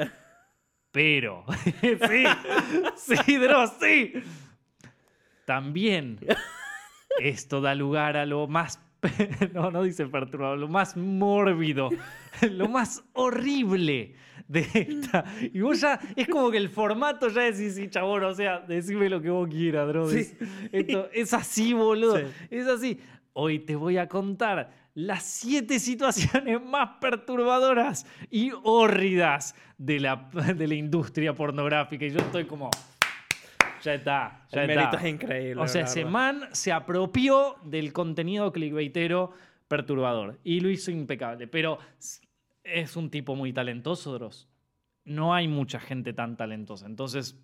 Pero, 0.91 1.45
sí, 1.81 2.23
sí, 3.25 3.37
Dross, 3.37 3.73
sí. 3.79 4.13
También 5.45 6.19
esto 7.19 7.61
da 7.61 7.75
lugar 7.75 8.17
a 8.17 8.25
lo 8.25 8.47
más, 8.47 8.81
no, 9.53 9.71
no 9.71 9.83
dice 9.83 10.05
perturbador, 10.07 10.57
lo 10.57 10.67
más 10.67 10.97
mórbido, 10.97 11.89
lo 12.51 12.69
más 12.69 13.03
horrible 13.13 14.15
de 14.47 14.67
esta. 14.73 15.25
Y 15.53 15.61
vos 15.61 15.81
ya, 15.81 15.99
es 16.15 16.27
como 16.27 16.49
que 16.49 16.57
el 16.57 16.69
formato 16.69 17.29
ya 17.29 17.41
decís, 17.41 17.75
sí, 17.75 17.87
chabón, 17.89 18.23
o 18.23 18.33
sea, 18.33 18.59
decime 18.59 19.09
lo 19.09 19.21
que 19.21 19.29
vos 19.29 19.47
quieras, 19.47 19.87
Dross. 19.87 20.11
Sí. 20.11 20.37
Esto 20.71 21.09
es 21.13 21.33
así, 21.33 21.73
boludo, 21.73 22.17
Sí. 22.17 22.25
es 22.49 22.67
así. 22.67 22.99
Hoy 23.33 23.59
te 23.59 23.75
voy 23.75 23.97
a 23.97 24.07
contar 24.07 24.88
las 25.05 25.23
siete 25.23 25.79
situaciones 25.79 26.61
más 26.65 26.97
perturbadoras 26.99 28.05
y 28.29 28.51
hórridas 28.63 29.55
de 29.77 29.99
la, 29.99 30.29
de 30.55 30.67
la 30.67 30.75
industria 30.75 31.33
pornográfica. 31.33 32.05
Y 32.05 32.11
yo 32.11 32.19
estoy 32.19 32.45
como. 32.45 32.69
Ya 33.81 33.93
está. 33.93 34.45
Ya 34.51 34.63
El 34.63 34.69
está. 34.69 34.81
mérito 34.81 34.97
es 34.97 35.13
increíble. 35.13 35.61
O 35.61 35.67
sea, 35.67 35.83
ese 35.83 36.03
man 36.03 36.49
se 36.51 36.73
apropió 36.73 37.55
del 37.63 37.93
contenido 37.93 38.51
clickbaitero 38.51 39.31
perturbador 39.69 40.37
y 40.43 40.59
lo 40.59 40.69
hizo 40.69 40.91
impecable. 40.91 41.47
Pero 41.47 41.79
es 42.63 42.95
un 42.97 43.09
tipo 43.09 43.35
muy 43.35 43.53
talentoso, 43.53 44.13
Dross. 44.13 44.49
No 45.05 45.33
hay 45.33 45.47
mucha 45.47 45.79
gente 45.79 46.11
tan 46.11 46.35
talentosa. 46.35 46.85
Entonces, 46.87 47.39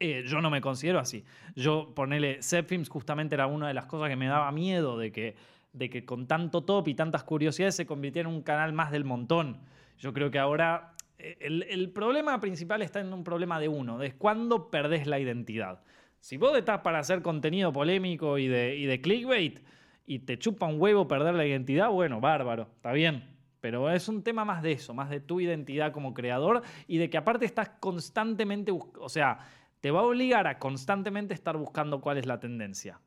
eh, 0.00 0.24
yo 0.26 0.40
no 0.40 0.48
me 0.48 0.62
considero 0.62 0.98
así. 0.98 1.24
Yo, 1.54 1.92
ponele, 1.94 2.42
Zepfilms 2.42 2.88
justamente 2.88 3.34
era 3.34 3.46
una 3.46 3.68
de 3.68 3.74
las 3.74 3.84
cosas 3.84 4.08
que 4.08 4.16
me 4.16 4.26
daba 4.26 4.50
miedo 4.52 4.96
de 4.96 5.12
que, 5.12 5.36
de 5.72 5.90
que 5.90 6.04
con 6.04 6.26
tanto 6.26 6.64
top 6.64 6.88
y 6.88 6.94
tantas 6.94 7.24
curiosidades 7.24 7.74
se 7.76 7.86
convirtiera 7.86 8.28
en 8.28 8.34
un 8.34 8.42
canal 8.42 8.72
más 8.72 8.90
del 8.90 9.04
montón. 9.04 9.60
Yo 9.98 10.12
creo 10.12 10.30
que 10.30 10.38
ahora 10.38 10.94
eh, 11.18 11.36
el, 11.40 11.90
problema 11.90 12.40
principal 12.40 12.82
está 12.82 13.00
en 13.00 13.12
un 13.12 13.24
problema 13.24 13.58
de 13.60 13.68
uno, 13.68 13.98
de 13.98 14.12
cuándo 14.12 14.70
perdés 14.70 15.06
la 15.06 15.18
identidad. 15.18 15.82
Si 16.20 16.36
vos 16.36 16.56
estás 16.56 16.80
para 16.80 16.98
hacer 16.98 17.22
contenido 17.22 17.72
polémico 17.72 18.38
y 18.38 18.48
de, 18.48 18.76
y 18.76 18.86
de 18.86 19.00
clickbait 19.00 19.60
y 20.06 20.20
te 20.20 20.38
chupa 20.38 20.66
un 20.66 20.80
huevo 20.80 21.08
perder 21.08 21.34
la 21.34 21.46
identidad, 21.46 21.90
bueno, 21.90 22.20
bárbaro, 22.20 22.68
está 22.76 22.92
bien. 22.92 23.30
Pero 23.60 23.90
es 23.90 24.08
un 24.08 24.24
tema 24.24 24.44
más 24.44 24.62
de 24.62 24.72
eso, 24.72 24.92
más 24.92 25.08
de 25.08 25.20
tu 25.20 25.40
identidad 25.40 25.92
como 25.92 26.14
creador 26.14 26.62
y 26.88 26.98
de 26.98 27.08
que 27.08 27.16
aparte 27.16 27.44
estás 27.44 27.70
constantemente, 27.80 28.72
o 28.72 29.08
sea, 29.08 29.38
te 29.80 29.92
va 29.92 30.00
a 30.00 30.04
obligar 30.04 30.48
a 30.48 30.58
constantemente 30.58 31.32
estar 31.32 31.56
buscando 31.56 32.00
cuál 32.00 32.18
es 32.18 32.26
la 32.26 32.40
tendencia. 32.40 33.00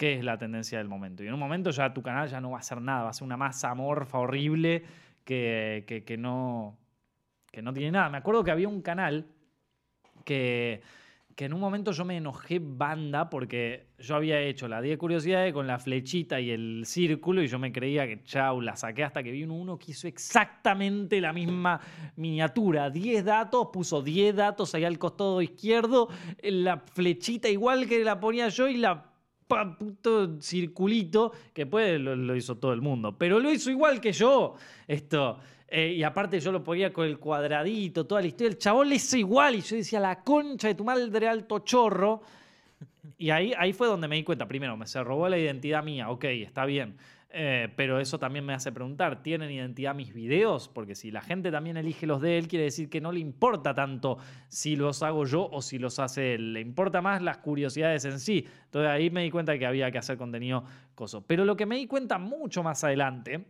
¿Qué 0.00 0.14
es 0.14 0.24
la 0.24 0.38
tendencia 0.38 0.78
del 0.78 0.88
momento? 0.88 1.22
Y 1.22 1.26
en 1.26 1.34
un 1.34 1.40
momento 1.40 1.68
ya 1.72 1.92
tu 1.92 2.00
canal 2.00 2.26
ya 2.26 2.40
no 2.40 2.52
va 2.52 2.58
a 2.60 2.62
ser 2.62 2.80
nada, 2.80 3.02
va 3.02 3.10
a 3.10 3.12
ser 3.12 3.26
una 3.26 3.36
masa 3.36 3.68
amorfa 3.68 4.16
horrible 4.16 4.82
que, 5.26 5.84
que, 6.06 6.16
no, 6.16 6.78
que 7.52 7.60
no 7.60 7.74
tiene 7.74 7.90
nada. 7.90 8.08
Me 8.08 8.16
acuerdo 8.16 8.42
que 8.42 8.50
había 8.50 8.66
un 8.66 8.80
canal 8.80 9.26
que, 10.24 10.80
que 11.36 11.44
en 11.44 11.52
un 11.52 11.60
momento 11.60 11.92
yo 11.92 12.06
me 12.06 12.16
enojé 12.16 12.60
banda 12.62 13.28
porque 13.28 13.88
yo 13.98 14.16
había 14.16 14.40
hecho 14.40 14.68
la 14.68 14.80
10 14.80 14.96
curiosidades 14.96 15.52
con 15.52 15.66
la 15.66 15.78
flechita 15.78 16.40
y 16.40 16.50
el 16.50 16.84
círculo 16.86 17.42
y 17.42 17.48
yo 17.48 17.58
me 17.58 17.70
creía 17.70 18.06
que 18.06 18.22
chau, 18.22 18.62
la 18.62 18.76
saqué 18.76 19.04
hasta 19.04 19.22
que 19.22 19.30
vi 19.32 19.44
uno, 19.44 19.52
uno 19.52 19.78
que 19.78 19.90
hizo 19.90 20.08
exactamente 20.08 21.20
la 21.20 21.34
misma 21.34 21.78
miniatura. 22.16 22.88
10 22.88 23.22
datos, 23.22 23.68
puso 23.70 24.00
10 24.00 24.34
datos 24.34 24.74
ahí 24.74 24.86
al 24.86 24.98
costado 24.98 25.42
izquierdo, 25.42 26.08
la 26.42 26.78
flechita 26.78 27.50
igual 27.50 27.86
que 27.86 28.02
la 28.02 28.18
ponía 28.18 28.48
yo 28.48 28.66
y 28.66 28.78
la 28.78 29.09
puto 29.76 30.40
circulito, 30.40 31.32
que 31.52 31.64
lo, 31.98 32.16
lo 32.16 32.36
hizo 32.36 32.56
todo 32.56 32.72
el 32.72 32.80
mundo, 32.80 33.16
pero 33.16 33.38
lo 33.38 33.50
hizo 33.50 33.70
igual 33.70 34.00
que 34.00 34.12
yo. 34.12 34.54
Esto. 34.86 35.38
eh, 35.68 35.94
y 35.96 36.02
aparte 36.02 36.40
yo 36.40 36.50
lo 36.52 36.64
ponía 36.64 36.92
con 36.92 37.06
el 37.06 37.18
cuadradito, 37.18 38.06
toda 38.06 38.20
la 38.20 38.26
historia. 38.26 38.48
El 38.50 38.58
chabón 38.58 38.88
le 38.88 38.96
hizo 38.96 39.16
igual. 39.16 39.54
Y 39.56 39.60
yo 39.60 39.76
decía, 39.76 40.00
la 40.00 40.20
concha 40.22 40.68
de 40.68 40.74
tu 40.74 40.84
madre 40.84 41.28
alto 41.28 41.60
chorro. 41.60 42.22
Y 43.18 43.30
ahí, 43.30 43.52
ahí 43.56 43.72
fue 43.72 43.86
donde 43.86 44.08
me 44.08 44.16
di 44.16 44.24
cuenta. 44.24 44.46
Primero, 44.48 44.76
me 44.76 44.86
se 44.86 45.02
robó 45.04 45.28
la 45.28 45.38
identidad 45.38 45.84
mía. 45.84 46.10
Ok, 46.10 46.24
está 46.24 46.64
bien. 46.64 46.96
Eh, 47.32 47.68
pero 47.76 48.00
eso 48.00 48.18
también 48.18 48.44
me 48.44 48.52
hace 48.52 48.72
preguntar, 48.72 49.22
¿tienen 49.22 49.52
identidad 49.52 49.94
mis 49.94 50.12
videos? 50.12 50.68
Porque 50.68 50.96
si 50.96 51.12
la 51.12 51.20
gente 51.20 51.52
también 51.52 51.76
elige 51.76 52.06
los 52.06 52.20
de 52.20 52.38
él, 52.38 52.48
quiere 52.48 52.64
decir 52.64 52.90
que 52.90 53.00
no 53.00 53.12
le 53.12 53.20
importa 53.20 53.72
tanto 53.72 54.18
si 54.48 54.74
los 54.74 55.02
hago 55.04 55.24
yo 55.24 55.48
o 55.48 55.62
si 55.62 55.78
los 55.78 56.00
hace 56.00 56.34
él. 56.34 56.52
Le 56.52 56.60
importa 56.60 57.00
más 57.00 57.22
las 57.22 57.38
curiosidades 57.38 58.04
en 58.04 58.18
sí. 58.18 58.46
Entonces 58.64 58.90
ahí 58.90 59.10
me 59.10 59.22
di 59.22 59.30
cuenta 59.30 59.56
que 59.58 59.66
había 59.66 59.90
que 59.92 59.98
hacer 59.98 60.16
contenido 60.16 60.64
coso. 60.94 61.24
Pero 61.24 61.44
lo 61.44 61.56
que 61.56 61.66
me 61.66 61.76
di 61.76 61.86
cuenta 61.86 62.18
mucho 62.18 62.64
más 62.64 62.82
adelante, 62.82 63.46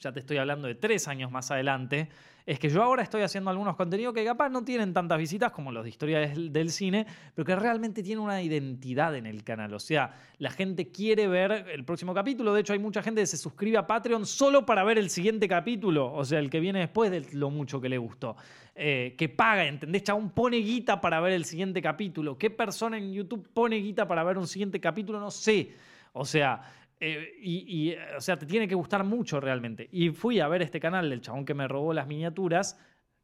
ya 0.00 0.12
te 0.12 0.20
estoy 0.20 0.38
hablando 0.38 0.66
de 0.66 0.74
tres 0.74 1.08
años 1.08 1.30
más 1.30 1.50
adelante, 1.50 2.08
es 2.46 2.58
que 2.58 2.70
yo 2.70 2.82
ahora 2.82 3.02
estoy 3.02 3.20
haciendo 3.20 3.50
algunos 3.50 3.76
contenidos 3.76 4.14
que 4.14 4.24
capaz 4.24 4.48
no 4.48 4.64
tienen 4.64 4.94
tantas 4.94 5.18
visitas 5.18 5.52
como 5.52 5.70
los 5.70 5.84
de 5.84 5.90
historia 5.90 6.20
del, 6.20 6.70
cine, 6.70 7.06
pero 7.34 7.44
que 7.44 7.54
realmente 7.54 8.02
tienen 8.02 8.24
una 8.24 8.42
identidad 8.42 9.14
en 9.14 9.26
el 9.26 9.44
canal. 9.44 9.74
O 9.74 9.78
sea, 9.78 10.14
la 10.38 10.50
gente 10.50 10.90
quiere 10.90 11.28
ver 11.28 11.66
el 11.72 11.84
próximo 11.84 12.14
capítulo. 12.14 12.54
De 12.54 12.62
hecho, 12.62 12.72
hay 12.72 12.78
mucha 12.78 13.02
gente 13.02 13.20
que 13.20 13.26
se 13.26 13.36
suscribe 13.36 13.76
a 13.76 13.86
Patreon 13.86 14.24
solo 14.24 14.64
para 14.64 14.82
ver 14.84 14.98
el 14.98 15.10
siguiente 15.10 15.46
capítulo, 15.46 16.12
o 16.12 16.24
sea, 16.24 16.38
el 16.38 16.48
que 16.48 16.60
viene 16.60 16.80
después 16.80 17.10
de 17.10 17.26
lo 17.34 17.50
mucho 17.50 17.80
que 17.80 17.90
le 17.90 17.98
gustó. 17.98 18.36
Eh, 18.74 19.14
que 19.18 19.28
paga, 19.28 19.66
¿entendés? 19.66 20.02
Chabón 20.04 20.30
pone 20.30 20.56
guita 20.56 21.00
para 21.00 21.20
ver 21.20 21.34
el 21.34 21.44
siguiente 21.44 21.82
capítulo. 21.82 22.38
¿Qué 22.38 22.48
persona 22.48 22.96
en 22.96 23.12
YouTube 23.12 23.48
pone 23.52 23.76
guita 23.76 24.08
para 24.08 24.24
ver 24.24 24.38
un 24.38 24.48
siguiente 24.48 24.80
capítulo? 24.80 25.20
No 25.20 25.30
sé. 25.30 25.74
O 26.12 26.24
sea, 26.24 26.62
eh, 27.00 27.32
y, 27.40 27.64
y, 27.66 27.90
eh, 27.90 27.98
o 28.16 28.20
sea, 28.20 28.38
te 28.38 28.46
tiene 28.46 28.68
que 28.68 28.74
gustar 28.74 29.04
mucho 29.04 29.40
realmente. 29.40 29.88
Y 29.90 30.10
fui 30.10 30.38
a 30.38 30.48
ver 30.48 30.62
este 30.62 30.78
canal 30.78 31.08
del 31.08 31.22
chabón 31.22 31.44
que 31.44 31.54
me 31.54 31.66
robó 31.66 31.92
las 31.94 32.06
miniaturas, 32.06 32.78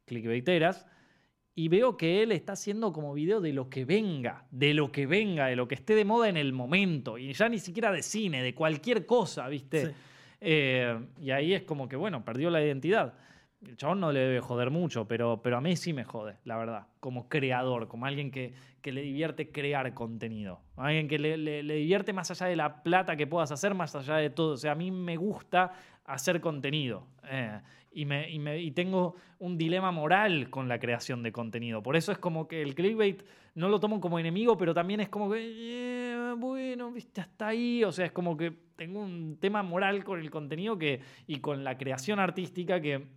clickbaiteras, 0.05 0.87
y 1.53 1.69
veo 1.69 1.97
que 1.97 2.21
él 2.21 2.31
está 2.31 2.53
haciendo 2.53 2.91
como 2.93 3.13
video 3.13 3.41
de 3.41 3.53
lo 3.53 3.69
que 3.69 3.85
venga, 3.85 4.45
de 4.51 4.73
lo 4.73 4.91
que 4.91 5.05
venga, 5.07 5.47
de 5.47 5.55
lo 5.55 5.67
que 5.67 5.75
esté 5.75 5.95
de 5.95 6.05
moda 6.05 6.29
en 6.29 6.37
el 6.37 6.53
momento, 6.53 7.17
y 7.17 7.33
ya 7.33 7.49
ni 7.49 7.59
siquiera 7.59 7.91
de 7.91 8.03
cine, 8.03 8.43
de 8.43 8.53
cualquier 8.53 9.05
cosa, 9.05 9.47
¿viste? 9.47 9.87
Sí. 9.87 9.91
Eh, 10.41 10.99
y 11.19 11.31
ahí 11.31 11.53
es 11.53 11.63
como 11.63 11.87
que, 11.87 11.95
bueno, 11.95 12.23
perdió 12.23 12.49
la 12.49 12.63
identidad. 12.63 13.15
El 13.67 13.75
chabón 13.77 13.99
no 13.99 14.11
le 14.13 14.19
debe 14.21 14.39
joder 14.39 14.71
mucho, 14.71 15.07
pero, 15.07 15.41
pero 15.43 15.57
a 15.57 15.61
mí 15.61 15.75
sí 15.75 15.91
me 15.91 16.03
jode, 16.05 16.37
la 16.45 16.57
verdad. 16.57 16.87
Como 17.01 17.27
creador, 17.27 17.87
como 17.89 18.05
alguien 18.05 18.31
que, 18.31 18.53
que 18.81 18.91
le 18.93 19.01
divierte 19.01 19.51
crear 19.51 19.93
contenido. 19.93 20.61
Alguien 20.77 21.07
que 21.09 21.19
le, 21.19 21.37
le- 21.37 21.61
divierte 21.75 22.13
más 22.13 22.31
allá 22.31 22.47
de 22.47 22.55
la 22.55 22.81
plata 22.81 23.15
que 23.17 23.27
puedas 23.27 23.51
hacer, 23.51 23.73
más 23.73 23.93
allá 23.95 24.15
de 24.15 24.29
todo. 24.29 24.53
O 24.53 24.57
sea, 24.57 24.71
a 24.71 24.75
mí 24.75 24.89
me 24.89 25.17
gusta 25.17 25.71
hacer 26.05 26.39
contenido. 26.39 27.05
eh, 27.29 27.59
y, 27.91 28.05
me- 28.05 28.29
y 28.61 28.71
tengo 28.71 29.15
un 29.39 29.57
dilema 29.57 29.91
moral 29.91 30.49
con 30.51 30.67
la 30.67 30.77
creación 30.79 31.23
de 31.23 31.31
contenido. 31.31 31.81
Por 31.83 31.95
eso 31.95 32.11
es 32.11 32.19
como 32.19 32.47
que 32.47 32.61
el 32.61 32.73
clickbait 32.75 33.23
no 33.55 33.69
lo 33.69 33.79
tomo 33.79 33.99
como 33.99 34.19
enemigo, 34.19 34.55
pero 34.55 34.73
también 34.73 34.99
es 34.99 35.09
como 35.09 35.29
que, 35.31 35.39
eh, 35.41 36.33
bueno, 36.37 36.91
viste, 36.91 37.21
hasta 37.21 37.47
ahí. 37.47 37.83
O 37.83 37.91
sea, 37.91 38.05
es 38.05 38.11
como 38.11 38.37
que 38.37 38.51
tengo 38.75 38.99
un 39.01 39.37
tema 39.41 39.63
moral 39.63 40.03
con 40.03 40.19
el 40.19 40.29
contenido 40.29 40.77
que, 40.77 41.01
y 41.25 41.39
con 41.39 41.63
la 41.63 41.75
creación 41.77 42.19
artística 42.19 42.79
que, 42.79 43.07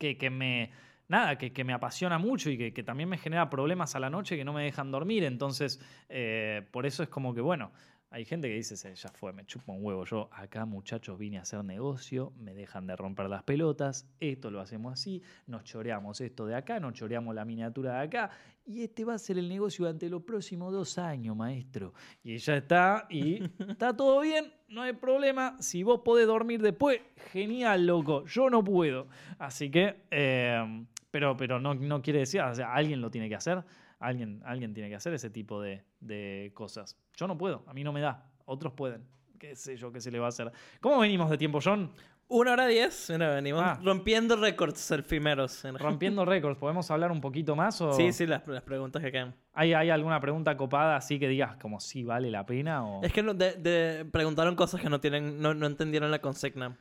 que, 0.00 0.16
que 0.16 0.30
me, 0.30 0.72
nada, 1.08 1.36
que, 1.36 1.52
que 1.52 1.62
me 1.62 1.74
apasiona 1.74 2.18
mucho 2.18 2.50
y 2.50 2.56
que, 2.56 2.72
que 2.72 2.82
también 2.82 3.08
me 3.08 3.18
genera 3.18 3.50
problemas 3.50 3.94
a 3.94 4.00
la 4.00 4.08
noche 4.08 4.36
que 4.36 4.44
no 4.44 4.54
me 4.54 4.64
dejan 4.64 4.90
dormir. 4.90 5.24
Entonces, 5.24 5.78
eh, 6.08 6.66
por 6.72 6.86
eso 6.86 7.02
es 7.02 7.10
como 7.10 7.34
que, 7.34 7.42
bueno, 7.42 7.70
Hay 8.12 8.24
gente 8.24 8.48
que 8.48 8.54
dice, 8.54 8.76
"Se, 8.76 8.92
ya 8.92 9.08
fue, 9.10 9.32
me 9.32 9.44
chupa 9.46 9.72
un 9.72 9.84
huevo. 9.84 10.04
Yo 10.04 10.28
acá, 10.32 10.64
muchachos, 10.64 11.16
vine 11.16 11.38
a 11.38 11.42
hacer 11.42 11.64
negocio, 11.64 12.32
me 12.36 12.54
dejan 12.54 12.88
de 12.88 12.96
romper 12.96 13.28
las 13.28 13.44
pelotas, 13.44 14.08
esto 14.18 14.50
lo 14.50 14.60
hacemos 14.60 14.92
así, 14.94 15.22
nos 15.46 15.62
choreamos 15.62 16.20
esto 16.20 16.44
de 16.44 16.56
acá, 16.56 16.80
nos 16.80 16.94
choreamos 16.94 17.36
la 17.36 17.44
miniatura 17.44 17.94
de 17.94 18.00
acá, 18.00 18.30
y 18.66 18.82
este 18.82 19.04
va 19.04 19.14
a 19.14 19.18
ser 19.18 19.38
el 19.38 19.48
negocio 19.48 19.84
durante 19.84 20.08
los 20.08 20.22
próximos 20.22 20.72
dos 20.72 20.98
años, 20.98 21.36
maestro. 21.36 21.94
Y 22.24 22.36
ya 22.38 22.56
está, 22.56 23.06
y 23.08 23.42
está 23.68 23.96
todo 23.96 24.20
bien, 24.20 24.52
no 24.68 24.82
hay 24.82 24.92
problema. 24.92 25.56
Si 25.60 25.84
vos 25.84 26.00
podés 26.04 26.26
dormir 26.26 26.60
después, 26.62 27.00
genial, 27.30 27.86
loco. 27.86 28.24
Yo 28.26 28.50
no 28.50 28.64
puedo. 28.64 29.06
Así 29.38 29.70
que, 29.70 30.02
eh, 30.10 30.84
pero, 31.10 31.36
pero 31.36 31.60
no, 31.60 31.74
no 31.74 32.02
quiere 32.02 32.20
decir, 32.20 32.40
o 32.40 32.54
sea, 32.54 32.74
alguien 32.74 33.00
lo 33.00 33.10
tiene 33.10 33.28
que 33.28 33.36
hacer. 33.36 33.62
Alguien, 34.00 34.42
alguien 34.44 34.74
tiene 34.74 34.88
que 34.88 34.96
hacer 34.96 35.14
ese 35.14 35.30
tipo 35.30 35.60
de, 35.62 35.84
de 36.00 36.50
cosas. 36.54 36.98
Yo 37.16 37.28
no 37.28 37.38
puedo, 37.38 37.62
a 37.68 37.72
mí 37.74 37.84
no 37.84 37.92
me 37.92 38.00
da. 38.00 38.26
Otros 38.46 38.72
pueden. 38.72 39.04
Qué 39.38 39.54
sé 39.54 39.76
yo 39.76 39.92
qué 39.92 40.00
se 40.00 40.10
le 40.10 40.18
va 40.18 40.26
a 40.26 40.30
hacer. 40.30 40.50
¿Cómo 40.80 40.98
venimos 40.98 41.30
de 41.30 41.38
tiempo, 41.38 41.60
John? 41.62 41.92
Una 42.28 42.52
hora 42.52 42.66
diez. 42.66 43.08
Mira, 43.10 43.34
venimos 43.34 43.62
Ah. 43.64 43.78
rompiendo 43.82 44.36
récords. 44.36 44.92
Rompiendo 45.78 46.24
récords. 46.24 46.58
¿Podemos 46.58 46.90
hablar 46.90 47.10
un 47.10 47.20
poquito 47.20 47.56
más? 47.56 47.80
O 47.80 47.92
Sí, 47.92 48.12
sí, 48.12 48.26
las, 48.26 48.46
las 48.46 48.62
preguntas 48.62 49.02
que 49.02 49.10
quedan. 49.10 49.34
¿Hay, 49.52 49.72
¿Hay 49.74 49.90
alguna 49.90 50.20
pregunta 50.20 50.56
copada 50.56 50.96
así 50.96 51.18
que 51.18 51.26
digas 51.28 51.56
como 51.56 51.80
si 51.80 52.04
vale 52.04 52.30
la 52.30 52.46
pena? 52.46 52.84
O... 52.86 53.02
Es 53.02 53.12
que 53.12 53.22
no- 53.22 53.34
de- 53.34 53.54
de- 53.54 54.04
preguntaron 54.04 54.54
cosas 54.56 54.80
que 54.80 54.88
no 54.88 55.00
tienen, 55.00 55.40
no, 55.42 55.54
no 55.54 55.66
entendieron 55.66 56.10
la 56.10 56.20
consigna. 56.20 56.76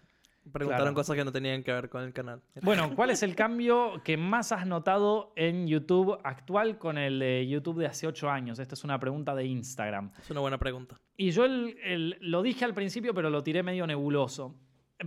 Preguntaron 0.52 0.86
Claro. 0.86 0.95
cosas 0.95 1.16
que 1.16 1.24
no 1.26 1.32
tenían 1.32 1.61
que 1.64 1.72
ver 1.72 1.90
con 1.90 2.02
el 2.03 2.11
canal. 2.14 2.41
Bueno, 2.64 2.90
¿cuál 2.95 3.11
es 3.11 3.22
el 3.24 3.36
cambio 3.36 4.02
que 4.03 4.18
más 4.18 4.52
has 4.52 4.66
notado 4.66 5.32
en 5.36 5.68
YouTube 5.68 6.18
actual 6.24 6.78
con 6.80 6.98
el 6.98 7.20
de 7.20 7.48
YouTube 7.48 7.78
de 7.80 7.86
hace 7.88 8.07
8 8.07 8.30
años? 8.30 8.57
Esta 8.60 8.74
es 8.76 8.84
una 8.84 8.99
pregunta 8.99 9.36
de 9.36 9.45
Instagram. 9.45 10.11
Es 10.20 10.30
una 10.32 10.40
buena 10.40 10.57
pregunta. 10.57 10.98
Y 11.18 11.32
yo 11.32 11.45
el- 11.45 11.78
el- 11.84 12.18
lo 12.22 12.41
dije 12.41 12.66
al 12.66 12.74
principio, 12.74 13.14
pero 13.14 13.30
lo 13.30 13.44
tiré 13.44 13.61
medio 13.64 13.86
nebuloso. 13.86 14.56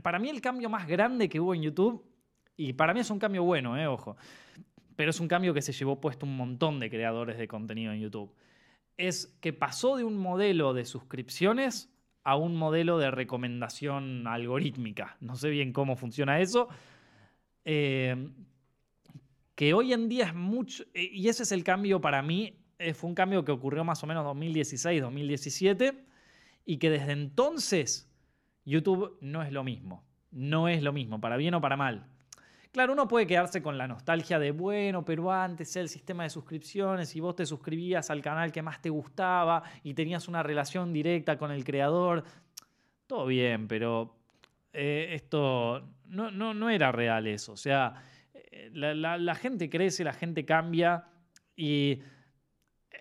Para 0.03 0.19
mí 0.19 0.29
el 0.29 0.41
cambio 0.41 0.69
más 0.71 0.87
grande 0.87 1.29
que 1.29 1.41
hubo 1.41 1.55
en 1.55 1.63
YouTube, 1.63 2.05
y 2.57 2.75
para 2.75 2.95
mí 2.95 3.01
es 3.01 3.11
un 3.11 3.19
cambio 3.19 3.43
bueno, 3.43 3.77
eh, 3.77 3.87
ojo, 3.87 4.17
pero 4.97 5.11
es 5.11 5.19
un 5.21 5.29
cambio 5.29 5.53
que 5.55 5.63
se 5.63 5.73
llevó 5.73 6.01
puesto 6.01 6.25
un 6.25 6.37
montón 6.37 6.79
de 6.79 6.89
creadores 6.89 7.37
de 7.39 7.49
contenido 7.49 7.93
en 7.93 8.01
YouTube, 8.01 8.33
es 8.97 9.27
que 9.41 9.53
pasó 9.53 9.97
de 9.97 10.05
un 10.05 10.17
modelo 10.19 10.73
de 10.75 10.85
suscripciones 10.85 11.92
a 12.25 12.37
un 12.37 12.57
modelo 12.57 12.99
de 12.99 13.11
recomendación 13.11 14.27
algorítmica. 14.27 15.17
No 15.21 15.37
sé 15.37 15.51
bien 15.51 15.73
cómo 15.73 15.97
funciona 15.97 16.41
eso. 16.41 16.69
Eh, 17.65 18.31
que 19.55 19.75
hoy 19.75 19.93
en 19.93 20.09
día 20.09 20.27
es 20.27 20.35
mucho, 20.35 20.85
eh, 20.95 21.11
y 21.13 21.29
ese 21.29 21.43
es 21.43 21.53
el 21.53 21.65
cambio 21.65 22.01
para 22.01 22.23
mí, 22.23 22.59
eh, 22.79 22.95
fue 22.95 23.11
un 23.11 23.15
cambio 23.15 23.45
que 23.45 23.53
ocurrió 23.53 23.85
más 23.85 24.03
o 24.03 24.07
menos 24.07 24.25
2016, 24.25 25.01
2017, 25.03 26.05
y 26.65 26.79
que 26.79 26.91
desde 26.91 27.13
entonces 27.13 28.11
YouTube 28.65 29.19
no 29.21 29.43
es 29.43 29.53
lo 29.53 29.63
mismo, 29.63 30.05
no 30.31 30.69
es 30.69 30.83
lo 30.83 30.93
mismo, 30.93 31.21
para 31.21 31.37
bien 31.37 31.55
o 31.55 31.61
para 31.61 31.77
mal. 31.77 32.07
Claro, 32.73 32.95
uno 32.95 33.07
puede 33.07 33.27
quedarse 33.27 33.61
con 33.63 33.77
la 33.77 33.87
nostalgia 33.87 34.39
de, 34.39 34.51
bueno, 34.51 35.05
pero 35.05 35.31
antes 35.31 35.77
el 35.77 35.91
sistema 35.91 36.23
de 36.23 36.31
suscripciones 36.31 37.15
y 37.15 37.21
vos 37.21 37.37
te 37.37 37.45
suscribías 37.45 38.09
al 38.11 38.23
canal 38.23 38.51
que 38.51 38.63
más 38.63 38.81
te 38.81 38.89
gustaba 38.89 39.63
y 39.83 39.93
tenías 39.93 40.27
una 40.27 40.43
relación 40.43 40.91
directa 40.91 41.37
con 41.37 41.51
el 41.51 41.65
creador. 41.65 42.25
Todo 43.07 43.27
bien, 43.27 43.69
pero 43.69 44.17
eh, 44.73 45.09
esto 45.13 45.87
no, 46.07 46.31
no, 46.31 46.55
no 46.55 46.71
era 46.71 46.91
real 46.93 47.27
eso. 47.27 47.53
O 47.53 47.57
sea, 47.59 47.93
eh, 48.33 48.71
la, 48.73 49.19
la- 49.19 49.35
gente 49.35 49.69
crece, 49.69 50.03
la 50.03 50.15
gente 50.15 50.47
cambia 50.47 51.05
y 51.55 52.01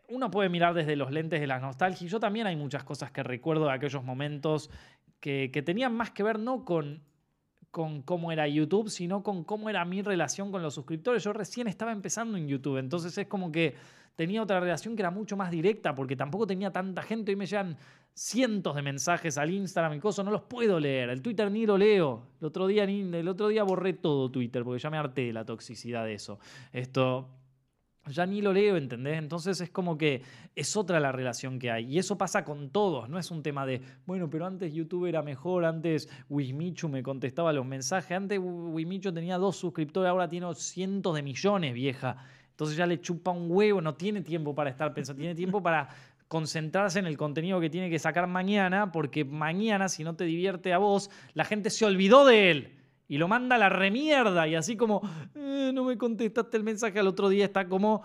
uno 0.10 0.30
puede 0.30 0.49
mirar 0.49 0.73
desde 0.73 0.98
los 0.98 1.11
lentes 1.11 1.39
de 1.39 1.48
la 1.48 1.60
nostalgia. 1.60 2.06
Y 2.06 2.10
yo 2.10 2.19
también 2.19 2.45
hay 2.45 2.57
muchas 2.57 2.84
cosas 2.84 3.11
que 3.11 3.23
recuerdo 3.23 3.68
de 3.68 3.72
aquellos 3.72 4.03
momentos 4.03 4.69
que, 5.22 5.49
que 5.53 5.61
tenían 5.61 5.93
más 5.93 6.11
que 6.11 6.23
ver 6.23 6.39
no 6.39 6.65
con, 6.65 7.03
con 7.72 8.02
cómo 8.02 8.31
era 8.31 8.48
YouTube, 8.48 8.89
sino 8.89 9.23
con 9.23 9.43
cómo 9.43 9.69
era 9.69 9.84
mi 9.85 10.02
relación 10.02 10.52
con 10.52 10.61
los 10.61 10.76
suscriptores. 10.76 11.23
Yo 11.23 11.34
recién 11.34 11.68
estaba 11.68 11.91
empezando 11.91 12.38
en 12.38 12.48
YouTube, 12.48 12.77
entonces 12.77 13.18
es 13.18 13.27
como 13.27 13.52
que 13.52 13.76
tenía 14.15 14.43
otra 14.43 14.60
relación 14.60 14.95
que 14.95 15.02
era 15.02 15.10
mucho 15.10 15.38
más 15.38 15.49
directa, 15.49 15.95
porque 15.95 16.15
tampoco 16.15 16.45
tenía 16.45 16.72
tanta 16.72 17.02
gente. 17.02 17.31
Hoy 17.31 17.38
me 17.38 17.45
llegan 17.45 17.77
cientos 18.14 18.76
de 18.76 18.81
mensajes 18.81 19.38
al 19.38 19.49
Instagram 19.49 19.93
y 19.93 19.99
cosas, 19.99 20.26
no 20.26 20.31
los 20.31 20.41
puedo 20.41 20.80
leer. 20.80 21.10
El 21.10 21.22
Twitter 21.22 21.49
ni 21.49 21.65
lo 21.65 21.77
leo. 21.77 22.27
El 22.41 22.48
otro 22.48 22.68
día, 22.68 22.85
ni, 22.85 23.02
el 23.02 23.27
otro 23.27 23.48
día 23.48 23.64
borré 23.64 23.93
todo 23.93 24.30
Twitter, 24.30 24.64
porque 24.64 24.80
ya 24.80 24.89
me 24.89 24.98
harté 24.98 25.27
de 25.27 25.34
la 25.34 25.45
toxicidad 25.45 26.06
de 26.06 26.14
eso. 26.14 26.39
Esto 26.73 27.30
ya 28.12 28.26
ni 28.26 28.42
lo 28.42 28.54
leo, 28.54 28.78
¿entendés? 28.78 29.18
Entonces 29.18 29.60
es 29.62 29.70
como 29.70 29.98
que 29.98 30.22
es 30.56 30.76
otra 30.78 31.00
la 31.00 31.12
relación 31.12 31.60
que 31.60 31.72
hay. 31.72 31.86
Y 31.86 32.00
eso 32.00 32.18
pasa 32.18 32.44
con 32.44 32.70
todos, 32.70 33.10
no 33.10 33.18
es 33.18 33.32
un 33.32 33.44
tema 33.44 33.66
de, 33.66 33.82
bueno, 34.06 34.30
pero 34.30 34.46
antes 34.46 34.74
YouTube 34.74 35.08
era 35.08 35.22
mejor, 35.22 35.66
antes 35.66 36.10
Wismichu 36.30 36.90
me 36.90 37.04
contestaba 37.04 37.54
los 37.54 37.66
mensajes, 37.66 38.16
antes 38.16 38.40
Wismichu 38.42 39.12
tenía 39.12 39.38
dos 39.38 39.58
suscriptores, 39.58 40.10
ahora 40.10 40.28
tiene 40.30 40.54
cientos 40.56 41.16
de 41.16 41.24
millones, 41.24 41.74
vieja. 41.74 42.18
Entonces 42.52 42.78
ya 42.78 42.86
le 42.86 43.02
chupa 43.02 43.32
un 43.32 43.50
huevo, 43.50 43.82
no 43.82 43.96
tiene 43.96 44.22
tiempo 44.22 44.54
para 44.54 44.70
estar 44.70 44.94
pensando, 44.94 45.20
tiene 45.20 45.36
tiempo 45.36 45.64
para 45.64 45.90
concentrarse 46.28 47.00
en 47.00 47.08
el 47.08 47.18
contenido 47.18 47.60
que 47.60 47.70
tiene 47.70 47.90
que 47.90 48.00
sacar 48.00 48.28
mañana, 48.28 48.92
porque 48.92 49.26
mañana, 49.26 49.90
si 49.90 50.04
no 50.04 50.16
te 50.16 50.24
divierte 50.24 50.72
a 50.72 50.78
vos, 50.78 51.10
la 51.34 51.44
gente 51.44 51.70
se 51.70 51.86
olvidó 51.86 52.26
de 52.26 52.52
él 52.52 52.81
y 53.12 53.18
lo 53.18 53.28
manda 53.28 53.58
a 53.58 53.60
la 53.60 53.68
remierda. 53.68 54.48
Y 54.48 54.56
así 54.56 54.78
como, 54.78 55.02
"Eh, 55.36 55.72
no 55.74 55.84
me 55.84 55.98
contestaste 55.98 56.56
el 56.56 56.64
mensaje 56.64 56.98
al 56.98 57.08
otro 57.08 57.28
día, 57.28 57.44
está 57.44 57.68
como. 57.68 58.02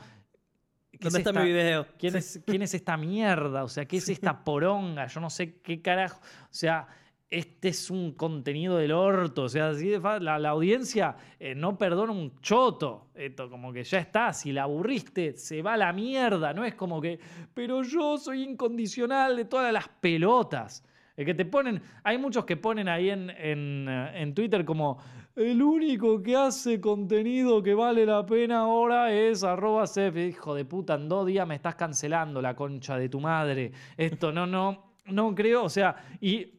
¿qué 0.91 0.99
¿Dónde 0.99 1.19
es 1.21 1.27
está 1.27 1.31
esta- 1.31 1.43
mi 1.45 1.53
video? 1.53 1.87
¿Quién 1.97 2.17
es, 2.17 2.43
¿Quién 2.45 2.63
es 2.63 2.75
esta 2.75 2.97
mierda? 2.97 3.63
O 3.63 3.69
sea, 3.69 3.85
¿qué 3.87 3.99
es 3.99 4.09
esta 4.09 4.43
poronga? 4.43 5.07
Yo 5.07 5.21
no 5.21 5.31
sé 5.31 5.61
qué 5.61 5.81
carajo. 5.81 6.19
O 6.45 6.49
sea, 6.55 6.89
este 7.31 7.69
es 7.69 7.89
un 7.91 8.15
contenido 8.15 8.79
del 8.79 8.91
orto. 8.93 9.43
O 9.45 9.49
sea, 9.49 9.69
así 9.69 9.89
de 9.91 10.01
la, 10.01 10.39
la 10.41 10.49
audiencia 10.49 11.15
eh, 11.39 11.55
no 11.55 11.77
perdona 11.79 12.11
un 12.13 12.41
choto. 12.41 13.11
Esto, 13.15 13.49
como 13.51 13.73
que 13.73 13.85
ya 13.85 13.99
está. 13.99 14.33
Si 14.33 14.51
la 14.53 14.63
aburriste, 14.65 15.37
se 15.37 15.63
va 15.63 15.75
a 15.75 15.77
la 15.77 15.93
mierda. 15.93 16.53
No 16.53 16.65
es 16.65 16.75
como 16.75 17.01
que, 17.01 17.21
pero 17.55 17.83
yo 17.85 18.17
soy 18.19 18.43
incondicional 18.43 19.37
de 19.37 19.45
todas 19.45 19.73
las 19.73 19.87
pelotas. 19.89 20.83
El 21.17 21.25
que 21.25 21.35
te 21.35 21.47
ponen, 21.47 21.81
hay 22.05 22.19
muchos 22.19 22.45
que 22.45 22.57
ponen 22.57 22.89
ahí 22.89 23.11
en, 23.11 23.31
en, 23.31 23.87
eh, 23.89 24.23
en 24.23 24.35
Twitter 24.35 24.65
como 24.65 24.99
el 25.35 25.63
único 25.63 26.23
que 26.23 26.37
hace 26.37 26.81
contenido 26.81 27.63
que 27.63 27.75
vale 27.75 28.07
la 28.07 28.25
pena 28.25 28.61
ahora 28.61 29.13
es 29.13 29.45
arroba 29.45 29.87
Sef". 29.87 30.17
Hijo 30.17 30.55
de 30.55 30.65
puta, 30.65 30.95
en 30.95 31.09
dos 31.09 31.27
días 31.27 31.47
me 31.47 31.55
estás 31.55 31.75
cancelando 31.75 32.41
la 32.41 32.55
concha 32.55 32.97
de 32.99 33.09
tu 33.09 33.21
madre. 33.21 33.73
Esto 33.97 34.33
no, 34.33 34.47
no, 34.47 34.95
no 35.07 35.35
creo. 35.35 35.65
O 35.65 35.69
sea, 35.69 35.97
y 36.21 36.55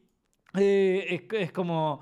eh, 0.54 1.06
es, 1.08 1.40
es 1.40 1.52
como. 1.52 2.00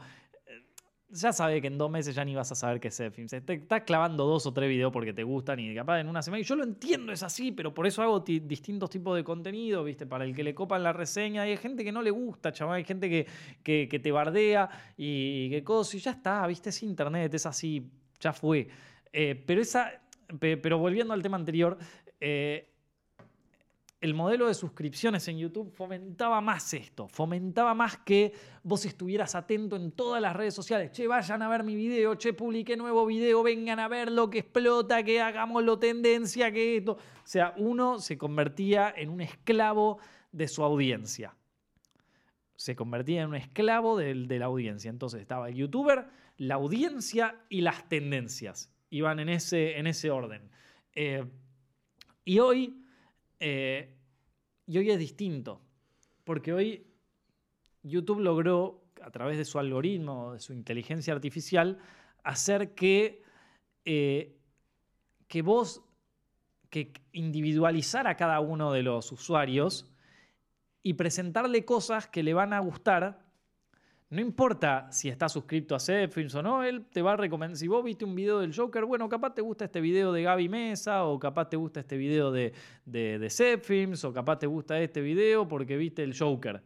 Ya 1.09 1.33
sabes 1.33 1.61
que 1.61 1.69
en 1.69 1.79
dos 1.79 1.89
meses 1.89 2.17
ya 2.17 2.25
ni 2.25 2.35
vas 2.35 2.51
a 2.51 2.57
saber 2.57 2.81
qué 2.81 2.89
es 2.89 2.97
Zepfilms. 2.97 3.31
Te 3.45 3.55
estás 3.55 3.83
clavando 3.85 4.27
dos 4.27 4.45
o 4.45 4.53
tres 4.53 4.69
videos 4.69 4.93
porque 4.93 5.13
te 5.13 5.23
gustan 5.23 5.61
y 5.61 5.73
capaz 5.73 6.01
en 6.01 6.09
una 6.09 6.21
semana. 6.21 6.41
Y 6.41 6.45
yo 6.45 6.57
lo 6.57 6.65
entiendo, 6.65 7.13
es 7.13 7.23
así, 7.23 7.53
pero 7.53 7.73
por 7.73 7.87
eso 7.87 8.03
hago 8.03 8.25
ti- 8.25 8.41
distintos 8.41 8.91
tipos 8.91 9.15
de 9.17 9.23
contenido, 9.23 9.85
¿viste? 9.85 10.05
Para 10.05 10.25
el 10.25 10.35
que 10.35 10.43
le 10.43 10.53
copan 10.53 10.83
la 10.83 10.93
reseña. 10.93 11.43
Hay 11.43 11.57
gente 11.59 11.85
que 11.85 11.93
no 11.93 12.03
le 12.03 12.11
gusta, 12.11 12.53
chaval. 12.53 12.77
Hay 12.79 12.85
gente 12.85 13.09
que, 13.09 13.27
que, 13.63 13.99
te 14.01 14.11
bardea 14.11 14.69
y 14.97 15.49
que 15.49 15.63
cosas. 15.63 15.95
Y 15.95 15.99
ya 16.01 16.11
está, 16.11 16.45
¿viste? 16.49 16.71
Es 16.71 16.83
internet, 16.83 17.33
es 17.35 17.47
así, 17.47 17.89
ya 18.19 18.33
fue. 18.33 18.69
Eh, 19.13 19.41
pero 19.47 19.61
esa. 19.63 20.03
pe- 20.41 20.57
Pero 20.57 20.79
volviendo 20.79 21.15
al 21.15 21.23
tema 21.23 21.37
anterior. 21.37 21.79
eh, 22.21 22.73
el 24.07 24.15
modelo 24.15 24.47
de 24.47 24.55
suscripciones 24.55 25.27
en 25.27 25.37
YouTube 25.37 25.73
fomentaba 25.73 26.41
más 26.41 26.73
esto, 26.75 27.09
fomentaba 27.09 27.75
más 27.75 27.97
que 27.99 28.33
vos 28.63 28.85
estuvieras 28.85 29.35
atento 29.35 29.75
en 29.75 29.91
todas 29.91 30.23
las 30.23 30.37
redes 30.37 30.55
sociales. 30.55 30.93
Che, 30.93 31.09
vayan 31.09 31.43
a 31.43 31.49
ver 31.49 31.65
mi 31.65 31.75
video, 31.75 32.15
che, 32.15 32.33
publiqué 32.33 32.77
nuevo 32.77 33.05
video, 33.05 33.43
vengan 33.43 33.81
a 33.81 33.89
ver 33.89 34.13
lo 34.13 34.31
que 34.31 34.39
explota, 34.39 35.03
que 35.03 35.21
hagámoslo 35.21 35.81
tendencia, 35.81 36.53
que 36.53 36.77
esto. 36.77 36.93
O 36.93 36.99
sea, 37.25 37.53
uno 37.57 37.99
se 37.99 38.17
convertía 38.17 38.95
en 38.97 39.11
un 39.11 39.21
esclavo 39.21 39.99
de 40.31 40.47
su 40.47 40.63
audiencia. 40.63 41.35
Se 42.55 42.77
convertía 42.77 43.23
en 43.23 43.31
un 43.31 43.35
esclavo 43.35 43.99
del- 43.99 44.29
de, 44.29 44.39
la 44.39 44.45
audiencia. 44.47 44.89
Entonces 44.89 45.21
estaba 45.21 45.49
el 45.49 45.57
youtuber, 45.57 46.07
la 46.37 46.55
audiencia 46.55 47.41
y 47.49 47.61
las 47.61 47.89
tendencias. 47.89 48.73
Iban 48.89 49.19
en 49.19 49.31
ese, 49.31 49.79
en 49.79 49.89
ese 49.89 50.13
orden. 50.13 50.49
Eh, 50.95 51.25
y 52.25 52.39
hoy 52.39 52.87
eh, 53.41 53.96
y 54.67 54.79
hoy 54.79 54.91
es 54.91 54.99
distinto, 54.99 55.61
porque 56.25 56.53
hoy 56.53 56.87
YouTube 57.83 58.21
logró, 58.21 58.85
a 59.03 59.11
través 59.11 59.39
de 59.39 59.45
su 59.45 59.59
algoritmo, 59.59 60.33
de 60.33 60.41
su 60.41 60.53
inteligencia 60.53 61.15
artificial, 61.15 61.79
hacer 62.25 62.75
que, 62.75 63.23
eh, 63.85 64.37
que 65.29 65.43
vos, 65.43 65.83
que 66.71 66.93
individualizar 67.13 68.07
a 68.09 68.17
cada 68.17 68.41
uno 68.41 68.73
de 68.73 68.83
los 68.83 69.13
usuarios 69.13 69.89
y 70.83 70.95
presentarle 70.95 71.65
cosas 71.65 72.09
que 72.09 72.23
le 72.23 72.35
van 72.35 72.53
a 72.53 72.61
gustar, 72.61 73.26
no 74.09 74.21
importa 74.21 74.91
si 74.93 75.09
estás 75.09 75.33
suscrito 75.33 75.75
a 75.75 75.81
Zepfilms 75.81 76.35
o 76.37 76.43
no, 76.43 76.63
él 76.63 76.87
te 76.93 77.03
va 77.03 77.15
a 77.15 77.17
recomendar. 77.17 77.57
Si 77.57 77.67
vos 77.67 77.83
viste 77.83 78.05
un 78.05 78.15
video 78.15 78.39
del 78.39 78.55
Joker, 78.55 78.85
bueno, 78.85 79.09
capaz 79.09 79.35
te 79.35 79.43
gusta 79.43 79.65
este 79.65 79.81
video 79.81 80.13
de 80.13 80.23
Gaby 80.23 80.49
Mesa, 80.49 81.05
o 81.05 81.19
capaz 81.19 81.49
te 81.49 81.57
gusta 81.57 81.81
este 81.81 81.97
video 81.97 82.31
de, 82.31 82.53
de, 82.85 83.19
de 83.19 83.99
o 84.05 84.13
capaz 84.13 84.39
te 84.39 84.47
gusta 84.47 84.79
este 84.81 85.01
video 85.01 85.49
porque 85.49 85.77
viste 85.77 86.05
el 86.05 86.17
Joker. 86.17 86.63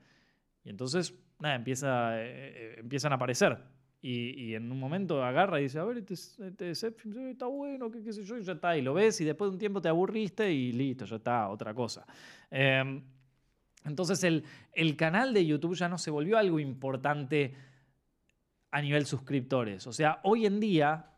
Y 0.65 0.69
entonces, 0.69 1.15
nada, 1.39 1.57
eh, 1.57 2.77
empiezan 2.79 3.13
a 3.13 3.15
aparecer. 3.15 3.59
Y, 4.03 4.55
en 4.55 4.71
un 4.73 4.79
momento 4.79 5.23
agarra 5.23 5.61
y 5.61 5.65
dice, 5.65 5.79
a 5.79 5.85
ver, 5.85 5.99
este, 5.99 6.15
este 6.15 6.71
eh, 6.71 7.31
está 7.31 7.47
bueno, 7.47 7.91
qué, 7.91 8.03
qué 8.03 8.13
sé 8.13 8.23
yo, 8.23 8.37
y 8.37 8.43
ya 8.43 8.53
está. 8.53 8.77
Y 8.77 8.83
lo 8.83 8.95
ves 8.95 9.21
y 9.21 9.25
después 9.25 9.51
de 9.51 9.55
un 9.55 9.59
tiempo 9.59 9.81
te 9.81 9.89
aburriste 9.89 10.51
y 10.53 10.73
listo, 10.73 11.07
ya 11.07 11.17
está, 11.17 11.49
otra 11.49 11.73
cosa. 11.73 12.07
Eh, 12.51 13.03
entonces 13.85 14.23
el, 14.25 14.45
el, 14.73 14.97
canal 14.97 15.33
de 15.33 15.47
YouTube 15.47 15.75
ya 15.75 15.89
no 15.89 15.99
se 15.99 16.11
volvió 16.11 16.39
algo 16.39 16.59
importante 16.61 17.55
a 18.71 18.81
nivel 18.81 19.07
suscriptores. 19.07 19.87
O 19.87 19.93
sea, 19.93 20.21
hoy 20.23 20.47
en 20.47 20.61
día 20.61 21.11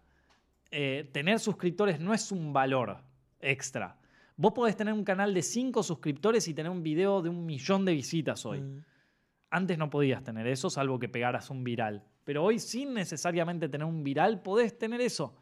eh, 0.70 1.08
tener 1.12 1.38
suscriptores 1.38 2.00
no 2.00 2.14
es 2.14 2.32
un 2.32 2.52
valor 2.52 2.96
extra. 3.40 3.98
Vos 4.36 4.52
podés 4.54 4.74
tener 4.74 4.94
un 4.94 5.04
canal 5.04 5.34
de 5.34 5.42
5 5.42 5.82
suscriptores 5.82 6.48
y 6.48 6.54
tener 6.54 6.72
un 6.72 6.82
video 6.82 7.20
de 7.20 7.28
un 7.28 7.44
millón 7.44 7.84
de 7.84 7.92
visitas 7.92 8.46
hoy. 8.46 8.62
Mm. 8.62 8.84
Antes 9.50 9.76
no 9.76 9.90
podías 9.90 10.24
tener 10.24 10.46
eso, 10.46 10.70
salvo 10.70 10.98
que 10.98 11.10
pegaras 11.10 11.50
un 11.50 11.62
viral. 11.62 12.02
Pero 12.24 12.42
hoy, 12.42 12.58
sin 12.58 12.94
necesariamente 12.94 13.68
tener 13.68 13.86
un 13.86 14.02
viral, 14.02 14.40
podés 14.40 14.78
tener 14.78 15.02
eso. 15.02 15.36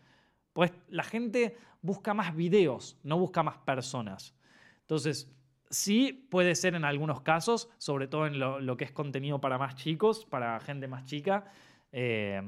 Pues 0.52 0.72
la 0.88 1.04
gente 1.04 1.56
busca 1.80 2.12
más 2.12 2.34
videos, 2.34 2.98
no 3.04 3.16
busca 3.16 3.44
más 3.44 3.58
personas. 3.58 4.34
Entonces, 4.80 5.30
Sí, 5.70 6.26
puede 6.30 6.56
ser 6.56 6.74
en 6.74 6.84
algunos 6.84 7.20
casos, 7.20 7.70
sobre 7.78 8.08
todo 8.08 8.26
en 8.26 8.40
lo, 8.40 8.76
que 8.76 8.84
es 8.84 8.90
contenido 8.90 9.40
para 9.40 9.56
más 9.56 9.76
chicos, 9.76 10.26
para 10.26 10.58
gente 10.58 10.88
más 10.88 11.04
chica, 11.04 11.44
eh, 11.92 12.42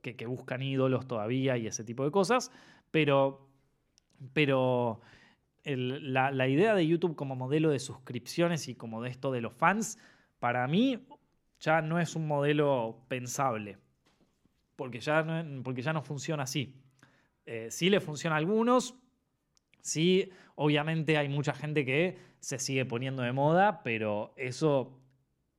que, 0.00 0.26
buscan 0.26 0.62
ídolos 0.62 1.08
todavía 1.08 1.56
y 1.56 1.66
ese 1.66 1.82
tipo 1.82 2.04
de 2.04 2.12
cosas, 2.12 2.52
pero, 2.92 3.50
pero 4.32 5.00
la, 5.64 6.48
idea 6.48 6.76
de 6.76 6.86
YouTube 6.86 7.16
como 7.16 7.34
modelo 7.34 7.70
de 7.70 7.80
suscripciones 7.80 8.68
y 8.68 8.76
como 8.76 9.02
de 9.02 9.10
esto 9.10 9.32
de 9.32 9.40
los 9.40 9.54
fans, 9.54 9.98
para 10.38 10.64
mí 10.68 11.04
ya 11.58 11.82
no 11.82 11.98
es 11.98 12.14
un 12.14 12.28
modelo 12.28 13.04
pensable, 13.08 13.78
porque 14.76 15.00
ya 15.00 15.24
no, 15.24 15.64
porque 15.64 15.82
ya 15.82 15.92
no 15.92 16.02
funciona 16.02 16.44
así. 16.44 16.76
Eh, 17.44 17.72
sí 17.72 17.90
le 17.90 17.98
funciona 17.98 18.36
a 18.36 18.38
algunos, 18.38 18.94
sí, 19.88 20.30
obviamente 20.54 21.16
hay 21.16 21.28
mucha 21.28 21.52
gente 21.52 21.84
que 21.84 22.18
se 22.40 22.58
sigue 22.58 22.84
poniendo 22.84 23.22
de 23.22 23.32
moda, 23.32 23.82
pero 23.82 24.32
eso, 24.36 25.00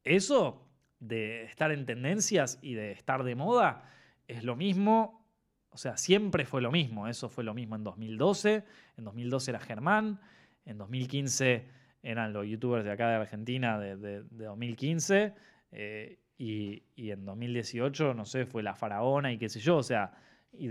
eso 0.04 0.66
de 1.00 1.44
estar 1.44 1.72
en 1.72 1.86
tendencias 1.86 2.60
y 2.62 2.74
de 2.74 2.92
estar 2.92 3.24
de 3.24 3.36
moda 3.36 3.90
es 4.28 4.44
lo 4.44 4.56
mismo, 4.56 5.26
o 5.72 5.78
sea, 5.78 5.98
siempre 5.98 6.46
fue 6.46 6.62
lo 6.62 6.72
mismo. 6.72 7.08
Eso 7.08 7.30
fue 7.30 7.44
lo 7.44 7.54
mismo 7.54 7.76
en 7.76 7.84
2012, 7.84 8.64
en 8.98 9.04
2012 9.04 9.52
era 9.52 9.60
Germán, 9.60 10.20
en 10.66 10.78
2015 10.78 11.68
eran 12.02 12.32
los 12.32 12.46
youtubers 12.46 12.86
de 12.86 12.92
acá 12.92 13.10
de 13.10 13.16
Argentina 13.16 13.80
de, 13.80 14.24
2015, 14.24 15.34
eh, 15.72 16.20
y, 16.38 16.84
en 16.96 17.26
2018, 17.26 18.14
no 18.14 18.26
sé, 18.26 18.46
fue 18.46 18.64
la 18.64 18.74
faraona 18.76 19.34
y 19.34 19.38
qué 19.38 19.50
sé 19.50 19.60
yo, 19.60 19.78
o 19.78 19.84
sea, 19.84 20.14
y, 20.54 20.70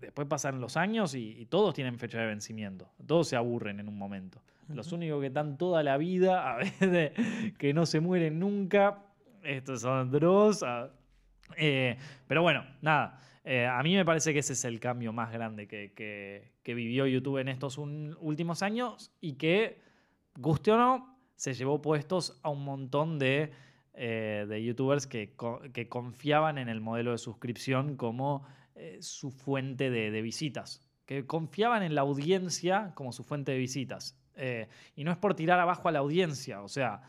después 0.00 0.28
pasan 0.28 0.60
los 0.60 0.76
años 0.76 1.14
y, 1.14 1.46
todos 1.46 1.74
tienen 1.74 1.98
fecha 1.98 2.20
de 2.20 2.26
vencimiento, 2.26 2.90
todos 3.06 3.28
se 3.28 3.36
aburren 3.36 3.80
en 3.80 3.88
un 3.88 3.96
momento. 3.96 4.42
Los 4.68 4.92
únicos 4.92 5.20
que 5.20 5.28
están 5.28 5.58
toda 5.58 5.82
la 5.82 5.96
vida, 5.96 6.52
a 6.52 6.56
veces 6.58 7.12
que 7.58 7.74
no 7.74 7.86
se 7.86 8.00
mueren 8.00 8.38
nunca, 8.38 9.02
estos 9.42 9.80
son 9.80 10.10
Dross. 10.10 10.64
Eh, 11.56 11.96
pero 12.28 12.42
bueno, 12.42 12.64
nada. 12.80 13.18
Eh, 13.42 13.66
a 13.66 13.82
mí 13.82 13.94
me 13.94 14.04
parece 14.04 14.32
que 14.32 14.40
ese 14.40 14.52
es 14.52 14.64
el 14.64 14.78
cambio 14.80 15.12
más 15.12 15.32
grande 15.32 15.66
que, 15.66 16.52
vivió 16.64 17.06
YouTube 17.06 17.38
en 17.38 17.48
estos 17.48 17.78
últimos 17.78 18.62
años 18.62 19.10
y 19.20 19.32
que, 19.32 19.80
guste 20.38 20.70
o 20.70 20.76
no, 20.76 21.18
se 21.34 21.54
llevó 21.54 21.80
puestos 21.82 22.38
a 22.42 22.50
un 22.50 22.62
montón 22.64 23.18
de, 23.18 23.50
eh, 23.94 24.62
youtubers 24.64 25.06
que, 25.06 25.34
confiaban 25.88 26.58
en 26.58 26.68
el 26.68 26.80
modelo 26.80 27.12
de 27.12 27.18
suscripción 27.18 27.96
como 27.96 28.46
su 29.00 29.30
fuente 29.30 29.90
de 29.90 30.22
visitas, 30.22 30.82
que 31.06 31.26
confiaban 31.26 31.82
en 31.82 31.94
la 31.94 32.02
audiencia 32.02 32.92
como 32.94 33.12
su 33.12 33.24
fuente 33.24 33.52
de 33.52 33.58
visitas. 33.58 34.16
Eh, 34.36 34.68
y 34.96 35.04
no 35.04 35.10
es 35.12 35.18
por 35.18 35.34
tirar 35.34 35.58
abajo 35.60 35.88
a 35.88 35.92
la 35.92 35.98
audiencia, 35.98 36.62
o 36.62 36.68
sea, 36.68 37.02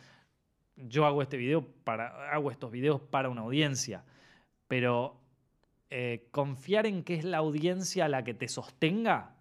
yo 0.76 1.06
hago 1.06 1.22
este 1.22 1.38
video 1.38 1.66
para, 1.84 2.32
hago 2.34 2.52
estos 2.52 2.72
videos 2.72 3.00
para 3.00 3.30
una 3.30 3.42
audiencia, 3.42 4.04
pero 4.68 5.22
eh, 5.90 6.28
confiar 6.32 6.88
en 6.88 7.04
que 7.04 7.14
es 7.14 7.24
la 7.24 7.38
audiencia 7.38 8.10
la 8.10 8.24
que 8.24 8.34
te 8.34 8.48
sostenga, 8.48 9.36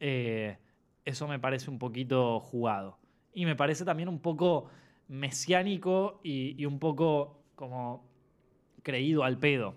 eh, 0.00 0.58
eso 1.04 1.28
me 1.28 1.38
parece 1.38 1.70
un 1.70 1.78
poquito 1.78 2.40
jugado. 2.40 2.98
Y 3.32 3.44
me 3.44 3.54
parece 3.54 3.84
también 3.84 4.08
un 4.08 4.20
poco 4.20 4.70
mesiánico 5.06 6.20
y 6.24 6.64
un 6.64 6.78
poco 6.78 7.44
como 7.54 8.08
creído 8.82 9.22
al 9.22 9.38
pedo. 9.38 9.76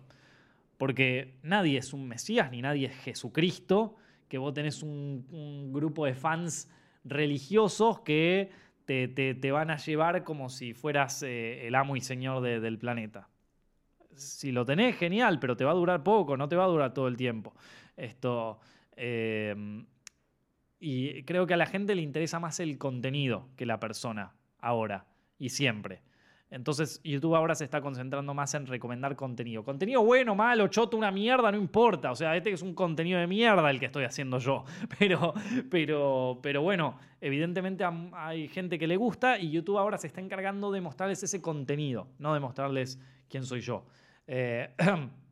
Porque 0.77 1.35
nadie 1.43 1.77
es 1.77 1.93
un 1.93 2.07
Mesías 2.07 2.51
ni 2.51 2.61
nadie 2.61 2.87
es 2.87 2.95
Jesucristo 2.97 3.95
que 4.27 4.39
vos 4.39 4.53
tenés 4.53 4.81
un, 4.81 5.71
grupo 5.71 6.05
de 6.05 6.15
fans 6.15 6.67
religiosos 7.03 7.99
que 7.99 8.49
te, 8.85 9.51
van 9.51 9.69
a 9.69 9.77
llevar 9.77 10.23
como 10.23 10.49
si 10.49 10.73
fueras 10.73 11.21
eh, 11.21 11.67
el 11.67 11.75
amo 11.75 11.95
y 11.95 12.01
señor 12.01 12.41
del 12.41 12.79
planeta. 12.79 13.29
Si 14.15 14.51
lo 14.51 14.65
tenés, 14.65 14.97
genial, 14.97 15.39
pero 15.39 15.55
te 15.55 15.63
va 15.63 15.71
a 15.71 15.75
durar 15.75 16.03
poco, 16.03 16.35
no 16.35 16.47
te 16.49 16.55
va 16.55 16.63
a 16.63 16.67
durar 16.67 16.93
todo 16.95 17.07
el 17.07 17.15
tiempo. 17.15 17.53
Esto. 17.95 18.59
Eh, 18.95 19.83
y 20.79 21.23
creo 21.23 21.45
que 21.45 21.53
a 21.53 21.57
la 21.57 21.65
gente 21.65 21.93
le 21.93 22.01
interesa 22.01 22.39
más 22.39 22.59
el 22.59 22.77
contenido 22.77 23.49
que 23.55 23.65
la 23.65 23.79
persona, 23.79 24.33
ahora 24.59 25.05
y 25.37 25.49
siempre. 25.49 26.01
Entonces 26.53 27.01
YouTube 27.03 27.35
ahora 27.35 27.55
se 27.55 27.63
está 27.63 27.81
concentrando 27.81 28.31
más 28.35 28.53
en 28.53 28.67
recomendar 28.67 29.15
contenido. 29.15 29.63
Contenido 29.63 30.03
bueno, 30.03 30.35
malo, 30.35 30.67
choto, 30.67 30.95
una 30.95 31.09
mierda, 31.09 31.51
no 31.51 31.57
importa. 31.57 32.11
O 32.11 32.15
sea, 32.15 32.37
este 32.37 32.51
es 32.51 32.61
un 32.61 32.75
contenido 32.75 33.19
de 33.19 33.25
mierda 33.25 33.67
el 33.71 33.79
que 33.79 33.87
estoy 33.87 34.03
haciendo 34.03 34.37
yo. 34.37 34.63
Pero, 34.99 35.33
pero, 35.69 36.39
pero 36.41 36.61
bueno, 36.61 36.99
evidentemente 37.19 37.83
hay 38.13 38.47
gente 38.47 38.77
que 38.77 38.85
le 38.85 38.95
gusta 38.95 39.39
y 39.39 39.49
YouTube 39.49 39.77
ahora 39.77 39.97
se 39.97 40.07
está 40.07 40.21
encargando 40.21 40.71
de 40.71 40.81
mostrarles 40.81 41.23
ese 41.23 41.41
contenido, 41.41 42.07
no 42.19 42.33
de 42.33 42.39
mostrarles 42.39 42.99
quién 43.27 43.43
soy 43.43 43.61
yo. 43.61 43.85
Eh, 44.27 44.69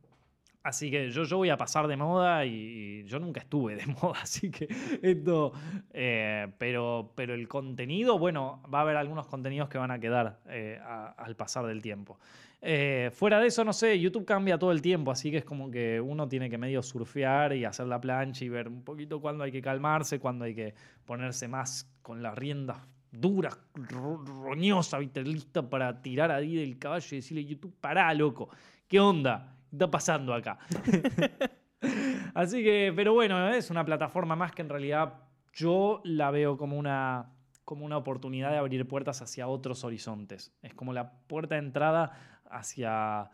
Así 0.62 0.90
que 0.90 1.10
yo, 1.10 1.24
yo 1.24 1.36
voy 1.38 1.50
a 1.50 1.56
pasar 1.56 1.88
de 1.88 1.96
moda 1.96 2.44
y, 2.44 3.04
yo 3.04 3.18
nunca 3.18 3.40
estuve 3.40 3.76
de 3.76 3.86
moda, 4.02 4.20
así 4.22 4.50
que 4.50 4.68
esto... 5.02 5.52
Eh, 5.92 6.48
pero, 6.58 7.12
pero 7.14 7.34
el 7.34 7.48
contenido, 7.48 8.18
bueno, 8.18 8.62
va 8.72 8.78
a 8.78 8.82
haber 8.82 8.96
algunos 8.96 9.26
contenidos 9.26 9.68
que 9.68 9.78
van 9.78 9.90
a 9.90 9.98
quedar 9.98 10.38
eh, 10.48 10.80
al 10.82 11.36
pasar 11.36 11.66
del 11.66 11.82
tiempo. 11.82 12.18
Eh, 12.64 13.10
fuera 13.12 13.40
de 13.40 13.48
eso, 13.48 13.64
no 13.64 13.72
sé, 13.72 13.98
YouTube 13.98 14.24
cambia 14.24 14.56
todo 14.56 14.70
el 14.70 14.80
tiempo, 14.80 15.10
así 15.10 15.32
que 15.32 15.38
es 15.38 15.44
como 15.44 15.68
que 15.68 16.00
uno 16.00 16.28
tiene 16.28 16.48
que 16.48 16.58
medio 16.58 16.80
surfear 16.80 17.54
y 17.54 17.64
hacer 17.64 17.86
la 17.86 18.00
plancha 18.00 18.44
y 18.44 18.48
ver 18.48 18.68
un 18.68 18.84
poquito 18.84 19.20
cuándo 19.20 19.42
hay 19.42 19.50
que 19.50 19.60
calmarse, 19.60 20.20
cuándo 20.20 20.44
hay 20.44 20.54
que 20.54 20.74
ponerse 21.04 21.48
más 21.48 21.90
con 22.02 22.22
las 22.22 22.38
riendas 22.38 22.78
duras, 23.10 23.58
roñosa, 23.74 24.98
lista 25.00 25.68
para 25.68 26.00
tirar 26.00 26.30
ahí 26.30 26.56
del 26.56 26.78
caballo 26.78 27.06
y 27.10 27.16
decirle, 27.16 27.44
YouTube, 27.44 27.74
pará, 27.80 28.14
loco, 28.14 28.48
¿qué 28.88 29.00
onda? 29.00 29.56
Está 29.72 29.90
pasando 29.90 30.34
acá? 30.34 30.58
Así 32.34 32.62
que, 32.62 32.92
pero 32.94 33.12
bueno, 33.12 33.48
es 33.50 33.70
una 33.70 33.84
plataforma 33.84 34.36
más 34.36 34.52
que 34.52 34.62
en 34.62 34.68
realidad 34.68 35.14
yo 35.52 36.00
la 36.04 36.30
veo 36.30 36.56
como 36.56 36.78
una, 36.78 37.32
como 37.64 37.84
una 37.84 37.96
oportunidad 37.96 38.50
de 38.50 38.58
abrir 38.58 38.86
puertas 38.86 39.20
hacia 39.22 39.48
otros 39.48 39.84
horizontes. 39.84 40.54
Es 40.62 40.74
como 40.74 40.92
la 40.92 41.12
puerta 41.26 41.56
de 41.56 41.60
entrada 41.60 42.40
hacia, 42.50 43.30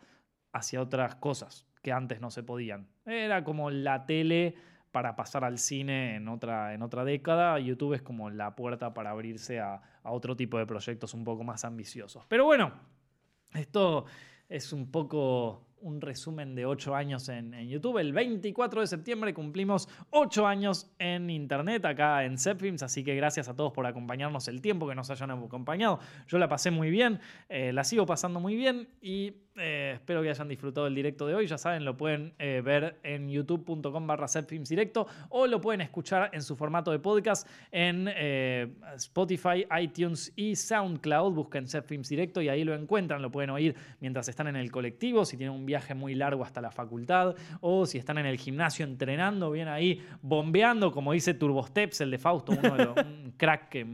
hacia 0.51 0.81
otras 0.81 1.15
cosas 1.15 1.67
que 1.81 1.91
antes 1.91 2.19
no 2.19 2.31
se 2.31 2.43
podían. 2.43 2.87
Era 3.05 3.43
como 3.43 3.69
la 3.69 4.05
tele 4.05 4.55
para 4.91 5.15
pasar 5.15 5.43
al 5.43 5.59
cine 5.59 6.15
en 6.15 6.27
otra, 6.27 6.73
en 6.73 6.81
otra 6.81 7.05
década. 7.05 7.59
YouTube 7.59 7.93
es 7.93 8.01
como 8.01 8.29
la 8.29 8.55
puerta 8.55 8.93
para 8.93 9.11
abrirse 9.11 9.59
a, 9.59 9.81
a 10.03 10.11
otro 10.11 10.35
tipo 10.35 10.57
de 10.57 10.65
proyectos 10.65 11.13
un 11.13 11.23
poco 11.23 11.43
más 11.43 11.63
ambiciosos. 11.63 12.25
Pero 12.27 12.45
bueno, 12.45 12.73
esto 13.53 14.05
es 14.49 14.73
un 14.73 14.91
poco 14.91 15.68
un 15.81 16.01
resumen 16.01 16.55
de 16.55 16.65
ocho 16.65 16.95
años 16.95 17.29
en, 17.29 17.49
YouTube. 17.67 17.97
El 17.97 18.13
24 18.13 18.81
de 18.81 18.87
septiembre 18.87 19.33
cumplimos 19.33 19.87
ocho 20.09 20.47
años 20.47 20.91
en 20.99 21.29
Internet 21.29 21.85
acá 21.85 22.23
en 22.23 22.37
Zepfilms, 22.37 22.83
así 22.83 23.03
que 23.03 23.15
gracias 23.15 23.49
a 23.49 23.55
todos 23.55 23.71
por 23.71 23.85
acompañarnos 23.85 24.47
el 24.47 24.61
tiempo 24.61 24.87
que 24.87 24.95
nos 24.95 25.09
hayan 25.09 25.31
acompañado. 25.31 25.99
Yo 26.27 26.37
la 26.37 26.47
pasé 26.47 26.71
muy 26.71 26.89
bien, 26.89 27.19
eh, 27.49 27.71
la 27.73 27.83
sigo 27.83 28.05
pasando 28.05 28.39
muy 28.39 28.55
bien 28.55 28.87
y 29.01 29.33
eh, 29.57 29.91
espero 29.95 30.21
que 30.21 30.29
hayan 30.29 30.47
disfrutado 30.47 30.87
el 30.87 30.95
directo 30.95 31.27
de 31.27 31.35
hoy. 31.35 31.47
Ya 31.47 31.57
saben, 31.57 31.83
lo 31.83 31.97
pueden 31.97 32.33
eh, 32.39 32.61
ver 32.63 32.99
en 33.03 33.29
youtube.com 33.29 34.07
barra 34.07 34.27
directo 34.69 35.07
o 35.29 35.47
lo 35.47 35.59
pueden 35.59 35.81
escuchar 35.81 36.29
en 36.33 36.41
su 36.41 36.55
formato 36.55 36.91
de 36.91 36.99
podcast 36.99 37.47
en 37.71 38.07
Spotify, 38.95 39.65
iTunes 39.81 40.31
y 40.35 40.55
SoundCloud. 40.55 41.33
Busquen 41.33 41.67
Films 41.67 42.09
Directo 42.09 42.41
y 42.41 42.49
ahí 42.49 42.63
lo 42.63 42.73
encuentran. 42.73 43.21
Lo 43.21 43.31
pueden 43.31 43.49
oír 43.49 43.75
mientras 43.99 44.29
están 44.29 44.47
en 44.47 44.55
el 44.55 44.71
colectivo, 44.71 45.25
si 45.25 45.37
tienen 45.37 45.55
un 45.55 45.65
viaje 45.69 45.93
muy 45.93 46.15
largo 46.15 46.43
hasta 46.43 46.61
la 46.61 46.71
facultad 46.71 47.35
o 47.61 47.85
si 47.85 47.97
están 47.97 48.17
en 48.17 48.25
el 48.25 48.37
gimnasio 48.37 48.85
entrenando, 48.85 49.51
bien 49.51 49.67
ahí 49.67 50.03
bombeando, 50.21 50.91
como 50.91 51.13
dice 51.13 51.33
Turbosteps, 51.33 52.01
el 52.01 52.11
de 52.11 52.17
Fausto, 52.17 52.53
uno 52.53 52.75
de 52.75 52.85
los, 52.85 52.97
un 53.05 53.33
crack 53.37 53.69
que, 53.69 53.85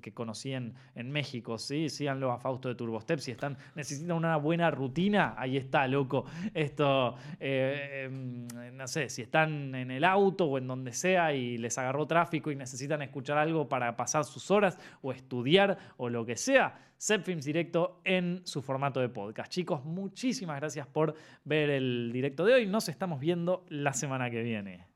que, 0.00 0.14
conocí 0.14 0.52
en, 0.52 0.74
en 0.94 1.10
México. 1.10 1.58
¿sí? 1.58 1.88
Síganlo 1.88 2.30
a 2.30 2.38
Fausto 2.38 2.68
de 2.68 2.74
Turbosteps 2.76 3.24
si 3.24 3.32
están, 3.32 3.56
necesitan 3.74 4.16
una 4.16 4.36
buena 4.36 4.70
rutina 4.70 5.34
ahí 5.36 5.56
está, 5.56 5.86
loco. 5.88 6.24
Esto, 6.54 7.16
eh, 7.38 8.04
em, 8.04 8.46
no 8.76 8.86
sé, 8.86 9.08
si 9.08 9.22
están 9.22 9.74
en 9.74 9.90
el 9.90 10.04
auto 10.04 10.46
o 10.46 10.58
en 10.58 10.66
donde 10.66 10.92
sea 10.92 11.34
y 11.34 11.58
les 11.58 11.76
agarró 11.78 12.06
tráfico 12.06 12.50
y 12.50 12.56
necesitan 12.56 13.02
escuchar 13.02 13.38
algo 13.38 13.68
para 13.68 13.96
pasar 13.96 14.24
sus 14.24 14.50
horas 14.50 14.78
o 15.02 15.12
estudiar 15.12 15.78
o 15.96 16.08
lo 16.08 16.24
que 16.24 16.36
sea, 16.36 16.89
Films 17.24 17.44
Directo 17.46 18.02
en 18.04 18.42
su 18.44 18.60
formato 18.60 19.00
de 19.00 19.08
podcast. 19.08 19.50
Chicos, 19.50 19.84
muchísimas 19.84 20.60
gracias 20.60 20.86
por 20.86 21.14
ver 21.44 21.70
el 21.70 22.10
directo 22.12 22.44
de 22.44 22.54
hoy. 22.54 22.66
Nos 22.66 22.88
estamos 22.88 23.20
viendo 23.20 23.64
la 23.68 23.94
semana 23.94 24.30
que 24.30 24.42
viene. 24.42 24.89